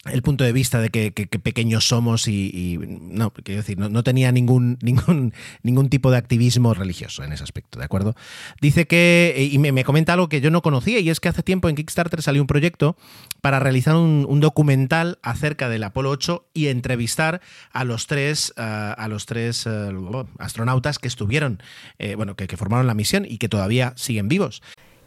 el 0.05 0.21
punto 0.21 0.43
de 0.43 0.51
vista 0.51 0.79
de 0.79 0.89
que, 0.89 1.11
que- 1.13 1.27
que 1.27 1.39
pequeños 1.39 1.87
somos 1.87 2.27
y, 2.27 2.77
no, 2.79 3.31
quiero 3.31 3.61
decir, 3.61 3.77
no, 3.77 3.89
no 3.89 4.03
tenía 4.03 4.31
ningún, 4.31 4.77
ningún, 4.83 5.33
ningún 5.63 5.89
tipo 5.89 6.11
de 6.11 6.17
activismo 6.17 6.73
religioso 6.73 7.23
en 7.23 7.33
ese 7.33 7.43
aspecto, 7.43 7.79
¿de 7.79 7.85
acuerdo? 7.85 8.15
Dice 8.61 8.85
que, 8.87 9.33
eh, 9.35 9.43
y 9.45 9.57
me, 9.57 9.71
me 9.71 9.83
comenta 9.83 10.13
algo 10.13 10.29
que 10.29 10.41
yo 10.41 10.51
no 10.51 10.61
conocía, 10.61 10.99
y 10.99 11.09
es 11.09 11.19
que 11.19 11.29
hace 11.29 11.43
tiempo 11.43 11.69
en 11.69 11.75
Kickstarter 11.75 12.21
salió 12.21 12.41
un 12.41 12.47
proyecto 12.47 12.95
para 13.41 13.59
realizar 13.59 13.95
un, 13.95 14.25
un 14.29 14.39
documental 14.39 15.17
acerca 15.21 15.69
del 15.69 15.83
Apolo 15.83 16.09
8 16.11 16.47
y 16.53 16.67
entrevistar 16.67 17.41
a 17.71 17.83
los 17.83 18.07
tres, 18.07 18.53
ah, 18.57 18.93
a 18.97 19.07
los 19.07 19.25
tres 19.25 19.65
eh, 19.67 19.91
astronautas 20.39 20.99
que 20.99 21.07
estuvieron, 21.07 21.61
eh, 21.99 22.15
bueno, 22.15 22.35
que, 22.35 22.47
que 22.47 22.57
formaron 22.57 22.87
la 22.87 22.93
misión 22.93 23.25
y 23.27 23.37
que 23.37 23.49
todavía 23.49 23.93
siguen 23.95 24.27
vivos. 24.27 24.61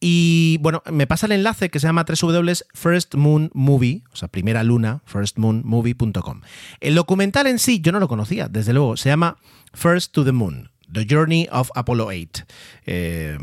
Y 0.00 0.58
bueno, 0.60 0.82
me 0.92 1.06
pasa 1.06 1.26
el 1.26 1.32
enlace 1.32 1.70
que 1.70 1.80
se 1.80 1.86
llama 1.86 2.04
www.firstmoonmovie, 2.04 4.04
o 4.12 4.16
sea, 4.16 4.28
primera 4.28 4.62
luna, 4.62 5.02
firstmoonmovie.com. 5.06 6.42
El 6.80 6.94
documental 6.94 7.46
en 7.46 7.58
sí, 7.58 7.80
yo 7.80 7.92
no 7.92 8.00
lo 8.00 8.08
conocía, 8.08 8.48
desde 8.48 8.74
luego, 8.74 8.96
se 8.96 9.08
llama 9.08 9.38
First 9.72 10.12
to 10.12 10.24
the 10.24 10.32
Moon. 10.32 10.70
The 10.92 11.06
Journey 11.08 11.48
of 11.50 11.70
Apollo 11.74 12.06
8. 12.06 12.44
Eh, 12.86 13.38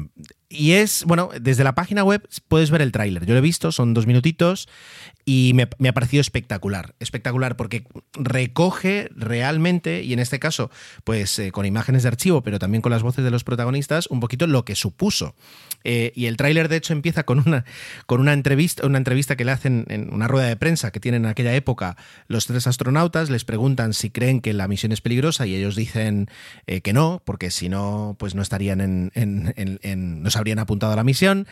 y 0.53 0.73
es, 0.73 1.03
bueno, 1.05 1.29
desde 1.39 1.63
la 1.63 1.75
página 1.75 2.03
web 2.03 2.27
puedes 2.47 2.71
ver 2.71 2.81
el 2.81 2.91
tráiler. 2.91 3.25
Yo 3.25 3.33
lo 3.33 3.39
he 3.39 3.41
visto, 3.41 3.71
son 3.71 3.93
dos 3.93 4.07
minutitos 4.07 4.67
y 5.25 5.53
me, 5.53 5.89
ha 5.89 5.93
parecido 5.93 6.21
espectacular. 6.21 6.95
Espectacular 6.99 7.55
porque 7.55 7.85
recoge 8.13 9.09
realmente, 9.15 10.03
y 10.03 10.13
en 10.13 10.19
este 10.19 10.39
caso, 10.39 10.69
pues 11.03 11.39
eh, 11.39 11.51
con 11.51 11.65
imágenes 11.65 12.03
de 12.03 12.09
archivo, 12.09 12.43
pero 12.43 12.59
también 12.59 12.81
con 12.81 12.91
las 12.91 13.03
voces 13.03 13.23
de 13.23 13.31
los 13.31 13.43
protagonistas, 13.43 14.07
un 14.07 14.19
poquito 14.19 14.47
lo 14.47 14.65
que 14.65 14.75
supuso. 14.75 15.35
Eh, 15.83 16.11
y 16.15 16.25
el 16.25 16.37
tráiler, 16.37 16.69
de 16.69 16.77
hecho, 16.77 16.93
empieza 16.93 17.23
con 17.23 17.43
una, 17.45 17.65
con 18.05 18.21
una 18.21 18.33
entrevista, 18.33 18.85
una 18.85 18.97
entrevista 18.97 19.35
que 19.35 19.45
le 19.45 19.51
hacen 19.51 19.85
en 19.89 20.13
una 20.13 20.27
rueda 20.27 20.47
de 20.47 20.55
prensa 20.55 20.91
que 20.91 20.99
tienen 20.99 21.25
en 21.25 21.31
aquella 21.31 21.55
época 21.55 21.97
los 22.27 22.45
tres 22.45 22.67
astronautas, 22.67 23.29
les 23.29 23.45
preguntan 23.45 23.93
si 23.93 24.09
creen 24.09 24.41
que 24.41 24.53
la 24.53 24.67
misión 24.67 24.91
es 24.91 25.01
peligrosa 25.01 25.45
y 25.45 25.55
ellos 25.55 25.75
dicen 25.75 26.29
eh, 26.67 26.81
que 26.81 26.93
no, 26.93 27.21
porque 27.25 27.51
si 27.51 27.69
no, 27.69 28.15
pues 28.19 28.35
no 28.35 28.41
estarían 28.41 28.81
en, 29.13 30.25
habrían 30.43 30.59
apuntado 30.59 30.91
a 30.91 30.95
la 30.95 31.03
misión. 31.03 31.47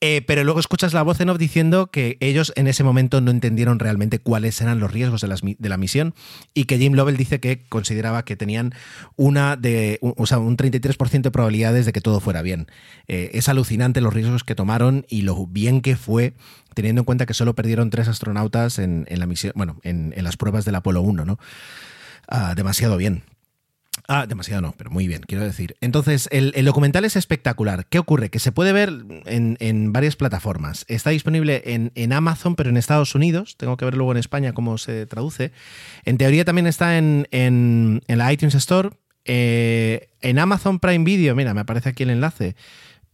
Eh, 0.00 0.22
pero 0.24 0.44
luego 0.44 0.60
escuchas 0.60 0.94
la 0.94 1.02
voz 1.02 1.20
en 1.20 1.28
off 1.28 1.38
diciendo 1.38 1.88
que 1.88 2.18
ellos 2.20 2.52
en 2.54 2.68
ese 2.68 2.84
momento 2.84 3.20
no 3.20 3.32
entendieron 3.32 3.80
realmente 3.80 4.20
cuáles 4.20 4.60
eran 4.60 4.78
los 4.78 4.92
riesgos 4.92 5.22
de, 5.22 5.68
la 5.68 5.76
misión 5.76 6.14
y 6.54 6.64
que 6.64 6.78
Jim 6.78 6.92
Lovell 6.92 7.16
dice 7.16 7.40
que 7.40 7.64
consideraba 7.68 8.24
que 8.24 8.36
tenían 8.36 8.74
una 9.16 9.56
de, 9.56 9.98
o 10.00 10.24
sea, 10.26 10.38
un 10.38 10.56
33% 10.56 11.22
de 11.22 11.30
probabilidades 11.32 11.84
de 11.84 11.92
que 11.92 12.00
todo 12.00 12.20
fuera 12.20 12.42
bien. 12.42 12.68
Eh, 13.08 13.30
es 13.34 13.48
alucinante 13.48 14.00
los 14.00 14.14
riesgos 14.14 14.44
que 14.44 14.54
tomaron 14.54 15.04
y 15.08 15.22
lo 15.22 15.46
bien 15.48 15.80
que 15.80 15.96
fue 15.96 16.34
teniendo 16.74 17.00
en 17.00 17.04
cuenta 17.04 17.26
que 17.26 17.34
solo 17.34 17.56
perdieron 17.56 17.90
tres 17.90 18.06
astronautas 18.06 18.78
en, 18.78 19.04
la 19.10 19.26
misión, 19.26 19.52
bueno, 19.56 19.80
en, 19.82 20.14
en, 20.16 20.22
las 20.22 20.36
pruebas 20.36 20.64
del 20.64 20.76
Apolo 20.76 21.02
1, 21.02 21.24
¿no? 21.24 21.40
Ah, 22.28 22.54
demasiado 22.54 22.96
bien. 22.96 23.24
Ah, 24.06 24.26
demasiado 24.26 24.62
no, 24.62 24.74
pero 24.76 24.90
muy 24.90 25.06
bien, 25.06 25.22
quiero 25.26 25.44
decir. 25.44 25.76
Entonces, 25.80 26.28
el, 26.32 26.52
documental 26.64 27.04
es 27.04 27.16
espectacular. 27.16 27.86
¿Qué 27.86 27.98
ocurre? 27.98 28.30
Que 28.30 28.38
se 28.38 28.52
puede 28.52 28.72
ver 28.72 28.90
en, 29.26 29.56
en 29.60 29.92
varias 29.92 30.16
plataformas. 30.16 30.86
Está 30.88 31.10
disponible 31.10 31.62
en, 31.66 31.92
en, 31.94 32.12
Amazon, 32.12 32.54
pero 32.54 32.70
en 32.70 32.76
Estados 32.76 33.14
Unidos. 33.14 33.56
Tengo 33.58 33.76
que 33.76 33.84
ver 33.84 33.96
luego 33.96 34.12
en 34.12 34.18
España 34.18 34.54
cómo 34.54 34.78
se 34.78 35.04
traduce. 35.06 35.52
En 36.04 36.16
teoría 36.16 36.44
también 36.44 36.66
está 36.66 36.96
en, 36.96 37.28
en 37.30 38.00
la 38.06 38.32
iTunes 38.32 38.54
Store. 38.54 38.90
Eh, 39.24 40.08
en 40.22 40.38
Amazon 40.38 40.78
Prime 40.78 41.04
Video, 41.04 41.36
mira, 41.36 41.52
me 41.52 41.60
aparece 41.60 41.90
aquí 41.90 42.02
el 42.02 42.10
enlace. 42.10 42.56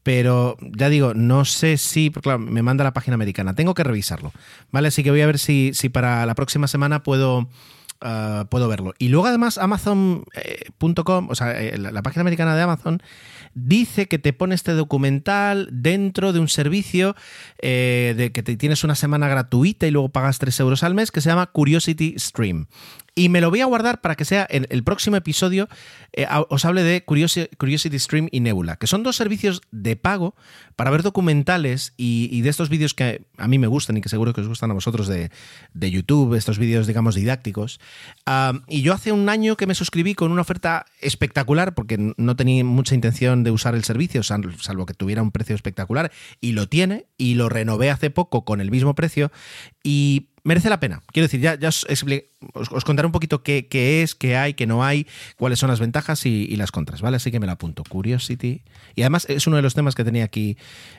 Pero 0.04 0.56
ya 0.60 0.88
digo, 0.90 1.14
no 1.14 1.44
sé 1.44 1.76
si, 1.76 2.10
porque 2.10 2.36
me 2.38 2.62
manda 2.62 2.84
la 2.84 2.92
página 2.92 3.14
americana. 3.14 3.54
Tengo 3.54 3.74
que 3.74 3.82
revisarlo. 3.82 4.32
¿Vale? 4.70 4.88
Así 4.88 5.02
que 5.02 5.10
voy 5.10 5.22
a 5.22 5.26
ver 5.26 5.38
si, 5.38 5.72
si 5.74 5.88
para 5.88 6.24
la 6.24 6.34
próxima 6.34 6.68
semana 6.68 7.02
puedo 7.02 7.48
uh, 8.02 8.46
puedo 8.46 8.68
verlo. 8.68 8.94
Y 8.98 9.08
luego 9.08 9.26
además 9.26 9.58
Amazon.com, 9.58 10.24
eh, 10.34 11.28
o 11.30 11.34
sea, 11.34 11.60
eh, 11.60 11.78
la, 11.78 11.90
la, 11.92 12.02
página 12.02 12.22
americana 12.22 12.56
de 12.56 12.62
Amazon, 12.62 13.02
dice 13.54 14.06
que 14.08 14.18
te 14.18 14.32
pone 14.32 14.54
este 14.54 14.72
documental 14.72 15.68
dentro 15.70 16.32
de 16.32 16.40
un 16.40 16.48
servicio 16.48 17.14
eh, 17.58 18.14
de 18.16 18.32
que 18.32 18.42
te 18.42 18.56
tienes 18.56 18.84
una 18.84 18.94
semana 18.94 19.28
gratuita 19.28 19.86
y 19.86 19.90
luego 19.90 20.10
pagas 20.10 20.38
3 20.38 20.60
euros 20.60 20.82
al 20.82 20.94
mes 20.94 21.10
que 21.10 21.20
se 21.20 21.30
llama 21.30 21.46
Curiosity 21.46 22.14
Stream. 22.18 22.66
Y 23.14 23.28
me 23.28 23.40
lo 23.40 23.50
voy 23.50 23.60
a 23.60 23.66
guardar 23.66 24.00
para 24.00 24.16
que 24.16 24.24
sea 24.24 24.46
en 24.50 24.66
el 24.70 24.82
próximo 24.82 25.16
episodio 25.16 25.68
eh, 26.12 26.26
os 26.48 26.64
hable 26.64 26.82
de 26.82 27.04
Curiosity, 27.04 27.98
Stream 27.98 28.28
y 28.32 28.40
Nebula, 28.40 28.76
que 28.76 28.88
son 28.88 29.04
dos 29.04 29.14
servicios 29.16 29.60
de 29.70 29.94
pago 29.94 30.34
para 30.74 30.90
ver 30.90 31.02
documentales 31.02 31.94
y, 31.96 32.40
de 32.40 32.48
estos 32.48 32.68
vídeos 32.68 32.92
que 32.92 33.24
a 33.36 33.46
mí 33.46 33.58
me 33.58 33.68
gustan 33.68 33.96
y 33.96 34.00
que 34.00 34.08
seguro 34.08 34.32
que 34.32 34.40
os 34.40 34.48
gustan 34.48 34.72
a 34.72 34.74
vosotros 34.74 35.06
de, 35.06 35.30
YouTube, 35.74 36.34
estos 36.34 36.58
vídeos, 36.58 36.88
digamos, 36.88 37.14
didácticos. 37.14 37.78
y 38.68 38.82
yo 38.82 38.92
hace 38.92 39.12
un 39.12 39.28
año 39.28 39.56
que 39.56 39.66
me 39.66 39.74
suscribí 39.76 40.14
con 40.14 40.32
una 40.32 40.42
oferta 40.42 40.86
espectacular, 41.00 41.74
porque 41.74 42.14
no 42.16 42.36
tenía 42.36 42.64
mucha 42.64 42.96
intención 42.96 43.44
de 43.44 43.52
usar 43.52 43.76
el 43.76 43.84
servicio, 43.84 44.22
salvo 44.24 44.86
que 44.86 44.94
tuviera 44.94 45.22
un 45.22 45.30
precio 45.30 45.54
espectacular, 45.54 46.10
y 46.40 46.52
lo 46.52 46.68
tiene, 46.68 47.06
y 47.16 47.34
lo 47.34 47.48
renové 47.48 47.90
hace 47.90 48.10
poco 48.10 48.44
con 48.44 48.60
el 48.60 48.72
mismo 48.72 48.94
precio, 48.94 49.30
y 49.84 50.30
merece 50.44 50.68
la 50.70 50.78
pena. 50.78 51.02
Quiero 51.12 51.24
decir, 51.24 51.40
ya, 51.40 51.58
os, 51.68 51.86
os, 52.54 52.84
contaré 52.84 53.06
un 53.06 53.12
poquito 53.12 53.42
qué, 53.42 53.66
es, 54.02 54.14
qué 54.14 54.36
hay, 54.36 54.54
qué 54.54 54.66
no 54.66 54.84
hay, 54.84 55.06
cuáles 55.36 55.58
son 55.58 55.70
las 55.70 55.80
ventajas 55.80 56.24
y, 56.26 56.54
las 56.56 56.70
contras, 56.70 57.00
¿vale? 57.00 57.16
Así 57.16 57.30
que 57.30 57.40
me 57.40 57.46
la 57.46 57.52
apunto. 57.52 57.82
Curiosity. 57.88 58.62
Y 58.94 59.02
además 59.02 59.26
es 59.28 59.46
uno 59.46 59.56
de 59.56 59.62
los 59.62 59.74
temas 59.74 59.94
que 59.94 60.04
tenía 60.04 60.24
aquí 60.24 60.56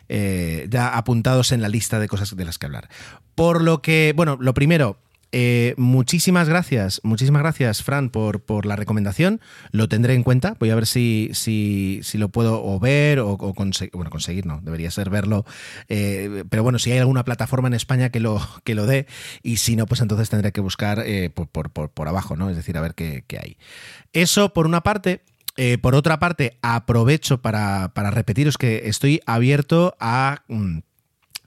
eh, 0.10 0.68
ya 0.70 0.90
apuntados 0.90 1.52
en 1.52 1.62
la 1.62 1.70
lista 1.70 2.00
de 2.00 2.08
cosas 2.08 2.36
de 2.36 2.44
las 2.44 2.58
que 2.58 2.66
hablar. 2.66 2.90
Por 3.36 3.64
lo 3.64 3.82
que, 3.82 4.14
bueno, 4.16 4.38
lo 4.40 4.54
primero, 4.54 5.00
eh, 5.38 5.74
muchísimas 5.76 6.48
gracias, 6.48 7.02
muchísimas 7.03 7.41
gracias, 7.41 7.84
Fran, 7.84 8.10
por, 8.10 8.40
por, 8.40 8.66
la 8.66 8.78
recomendación. 8.78 9.41
Lo 9.72 9.90
tendré 9.90 10.14
en 10.14 10.24
cuenta. 10.24 10.56
Voy 10.62 10.70
a 10.70 10.76
ver 10.76 10.86
si, 10.86 11.30
si, 11.34 11.99
si 12.03 12.18
lo 12.18 12.30
puedo 12.30 12.64
o 12.64 12.80
ver 12.80 13.20
o, 13.20 13.38
conseguir. 13.38 13.91
Bueno, 13.94 14.10
conseguir 14.10 14.45
no, 14.45 14.62
debería 14.62 14.90
ser 14.91 15.10
verlo. 15.10 15.44
Eh, 15.90 16.45
pero 16.49 16.64
bueno, 16.64 16.80
si 16.80 16.94
hay 16.94 16.99
alguna 16.99 17.26
plataforma 17.26 17.68
en 17.68 17.74
España 17.74 18.12
que 18.12 18.22
lo, 18.22 18.40
que 18.64 18.76
lo 18.76 18.86
dé, 18.86 19.07
y 19.44 19.57
si 19.57 19.76
no, 19.76 19.88
pues 19.88 19.99
entonces 19.99 20.30
tendré 20.30 20.53
que 20.53 20.62
buscar 20.62 21.03
eh, 21.06 21.30
por, 21.30 21.49
por, 21.49 21.90
por, 21.90 22.07
abajo, 22.07 22.38
¿no? 22.38 22.49
Es 22.49 22.56
decir, 22.56 22.78
a 22.78 22.82
ver 22.82 22.95
qué, 22.95 23.26
qué 23.28 23.38
hay. 23.38 23.57
Eso 24.14 24.53
por 24.53 24.66
una 24.66 24.84
parte. 24.84 25.22
por 25.82 25.95
otra 25.95 26.18
parte, 26.18 26.57
aprovecho 26.62 27.41
para, 27.41 27.91
para, 27.94 28.10
repetiros 28.10 28.57
que 28.57 28.88
estoy 28.88 29.20
abierto 29.26 29.98
a. 29.99 30.44
Mm, 30.48 30.78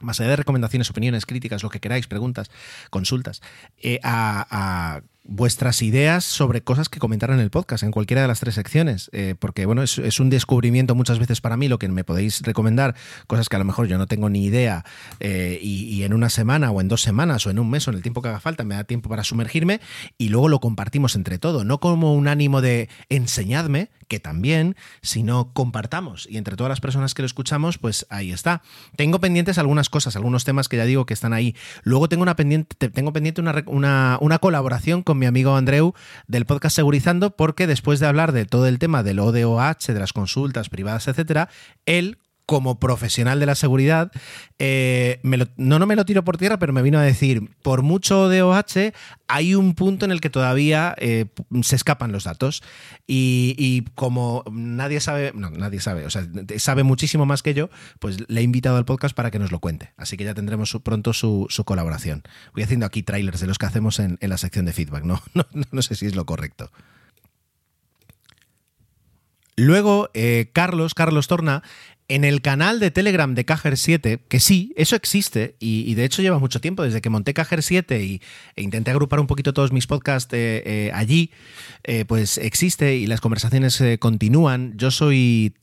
más 0.01 0.21
allá 0.21 0.31
de 0.31 0.37
recomendaciones, 0.37 0.91
opiniones, 0.91 1.27
críticas, 1.27 1.63
lo 1.63 1.71
que 1.71 1.81
queráis, 1.81 2.07
preguntas, 2.07 2.51
consultas, 2.91 3.41
eh, 3.83 4.01
a, 4.03 5.01
vuestras 5.31 5.83
ideas 5.83 6.25
sobre 6.25 6.63
cosas 6.63 6.89
que 6.89 6.99
comentar 6.99 7.31
en 7.31 7.39
el 7.39 7.51
podcast, 7.51 7.83
en 7.83 7.91
cualquiera 7.91 8.23
de 8.23 8.29
las 8.29 8.41
tres 8.41 8.55
secciones, 8.55 9.11
eh, 9.13 9.35
porque 9.39 9.67
bueno, 9.67 9.83
es, 9.83 10.21
un 10.21 10.31
descubrimiento 10.31 10.95
muchas 10.95 11.19
veces 11.19 11.43
para 11.43 11.59
mí 11.59 11.69
lo 11.69 11.79
que 11.79 11.87
me 11.89 12.03
podéis 12.03 12.41
recomendar, 12.41 12.95
cosas 13.27 13.51
que 13.51 13.57
a 13.57 13.59
lo 13.59 13.67
mejor 13.67 13.87
yo 13.89 13.99
no 13.99 14.07
tengo 14.07 14.31
ni 14.31 14.47
idea 14.47 14.87
eh, 15.21 15.59
y, 15.61 16.03
en 16.03 16.15
una 16.15 16.31
semana 16.31 16.71
o 16.71 16.81
en 16.81 16.89
dos 16.89 17.03
semanas 17.03 17.47
o 17.47 17.51
en 17.51 17.59
un 17.59 17.69
mes 17.69 17.87
o 17.87 17.91
en 17.91 17.97
el 17.99 18.03
tiempo 18.03 18.23
que 18.23 18.31
haga 18.31 18.41
falta 18.41 18.65
me 18.65 18.75
da 18.75 18.85
tiempo 18.85 19.11
para 19.11 19.23
sumergirme 19.23 19.83
y 20.17 20.31
luego 20.31 20.49
lo 20.49 20.61
compartimos 20.61 21.15
entre 21.15 21.39
todo, 21.39 21.63
no 21.63 21.79
como 21.79 22.15
un 22.15 22.27
ánimo 22.27 22.63
de 22.63 22.89
enseñadme, 23.11 23.91
que 24.09 24.19
también, 24.21 24.77
si 25.03 25.23
no 25.23 25.53
compartamos 25.53 26.27
y 26.29 26.39
entre 26.39 26.57
todas 26.57 26.71
las 26.71 26.81
personas 26.81 27.15
que 27.15 27.23
lo 27.23 27.27
escuchamos, 27.27 27.79
pues 27.79 28.07
ahí 28.11 28.33
está. 28.33 28.63
Tengo 28.97 29.21
pendientes 29.21 29.59
algunas 29.59 29.89
cosas, 29.89 30.17
algunos 30.17 30.45
temas 30.45 30.69
que 30.69 30.77
ya 30.77 30.85
digo 30.85 31.07
que 31.07 31.15
están 31.15 31.33
ahí. 31.33 31.55
Luego 31.83 32.09
tengo 32.09 32.23
una 32.23 32.37
pendiente, 32.37 32.89
tengo 32.91 33.13
pendiente 33.13 33.41
una, 33.41 34.19
una, 34.21 34.39
colaboración 34.39 35.03
con 35.03 35.19
mi 35.19 35.27
amigo 35.27 35.57
Andreu 35.57 35.95
del 36.27 36.47
podcast 36.47 36.77
Segurizando, 36.77 37.37
porque 37.37 37.67
después 37.67 38.01
de 38.01 38.07
hablar 38.07 38.33
de 38.33 38.47
todo 38.47 38.67
el 38.67 38.79
tema 38.79 39.03
del 39.03 39.19
ODOH, 39.19 39.93
de 39.93 40.01
las 40.01 40.13
consultas 40.13 40.69
privadas, 40.69 41.09
etcétera, 41.09 41.49
él 41.87 42.19
como 42.49 42.81
profesional 42.81 43.41
de 43.41 43.45
la 43.45 43.55
seguridad, 43.55 44.11
eh, 44.59 45.21
no, 45.23 45.79
no 45.79 45.87
me 45.87 45.97
lo 45.97 46.07
tiro 46.07 46.25
por 46.25 46.39
tierra, 46.39 46.59
pero 46.59 46.73
me 46.73 46.81
vino 46.81 46.99
a 46.99 47.03
decir, 47.03 47.51
por 47.61 47.83
mucho 47.83 48.31
DOH, 48.31 48.95
hay 49.27 49.55
un 49.55 49.75
punto 49.75 50.07
en 50.07 50.13
el 50.13 50.23
que 50.23 50.31
todavía 50.31 50.95
eh, 50.97 51.27
se 51.61 51.77
escapan 51.77 52.11
los 52.11 52.25
datos. 52.25 52.63
Y, 53.07 53.85
como 53.95 54.45
nadie 54.51 55.01
sabe, 55.01 55.33
no, 55.35 55.51
nadie 55.51 55.81
sabe, 55.81 56.07
o 56.07 56.11
sea, 56.11 56.27
sabe 56.57 56.85
muchísimo 56.85 57.27
más 57.27 57.43
que 57.43 57.53
yo, 57.53 57.69
pues 57.99 58.17
le 58.29 58.41
he 58.41 58.43
invitado 58.43 58.79
al 58.79 58.87
podcast 58.87 59.15
para 59.15 59.31
que 59.31 59.39
nos 59.39 59.53
lo 59.53 59.59
cuente. 59.59 59.93
Así 59.99 60.17
que 60.17 60.25
ya 60.25 60.33
tendremos 60.33 60.75
pronto 60.83 61.13
su, 61.13 61.49
colaboración. 61.67 62.23
Voy 62.55 62.63
haciendo 62.63 62.87
aquí 62.87 63.03
trailers 63.03 63.41
de 63.41 63.47
los 63.47 63.59
que 63.59 63.67
hacemos 63.67 63.99
en, 63.99 64.17
la 64.23 64.39
sección 64.39 64.65
de 64.65 64.73
feedback, 64.73 65.05
¿no? 65.05 65.21
No, 65.71 65.83
sé 65.83 65.97
si 65.97 66.07
es 66.07 66.17
lo 66.17 66.25
correcto. 66.25 66.73
Luego, 69.57 70.09
eh, 70.15 70.51
Carlos, 70.55 70.95
Carlos 70.95 71.27
Torna, 71.27 71.65
en 72.09 72.25
el 72.25 72.41
canal 72.41 72.81
de 72.81 72.91
Telegram 72.91 73.35
de 73.35 73.45
Cajer 73.45 73.77
7, 73.77 74.21
que 74.29 74.41
sí, 74.41 74.73
eso 74.77 74.97
existe 74.97 75.57
y, 75.61 75.95
de 75.95 76.05
hecho 76.05 76.23
lleva 76.23 76.39
mucho 76.39 76.61
tiempo, 76.61 76.83
desde 76.83 77.03
que 77.03 77.11
monté 77.11 77.35
Cajer 77.35 77.63
7 77.63 78.03
y, 78.03 78.23
e 78.57 78.63
intenté 78.63 78.91
agrupar 78.91 79.21
un 79.21 79.27
poquito 79.27 79.53
todos 79.53 79.73
mis 79.73 79.87
podcasts 79.87 80.33
eh, 80.33 80.63
eh, 80.65 80.91
allí, 80.95 81.31
eh, 81.85 82.07
pues 82.07 82.39
existe 82.39 82.97
y 82.97 83.07
las 83.07 83.21
conversaciones 83.21 83.83
continúan. 84.01 84.73
Yo 84.77 84.91
soy 84.91 85.55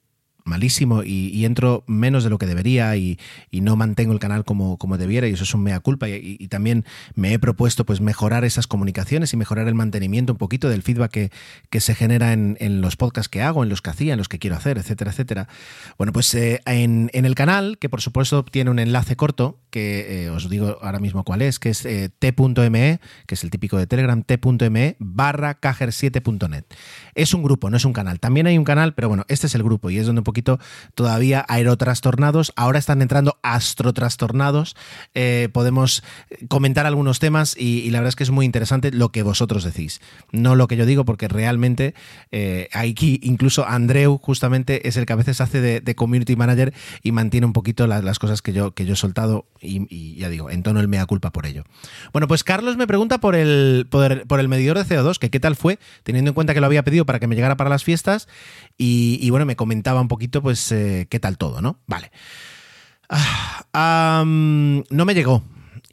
malísimo 0.45 1.03
y, 1.03 1.43
entro 1.43 1.83
menos 1.87 2.23
de 2.23 2.29
lo 2.29 2.37
que 2.37 2.45
debería 2.45 2.95
y, 2.95 3.19
no 3.51 3.75
mantengo 3.75 4.13
el 4.13 4.19
canal 4.19 4.45
como, 4.45 4.77
como, 4.77 4.97
debiera 4.97 5.27
y 5.27 5.33
eso 5.33 5.43
es 5.43 5.53
un 5.53 5.63
mea 5.63 5.79
culpa 5.79 6.07
y, 6.07 6.47
también 6.47 6.85
me 7.15 7.33
he 7.33 7.39
propuesto 7.39 7.85
pues 7.85 7.99
mejorar 7.99 8.45
esas 8.45 8.67
comunicaciones 8.67 9.33
y 9.33 9.37
mejorar 9.37 9.67
el 9.67 9.73
mantenimiento 9.73 10.33
un 10.33 10.37
poquito 10.37 10.69
del 10.69 10.83
feedback 10.83 11.11
que, 11.11 11.31
que 11.69 11.81
se 11.81 11.95
genera 11.95 12.31
en, 12.31 12.57
en, 12.59 12.81
los 12.81 12.95
podcasts 12.95 13.27
que 13.27 13.41
hago, 13.41 13.63
en 13.63 13.69
los 13.69 13.81
que 13.81 13.89
hacía, 13.89 14.13
en 14.13 14.19
los 14.19 14.29
que 14.29 14.39
quiero 14.39 14.55
hacer, 14.55 14.77
etcétera, 14.77 15.11
etcétera. 15.11 15.47
Bueno, 15.97 16.13
pues 16.13 16.33
eh, 16.35 16.61
en, 16.65 17.09
en, 17.13 17.25
el 17.25 17.33
canal, 17.33 17.77
que 17.79 17.89
por 17.89 18.01
supuesto 18.01 18.45
tiene 18.45 18.69
un 18.69 18.77
enlace 18.79 19.15
corto, 19.15 19.59
que 19.75 20.23
eh, 20.23 20.29
os 20.29 20.49
digo 20.49 20.77
ahora 20.81 20.99
mismo 20.99 21.25
cuál 21.25 21.41
es, 21.41 21.59
que 21.59 21.67
es 21.67 21.85
eh, 21.85 22.07
t.me, 22.07 23.01
que 23.27 23.35
es 23.35 23.43
el 23.43 23.49
típico 23.49 23.77
de 23.77 23.87
Telegram, 23.87 24.23
t.me 24.23 24.95
barra 24.99 25.59
cajer7.net. 25.59 26.63
Es 27.13 27.33
un 27.33 27.43
grupo, 27.43 27.69
no 27.69 27.75
es 27.75 27.83
un 27.83 27.91
canal. 27.91 28.21
También 28.21 28.47
hay 28.47 28.57
un 28.57 28.63
canal, 28.63 28.93
pero 28.93 29.09
bueno, 29.09 29.25
este 29.27 29.47
es 29.47 29.55
el 29.55 29.63
grupo 29.63 29.89
y 29.89 29.97
es 29.97 30.05
donde 30.05 30.21
un 30.21 30.23
poquito 30.23 30.59
todavía 30.93 31.45
aerotrastornados. 31.49 32.53
Ahora 32.55 32.79
están 32.79 33.01
entrando 33.01 33.37
astrotrastornados. 33.43 34.77
Eh, 35.13 35.49
podemos 35.51 36.03
comentar 36.47 36.85
algunos 36.85 37.19
temas 37.19 37.57
y, 37.57 37.91
la 37.91 37.99
verdad 37.99 38.09
es 38.09 38.15
que 38.15 38.23
es 38.23 38.31
muy 38.31 38.45
interesante 38.45 38.91
lo 38.91 39.09
que 39.09 39.23
vosotros 39.23 39.65
decís. 39.65 39.99
No 40.31 40.55
lo 40.55 40.69
que 40.69 40.77
yo 40.77 40.85
digo, 40.85 41.03
porque 41.03 41.27
realmente 41.27 41.95
eh, 42.31 42.69
aquí 42.71 43.19
incluso 43.23 43.67
Andreu 43.67 44.19
justamente 44.19 44.87
es 44.87 44.95
el 44.95 45.05
que 45.05 45.11
a 45.11 45.17
veces 45.17 45.41
hace 45.41 45.59
de, 45.59 45.95
community 45.95 46.37
manager 46.37 46.73
y 47.03 47.11
mantiene 47.11 47.45
un 47.45 47.53
poquito 47.53 47.87
las, 47.87 48.19
cosas 48.19 48.41
que 48.41 48.53
yo, 48.53 48.71
que 48.71 48.85
yo 48.85 48.93
he 48.93 48.97
soltado 48.97 49.47
y, 49.65 50.15
ya 50.15 50.29
digo, 50.29 50.49
en 50.49 50.63
tono 50.63 50.79
el 50.79 50.87
mea 50.87 51.05
culpa 51.05 51.31
por 51.31 51.45
ello. 51.45 51.63
Bueno, 52.13 52.27
pues 52.27 52.43
Carlos 52.43 52.77
me 52.77 52.87
pregunta 52.87 53.19
por 53.19 53.35
el, 53.35 53.87
por, 53.89 54.25
por 54.27 54.39
el 54.39 54.47
medidor 54.47 54.77
de 54.77 54.85
CO2, 54.85 55.17
que 55.17 55.29
qué 55.29 55.39
tal 55.39 55.55
fue, 55.55 55.79
teniendo 56.03 56.29
en 56.29 56.35
cuenta 56.35 56.53
que 56.53 56.59
lo 56.59 56.65
había 56.65 56.83
pedido 56.83 57.05
para 57.05 57.19
que 57.19 57.27
me 57.27 57.35
llegara 57.35 57.57
para 57.57 57.69
las 57.69 57.83
fiestas 57.83 58.27
y, 58.77 59.29
bueno, 59.29 59.45
me 59.45 59.55
comentaba 59.55 60.01
un 60.01 60.07
poquito 60.07 60.41
pues 60.41 60.71
eh, 60.71 61.07
qué 61.09 61.19
tal 61.19 61.37
todo, 61.37 61.61
¿no? 61.61 61.79
Vale. 61.87 62.11
Ah, 63.09 64.23
no 64.25 65.05
me 65.05 65.13
llegó, 65.13 65.43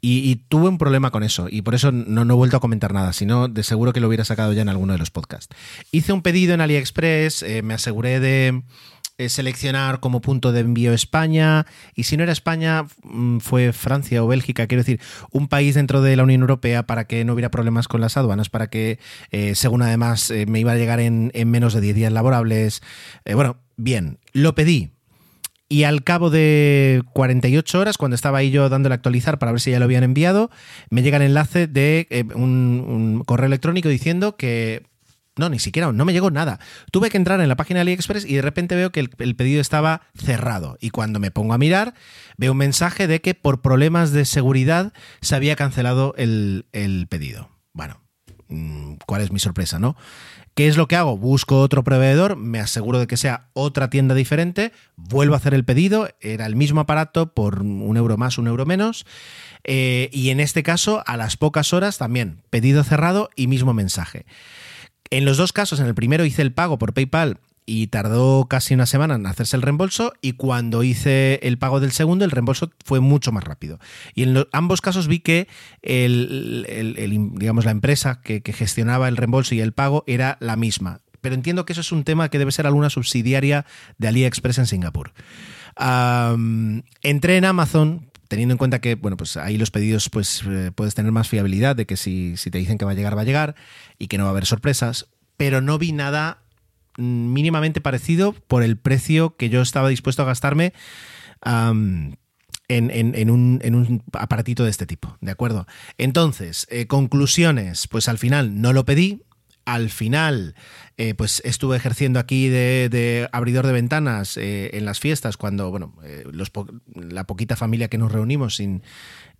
y, 0.05 0.35
tuve 0.49 0.67
un 0.67 0.77
problema 0.77 1.11
con 1.11 1.23
eso 1.23 1.47
y 1.49 1.61
por 1.61 1.75
eso 1.75 1.93
no, 1.93 2.25
no, 2.25 2.33
he 2.33 2.35
vuelto 2.35 2.57
a 2.57 2.59
comentar 2.59 2.93
nada, 2.93 3.13
sino 3.13 3.47
de 3.47 3.63
seguro 3.63 3.93
que 3.93 4.01
lo 4.01 4.09
hubiera 4.09 4.25
sacado 4.25 4.51
ya 4.51 4.61
en 4.61 4.67
alguno 4.67 4.91
de 4.91 4.99
los 4.99 5.11
podcasts. 5.11 5.55
Hice 5.91 6.11
un 6.11 6.21
pedido 6.21 6.53
en 6.53 6.59
AliExpress, 6.59 7.41
eh, 7.43 7.61
me 7.61 7.73
aseguré 7.73 8.19
de, 8.19 8.63
seleccionar 9.17 9.99
como 9.99 10.21
punto 10.21 10.51
de 10.51 10.61
envío 10.61 10.93
España 10.93 11.65
y 11.95 12.03
si 12.03 12.17
no 12.17 12.23
era 12.23 12.31
España 12.31 12.85
mm, 13.03 13.39
fue 13.39 13.71
Francia 13.71 14.23
o 14.23 14.27
Bélgica, 14.27 14.67
quiero 14.67 14.81
decir, 14.81 14.99
un 15.31 15.47
país 15.47 15.75
dentro 15.75 16.01
de 16.01 16.15
la 16.15 16.23
Unión 16.23 16.41
Europea 16.41 16.83
para 16.83 17.05
que 17.05 17.23
no 17.23 17.33
hubiera 17.33 17.51
problemas 17.51 17.87
con 17.87 18.01
las 18.01 18.17
aduanas, 18.17 18.49
para 18.49 18.67
que, 18.67 18.99
eh, 19.31 19.55
según 19.55 19.81
además 19.81 20.31
eh, 20.31 20.45
me 20.47 20.59
iba 20.59 20.71
a 20.71 20.77
llegar 20.77 20.99
en, 20.99 21.31
menos 21.45 21.73
de 21.73 21.81
10 21.81 21.95
días 21.95 22.13
laborables. 22.13 22.81
bueno, 23.33 23.57
bien, 23.77 24.19
lo 24.31 24.55
pedí. 24.55 24.91
Y 25.69 25.85
al 25.85 26.03
cabo 26.03 26.29
de 26.29 27.01
48 27.13 27.79
horas, 27.79 27.97
cuando 27.97 28.15
estaba 28.15 28.39
ahí 28.39 28.51
yo 28.51 28.69
dándole 28.69 28.93
a 28.93 28.97
actualizar 28.97 29.39
para 29.39 29.51
ver 29.51 29.61
si 29.61 29.71
ya 29.71 29.79
lo 29.79 29.85
habían 29.85 30.03
enviado, 30.03 30.51
me 30.89 31.01
llega 31.01 31.17
el 31.17 31.23
enlace 31.23 31.67
de 31.67 32.27
un 32.35 33.23
correo 33.25 33.47
electrónico 33.47 33.89
diciendo 33.89 34.35
que 34.35 34.83
no, 35.35 35.49
ni 35.49 35.57
siquiera, 35.57 35.91
no 35.91 36.05
me 36.05 36.13
llegó 36.13 36.29
nada. 36.29 36.59
Tuve 36.91 37.09
que 37.09 37.17
entrar 37.17 37.41
en 37.41 37.49
la 37.49 37.55
página 37.55 37.79
de 37.79 37.81
AliExpress 37.81 38.25
y 38.25 38.35
de 38.35 38.41
repente 38.43 38.75
veo 38.75 38.91
que 38.91 38.99
el, 38.99 39.35
pedido 39.35 39.61
estaba 39.61 40.01
cerrado. 40.15 40.77
Y 40.79 40.91
cuando 40.91 41.19
me 41.19 41.31
pongo 41.31 41.53
a 41.53 41.57
mirar, 41.57 41.95
veo 42.37 42.51
un 42.51 42.57
mensaje 42.59 43.07
de 43.07 43.19
que 43.21 43.33
por 43.33 43.61
problemas 43.61 44.11
de 44.11 44.25
seguridad 44.25 44.93
se 45.21 45.35
había 45.35 45.55
cancelado 45.55 46.13
el, 46.17 46.65
pedido. 47.09 47.49
Bueno, 47.73 47.99
mm, 48.47 48.95
¿cuál 49.07 49.21
es 49.21 49.31
mi 49.31 49.39
sorpresa, 49.39 49.79
no? 49.79 49.95
¿Qué 50.53 50.67
es 50.67 50.77
lo 50.77 50.87
que 50.87 50.95
hago? 50.95 51.17
Busco 51.17 51.61
otro 51.61 51.83
proveedor, 51.83 52.35
me 52.35 52.59
aseguro 52.59 52.99
de 52.99 53.07
que 53.07 53.17
sea 53.17 53.49
otra 53.53 53.89
tienda 53.89 54.13
diferente, 54.13 54.71
vuelvo 54.95 55.33
a 55.33 55.37
hacer 55.37 55.55
el 55.55 55.65
pedido, 55.65 56.09
era 56.21 56.45
el 56.45 56.55
mismo 56.55 56.81
aparato 56.81 57.33
por 57.33 57.63
un 57.63 57.97
euro 57.97 58.17
más, 58.17 58.37
un 58.37 58.45
euro 58.45 58.67
menos, 58.67 59.07
eh, 59.63 60.11
y 60.13 60.29
en 60.29 60.39
este 60.39 60.61
caso, 60.61 61.03
a 61.07 61.17
las 61.17 61.37
pocas 61.37 61.73
horas 61.73 61.97
también, 61.97 62.43
pedido 62.51 62.83
cerrado 62.83 63.31
y 63.35 63.47
mismo 63.47 63.73
mensaje. 63.73 64.27
En 65.13 65.25
los 65.25 65.37
dos 65.37 65.53
casos, 65.53 65.79
en 65.79 65.85
el 65.85 65.93
primero 65.93 66.25
hice 66.25 66.41
el 66.41 66.51
pago 66.51 66.79
por 66.79 66.95
PayPal 66.95 67.37
y 67.67 67.85
tardó 67.85 68.47
casi 68.49 68.73
una 68.73 68.87
semana 68.87 69.13
en 69.13 69.27
hacerse 69.27 69.55
el 69.55 69.61
reembolso 69.61 70.11
y 70.21 70.31
cuando 70.31 70.81
hice 70.81 71.39
el 71.43 71.59
pago 71.59 71.79
del 71.79 71.91
segundo 71.91 72.25
el 72.25 72.31
reembolso 72.31 72.71
fue 72.83 72.99
mucho 72.99 73.31
más 73.31 73.43
rápido. 73.43 73.77
Y 74.15 74.23
en 74.23 74.47
ambos 74.51 74.81
casos 74.81 75.07
vi 75.07 75.19
que 75.19 75.47
el, 75.83 76.65
digamos, 77.35 77.63
la 77.63 77.69
empresa 77.69 78.21
que, 78.23 78.41
gestionaba 78.43 79.07
el 79.07 79.15
reembolso 79.15 79.53
y 79.53 79.61
el 79.61 79.71
pago 79.71 80.03
era 80.07 80.35
la 80.39 80.55
misma. 80.55 81.01
Pero 81.21 81.35
entiendo 81.35 81.63
que 81.63 81.73
eso 81.73 81.81
es 81.81 81.91
un 81.91 82.05
tema 82.05 82.29
que 82.29 82.39
debe 82.39 82.51
ser 82.51 82.65
alguna 82.65 82.89
subsidiaria 82.89 83.67
de 83.99 84.07
AliExpress 84.07 84.57
en 84.57 84.65
Singapur. 84.65 85.13
entré 87.03 87.37
en 87.37 87.45
Amazon 87.45 88.09
teniendo 88.33 88.53
en 88.53 88.57
cuenta 88.57 88.81
que, 88.81 88.95
bueno, 88.95 89.15
pues 89.15 89.37
ahí 89.37 89.59
los 89.59 89.69
pedidos 89.69 90.09
pues 90.09 90.41
eh, 90.49 90.71
puedes 90.73 90.95
tener 90.95 91.11
más 91.11 91.29
fiabilidad 91.29 91.75
de 91.75 91.85
que 91.85 91.97
si, 91.97 92.35
si 92.35 92.49
te 92.49 92.57
dicen 92.57 92.79
que 92.79 92.85
va 92.85 92.91
a 92.91 92.95
llegar, 92.95 93.15
va 93.15 93.21
a 93.21 93.25
llegar 93.25 93.53
y 93.99 94.07
que 94.07 94.17
no 94.17 94.23
va 94.23 94.29
a 94.29 94.31
haber 94.31 94.47
sorpresas, 94.47 95.07
pero 95.37 95.61
no 95.61 95.77
vi 95.77 95.91
nada 95.91 96.39
mínimamente 96.97 97.79
parecido 97.79 98.33
por 98.33 98.63
el 98.63 98.77
precio 98.77 99.37
que 99.37 99.49
yo 99.49 99.61
estaba 99.61 99.87
dispuesto 99.89 100.23
a 100.23 100.25
gastarme 100.25 100.73
en, 101.43 103.29
un, 103.29 104.03
aparatito 104.13 104.63
de 104.63 104.71
este 104.71 104.87
tipo, 104.87 105.15
¿de 105.21 105.31
acuerdo? 105.31 105.67
Entonces, 105.99 106.65
eh, 106.71 106.87
conclusiones, 106.87 107.87
pues 107.87 108.09
al 108.09 108.17
final 108.17 108.61
no 108.61 108.73
lo 108.73 108.83
pedí, 108.83 109.21
al 109.65 109.89
final, 109.89 110.55
eh, 110.97 111.13
pues 111.13 111.41
estuve 111.45 111.77
ejerciendo 111.77 112.19
aquí 112.19 112.49
de, 112.49 113.29
abridor 113.31 113.65
de 113.65 113.73
ventanas 113.73 114.37
eh, 114.37 114.71
en 114.73 114.85
las 114.85 114.99
fiestas, 114.99 115.37
cuando, 115.37 115.71
bueno, 115.71 115.95
la 116.93 117.25
poquita 117.25 117.55
familia 117.55 117.87
que 117.87 117.97
nos 117.97 118.11
reunimos 118.11 118.55
sin, 118.55 118.83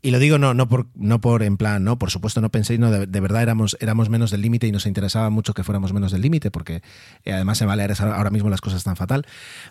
y 0.06 0.12
lo 0.12 0.20
digo 0.20 0.38
no, 0.38 0.54
no, 0.54 0.68
por, 0.68 0.88
no 0.96 1.22
por 1.22 1.44
en 1.44 1.56
plan, 1.56 1.82
no, 1.86 1.98
por 1.98 2.12
supuesto 2.12 2.42
no 2.42 2.50
penséis, 2.50 2.78
no, 2.78 2.92
de, 2.92 3.20
verdad 3.22 3.42
éramos, 3.42 3.78
éramos 3.80 4.10
menos 4.10 4.32
del 4.32 4.42
límite 4.42 4.68
y 4.68 4.72
nos 4.74 4.86
interesaba 4.86 5.30
mucho 5.30 5.54
que 5.54 5.64
fuéramos 5.64 5.94
menos 5.94 6.12
del 6.12 6.22
límite, 6.22 6.52
porque 6.52 6.82
eh, 7.24 7.32
además 7.32 7.62
en 7.62 7.70
Baleares 7.70 8.02
ahora 8.02 8.30
mismo 8.30 8.50
las 8.50 8.60
cosas 8.60 8.80
están 8.80 8.98
fatal. 8.98 9.26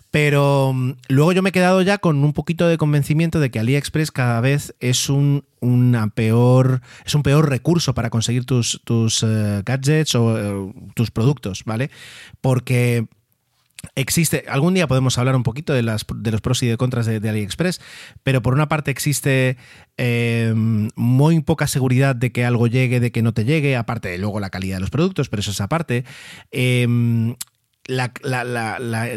Pero 0.09 0.73
mm, 0.73 0.93
luego 1.07 1.33
yo 1.33 1.43
me 1.43 1.49
he 1.49 1.51
quedado 1.51 1.83
ya 1.83 1.99
con 1.99 2.23
un 2.23 2.33
poquito 2.33 2.67
de 2.67 2.79
convencimiento 2.79 3.39
de 3.39 3.51
que 3.51 3.59
AliExpress 3.59 4.11
cada 4.11 4.41
vez 4.41 4.73
es 4.79 5.07
un, 5.07 5.45
una 5.59 6.07
peor, 6.07 6.81
es 7.05 7.13
un 7.13 7.21
peor 7.21 7.47
recurso 7.47 7.93
para 7.93 8.09
conseguir 8.09 8.45
tus, 8.45 8.81
tus 8.85 9.21
eh, 9.21 9.61
gadgets 9.63 10.15
o 10.15 10.39
eh, 10.39 10.73
tus 10.95 11.11
productos, 11.11 11.63
¿vale? 11.63 11.91
Porque 12.41 13.05
Existe, 13.95 14.45
algún 14.47 14.73
día 14.73 14.87
podemos 14.87 15.17
hablar 15.17 15.35
un 15.35 15.43
poquito 15.43 15.73
de, 15.73 15.83
las, 15.83 16.05
de 16.15 16.31
los 16.31 16.41
pros 16.41 16.63
y 16.63 16.67
de 16.67 16.77
contras 16.77 17.05
de, 17.05 17.29
AliExpress, 17.29 17.79
pero 18.23 18.41
por 18.41 18.53
una 18.53 18.67
parte 18.67 18.89
existe 18.89 19.57
eh, 19.97 20.53
muy 20.55 21.39
poca 21.41 21.67
seguridad 21.67 22.15
de 22.15 22.31
que 22.31 22.45
algo 22.45 22.67
llegue, 22.67 22.99
de 22.99 23.11
que 23.11 23.21
no 23.21 23.33
te 23.33 23.45
llegue, 23.45 23.75
aparte 23.75 24.09
de 24.09 24.17
luego 24.17 24.39
la 24.39 24.49
calidad 24.49 24.77
de 24.77 24.81
los 24.81 24.89
productos, 24.89 25.29
pero 25.29 25.41
eso 25.41 25.51
es 25.51 25.61
aparte. 25.61 26.05
Eh, 26.51 27.35
la, 27.85 28.13
la, 28.23 28.43
la, 28.43 29.09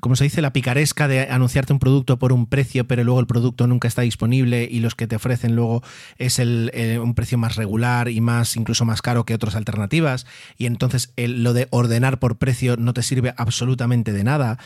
¿cómo 0.00 0.16
se 0.16 0.24
dice? 0.24 0.42
La 0.42 0.52
picaresca 0.52 1.08
de 1.08 1.22
anunciarte 1.30 1.72
un 1.72 1.78
producto 1.78 2.18
por 2.18 2.32
un 2.32 2.46
precio, 2.46 2.86
pero 2.86 3.04
luego 3.04 3.20
el 3.20 3.26
producto 3.26 3.66
nunca 3.66 3.88
está 3.88 4.02
disponible 4.02 4.68
y 4.70 4.80
los 4.80 4.94
que 4.94 5.06
te 5.06 5.16
ofrecen 5.16 5.56
luego 5.56 5.82
es 6.18 6.38
el, 6.38 6.70
eh, 6.74 6.98
un 6.98 7.14
precio 7.14 7.38
más 7.38 7.56
regular 7.56 8.08
y 8.08 8.20
más, 8.20 8.56
incluso 8.56 8.84
más 8.84 9.02
caro 9.02 9.24
que 9.24 9.34
otras 9.34 9.54
alternativas. 9.54 10.26
Y 10.56 10.66
entonces 10.66 11.12
lo 11.16 11.52
de 11.52 11.68
ordenar 11.70 12.18
por 12.18 12.38
precio 12.38 12.76
no 12.76 12.92
te 12.92 13.02
sirve 13.02 13.34
absolutamente 13.36 14.12
de 14.12 14.24
nada. 14.24 14.58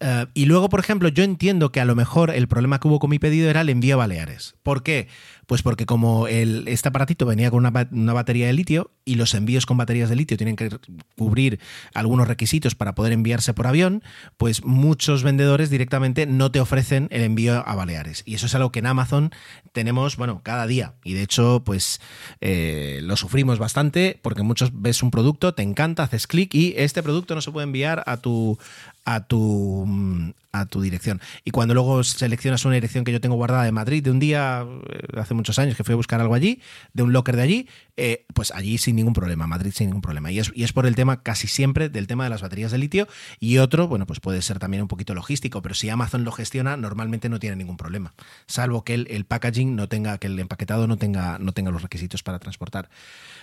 Eh, 0.00 0.26
y 0.34 0.46
luego, 0.46 0.68
por 0.68 0.80
ejemplo, 0.80 1.08
yo 1.08 1.24
entiendo 1.24 1.72
que 1.72 1.80
a 1.80 1.84
lo 1.84 1.94
mejor 1.94 2.30
el 2.30 2.48
problema 2.48 2.78
que 2.80 2.88
hubo 2.88 2.98
con 2.98 3.10
mi 3.10 3.18
pedido 3.18 3.48
era 3.50 3.62
el 3.62 3.68
envío 3.68 3.94
a 3.94 3.98
Baleares. 3.98 4.56
¿Por 4.62 4.82
qué? 4.82 5.08
Pues 5.46 5.62
porque 5.62 5.86
como 5.86 6.26
el, 6.26 6.66
este 6.68 6.88
aparatito 6.88 7.26
venía 7.26 7.50
con 7.50 7.64
una, 7.64 7.88
una, 7.92 8.12
batería 8.12 8.46
de 8.46 8.52
litio 8.52 8.90
y 9.04 9.14
los 9.14 9.34
envíos 9.34 9.64
con 9.64 9.76
baterías 9.76 10.08
de 10.08 10.16
litio 10.16 10.36
tienen 10.36 10.56
que 10.56 10.70
cubrir 11.16 11.60
algunos 11.94 12.28
requisitos 12.28 12.74
para 12.74 12.94
poder 12.94 13.12
enviarse 13.12 13.54
por 13.54 13.66
avión, 13.66 14.02
pues 14.36 14.64
muchos 14.64 15.22
vendedores 15.22 15.70
directamente 15.70 16.26
no 16.26 16.50
te 16.50 16.60
ofrecen 16.60 17.08
el 17.10 17.22
envío 17.22 17.66
a 17.66 17.74
Baleares. 17.74 18.22
Y 18.26 18.34
eso 18.34 18.46
es 18.46 18.54
algo 18.54 18.72
que 18.72 18.80
en 18.80 18.86
Amazon 18.86 19.30
tenemos, 19.72 20.16
bueno, 20.16 20.40
cada 20.42 20.66
día. 20.66 20.94
Y 21.04 21.14
de 21.14 21.22
hecho, 21.22 21.62
pues 21.64 22.00
eh, 22.40 23.00
lo 23.02 23.16
sufrimos 23.16 23.58
bastante 23.58 24.18
porque 24.22 24.42
muchos 24.42 24.70
ves 24.72 25.02
un 25.02 25.10
producto, 25.10 25.54
te 25.54 25.62
encanta, 25.62 26.02
haces 26.02 26.26
clic 26.26 26.54
y 26.54 26.74
este 26.76 27.02
producto 27.02 27.34
no 27.34 27.40
se 27.40 27.52
puede 27.52 27.64
enviar 27.64 28.02
a 28.06 28.16
tu, 28.16 28.58
a 29.06 29.20
tu, 29.20 29.84
mm, 29.86 30.32
a 30.52 30.66
tu 30.66 30.80
dirección. 30.82 31.20
Y 31.44 31.52
cuando 31.52 31.74
luego 31.74 32.02
seleccionas 32.02 32.64
una 32.64 32.74
dirección 32.74 33.04
que 33.04 33.12
yo 33.12 33.20
tengo 33.20 33.36
guardada 33.36 33.62
de 33.62 33.72
Madrid, 33.72 34.02
de 34.02 34.10
un 34.10 34.18
día, 34.18 34.66
eh, 34.88 35.18
hace 35.18 35.32
muchos 35.32 35.58
años 35.58 35.76
que 35.76 35.84
fui 35.84 35.92
a 35.92 35.96
buscar 35.96 36.20
algo 36.20 36.34
allí, 36.34 36.60
de 36.92 37.04
un 37.04 37.12
locker 37.12 37.36
de 37.36 37.42
allí, 37.42 37.68
eh, 37.96 38.26
pues 38.34 38.50
allí 38.50 38.78
sin 38.78 38.96
ningún 38.96 39.12
problema, 39.14 39.46
Madrid 39.46 39.70
sin 39.72 39.88
ningún 39.88 40.02
problema. 40.02 40.32
Y 40.32 40.40
es, 40.40 40.50
y 40.54 40.64
es 40.64 40.72
por 40.72 40.86
el 40.86 40.96
tema 40.96 41.22
casi 41.22 41.46
siempre 41.46 41.88
del 41.88 42.08
tema 42.08 42.24
de 42.24 42.30
las 42.30 42.42
baterías 42.42 42.72
de 42.72 42.78
litio. 42.78 43.06
Y 43.38 43.58
otro, 43.58 43.86
bueno, 43.86 44.06
pues 44.06 44.18
puede 44.18 44.42
ser 44.42 44.58
también 44.58 44.82
un 44.82 44.88
poquito 44.88 45.14
logístico, 45.14 45.62
pero 45.62 45.74
si 45.74 45.88
Amazon 45.88 46.24
lo 46.24 46.32
gestiona, 46.32 46.76
normalmente 46.76 47.28
no 47.28 47.38
tiene 47.38 47.56
ningún 47.56 47.76
problema. 47.76 48.12
Salvo 48.46 48.82
que 48.82 48.94
el, 48.94 49.06
el 49.08 49.24
packaging 49.24 49.76
no 49.76 49.88
tenga, 49.88 50.18
que 50.18 50.26
el 50.26 50.38
empaquetado 50.38 50.88
no 50.88 50.96
tenga, 50.96 51.38
no 51.38 51.52
tenga 51.52 51.70
los 51.70 51.82
requisitos 51.82 52.24
para 52.24 52.40
transportar 52.40 52.90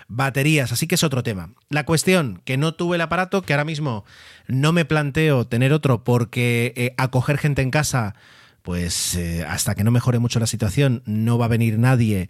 baterías, 0.07 0.71
así 0.71 0.87
que 0.87 0.95
es 0.95 1.03
otro 1.03 1.23
tema. 1.23 1.51
La 1.69 1.85
cuestión, 1.85 2.41
que 2.45 2.57
no 2.57 2.73
tuve 2.73 2.95
el 2.95 3.01
aparato, 3.01 3.41
que 3.41 3.53
ahora 3.53 3.65
mismo 3.65 4.05
no 4.47 4.71
me 4.73 4.85
planteo 4.85 5.45
tener 5.45 5.73
otro 5.73 6.03
porque 6.03 6.73
eh, 6.75 6.93
acoger 6.97 7.37
gente 7.37 7.61
en 7.61 7.71
casa, 7.71 8.15
pues 8.61 9.15
eh, 9.15 9.45
hasta 9.47 9.75
que 9.75 9.83
no 9.83 9.91
mejore 9.91 10.19
mucho 10.19 10.39
la 10.39 10.47
situación, 10.47 11.03
no 11.05 11.37
va 11.37 11.45
a 11.45 11.49
venir 11.49 11.79
nadie 11.79 12.29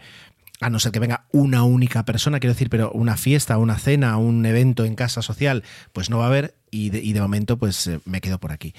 a 0.62 0.70
no 0.70 0.80
ser 0.80 0.92
que 0.92 1.00
venga 1.00 1.26
una 1.32 1.64
única 1.64 2.06
persona, 2.06 2.40
quiero 2.40 2.54
decir, 2.54 2.70
pero 2.70 2.92
una 2.92 3.18
fiesta, 3.18 3.58
una 3.58 3.78
cena, 3.78 4.16
un 4.18 4.46
evento 4.46 4.86
en 4.86 4.96
casa 4.96 5.22
social, 5.22 5.64
pues 5.92 6.10
no 6.10 6.20
va 6.20 6.26
a 6.26 6.28
haber 6.28 6.56
y 6.72 6.90
de, 6.90 7.22
momento 7.22 7.58
pues 7.58 7.86
eh, 7.88 8.00
me 8.06 8.22
quedo 8.22 8.40
por 8.40 8.52
aquí 8.52 8.74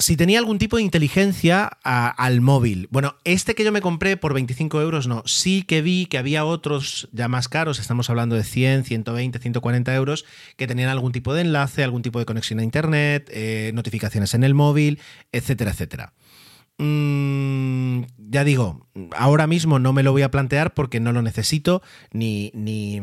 si 0.00 0.16
tenía 0.16 0.38
algún 0.38 0.58
tipo 0.58 0.76
de 0.76 0.84
inteligencia 0.84 1.66
al 1.82 2.40
móvil. 2.40 2.88
Bueno, 2.92 3.16
este 3.24 3.56
que 3.56 3.64
yo 3.64 3.72
me 3.72 3.80
compré 3.80 4.16
por 4.16 4.32
25 4.32 4.80
euros, 4.80 5.08
no. 5.08 5.24
Sí 5.26 5.64
que 5.64 5.82
vi 5.82 6.06
que 6.06 6.18
había 6.18 6.44
otros 6.44 7.08
ya 7.12 7.26
más 7.26 7.48
caros, 7.48 7.80
estamos 7.80 8.08
hablando 8.08 8.36
de 8.36 8.44
100, 8.44 8.84
120, 8.84 9.40
140 9.40 9.94
euros, 9.94 10.24
que 10.56 10.68
tenían 10.68 10.88
algún 10.88 11.10
tipo 11.10 11.34
de 11.34 11.40
enlace, 11.40 11.82
algún 11.82 12.02
tipo 12.02 12.20
de 12.20 12.26
conexión 12.26 12.60
a 12.60 12.64
Internet, 12.64 13.28
eh, 13.32 13.72
notificaciones 13.74 14.34
en 14.34 14.44
el 14.44 14.54
móvil, 14.54 15.00
etcétera, 15.32 15.72
etcétera. 15.72 16.12
Mm, 16.78 18.02
ya 18.18 18.44
digo, 18.44 18.86
ahora 19.16 19.48
mismo 19.48 19.80
no 19.80 19.92
me 19.92 20.04
lo 20.04 20.12
voy 20.12 20.22
a 20.22 20.30
plantear 20.30 20.74
porque 20.74 21.00
no 21.00 21.10
lo 21.10 21.22
necesito, 21.22 21.82
ni, 22.12 22.52
ni 22.54 23.02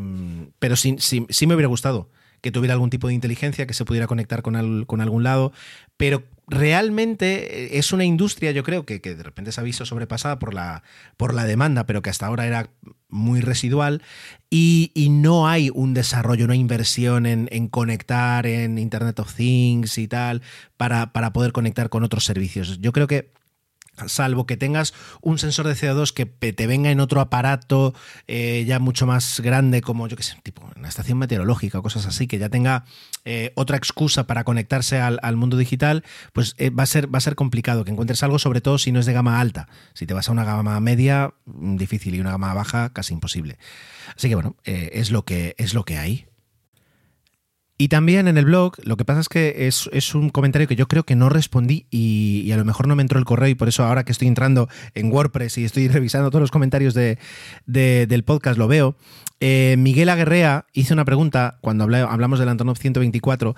pero 0.58 0.76
sí, 0.76 0.96
sí, 0.98 1.26
sí 1.28 1.46
me 1.46 1.54
hubiera 1.54 1.68
gustado 1.68 2.08
que 2.40 2.52
tuviera 2.52 2.74
algún 2.74 2.90
tipo 2.90 3.08
de 3.08 3.14
inteligencia, 3.14 3.66
que 3.66 3.74
se 3.74 3.84
pudiera 3.84 4.06
conectar 4.06 4.42
con, 4.42 4.84
con 4.84 5.00
algún 5.00 5.24
lado, 5.24 5.52
pero 5.96 6.22
realmente 6.46 7.64
eh, 7.74 7.78
es 7.78 7.92
una 7.92 8.04
industria, 8.04 8.52
yo 8.52 8.62
creo, 8.62 8.84
que, 8.86 8.98
de 8.98 9.22
repente 9.22 9.52
se 9.52 9.60
ha 9.60 9.64
visto 9.64 9.84
sobrepasada 9.84 10.38
por 10.38 10.54
la, 10.54 10.82
por 11.16 11.34
la 11.34 11.44
demanda, 11.44 11.86
pero 11.86 12.02
que 12.02 12.10
hasta 12.10 12.26
ahora 12.26 12.46
era 12.46 12.70
muy 13.08 13.40
residual 13.40 14.02
y, 14.50 14.92
no 15.10 15.48
hay 15.48 15.70
un 15.72 15.94
desarrollo, 15.94 16.44
una 16.44 16.56
inversión 16.56 17.26
en, 17.26 17.48
en, 17.50 17.68
conectar 17.68 18.46
en 18.46 18.78
Internet 18.78 19.18
of 19.20 19.34
Things 19.34 19.98
y 19.98 20.08
tal 20.08 20.42
para, 20.76 21.12
para 21.12 21.32
poder 21.32 21.52
conectar 21.52 21.88
con 21.88 22.04
otros 22.04 22.24
servicios. 22.24 22.80
Yo 22.80 22.92
creo 22.92 23.06
que 23.06 23.30
salvo 24.06 24.46
que 24.46 24.56
tengas 24.56 24.94
un 25.20 25.38
sensor 25.38 25.66
de 25.66 25.74
CO2 25.74 26.12
que 26.12 26.26
te 26.26 26.66
venga 26.66 26.90
en 26.90 27.00
otro 27.00 27.20
aparato 27.20 27.94
eh, 28.26 28.64
ya 28.66 28.78
mucho 28.78 29.06
más 29.06 29.40
grande, 29.40 29.80
como 29.80 30.06
yo 30.08 30.16
que 30.16 30.22
sé, 30.22 30.36
tipo 30.42 30.62
una 30.76 30.88
estación 30.88 31.18
meteorológica 31.18 31.78
o 31.78 31.82
cosas 31.82 32.06
así, 32.06 32.26
que 32.26 32.38
ya 32.38 32.48
tenga 32.48 32.84
eh, 33.24 33.52
otra 33.54 33.76
excusa 33.76 34.26
para 34.26 34.44
conectarse 34.44 35.00
al, 35.00 35.36
mundo 35.36 35.56
digital, 35.56 36.04
pues 36.32 36.54
eh, 36.58 36.70
va, 36.70 36.84
a 36.84 36.86
ser, 36.86 37.12
va 37.12 37.18
a 37.18 37.20
ser 37.20 37.34
complicado 37.34 37.84
que 37.84 37.90
encuentres 37.90 38.22
algo, 38.22 38.38
sobre 38.38 38.60
todo 38.60 38.78
si 38.78 38.92
no 38.92 39.00
es 39.00 39.06
de 39.06 39.12
gama 39.12 39.40
alta. 39.40 39.68
Si 39.94 40.06
te 40.06 40.14
vas 40.14 40.28
a 40.28 40.32
una 40.32 40.44
gama 40.44 40.78
media, 40.80 41.34
mm, 41.46 41.76
difícil, 41.76 42.14
y 42.14 42.20
una 42.20 42.30
gama 42.30 42.54
baja, 42.54 42.90
casi 42.92 43.14
imposible. 43.14 43.58
Así 44.16 44.28
que 44.28 44.34
bueno, 44.34 44.56
es, 44.64 45.10
lo 45.10 45.24
que, 45.24 45.54
es 45.58 45.74
lo 45.74 45.84
que 45.84 45.98
hay. 45.98 46.26
Y 47.78 47.88
también 47.88 48.26
en 48.26 48.38
el 48.38 48.46
blog, 48.46 48.74
lo 48.84 48.96
que 48.96 49.04
pasa 49.04 49.20
es 49.20 49.28
que 49.28 49.66
es, 49.66 50.14
un 50.14 50.30
comentario 50.30 50.66
que 50.66 50.76
yo 50.76 50.88
creo 50.88 51.02
que 51.02 51.14
no 51.14 51.28
respondí 51.28 51.86
y, 51.90 52.50
a 52.50 52.56
lo 52.56 52.64
mejor 52.64 52.88
no 52.88 52.96
me 52.96 53.02
entró 53.02 53.18
el 53.18 53.26
correo 53.26 53.50
y 53.50 53.54
por 53.54 53.68
eso 53.68 53.84
ahora 53.84 54.04
que 54.04 54.12
estoy 54.12 54.28
entrando 54.28 54.68
en 54.94 55.12
WordPress 55.12 55.58
y 55.58 55.64
estoy 55.64 55.88
revisando 55.88 56.30
todos 56.30 56.40
los 56.40 56.50
comentarios 56.50 56.94
de, 56.94 57.18
del 57.66 58.24
podcast 58.24 58.58
lo 58.58 58.66
veo. 58.66 58.96
Eh, 59.40 59.76
Miguel 59.78 60.08
Aguerrea 60.08 60.64
hizo 60.72 60.94
una 60.94 61.04
pregunta 61.04 61.58
cuando 61.60 61.84
hablamos 61.84 62.38
del 62.38 62.48
Antonov 62.48 62.78
124 62.78 63.54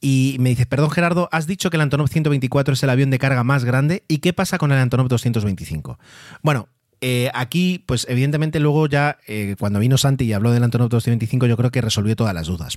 y 0.00 0.36
me 0.40 0.48
dice, 0.48 0.66
perdón 0.66 0.90
Gerardo, 0.90 1.28
has 1.30 1.46
dicho 1.46 1.70
que 1.70 1.76
el 1.76 1.82
Antonov 1.82 2.08
124 2.08 2.74
es 2.74 2.82
el 2.82 2.90
avión 2.90 3.10
de 3.10 3.20
carga 3.20 3.44
más 3.44 3.64
grande 3.64 4.02
y 4.08 4.18
¿qué 4.18 4.32
pasa 4.32 4.58
con 4.58 4.72
el 4.72 4.78
Antonov 4.78 5.06
225? 5.06 6.00
Bueno, 6.42 6.68
eh, 7.00 7.30
aquí, 7.34 7.84
pues 7.86 8.06
evidentemente 8.08 8.58
luego 8.58 8.86
ya, 8.86 9.18
eh, 9.28 9.54
cuando 9.58 9.78
vino 9.78 9.98
Santi 9.98 10.24
y 10.24 10.32
habló 10.32 10.50
del 10.50 10.64
Antonov 10.64 10.88
225, 10.88 11.46
yo 11.46 11.56
creo 11.56 11.70
que 11.70 11.80
resolvió 11.80 12.16
todas 12.16 12.34
las 12.34 12.48
dudas. 12.48 12.76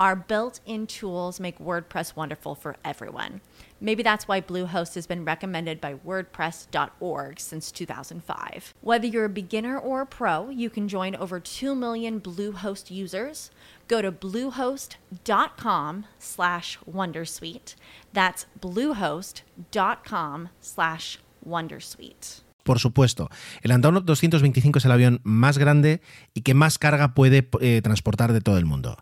our 0.00 0.16
built 0.16 0.60
in 0.64 0.86
tools 0.86 1.38
make 1.38 1.58
WordPress 1.58 2.16
wonderful 2.16 2.54
for 2.54 2.76
everyone. 2.82 3.42
Maybe 3.82 4.02
that's 4.02 4.26
why 4.26 4.40
Bluehost 4.40 4.94
has 4.94 5.06
been 5.06 5.24
recommended 5.24 5.80
by 5.80 5.94
WordPress.org 5.94 7.38
since 7.38 7.70
2005. 7.70 8.74
Whether 8.80 9.06
you're 9.06 9.26
a 9.26 9.28
beginner 9.28 9.78
or 9.78 10.00
a 10.00 10.06
pro, 10.06 10.48
you 10.48 10.70
can 10.70 10.88
join 10.88 11.14
over 11.14 11.38
2 11.38 11.74
million 11.74 12.20
Bluehost 12.20 12.90
users. 12.90 13.50
Go 13.88 14.00
to 14.00 14.10
bluehost.com 14.10 16.06
slash 16.18 16.78
wondersuite. 16.90 17.74
That's 18.12 18.46
bluehost.com 18.60 20.48
slash 20.60 21.18
wondersuite. 21.46 22.42
Por 22.62 22.78
supuesto, 22.78 23.30
el 23.62 23.72
Antonov 23.72 24.04
225 24.04 24.78
es 24.78 24.84
el 24.84 24.92
avión 24.92 25.20
más 25.24 25.58
grande 25.58 26.00
y 26.34 26.42
que 26.42 26.54
más 26.54 26.78
carga 26.78 27.14
puede 27.14 27.48
eh, 27.60 27.80
transportar 27.82 28.32
de 28.32 28.40
todo 28.40 28.58
el 28.58 28.66
mundo. 28.66 28.96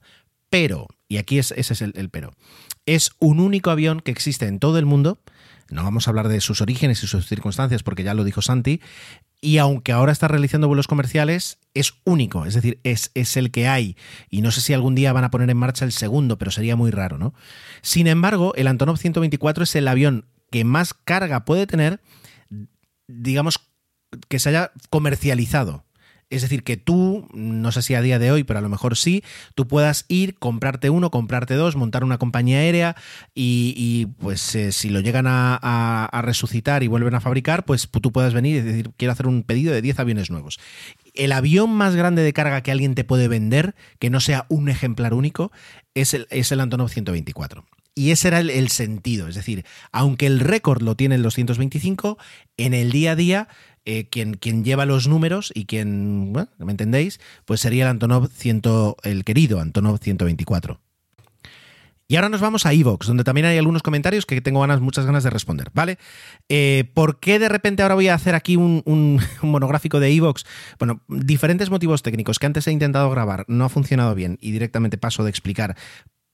Pero, 0.51 0.87
y 1.09 1.19
aquí 1.19 1.39
es, 1.39 1.53
ese 1.53 1.75
es 1.75 1.83
el, 1.83 2.11
pero, 2.11 2.33
es 2.87 3.11
un 3.19 3.41
único 3.41 3.71
avión 3.71 4.01
que 4.01 4.11
existe 4.11 4.47
en 4.47 4.59
todo 4.59 4.79
el 4.79 4.87
mundo. 4.87 5.19
No 5.71 5.83
vamos 5.83 6.07
a 6.07 6.11
hablar 6.11 6.29
de 6.29 6.41
sus 6.41 6.63
orígenes 6.63 7.03
y 7.03 7.07
sus 7.07 7.27
circunstancias 7.27 7.83
porque 7.83 8.03
ya 8.03 8.15
lo 8.15 8.25
dijo 8.25 8.41
Santi. 8.41 8.81
Y 9.41 9.59
aunque 9.59 9.93
ahora 9.93 10.13
está 10.13 10.27
realizando 10.27 10.67
vuelos 10.67 10.89
comerciales, 10.89 11.59
es 11.75 11.95
único, 12.05 12.47
es 12.47 12.55
decir, 12.55 12.81
es, 12.83 13.11
es, 13.15 13.37
el 13.37 13.51
que 13.51 13.69
hay. 13.69 13.97
Y 14.31 14.41
no 14.41 14.51
sé 14.51 14.61
si 14.61 14.73
algún 14.73 14.95
día 14.95 15.13
van 15.13 15.25
a 15.25 15.31
poner 15.31 15.49
en 15.51 15.57
marcha 15.57 15.85
el 15.85 15.93
segundo, 15.93 16.39
pero 16.39 16.51
sería 16.51 16.75
muy 16.75 16.91
raro, 16.91 17.19
¿no? 17.19 17.35
Sin 17.83 18.07
embargo, 18.07 18.53
el 18.57 18.67
Antonov 18.67 18.97
124 18.97 19.65
es 19.65 19.77
el 19.77 19.87
avión 19.87 20.25
que 20.51 20.65
más 20.65 20.95
carga 20.95 21.45
puede 21.45 21.67
tener, 21.67 22.01
digamos, 23.07 23.61
que 24.29 24.39
se 24.39 24.49
haya 24.49 24.73
comercializado. 24.91 25.85
Es 26.31 26.43
decir, 26.43 26.63
que 26.63 26.77
tú, 26.77 27.27
no 27.33 27.73
sé 27.73 27.81
si 27.81 27.95
a 27.95 28.03
día 28.03 28.19
de 28.19 28.31
hoy, 28.31 28.45
pero 28.45 28.59
a 28.59 28.63
lo 28.63 28.69
mejor 28.69 28.99
sí, 28.99 29.25
tú 29.55 29.67
puedas 29.67 30.05
ir, 30.09 30.35
comprarte 30.39 30.91
uno, 30.91 31.11
comprarte 31.11 31.55
dos, 31.55 31.75
montar 31.75 32.05
una 32.05 32.19
compañía 32.19 32.59
aérea 32.59 32.97
y, 33.35 34.07
pues 34.19 34.55
eh, 34.55 34.73
si 34.73 34.91
lo 34.91 35.01
llegan 35.01 35.25
a, 35.27 36.11
resucitar 36.23 36.83
y 36.83 36.87
vuelven 36.87 37.15
a 37.15 37.21
fabricar, 37.21 37.65
pues 37.65 37.89
tú 37.89 38.13
puedas 38.13 38.35
venir 38.35 38.57
y 38.57 38.61
decir, 38.61 38.91
quiero 38.99 39.13
hacer 39.13 39.27
un 39.27 39.43
pedido 39.43 39.73
de 39.73 39.81
10 39.81 40.01
aviones 40.01 40.31
nuevos. 40.31 40.59
El 41.15 41.33
avión 41.33 41.71
más 41.71 41.97
grande 41.97 42.23
de 42.23 42.35
carga 42.35 42.63
que 42.63 42.73
alguien 42.73 42.95
te 42.95 43.05
puede 43.05 43.29
vender, 43.29 43.75
que 43.99 44.11
no 44.11 44.21
sea 44.21 44.45
un 44.51 44.69
ejemplar 44.69 45.15
único, 45.15 45.51
es 45.95 46.13
el, 46.13 46.27
es 46.31 46.53
el 46.53 46.61
Antonov 46.61 46.91
124. 46.91 47.65
Y 47.95 48.11
ese 48.11 48.29
era 48.29 48.39
el, 48.39 48.51
el, 48.51 48.69
sentido. 48.69 49.27
Es 49.29 49.35
decir, 49.35 49.65
aunque 49.91 50.27
el 50.27 50.41
récord 50.41 50.83
lo 50.83 50.95
tiene 50.95 51.15
el 51.15 51.23
225, 51.23 52.19
en 52.57 52.75
el 52.75 52.93
día 52.93 53.13
a 53.13 53.17
día 53.17 53.49
eh, 53.91 54.07
quien, 54.11 54.35
quien, 54.35 54.65
lleva 54.65 54.85
los 54.85 55.09
números 55.09 55.51
y 55.55 55.65
quien, 55.65 56.35
bueno, 56.35 56.51
¿me 56.59 56.73
entendéis? 56.73 57.21
Pues 57.47 57.61
sería 57.63 57.85
el 57.85 57.89
Antonov 57.89 58.29
100, 58.29 58.61
el 59.03 59.25
querido 59.25 59.61
Antonov 59.61 59.99
124. 59.99 60.79
Y 62.07 62.17
ahora 62.17 62.29
nos 62.29 62.43
vamos 62.43 62.67
a 62.67 62.75
Evox, 62.75 63.07
donde 63.07 63.25
también 63.25 63.47
hay 63.47 63.57
algunos 63.57 63.83
comentarios 63.83 64.27
que 64.27 64.43
tengo 64.43 64.61
ganas, 64.61 64.83
muchas 64.83 65.07
ganas 65.07 65.25
de 65.25 65.31
responder, 65.31 65.71
¿vale? 65.73 65.97
Eh, 66.51 66.91
¿Por 66.93 67.19
qué 67.19 67.39
de 67.39 67.49
repente 67.49 67.83
ahora 67.83 67.95
voy 67.95 68.09
a 68.09 68.15
hacer 68.15 68.35
aquí 68.35 68.57
un, 68.57 68.83
un, 68.85 69.21
monográfico 69.43 70.01
de 70.01 70.13
Evox? 70.13 70.45
Bueno, 70.79 71.01
diferentes 71.09 71.71
motivos 71.71 72.03
técnicos 72.03 72.39
que 72.39 72.45
antes 72.45 72.67
he 72.67 72.73
intentado 72.73 73.09
grabar, 73.09 73.47
no 73.49 73.65
ha 73.65 73.69
funcionado 73.71 74.15
bien 74.15 74.37
y 74.43 74.53
directamente 74.53 74.99
paso 74.99 75.25
de 75.25 75.31
explicar 75.31 75.77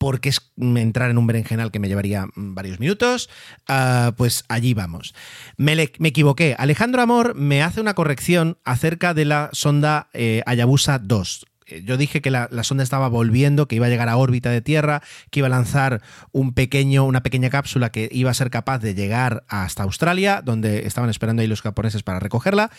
porque 0.05 0.29
es 0.29 0.53
entrar 0.59 1.11
en 1.11 1.17
un 1.17 1.27
berenjenal 1.27 1.71
que 1.71 1.79
me 1.79 1.89
llevaría 1.89 2.27
varios 2.35 2.79
minutos, 2.79 3.31
uh, 3.71 4.13
pues 4.13 4.45
allí 4.51 4.75
vamos. 4.75 5.15
Me, 5.57 5.73
equivoqué. 5.81 6.55
Alejandro 6.59 7.01
Amor 7.01 7.35
me 7.35 7.63
hace 7.63 7.81
una 7.81 7.95
corrección 7.95 8.59
acerca 8.65 9.15
de 9.15 9.25
la 9.25 9.49
sonda 9.55 10.11
eh, 10.13 10.43
Hayabusa 10.45 10.99
2. 10.99 11.47
Yo 11.87 11.97
dije 11.97 12.21
que 12.21 12.31
la, 12.31 12.49
la, 12.53 12.65
sonda 12.65 12.85
estaba 12.85 13.09
volviendo, 13.09 13.67
que 13.67 13.77
iba 13.77 13.87
a 13.87 13.89
llegar 13.89 14.11
a 14.11 14.19
órbita 14.19 14.51
de 14.51 14.61
Tierra, 14.61 15.03
que 15.31 15.41
iba 15.41 15.47
a 15.47 15.51
lanzar 15.51 16.03
un 16.33 16.53
pequeño, 16.53 17.07
una 17.07 17.23
pequeña 17.23 17.49
cápsula 17.49 17.91
que 17.91 18.11
iba 18.13 18.31
a 18.31 18.35
ser 18.35 18.51
capaz 18.51 18.81
de 18.81 18.95
llegar 18.95 19.45
hasta 19.49 19.85
Australia, 19.85 20.43
donde 20.45 20.87
estaban 20.87 21.09
esperando 21.09 21.41
ahí 21.41 21.49
los 21.49 21.63
japoneses 21.63 22.03
para 22.03 22.21
recogerla. 22.21 22.71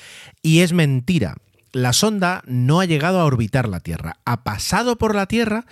Y 0.44 0.60
es 0.60 0.74
mentira 0.74 1.38
la 1.76 1.92
sonda 1.92 2.42
no 2.46 2.80
ha 2.80 2.86
llegado 2.86 3.20
a 3.20 3.26
orbitar 3.26 3.68
la 3.68 3.82
Tierra, 3.82 4.16
ha 4.24 4.46
pasado 4.46 4.98
por 4.98 5.14
la 5.14 5.26
Tierra, 5.26 5.66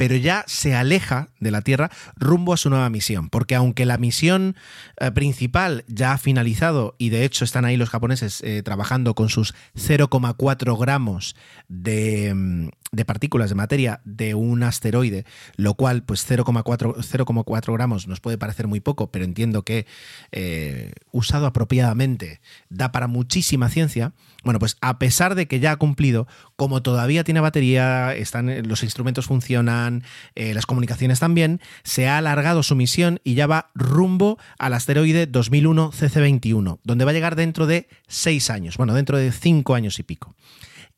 pero 0.00 0.16
ya 0.16 0.44
se 0.46 0.74
aleja 0.74 1.28
de 1.40 1.50
la 1.50 1.60
Tierra 1.60 1.90
rumbo 2.16 2.54
a 2.54 2.56
su 2.56 2.70
nueva 2.70 2.88
misión, 2.88 3.28
porque 3.28 3.54
aunque 3.54 3.84
la 3.84 3.98
misión 3.98 4.56
eh, 4.98 5.10
principal 5.10 5.84
ya 5.88 6.14
ha 6.14 6.16
finalizado 6.16 6.94
y 6.96 7.10
de 7.10 7.26
hecho 7.26 7.44
están 7.44 7.66
ahí 7.66 7.76
los 7.76 7.90
japoneses 7.90 8.40
eh, 8.42 8.62
trabajando 8.62 9.14
con 9.14 9.28
sus 9.28 9.54
0,4 9.76 10.80
gramos 10.80 11.36
de, 11.68 12.70
de, 12.92 13.04
partículas 13.04 13.50
de 13.50 13.56
materia 13.56 14.00
de 14.06 14.34
un 14.34 14.62
asteroide, 14.62 15.26
lo 15.56 15.74
cual 15.74 16.02
pues 16.02 16.26
0,4 16.26 17.72
gramos 17.74 18.08
nos 18.08 18.20
puede 18.20 18.38
parecer 18.38 18.68
muy 18.68 18.80
poco, 18.80 19.10
pero 19.10 19.26
entiendo 19.26 19.66
que 19.66 19.84
eh, 20.32 20.92
usado 21.12 21.44
apropiadamente 21.44 22.40
da 22.70 22.90
para 22.90 23.06
muchísima 23.06 23.68
ciencia, 23.68 24.14
bueno 24.44 24.60
pues 24.60 24.78
a 24.80 24.98
pesar 24.98 25.34
de 25.34 25.46
que 25.46 25.60
ya 25.60 25.72
ha 25.72 25.76
cumplido, 25.76 26.26
como 26.60 26.82
todavía 26.82 27.24
tiene 27.24 27.40
batería, 27.40 28.14
están, 28.14 28.68
los 28.68 28.82
instrumentos 28.82 29.24
funcionan, 29.24 30.04
eh, 30.34 30.52
las 30.52 30.66
comunicaciones 30.66 31.18
también, 31.18 31.58
se 31.84 32.06
ha 32.06 32.18
alargado 32.18 32.62
su 32.62 32.76
misión 32.76 33.18
y 33.24 33.32
ya 33.32 33.46
va 33.46 33.70
rumbo 33.74 34.36
al 34.58 34.74
asteroide 34.74 35.26
2001 35.26 35.90
CC21, 35.90 36.78
donde 36.84 37.04
va 37.06 37.12
a 37.12 37.14
llegar 37.14 37.34
dentro 37.34 37.66
de 37.66 37.88
seis 38.08 38.50
años, 38.50 38.76
bueno, 38.76 38.92
dentro 38.92 39.16
de 39.16 39.32
cinco 39.32 39.74
años 39.74 39.98
y 40.00 40.02
pico. 40.02 40.34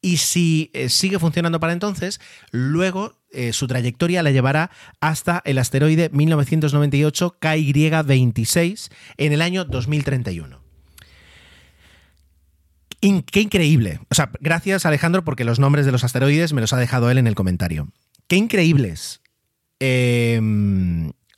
Y 0.00 0.16
si 0.16 0.72
eh, 0.74 0.88
sigue 0.88 1.20
funcionando 1.20 1.60
para 1.60 1.74
entonces, 1.74 2.20
luego 2.50 3.20
eh, 3.30 3.52
su 3.52 3.68
trayectoria 3.68 4.24
la 4.24 4.32
llevará 4.32 4.72
hasta 5.00 5.42
el 5.44 5.58
asteroide 5.58 6.10
1998 6.12 7.36
KY26 7.40 8.90
en 9.16 9.32
el 9.32 9.40
año 9.40 9.64
2031. 9.64 10.61
Qué 13.02 13.40
increíble. 13.40 14.00
O 14.10 14.14
sea, 14.14 14.30
gracias 14.40 14.86
Alejandro 14.86 15.24
porque 15.24 15.44
los 15.44 15.58
nombres 15.58 15.86
de 15.86 15.92
los 15.92 16.04
asteroides 16.04 16.52
me 16.52 16.60
los 16.60 16.72
ha 16.72 16.78
dejado 16.78 17.10
él 17.10 17.18
en 17.18 17.26
el 17.26 17.34
comentario. 17.34 17.88
Qué 18.28 18.36
increíbles. 18.36 19.20
Eh, 19.80 20.40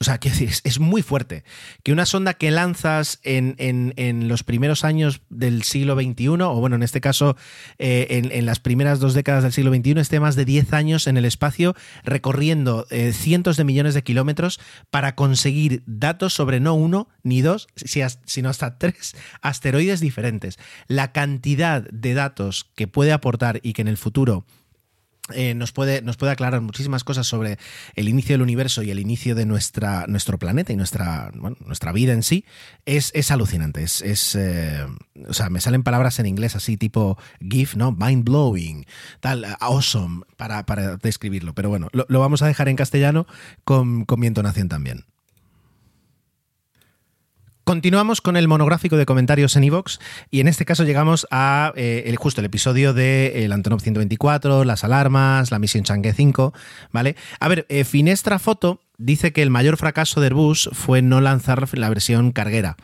o 0.04 0.06
sea, 0.06 0.18
quiero 0.18 0.38
decir, 0.38 0.60
es, 0.64 0.80
muy 0.80 1.00
fuerte. 1.00 1.44
Que 1.82 1.90
una 1.90 2.04
sonda 2.04 2.34
que 2.34 2.50
lanzas 2.50 3.20
en, 3.22 4.28
los 4.28 4.42
primeros 4.42 4.84
años 4.84 5.22
del 5.30 5.62
siglo 5.62 5.94
XXI, 5.94 6.28
o 6.28 6.60
bueno, 6.60 6.76
en 6.76 6.82
este 6.82 7.00
caso, 7.00 7.38
eh, 7.78 8.06
en, 8.10 8.30
en, 8.30 8.44
las 8.44 8.60
primeras 8.60 9.00
dos 9.00 9.14
décadas 9.14 9.44
del 9.44 9.52
siglo 9.54 9.74
XXI, 9.74 9.98
esté 9.98 10.20
más 10.20 10.36
de 10.36 10.44
10 10.44 10.74
años 10.74 11.06
en 11.06 11.16
el 11.16 11.24
espacio 11.24 11.74
recorriendo 12.04 12.86
eh, 12.90 13.14
cientos 13.14 13.56
de 13.56 13.64
millones 13.64 13.94
de 13.94 14.02
kilómetros 14.02 14.60
para 14.90 15.14
conseguir 15.14 15.82
datos 15.86 16.34
sobre 16.34 16.60
no 16.60 16.74
uno 16.74 17.08
ni 17.22 17.40
dos, 17.40 17.66
sino 18.26 18.50
hasta 18.50 18.76
tres 18.76 19.16
asteroides 19.40 20.00
diferentes. 20.00 20.58
La 20.86 21.12
cantidad 21.12 21.82
de 21.82 22.12
datos 22.12 22.70
que 22.74 22.88
puede 22.88 23.12
aportar 23.12 23.60
y 23.62 23.72
que 23.72 23.80
en 23.80 23.88
el 23.88 23.96
futuro 23.96 24.44
eh, 25.32 25.54
nos, 25.54 25.72
puede, 25.72 26.02
nos 26.02 26.18
puede 26.18 26.32
aclarar 26.32 26.60
muchísimas 26.60 27.02
cosas 27.02 27.26
sobre 27.26 27.58
el 27.94 28.08
inicio 28.08 28.34
del 28.34 28.42
universo 28.42 28.82
y 28.82 28.90
el 28.90 28.98
inicio 28.98 29.34
de 29.34 29.46
nuestra, 29.46 30.04
nuestro 30.06 30.38
planeta 30.38 30.72
y 30.72 30.76
nuestra, 30.76 31.30
bueno, 31.34 31.56
nuestra 31.64 31.92
vida 31.92 32.12
en 32.12 32.22
sí, 32.22 32.44
es, 32.84 33.10
es 33.14 33.30
alucinante. 33.30 33.82
Es, 33.82 34.02
es 34.02 34.34
eh, 34.34 34.84
o 35.26 35.32
sea, 35.32 35.48
me 35.48 35.62
salen 35.62 35.82
palabras 35.82 36.18
en 36.18 36.26
inglés 36.26 36.56
así 36.56 36.76
tipo 36.76 37.18
GIF, 37.40 37.74
¿no? 37.74 37.92
Mind 37.92 38.24
blowing, 38.24 38.84
tal, 39.20 39.46
awesome, 39.60 40.24
para, 40.36 40.66
para 40.66 40.98
describirlo. 40.98 41.54
Pero 41.54 41.70
bueno, 41.70 41.88
lo, 41.92 42.04
lo, 42.08 42.20
vamos 42.20 42.42
a 42.42 42.46
dejar 42.46 42.68
en 42.68 42.76
castellano 42.76 43.26
con, 43.64 44.04
con 44.04 44.20
mi 44.20 44.26
entonación 44.26 44.68
también. 44.68 45.06
Continuamos 47.64 48.20
con 48.20 48.36
el 48.36 48.46
monográfico 48.46 48.98
de 48.98 49.06
comentarios 49.06 49.56
en 49.56 49.64
iVoox 49.64 49.98
y 50.30 50.40
en 50.40 50.48
este 50.48 50.66
caso 50.66 50.84
llegamos 50.84 51.26
a 51.30 51.72
eh, 51.76 52.04
el, 52.06 52.16
justo 52.16 52.42
el 52.42 52.44
episodio 52.44 52.92
de 52.92 53.46
el 53.46 53.52
Antonov 53.52 53.80
124, 53.80 54.64
las 54.64 54.84
alarmas, 54.84 55.50
la 55.50 55.58
misión 55.58 55.82
Chang'e 55.82 56.12
5, 56.12 56.52
¿vale? 56.92 57.16
A 57.40 57.48
ver, 57.48 57.64
eh, 57.70 57.84
Finestra 57.84 58.38
Foto 58.38 58.82
dice 58.98 59.32
que 59.32 59.40
el 59.40 59.48
mayor 59.48 59.78
fracaso 59.78 60.20
de 60.20 60.26
Airbus 60.26 60.68
fue 60.74 61.00
no 61.00 61.22
lanzar 61.22 61.66
la 61.72 61.88
versión 61.88 62.32
carguera. 62.32 62.76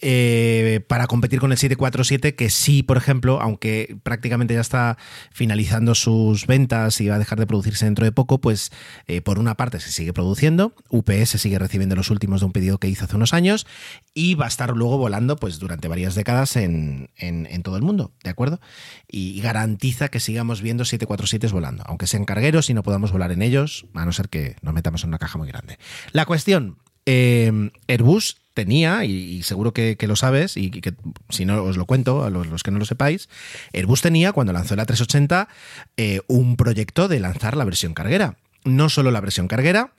Eh, 0.00 0.80
para 0.88 1.06
competir 1.06 1.38
con 1.38 1.52
el 1.52 1.58
747, 1.58 2.34
que 2.34 2.50
sí, 2.50 2.82
por 2.82 2.96
ejemplo, 2.96 3.40
aunque 3.40 3.96
prácticamente 4.02 4.54
ya 4.54 4.60
está 4.60 4.98
finalizando 5.30 5.94
sus 5.94 6.46
ventas 6.46 7.00
y 7.00 7.08
va 7.08 7.14
a 7.14 7.18
dejar 7.18 7.38
de 7.38 7.46
producirse 7.46 7.84
dentro 7.84 8.04
de 8.04 8.10
poco, 8.10 8.40
pues 8.40 8.72
eh, 9.06 9.20
por 9.20 9.38
una 9.38 9.54
parte 9.56 9.78
se 9.78 9.92
sigue 9.92 10.12
produciendo, 10.12 10.74
UPS 10.90 11.40
sigue 11.40 11.58
recibiendo 11.58 11.94
los 11.94 12.10
últimos 12.10 12.40
de 12.40 12.46
un 12.46 12.52
pedido 12.52 12.78
que 12.78 12.88
hizo 12.88 13.04
hace 13.04 13.14
unos 13.14 13.32
años 13.34 13.66
y 14.14 14.34
va 14.34 14.46
a 14.46 14.48
estar 14.48 14.70
luego 14.76 14.98
volando 14.98 15.36
pues 15.36 15.58
durante 15.60 15.86
varias 15.86 16.16
décadas 16.16 16.56
en, 16.56 17.10
en, 17.16 17.62
todo 17.62 17.76
el 17.76 17.82
mundo, 17.82 18.12
¿de 18.24 18.30
acuerdo? 18.30 18.60
Y 19.08 19.40
garantiza 19.40 20.08
que 20.08 20.20
sigamos 20.20 20.60
viendo 20.60 20.84
747 20.84 21.52
volando, 21.54 21.84
aunque 21.86 22.06
sean 22.06 22.24
cargueros 22.24 22.68
y 22.68 22.74
no 22.74 22.82
podamos 22.82 23.12
volar 23.12 23.30
en 23.32 23.42
ellos, 23.42 23.86
a 23.94 24.04
no 24.04 24.12
ser 24.12 24.28
que 24.28 24.56
nos 24.60 24.74
metamos 24.74 25.04
en 25.04 25.08
una 25.08 25.18
caja 25.18 25.38
muy 25.38 25.48
grande. 25.48 25.78
La 26.12 26.26
cuestión, 26.26 26.78
eh, 27.06 27.70
Airbus 27.86 28.43
tenía, 28.54 29.04
y, 29.04 29.42
seguro 29.42 29.72
que, 29.72 29.96
lo 30.00 30.16
sabes, 30.16 30.56
y 30.56 30.70
que 30.70 30.94
si 31.28 31.44
no 31.44 31.62
os 31.62 31.76
lo 31.76 31.86
cuento 31.86 32.24
a 32.24 32.30
los, 32.30 32.62
que 32.62 32.70
no 32.70 32.78
lo 32.78 32.84
sepáis, 32.84 33.28
Airbus 33.72 34.00
tenía, 34.00 34.32
cuando 34.32 34.52
lanzó 34.52 34.76
la 34.76 34.86
380, 34.86 35.48
eh, 35.96 36.20
un 36.28 36.56
proyecto 36.56 37.08
de 37.08 37.20
lanzar 37.20 37.56
la 37.56 37.64
versión 37.64 37.94
carguera. 37.94 38.36
No 38.64 38.88
solo 38.88 39.10
la 39.10 39.20
versión 39.20 39.48
carguera, 39.48 39.92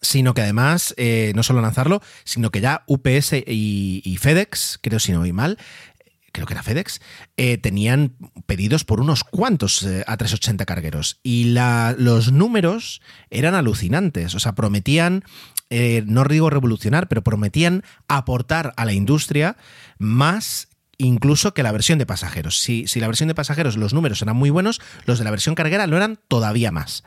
sino 0.00 0.34
que 0.34 0.42
además, 0.42 0.94
eh, 0.96 1.32
no 1.34 1.42
solo 1.42 1.60
lanzarlo, 1.60 2.00
sino 2.24 2.50
que 2.50 2.60
ya 2.60 2.84
UPS 2.86 3.32
y, 3.46 4.16
FedEx, 4.20 4.78
creo 4.80 5.00
si 5.00 5.12
no 5.12 5.22
oí 5.22 5.32
mal, 5.32 5.58
creo 6.34 6.46
que 6.46 6.52
era 6.52 6.62
FedEx, 6.62 7.00
eh, 7.36 7.56
tenían 7.56 8.16
pedidos 8.44 8.84
por 8.84 9.00
unos 9.00 9.22
cuantos 9.22 9.86
A380 9.86 10.64
cargueros. 10.66 11.20
Y 11.22 11.54
los 11.54 12.32
números 12.32 13.00
eran 13.30 13.54
alucinantes. 13.54 14.34
O 14.34 14.40
sea, 14.40 14.54
prometían 14.54 15.22
eh, 15.70 16.02
no 16.06 16.24
digo 16.24 16.50
revolucionar, 16.50 17.08
pero 17.08 17.22
prometían 17.22 17.84
aportar 18.08 18.74
a 18.76 18.84
la 18.84 18.92
industria 18.92 19.56
más 19.98 20.68
incluso 20.98 21.54
que 21.54 21.62
la 21.62 21.72
versión 21.72 21.98
de 21.98 22.06
pasajeros. 22.06 22.58
Si, 22.58 22.86
si 22.86 23.00
la 23.00 23.06
versión 23.06 23.28
de 23.28 23.34
pasajeros 23.34 23.76
los 23.76 23.94
números 23.94 24.20
eran 24.20 24.36
muy 24.36 24.50
buenos, 24.50 24.80
los 25.06 25.18
de 25.18 25.24
la 25.24 25.30
versión 25.30 25.54
carguera 25.54 25.86
lo 25.86 25.96
eran 25.96 26.18
todavía 26.28 26.70
más. 26.70 27.04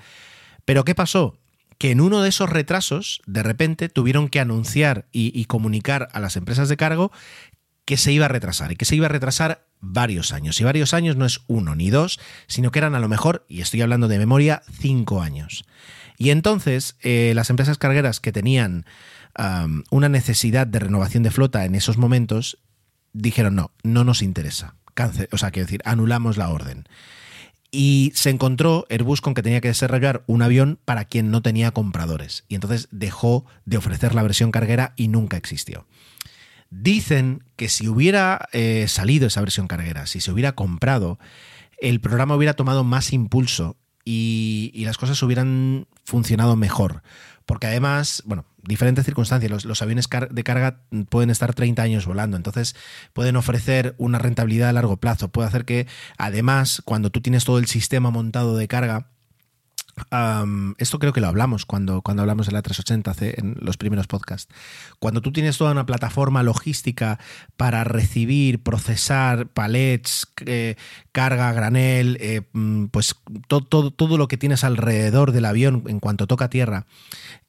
Pero 0.66 0.84
¿qué 0.84 0.96
pasó? 0.96 1.38
que 1.78 1.92
en 1.92 2.02
uno 2.02 2.22
de 2.22 2.30
esos 2.30 2.50
retrasos, 2.50 3.22
de 3.26 3.44
repente, 3.44 3.90
tuvieron 3.90 4.30
que 4.30 4.40
anunciar 4.40 5.06
y, 5.12 5.46
comunicar 5.46 6.10
a 6.12 6.20
las 6.20 6.36
empresas 6.36 6.70
de 6.70 6.78
cargo 6.78 7.12
que 7.88 7.96
se 7.96 8.12
iba 8.12 8.26
a 8.26 8.28
retrasar 8.28 8.74
y 8.74 8.76
que 8.76 8.84
se 8.84 8.98
iba 8.98 9.06
a 9.06 9.10
retrasar 9.10 9.66
varios 9.80 10.34
años. 10.34 10.60
Y 10.60 10.66
varios 10.66 10.94
años 10.94 11.16
no 11.16 11.26
es 11.26 11.40
uno 11.48 11.74
ni 11.74 11.90
dos, 11.90 12.20
sino 12.46 12.70
que 12.70 12.80
eran 12.80 12.96
a 12.96 13.00
lo 13.00 13.08
mejor, 13.08 13.46
y 13.48 13.62
estoy 13.62 13.82
hablando 13.82 14.10
de 14.10 14.20
memoria, 14.20 14.62
cinco 14.82 15.22
años. 15.22 15.64
Y 16.18 16.32
entonces 16.32 16.98
eh, 17.02 17.32
las 17.34 17.50
empresas 17.50 17.78
cargueras 17.78 18.20
que 18.20 18.34
tenían 18.34 18.86
una 19.92 20.10
necesidad 20.10 20.68
de 20.68 20.80
renovación 20.80 21.22
de 21.24 21.30
flota 21.30 21.64
en 21.64 21.76
esos 21.76 21.98
momentos 21.98 22.58
dijeron 23.14 23.56
no, 23.56 23.72
no 23.84 24.04
nos 24.04 24.22
interesa. 24.22 24.76
Cáncer, 24.94 25.30
o 25.32 25.38
sea, 25.38 25.52
quiero 25.52 25.68
decir, 25.68 25.82
anulamos 25.86 26.36
la 26.36 26.50
orden. 26.50 26.90
Y 27.72 28.12
se 28.16 28.32
encontró 28.32 28.86
Airbus 28.90 29.22
con 29.22 29.34
que 29.34 29.44
tenía 29.44 29.62
que 29.62 29.70
desarrollar 29.70 30.24
un 30.28 30.42
avión 30.42 30.80
para 30.84 31.06
quien 31.06 31.32
no 31.32 31.42
tenía 31.42 31.72
compradores. 31.72 32.44
Y 32.50 32.56
entonces 32.56 32.90
dejó 32.92 33.46
de 33.64 33.78
ofrecer 33.78 34.14
la 34.14 34.24
versión 34.24 34.52
carguera 34.52 34.94
y 34.98 35.08
nunca 35.08 35.38
existió. 35.38 35.86
Dicen 36.70 37.44
que 37.56 37.70
si 37.70 37.88
hubiera 37.88 38.50
eh, 38.52 38.86
salido 38.88 39.28
esa 39.28 39.42
versión 39.42 39.68
carguera, 39.68 40.06
si 40.06 40.20
se 40.20 40.32
hubiera 40.32 40.54
comprado, 40.54 41.18
el 41.80 42.02
programa 42.02 42.36
hubiera 42.36 42.54
tomado 42.54 42.84
más 42.84 43.14
impulso 43.14 43.78
y, 44.04 44.84
las 44.86 44.98
cosas 44.98 45.22
hubieran 45.24 45.88
funcionado 46.06 46.56
mejor. 46.56 47.04
Porque 47.46 47.68
además, 47.68 48.24
bueno, 48.26 48.46
diferentes 48.62 49.06
circunstancias, 49.06 49.64
los, 49.64 49.82
aviones 49.82 50.08
de 50.30 50.44
carga 50.44 50.82
pueden 51.10 51.30
estar 51.30 51.54
30 51.54 51.82
años 51.82 52.06
volando, 52.06 52.36
entonces 52.36 52.76
pueden 53.14 53.38
ofrecer 53.38 53.96
una 53.98 54.20
rentabilidad 54.20 54.70
a 54.70 54.74
largo 54.74 54.98
plazo. 54.98 55.30
Puede 55.30 55.48
hacer 55.48 55.64
que, 55.64 55.88
además, 56.18 56.82
cuando 56.84 57.10
tú 57.10 57.22
tienes 57.22 57.46
todo 57.46 57.58
el 57.60 57.68
sistema 57.68 58.12
montado 58.12 58.58
de 58.58 58.68
carga, 58.68 59.08
esto 60.78 61.00
creo 61.00 61.14
que 61.14 61.22
lo 61.22 61.28
hablamos 61.28 61.66
cuando, 61.66 62.02
cuando 62.02 62.24
hablamos 62.24 62.48
de 62.48 62.54
la 62.54 62.62
380 62.62 63.16
en 63.40 63.56
los 63.60 63.78
primeros 63.78 64.08
podcasts. 64.08 64.54
Cuando 65.00 65.22
tú 65.22 65.32
tienes 65.32 65.58
toda 65.58 65.72
una 65.72 65.86
plataforma 65.86 66.44
logística 66.44 67.20
para 67.56 67.84
recibir, 67.84 68.64
procesar 68.64 69.48
palets, 69.48 70.28
eh, 70.46 70.76
carga, 71.12 71.52
granel, 71.52 72.18
eh, 72.22 72.42
mm, 72.54 72.86
pues 72.86 73.16
todo, 73.48 73.92
todo, 73.92 74.18
lo 74.18 74.28
que 74.28 74.38
tienes 74.38 74.64
alrededor 74.64 75.32
del 75.32 75.46
avión 75.46 75.84
en 75.88 76.00
cuanto 76.00 76.28
toca 76.28 76.50
tierra, 76.50 76.86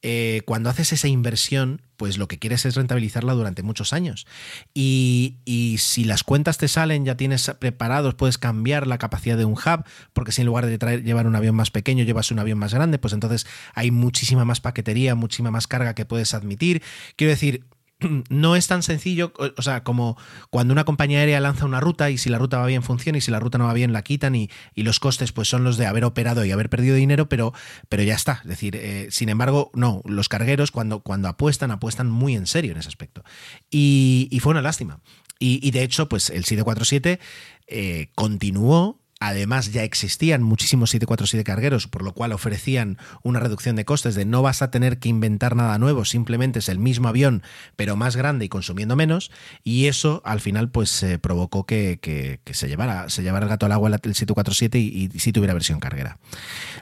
eh, 0.01 0.41
cuando 0.45 0.69
haces 0.69 0.93
esa 0.93 1.07
inversión, 1.07 1.81
pues 1.97 2.17
lo 2.17 2.29
que 2.29 2.39
quieres 2.39 2.65
es 2.65 2.75
rentabilizarla 2.75 3.33
durante 3.33 3.61
muchos 3.61 3.91
años. 3.91 4.25
Y, 4.73 5.35
si 5.79 6.05
las 6.05 6.23
cuentas 6.23 6.57
te 6.57 6.69
salen, 6.69 7.03
ya 7.03 7.17
tienes 7.17 7.51
preparados, 7.59 8.15
puedes 8.15 8.37
cambiar 8.37 8.87
la 8.87 8.97
capacidad 8.97 9.37
de 9.37 9.45
un 9.45 9.53
hub, 9.53 9.83
porque 10.13 10.31
si 10.31 10.41
en 10.41 10.47
lugar 10.47 10.65
de 10.65 10.77
traer, 10.77 11.03
llevar 11.03 11.27
un 11.27 11.35
avión 11.35 11.55
más 11.55 11.71
pequeño, 11.71 12.05
llevas 12.05 12.31
un 12.31 12.38
avión 12.39 12.57
más 12.57 12.73
grande, 12.73 12.99
pues 12.99 13.13
entonces 13.13 13.47
hay 13.73 13.91
muchísima 13.91 14.45
más 14.45 14.61
paquetería, 14.61 15.15
muchísima 15.15 15.51
más 15.51 15.67
carga 15.67 15.93
que 15.93 16.05
puedes 16.05 16.33
admitir. 16.33 16.81
Quiero 17.15 17.31
decir, 17.31 17.65
no 18.29 18.55
es 18.55 18.67
tan 18.67 18.83
sencillo, 18.83 19.33
o 19.57 19.61
sea, 19.61 19.83
como 19.83 20.17
cuando 20.49 20.71
una 20.71 20.85
compañía 20.85 21.19
aérea 21.19 21.39
lanza 21.39 21.65
una 21.65 21.79
ruta 21.79 22.09
y 22.09 22.17
si 22.17 22.29
la 22.29 22.37
ruta 22.37 22.59
va 22.59 22.65
bien 22.65 22.83
funciona 22.83 23.17
y 23.17 23.21
si 23.21 23.31
la 23.31 23.39
ruta 23.39 23.57
no 23.57 23.65
va 23.65 23.73
bien 23.73 23.93
la 23.93 24.01
quitan 24.01 24.35
y, 24.35 24.49
los 24.75 24.99
costes 24.99 25.31
pues 25.33 25.47
son 25.47 25.63
los 25.63 25.77
de 25.77 25.85
haber 25.85 26.05
operado 26.05 26.45
y 26.45 26.51
haber 26.51 26.69
perdido 26.69 26.95
dinero, 26.95 27.27
pero, 27.29 27.53
pero 27.89 28.03
ya 28.03 28.15
está. 28.15 28.39
Es 28.43 28.49
decir, 28.49 28.75
eh, 28.75 29.07
sin 29.11 29.29
embargo, 29.29 29.71
no, 29.73 30.01
los 30.05 30.29
cargueros 30.29 30.71
cuando, 30.71 31.01
cuando 31.01 31.27
apuestan, 31.27 31.71
apuestan 31.71 32.09
muy 32.09 32.35
en 32.35 32.47
serio 32.47 32.71
en 32.71 32.77
ese 32.77 32.87
aspecto. 32.87 33.23
Y, 33.69 34.39
fue 34.41 34.51
una 34.51 34.61
lástima. 34.61 35.01
Y, 35.37 35.71
de 35.71 35.83
hecho, 35.83 36.09
pues 36.09 36.29
el 36.29 36.45
747 36.45 37.19
eh, 37.67 38.09
continuó 38.15 39.01
Además, 39.19 39.71
ya 39.71 39.83
existían 39.83 40.43
muchísimos 40.43 40.91
747 40.91 41.43
cargueros, 41.43 41.87
por 41.87 42.03
lo 42.03 42.13
cual 42.13 42.31
ofrecían 42.31 42.97
una 43.21 43.39
reducción 43.39 43.75
de 43.75 43.85
costes 43.85 44.15
de 44.15 44.25
no 44.25 44.41
vas 44.41 44.61
a 44.61 44.71
tener 44.71 44.99
que 44.99 45.09
inventar 45.09 45.55
nada 45.55 45.77
nuevo, 45.77 46.05
simplemente 46.05 46.59
es 46.59 46.69
el 46.69 46.79
mismo 46.79 47.07
avión, 47.07 47.43
pero 47.75 47.95
más 47.95 48.15
grande 48.15 48.45
y 48.45 48.49
consumiendo 48.49 48.95
menos. 48.95 49.31
Y 49.63 49.87
eso 49.87 50.21
al 50.23 50.39
final 50.39 50.69
pues 50.69 51.05
provocó 51.21 51.65
que, 51.65 52.39
se, 52.51 52.67
llevara, 52.67 53.09
se 53.09 53.23
llevara 53.23 53.45
el 53.45 53.49
gato 53.49 53.65
al 53.65 53.73
agua 53.73 53.89
el 53.89 54.15
747 54.15 54.79
y, 54.79 55.09
y 55.13 55.19
si 55.19 55.31
tuviera 55.31 55.53
versión 55.53 55.79
carguera. 55.79 56.17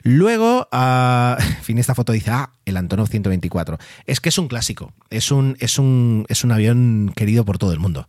Luego, 0.03 0.67
uh, 0.71 1.41
fin, 1.63 1.77
esta 1.79 1.95
foto 1.95 2.11
dice, 2.11 2.31
ah, 2.31 2.51
el 2.65 2.77
Antonov 2.77 3.07
124. 3.07 3.77
Es 4.05 4.19
que 4.19 4.29
es 4.29 4.37
un 4.37 4.47
clásico, 4.47 4.93
es 5.09 5.31
un, 5.31 5.57
es 5.59 5.79
un, 5.79 6.25
es 6.29 6.43
un 6.43 6.51
avión 6.51 7.11
querido 7.15 7.45
por 7.45 7.57
todo 7.57 7.71
el 7.71 7.79
mundo. 7.79 8.07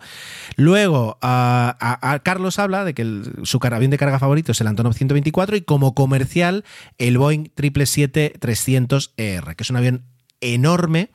Luego, 0.57 1.19
a, 1.23 2.21
Carlos 2.25 2.59
habla 2.59 2.85
de 2.85 2.95
que 2.95 3.23
su 3.45 3.59
avión 3.63 3.91
de 3.91 3.99
carga 3.99 4.18
favorito 4.19 4.53
es 4.53 4.61
el 4.61 4.67
Antonov 4.67 4.95
124 4.95 5.57
y 5.57 5.63
como 5.63 5.95
comercial 5.95 6.65
el 6.99 7.19
Boeing 7.19 7.51
777-300ER, 7.57 9.55
que 9.55 9.63
es 9.63 9.71
un 9.71 9.77
avión 9.77 10.05
enorme, 10.41 11.11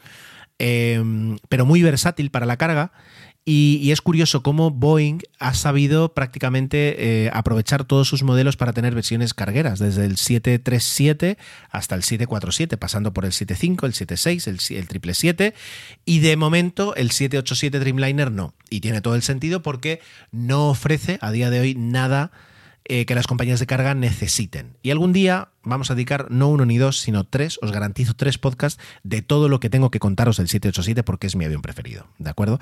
em, 0.60 1.38
pero 1.50 1.66
muy 1.66 1.82
versátil 1.82 2.30
para 2.32 2.46
la 2.46 2.58
carga 2.58 2.92
y, 3.46 3.92
es 3.92 4.00
curioso 4.00 4.42
cómo 4.42 4.72
Boeing 4.72 5.20
ha 5.38 5.54
sabido 5.54 6.14
prácticamente 6.14 7.26
eh, 7.26 7.30
aprovechar 7.34 7.84
todos 7.84 8.08
sus 8.08 8.24
modelos 8.24 8.56
para 8.56 8.72
tener 8.72 8.96
versiones 8.96 9.34
cargueras, 9.34 9.80
desde 9.80 10.06
el 10.06 10.16
737 10.16 11.38
hasta 11.70 11.96
el 11.96 12.04
747, 12.04 12.78
pasando 12.78 13.12
por 13.12 13.26
el 13.26 13.34
75, 13.34 13.86
el 13.86 13.94
76, 13.94 14.48
el, 14.48 14.54
el 14.54 14.60
777 14.60 15.54
y 16.06 16.20
de 16.20 16.38
momento 16.38 16.96
el 16.96 17.12
787 17.12 17.80
Dreamliner 17.80 18.32
no. 18.32 18.54
Y 18.70 18.80
tiene 18.80 19.02
todo 19.02 19.16
el 19.16 19.24
sentido 19.24 19.62
porque 19.62 20.00
no 20.32 20.70
ofrece 20.70 21.18
a 21.20 21.32
día 21.32 21.50
de 21.50 21.60
hoy 21.60 21.76
nada 21.76 22.32
eh, 22.86 23.06
que 23.06 23.16
las 23.16 23.28
compañías 23.28 23.60
de 23.60 23.66
carga 23.66 23.96
necesiten. 23.96 24.78
Y 24.82 24.92
algún 24.92 25.14
día 25.14 25.50
vamos 25.64 25.90
a 25.90 25.96
dedicar 25.96 26.30
no 26.30 26.50
uno 26.50 26.66
ni 26.66 26.78
dos, 26.78 27.00
sino 27.00 27.24
tres, 27.24 27.60
os 27.62 27.72
garantizo 27.72 28.14
tres 28.14 28.38
podcasts 28.38 28.82
de 29.04 29.22
todo 29.22 29.50
lo 29.50 29.60
que 29.60 29.70
tengo 29.70 29.90
que 29.90 30.00
contaros 30.00 30.38
del 30.38 30.48
787 30.48 31.04
porque 31.04 31.28
es 31.28 31.36
mi 31.36 31.46
avión 31.46 31.62
preferido, 31.62 32.08
¿de 32.18 32.30
acuerdo? 32.30 32.60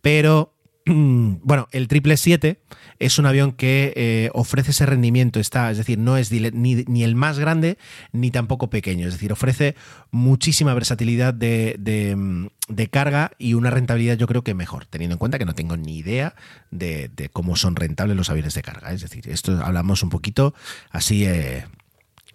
Pero 0.00 0.53
bueno, 0.86 1.68
el 1.72 1.88
777 1.88 2.60
es 2.98 3.18
un 3.18 3.24
avión 3.24 3.52
que 3.52 3.94
eh, 3.96 4.30
ofrece 4.34 4.72
ese 4.72 4.84
rendimiento, 4.84 5.40
está, 5.40 5.70
es 5.70 5.78
decir, 5.78 5.98
no 5.98 6.18
es 6.18 6.30
ni, 6.30 7.02
el 7.02 7.14
más 7.14 7.38
grande 7.38 7.78
ni 8.12 8.30
tampoco 8.30 8.68
pequeño, 8.68 9.06
es 9.06 9.14
decir, 9.14 9.32
ofrece 9.32 9.76
muchísima 10.10 10.74
versatilidad 10.74 11.32
de, 11.32 12.14
mm, 12.16 12.46
carga 12.90 13.32
y 13.38 13.54
una 13.54 13.70
rentabilidad 13.70 14.18
yo 14.18 14.26
creo 14.26 14.44
que 14.44 14.52
mejor, 14.54 14.84
teniendo 14.84 15.14
en 15.14 15.18
cuenta 15.18 15.38
que 15.38 15.46
no 15.46 15.54
tengo 15.54 15.76
ni 15.76 15.96
idea 15.96 16.34
de, 16.70 17.30
cómo 17.32 17.56
son 17.56 17.76
rentables 17.76 18.16
los 18.16 18.28
aviones 18.28 18.54
de 18.54 18.62
carga, 18.62 18.92
es 18.92 19.00
decir, 19.00 19.28
esto 19.28 19.64
hablamos 19.64 20.02
un 20.02 20.10
poquito 20.10 20.54
así 20.90 21.24
eh, 21.24 21.64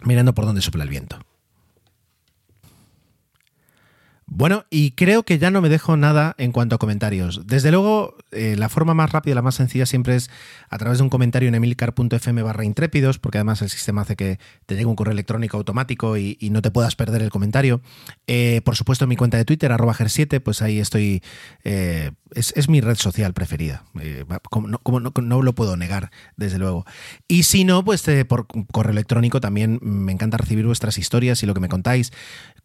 mirando 0.02 0.34
por 0.34 0.44
dónde 0.44 0.60
sopla 0.60 0.82
el 0.82 0.90
viento. 0.90 1.24
Bueno, 4.32 4.64
y 4.70 4.92
creo 4.92 5.24
que 5.24 5.40
ya 5.40 5.50
no 5.50 5.60
me 5.60 5.68
dejo 5.68 5.96
nada 5.96 6.36
en 6.38 6.52
cuanto 6.52 6.76
a 6.76 6.78
comentarios. 6.78 7.48
Desde 7.48 7.72
luego, 7.72 8.16
eh, 8.30 8.54
la 8.56 8.68
forma 8.68 8.94
más 8.94 9.10
rápida, 9.10 9.34
la 9.34 9.42
más 9.42 9.56
sencilla 9.56 9.86
siempre 9.86 10.14
es 10.14 10.30
a 10.68 10.78
través 10.78 10.98
de 10.98 11.02
un 11.02 11.10
comentario 11.10 11.48
en 11.48 11.56
emilcar.fm 11.56 12.40
barra 12.42 12.64
intrépidos, 12.64 13.18
porque 13.18 13.38
además 13.38 13.60
el 13.60 13.70
sistema 13.70 14.02
hace 14.02 14.14
que 14.14 14.38
te 14.66 14.76
llegue 14.76 14.86
un 14.86 14.94
correo 14.94 15.10
electrónico 15.10 15.56
automático 15.56 16.16
y, 16.16 16.38
no 16.50 16.62
te 16.62 16.70
puedas 16.70 16.94
perder 16.94 17.22
el 17.22 17.30
comentario. 17.30 17.80
Eh, 18.28 18.60
por 18.64 18.76
supuesto, 18.76 19.06
mi 19.08 19.16
cuenta 19.16 19.36
de 19.36 19.44
Twitter, 19.44 19.72
arroba 19.72 19.94
ger7, 19.94 20.40
pues 20.40 20.62
ahí 20.62 20.78
estoy... 20.78 21.22
Eh, 21.64 22.12
es, 22.32 22.68
mi 22.68 22.80
red 22.80 22.96
social 22.96 23.34
preferida. 23.34 23.84
como, 24.48 25.00
no, 25.00 25.42
lo 25.42 25.54
puedo 25.56 25.76
negar, 25.76 26.12
desde 26.36 26.58
luego. 26.58 26.86
Y 27.26 27.42
si 27.42 27.64
no, 27.64 27.84
pues 27.84 28.04
por 28.28 28.46
correo 28.46 28.92
electrónico 28.92 29.40
también 29.40 29.80
me 29.82 30.12
encanta 30.12 30.36
recibir 30.36 30.66
vuestras 30.66 30.98
historias 30.98 31.42
y 31.42 31.46
lo 31.46 31.54
que 31.54 31.60
me 31.60 31.68
contáis 31.68 32.12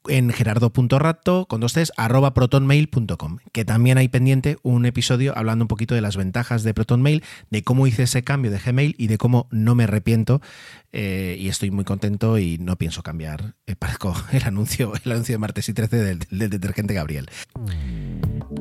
en 0.08 0.32
gerardo.rato 0.32 1.48
con 1.56 1.61
dos 1.61 1.94
arroba 1.95 2.34
protonmail.com, 2.34 3.38
que 3.53 3.64
también 3.64 3.98
hay 3.98 4.10
pendiente 4.10 4.57
un 4.61 4.86
episodio 4.86 5.32
hablando 5.38 5.64
un 5.64 5.68
poquito 5.69 5.95
de 5.95 6.02
las 6.02 6.18
ventajas 6.18 6.64
de 6.64 6.73
ProtonMail, 6.73 7.23
de 7.49 7.64
cómo 7.64 7.88
hice 7.88 8.03
ese 8.03 8.26
cambio 8.26 8.52
de 8.52 8.60
Gmail 8.60 8.94
y 8.98 9.07
de 9.07 9.18
cómo 9.18 9.48
no 9.52 9.73
me 9.73 9.86
arrepiento 9.86 10.41
eh, 10.91 11.38
y 11.40 11.48
estoy 11.48 11.72
muy 11.72 11.86
contento 11.86 12.38
y 12.40 12.57
no 12.57 12.76
pienso 12.76 13.03
cambiar. 13.03 13.53
Eh, 13.68 13.76
el 14.34 14.44
anuncio, 14.44 14.91
el 15.02 15.11
anuncio 15.14 15.36
de 15.36 15.40
martes 15.40 15.69
y 15.69 15.73
13 15.73 15.95
del, 15.95 16.19
del 16.30 16.49
detergente 16.49 16.94
Gabriel. 16.94 17.30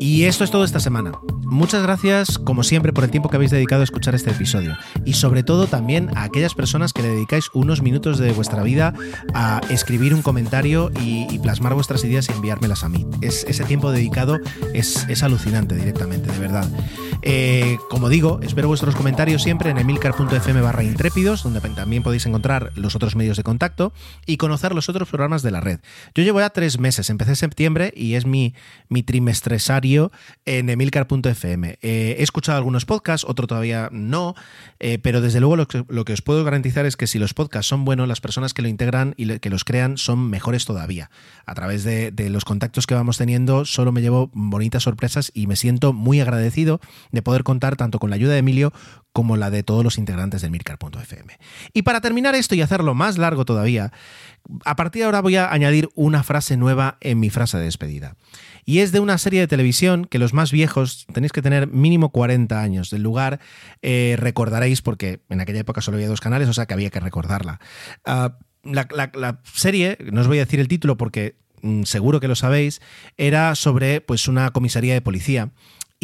Y 0.00 0.24
esto 0.24 0.44
es 0.44 0.50
todo 0.50 0.64
esta 0.64 0.80
semana. 0.80 1.12
Muchas 1.44 1.82
gracias, 1.82 2.38
como 2.38 2.62
siempre, 2.62 2.92
por 2.92 3.04
el 3.04 3.10
tiempo 3.10 3.28
que 3.28 3.36
habéis 3.36 3.50
dedicado 3.50 3.82
a 3.82 3.84
escuchar 3.84 4.14
este 4.14 4.30
episodio. 4.30 4.76
Y 5.04 5.14
sobre 5.14 5.42
todo 5.42 5.66
también 5.66 6.10
a 6.16 6.24
aquellas 6.24 6.54
personas 6.54 6.92
que 6.92 7.02
le 7.02 7.08
dedicáis 7.08 7.50
unos 7.52 7.82
minutos 7.82 8.18
de 8.18 8.32
vuestra 8.32 8.62
vida 8.62 8.94
a 9.34 9.60
escribir 9.68 10.14
un 10.14 10.22
comentario 10.22 10.90
y, 11.00 11.38
plasmar 11.44 11.74
vuestras 11.74 12.02
ideas 12.04 12.28
y 12.30 12.32
enviármelas 12.32 12.84
a 12.84 12.88
mí. 12.88 13.06
Es, 13.20 13.44
ese 13.46 13.64
tiempo 13.64 13.90
dedicado 13.90 14.38
es, 14.72 15.06
es 15.10 15.22
alucinante 15.22 15.74
directamente, 15.74 16.32
de 16.32 16.38
verdad. 16.38 16.66
Eh, 17.26 17.78
como 17.88 18.08
digo, 18.08 18.40
espero 18.42 18.68
vuestros 18.68 18.94
comentarios 18.94 19.42
siempre 19.42 19.70
en 19.70 19.78
emilcar.fm 19.78 20.60
barra 20.60 20.84
intrépidos, 20.84 21.42
donde 21.42 21.60
también 21.60 22.02
podéis 22.02 22.26
encontrar 22.26 22.72
los 22.76 22.94
otros 22.96 23.16
medios 23.16 23.38
de 23.38 23.42
contacto 23.42 23.92
y 24.26 24.36
conocer 24.36 24.74
los 24.74 24.88
otros 24.88 25.08
programas 25.08 25.42
de 25.42 25.50
la 25.50 25.60
red. 25.60 25.80
Yo 26.14 26.22
llevo 26.22 26.40
ya 26.40 26.50
tres 26.50 26.78
meses, 26.78 27.08
empecé 27.08 27.32
en 27.32 27.36
septiembre 27.36 27.92
y 27.96 28.14
es 28.14 28.26
mi, 28.26 28.54
mi 28.88 29.02
en 30.44 30.70
emilcar.fm. 30.70 31.78
Eh, 31.82 32.16
he 32.18 32.22
escuchado 32.22 32.58
algunos 32.58 32.84
podcasts, 32.84 33.26
otro 33.28 33.46
todavía 33.46 33.88
no, 33.92 34.34
eh, 34.78 34.98
pero 34.98 35.20
desde 35.20 35.40
luego 35.40 35.56
lo 35.56 35.66
que, 35.66 36.12
os 36.12 36.22
puedo 36.22 36.44
garantizar 36.44 36.86
es 36.86 36.96
que 36.96 37.06
si 37.06 37.18
los 37.18 37.34
podcasts 37.34 37.68
son 37.68 37.84
buenos, 37.84 38.06
las 38.06 38.20
personas 38.20 38.54
que 38.54 38.62
lo 38.62 38.68
integran 38.68 39.14
y 39.16 39.38
que 39.38 39.50
los 39.50 39.64
crean 39.64 39.98
son 39.98 40.30
mejores 40.30 40.64
todavía. 40.64 41.10
A 41.46 41.54
través 41.54 41.84
de, 41.84 42.10
de 42.10 42.30
los 42.30 42.44
contactos 42.44 42.86
que 42.86 42.94
vamos 42.94 43.18
teniendo, 43.18 43.64
solo 43.64 43.92
me 43.92 44.00
llevo 44.00 44.30
bonitas 44.32 44.84
sorpresas 44.84 45.30
y 45.34 45.46
me 45.46 45.56
siento 45.56 45.92
muy 45.92 46.20
agradecido 46.20 46.80
de 47.10 47.22
poder 47.22 47.42
contar 47.42 47.76
tanto 47.76 47.98
con 47.98 48.10
la 48.10 48.16
ayuda 48.16 48.32
de 48.32 48.38
Emilio 48.38 48.72
como 49.14 49.36
la 49.36 49.48
de 49.48 49.62
todos 49.62 49.84
los 49.84 49.96
integrantes 49.96 50.42
del 50.42 50.50
Mircar.fm. 50.50 51.38
Y 51.72 51.82
para 51.82 52.00
terminar 52.00 52.34
esto 52.34 52.56
y 52.56 52.62
hacerlo 52.62 52.94
más 52.94 53.16
largo 53.16 53.44
todavía, 53.44 53.92
a 54.64 54.74
partir 54.74 55.00
de 55.00 55.06
ahora 55.06 55.20
voy 55.20 55.36
a 55.36 55.52
añadir 55.52 55.88
una 55.94 56.24
frase 56.24 56.56
nueva 56.56 56.98
en 57.00 57.20
mi 57.20 57.30
frase 57.30 57.56
de 57.58 57.64
despedida. 57.64 58.16
Y 58.64 58.80
es 58.80 58.92
de 58.92 59.00
una 59.00 59.18
serie 59.18 59.40
de 59.40 59.46
televisión 59.46 60.04
que 60.04 60.18
los 60.18 60.32
más 60.32 60.52
viejos 60.52 61.06
tenéis 61.12 61.32
que 61.32 61.42
tener 61.42 61.68
mínimo 61.68 62.10
40 62.10 62.60
años. 62.60 62.90
Del 62.90 63.02
lugar 63.02 63.40
eh, 63.82 64.16
recordaréis, 64.18 64.82
porque 64.82 65.20
en 65.28 65.40
aquella 65.40 65.60
época 65.60 65.80
solo 65.80 65.96
había 65.96 66.08
dos 66.08 66.20
canales, 66.20 66.48
o 66.48 66.52
sea 66.52 66.66
que 66.66 66.74
había 66.74 66.90
que 66.90 67.00
recordarla. 67.00 67.60
Ah, 68.04 68.38
la, 68.62 68.88
la, 69.14 69.40
serie, 69.52 69.98
no 70.10 70.20
os 70.22 70.26
voy 70.26 70.38
a 70.38 70.44
decir 70.44 70.60
el 70.60 70.68
título 70.68 70.96
porque 70.96 71.36
mm, 71.62 71.82
seguro 71.82 72.20
que 72.20 72.28
lo 72.28 72.34
sabéis, 72.34 72.80
era 73.16 73.54
sobre 73.54 74.00
pues 74.00 74.28
una 74.28 74.50
comisaría 74.50 74.94
de 74.94 75.02
policía 75.02 75.50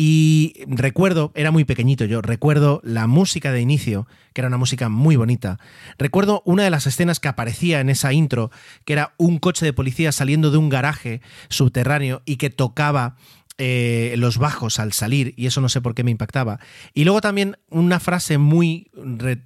y 0.03 0.55
recuerdo, 0.67 1.31
era 1.35 1.51
muy 1.51 1.65
pequeñito 1.67 2.07
yo, 2.07 2.23
recuerdo 2.23 2.81
la 2.83 3.07
música 3.07 3.53
de 3.53 3.61
inicio, 3.61 4.07
que 4.33 4.41
era 4.41 4.49
una 4.49 4.57
música 4.57 4.89
muy 4.89 5.15
bonita. 5.17 5.59
Recuerdo 5.99 6.41
una 6.47 6.63
de 6.63 6.71
las 6.71 6.87
escenas 6.87 7.21
que 7.21 7.29
aparecía 7.29 7.81
en 7.81 7.91
esa 7.91 8.15
intro, 8.15 8.51
que 8.87 8.95
era 8.95 9.13
un 9.19 9.39
coche 9.39 9.67
de 9.67 9.75
policía 9.75 10.11
saliendo 10.11 10.51
de 10.51 10.57
un 10.57 10.71
garaje 10.71 11.21
subterráneo 11.51 12.23
y 12.25 12.37
que 12.37 12.49
tocaba 12.49 13.17
eh, 13.63 14.15
los 14.17 14.39
bajos 14.39 14.79
al 14.79 14.95
salir, 14.95 15.35
y 15.37 15.45
eso 15.45 15.61
no 15.61 15.69
sé 15.69 15.83
por 15.83 15.95
qué 15.95 16.03
me 16.03 16.11
impactaba. 16.11 16.61
Y 16.95 17.05
luego 17.05 17.21
también 17.21 17.59
una 17.69 18.01
frase 18.01 18.39
muy 18.39 18.91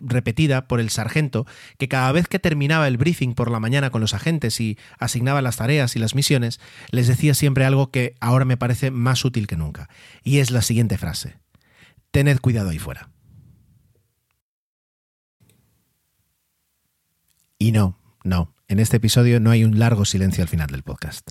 repetida 0.00 0.68
por 0.68 0.78
el 0.78 0.88
sargento, 0.90 1.48
que 1.78 1.88
cada 1.88 2.12
vez 2.12 2.28
que 2.28 2.38
terminaba 2.38 2.86
el 2.86 2.96
briefing 2.96 3.34
por 3.34 3.50
la 3.50 3.58
mañana 3.58 3.90
con 3.90 4.00
los 4.00 4.14
agentes 4.14 4.60
y 4.60 4.78
asignaba 5.00 5.42
las 5.42 5.56
tareas 5.56 5.96
y 5.96 5.98
las 5.98 6.14
misiones, 6.14 6.60
les 6.92 7.08
decía 7.08 7.34
siempre 7.34 7.64
algo 7.64 7.90
que 7.90 8.14
ahora 8.20 8.44
me 8.44 8.56
parece 8.56 8.92
más 8.92 9.24
útil 9.24 9.48
que 9.48 9.56
nunca. 9.56 9.88
Y 10.22 10.38
es 10.38 10.52
la 10.52 10.62
siguiente 10.62 10.96
frase. 10.96 11.38
Tened 12.12 12.38
cuidado 12.38 12.70
ahí 12.70 12.78
fuera. 12.78 13.10
Y 17.58 17.72
no, 17.72 17.98
no, 18.22 18.54
en 18.68 18.78
este 18.78 18.98
episodio 18.98 19.40
no 19.40 19.50
hay 19.50 19.64
un 19.64 19.80
largo 19.80 20.04
silencio 20.04 20.42
al 20.42 20.48
final 20.48 20.68
del 20.68 20.84
podcast. 20.84 21.30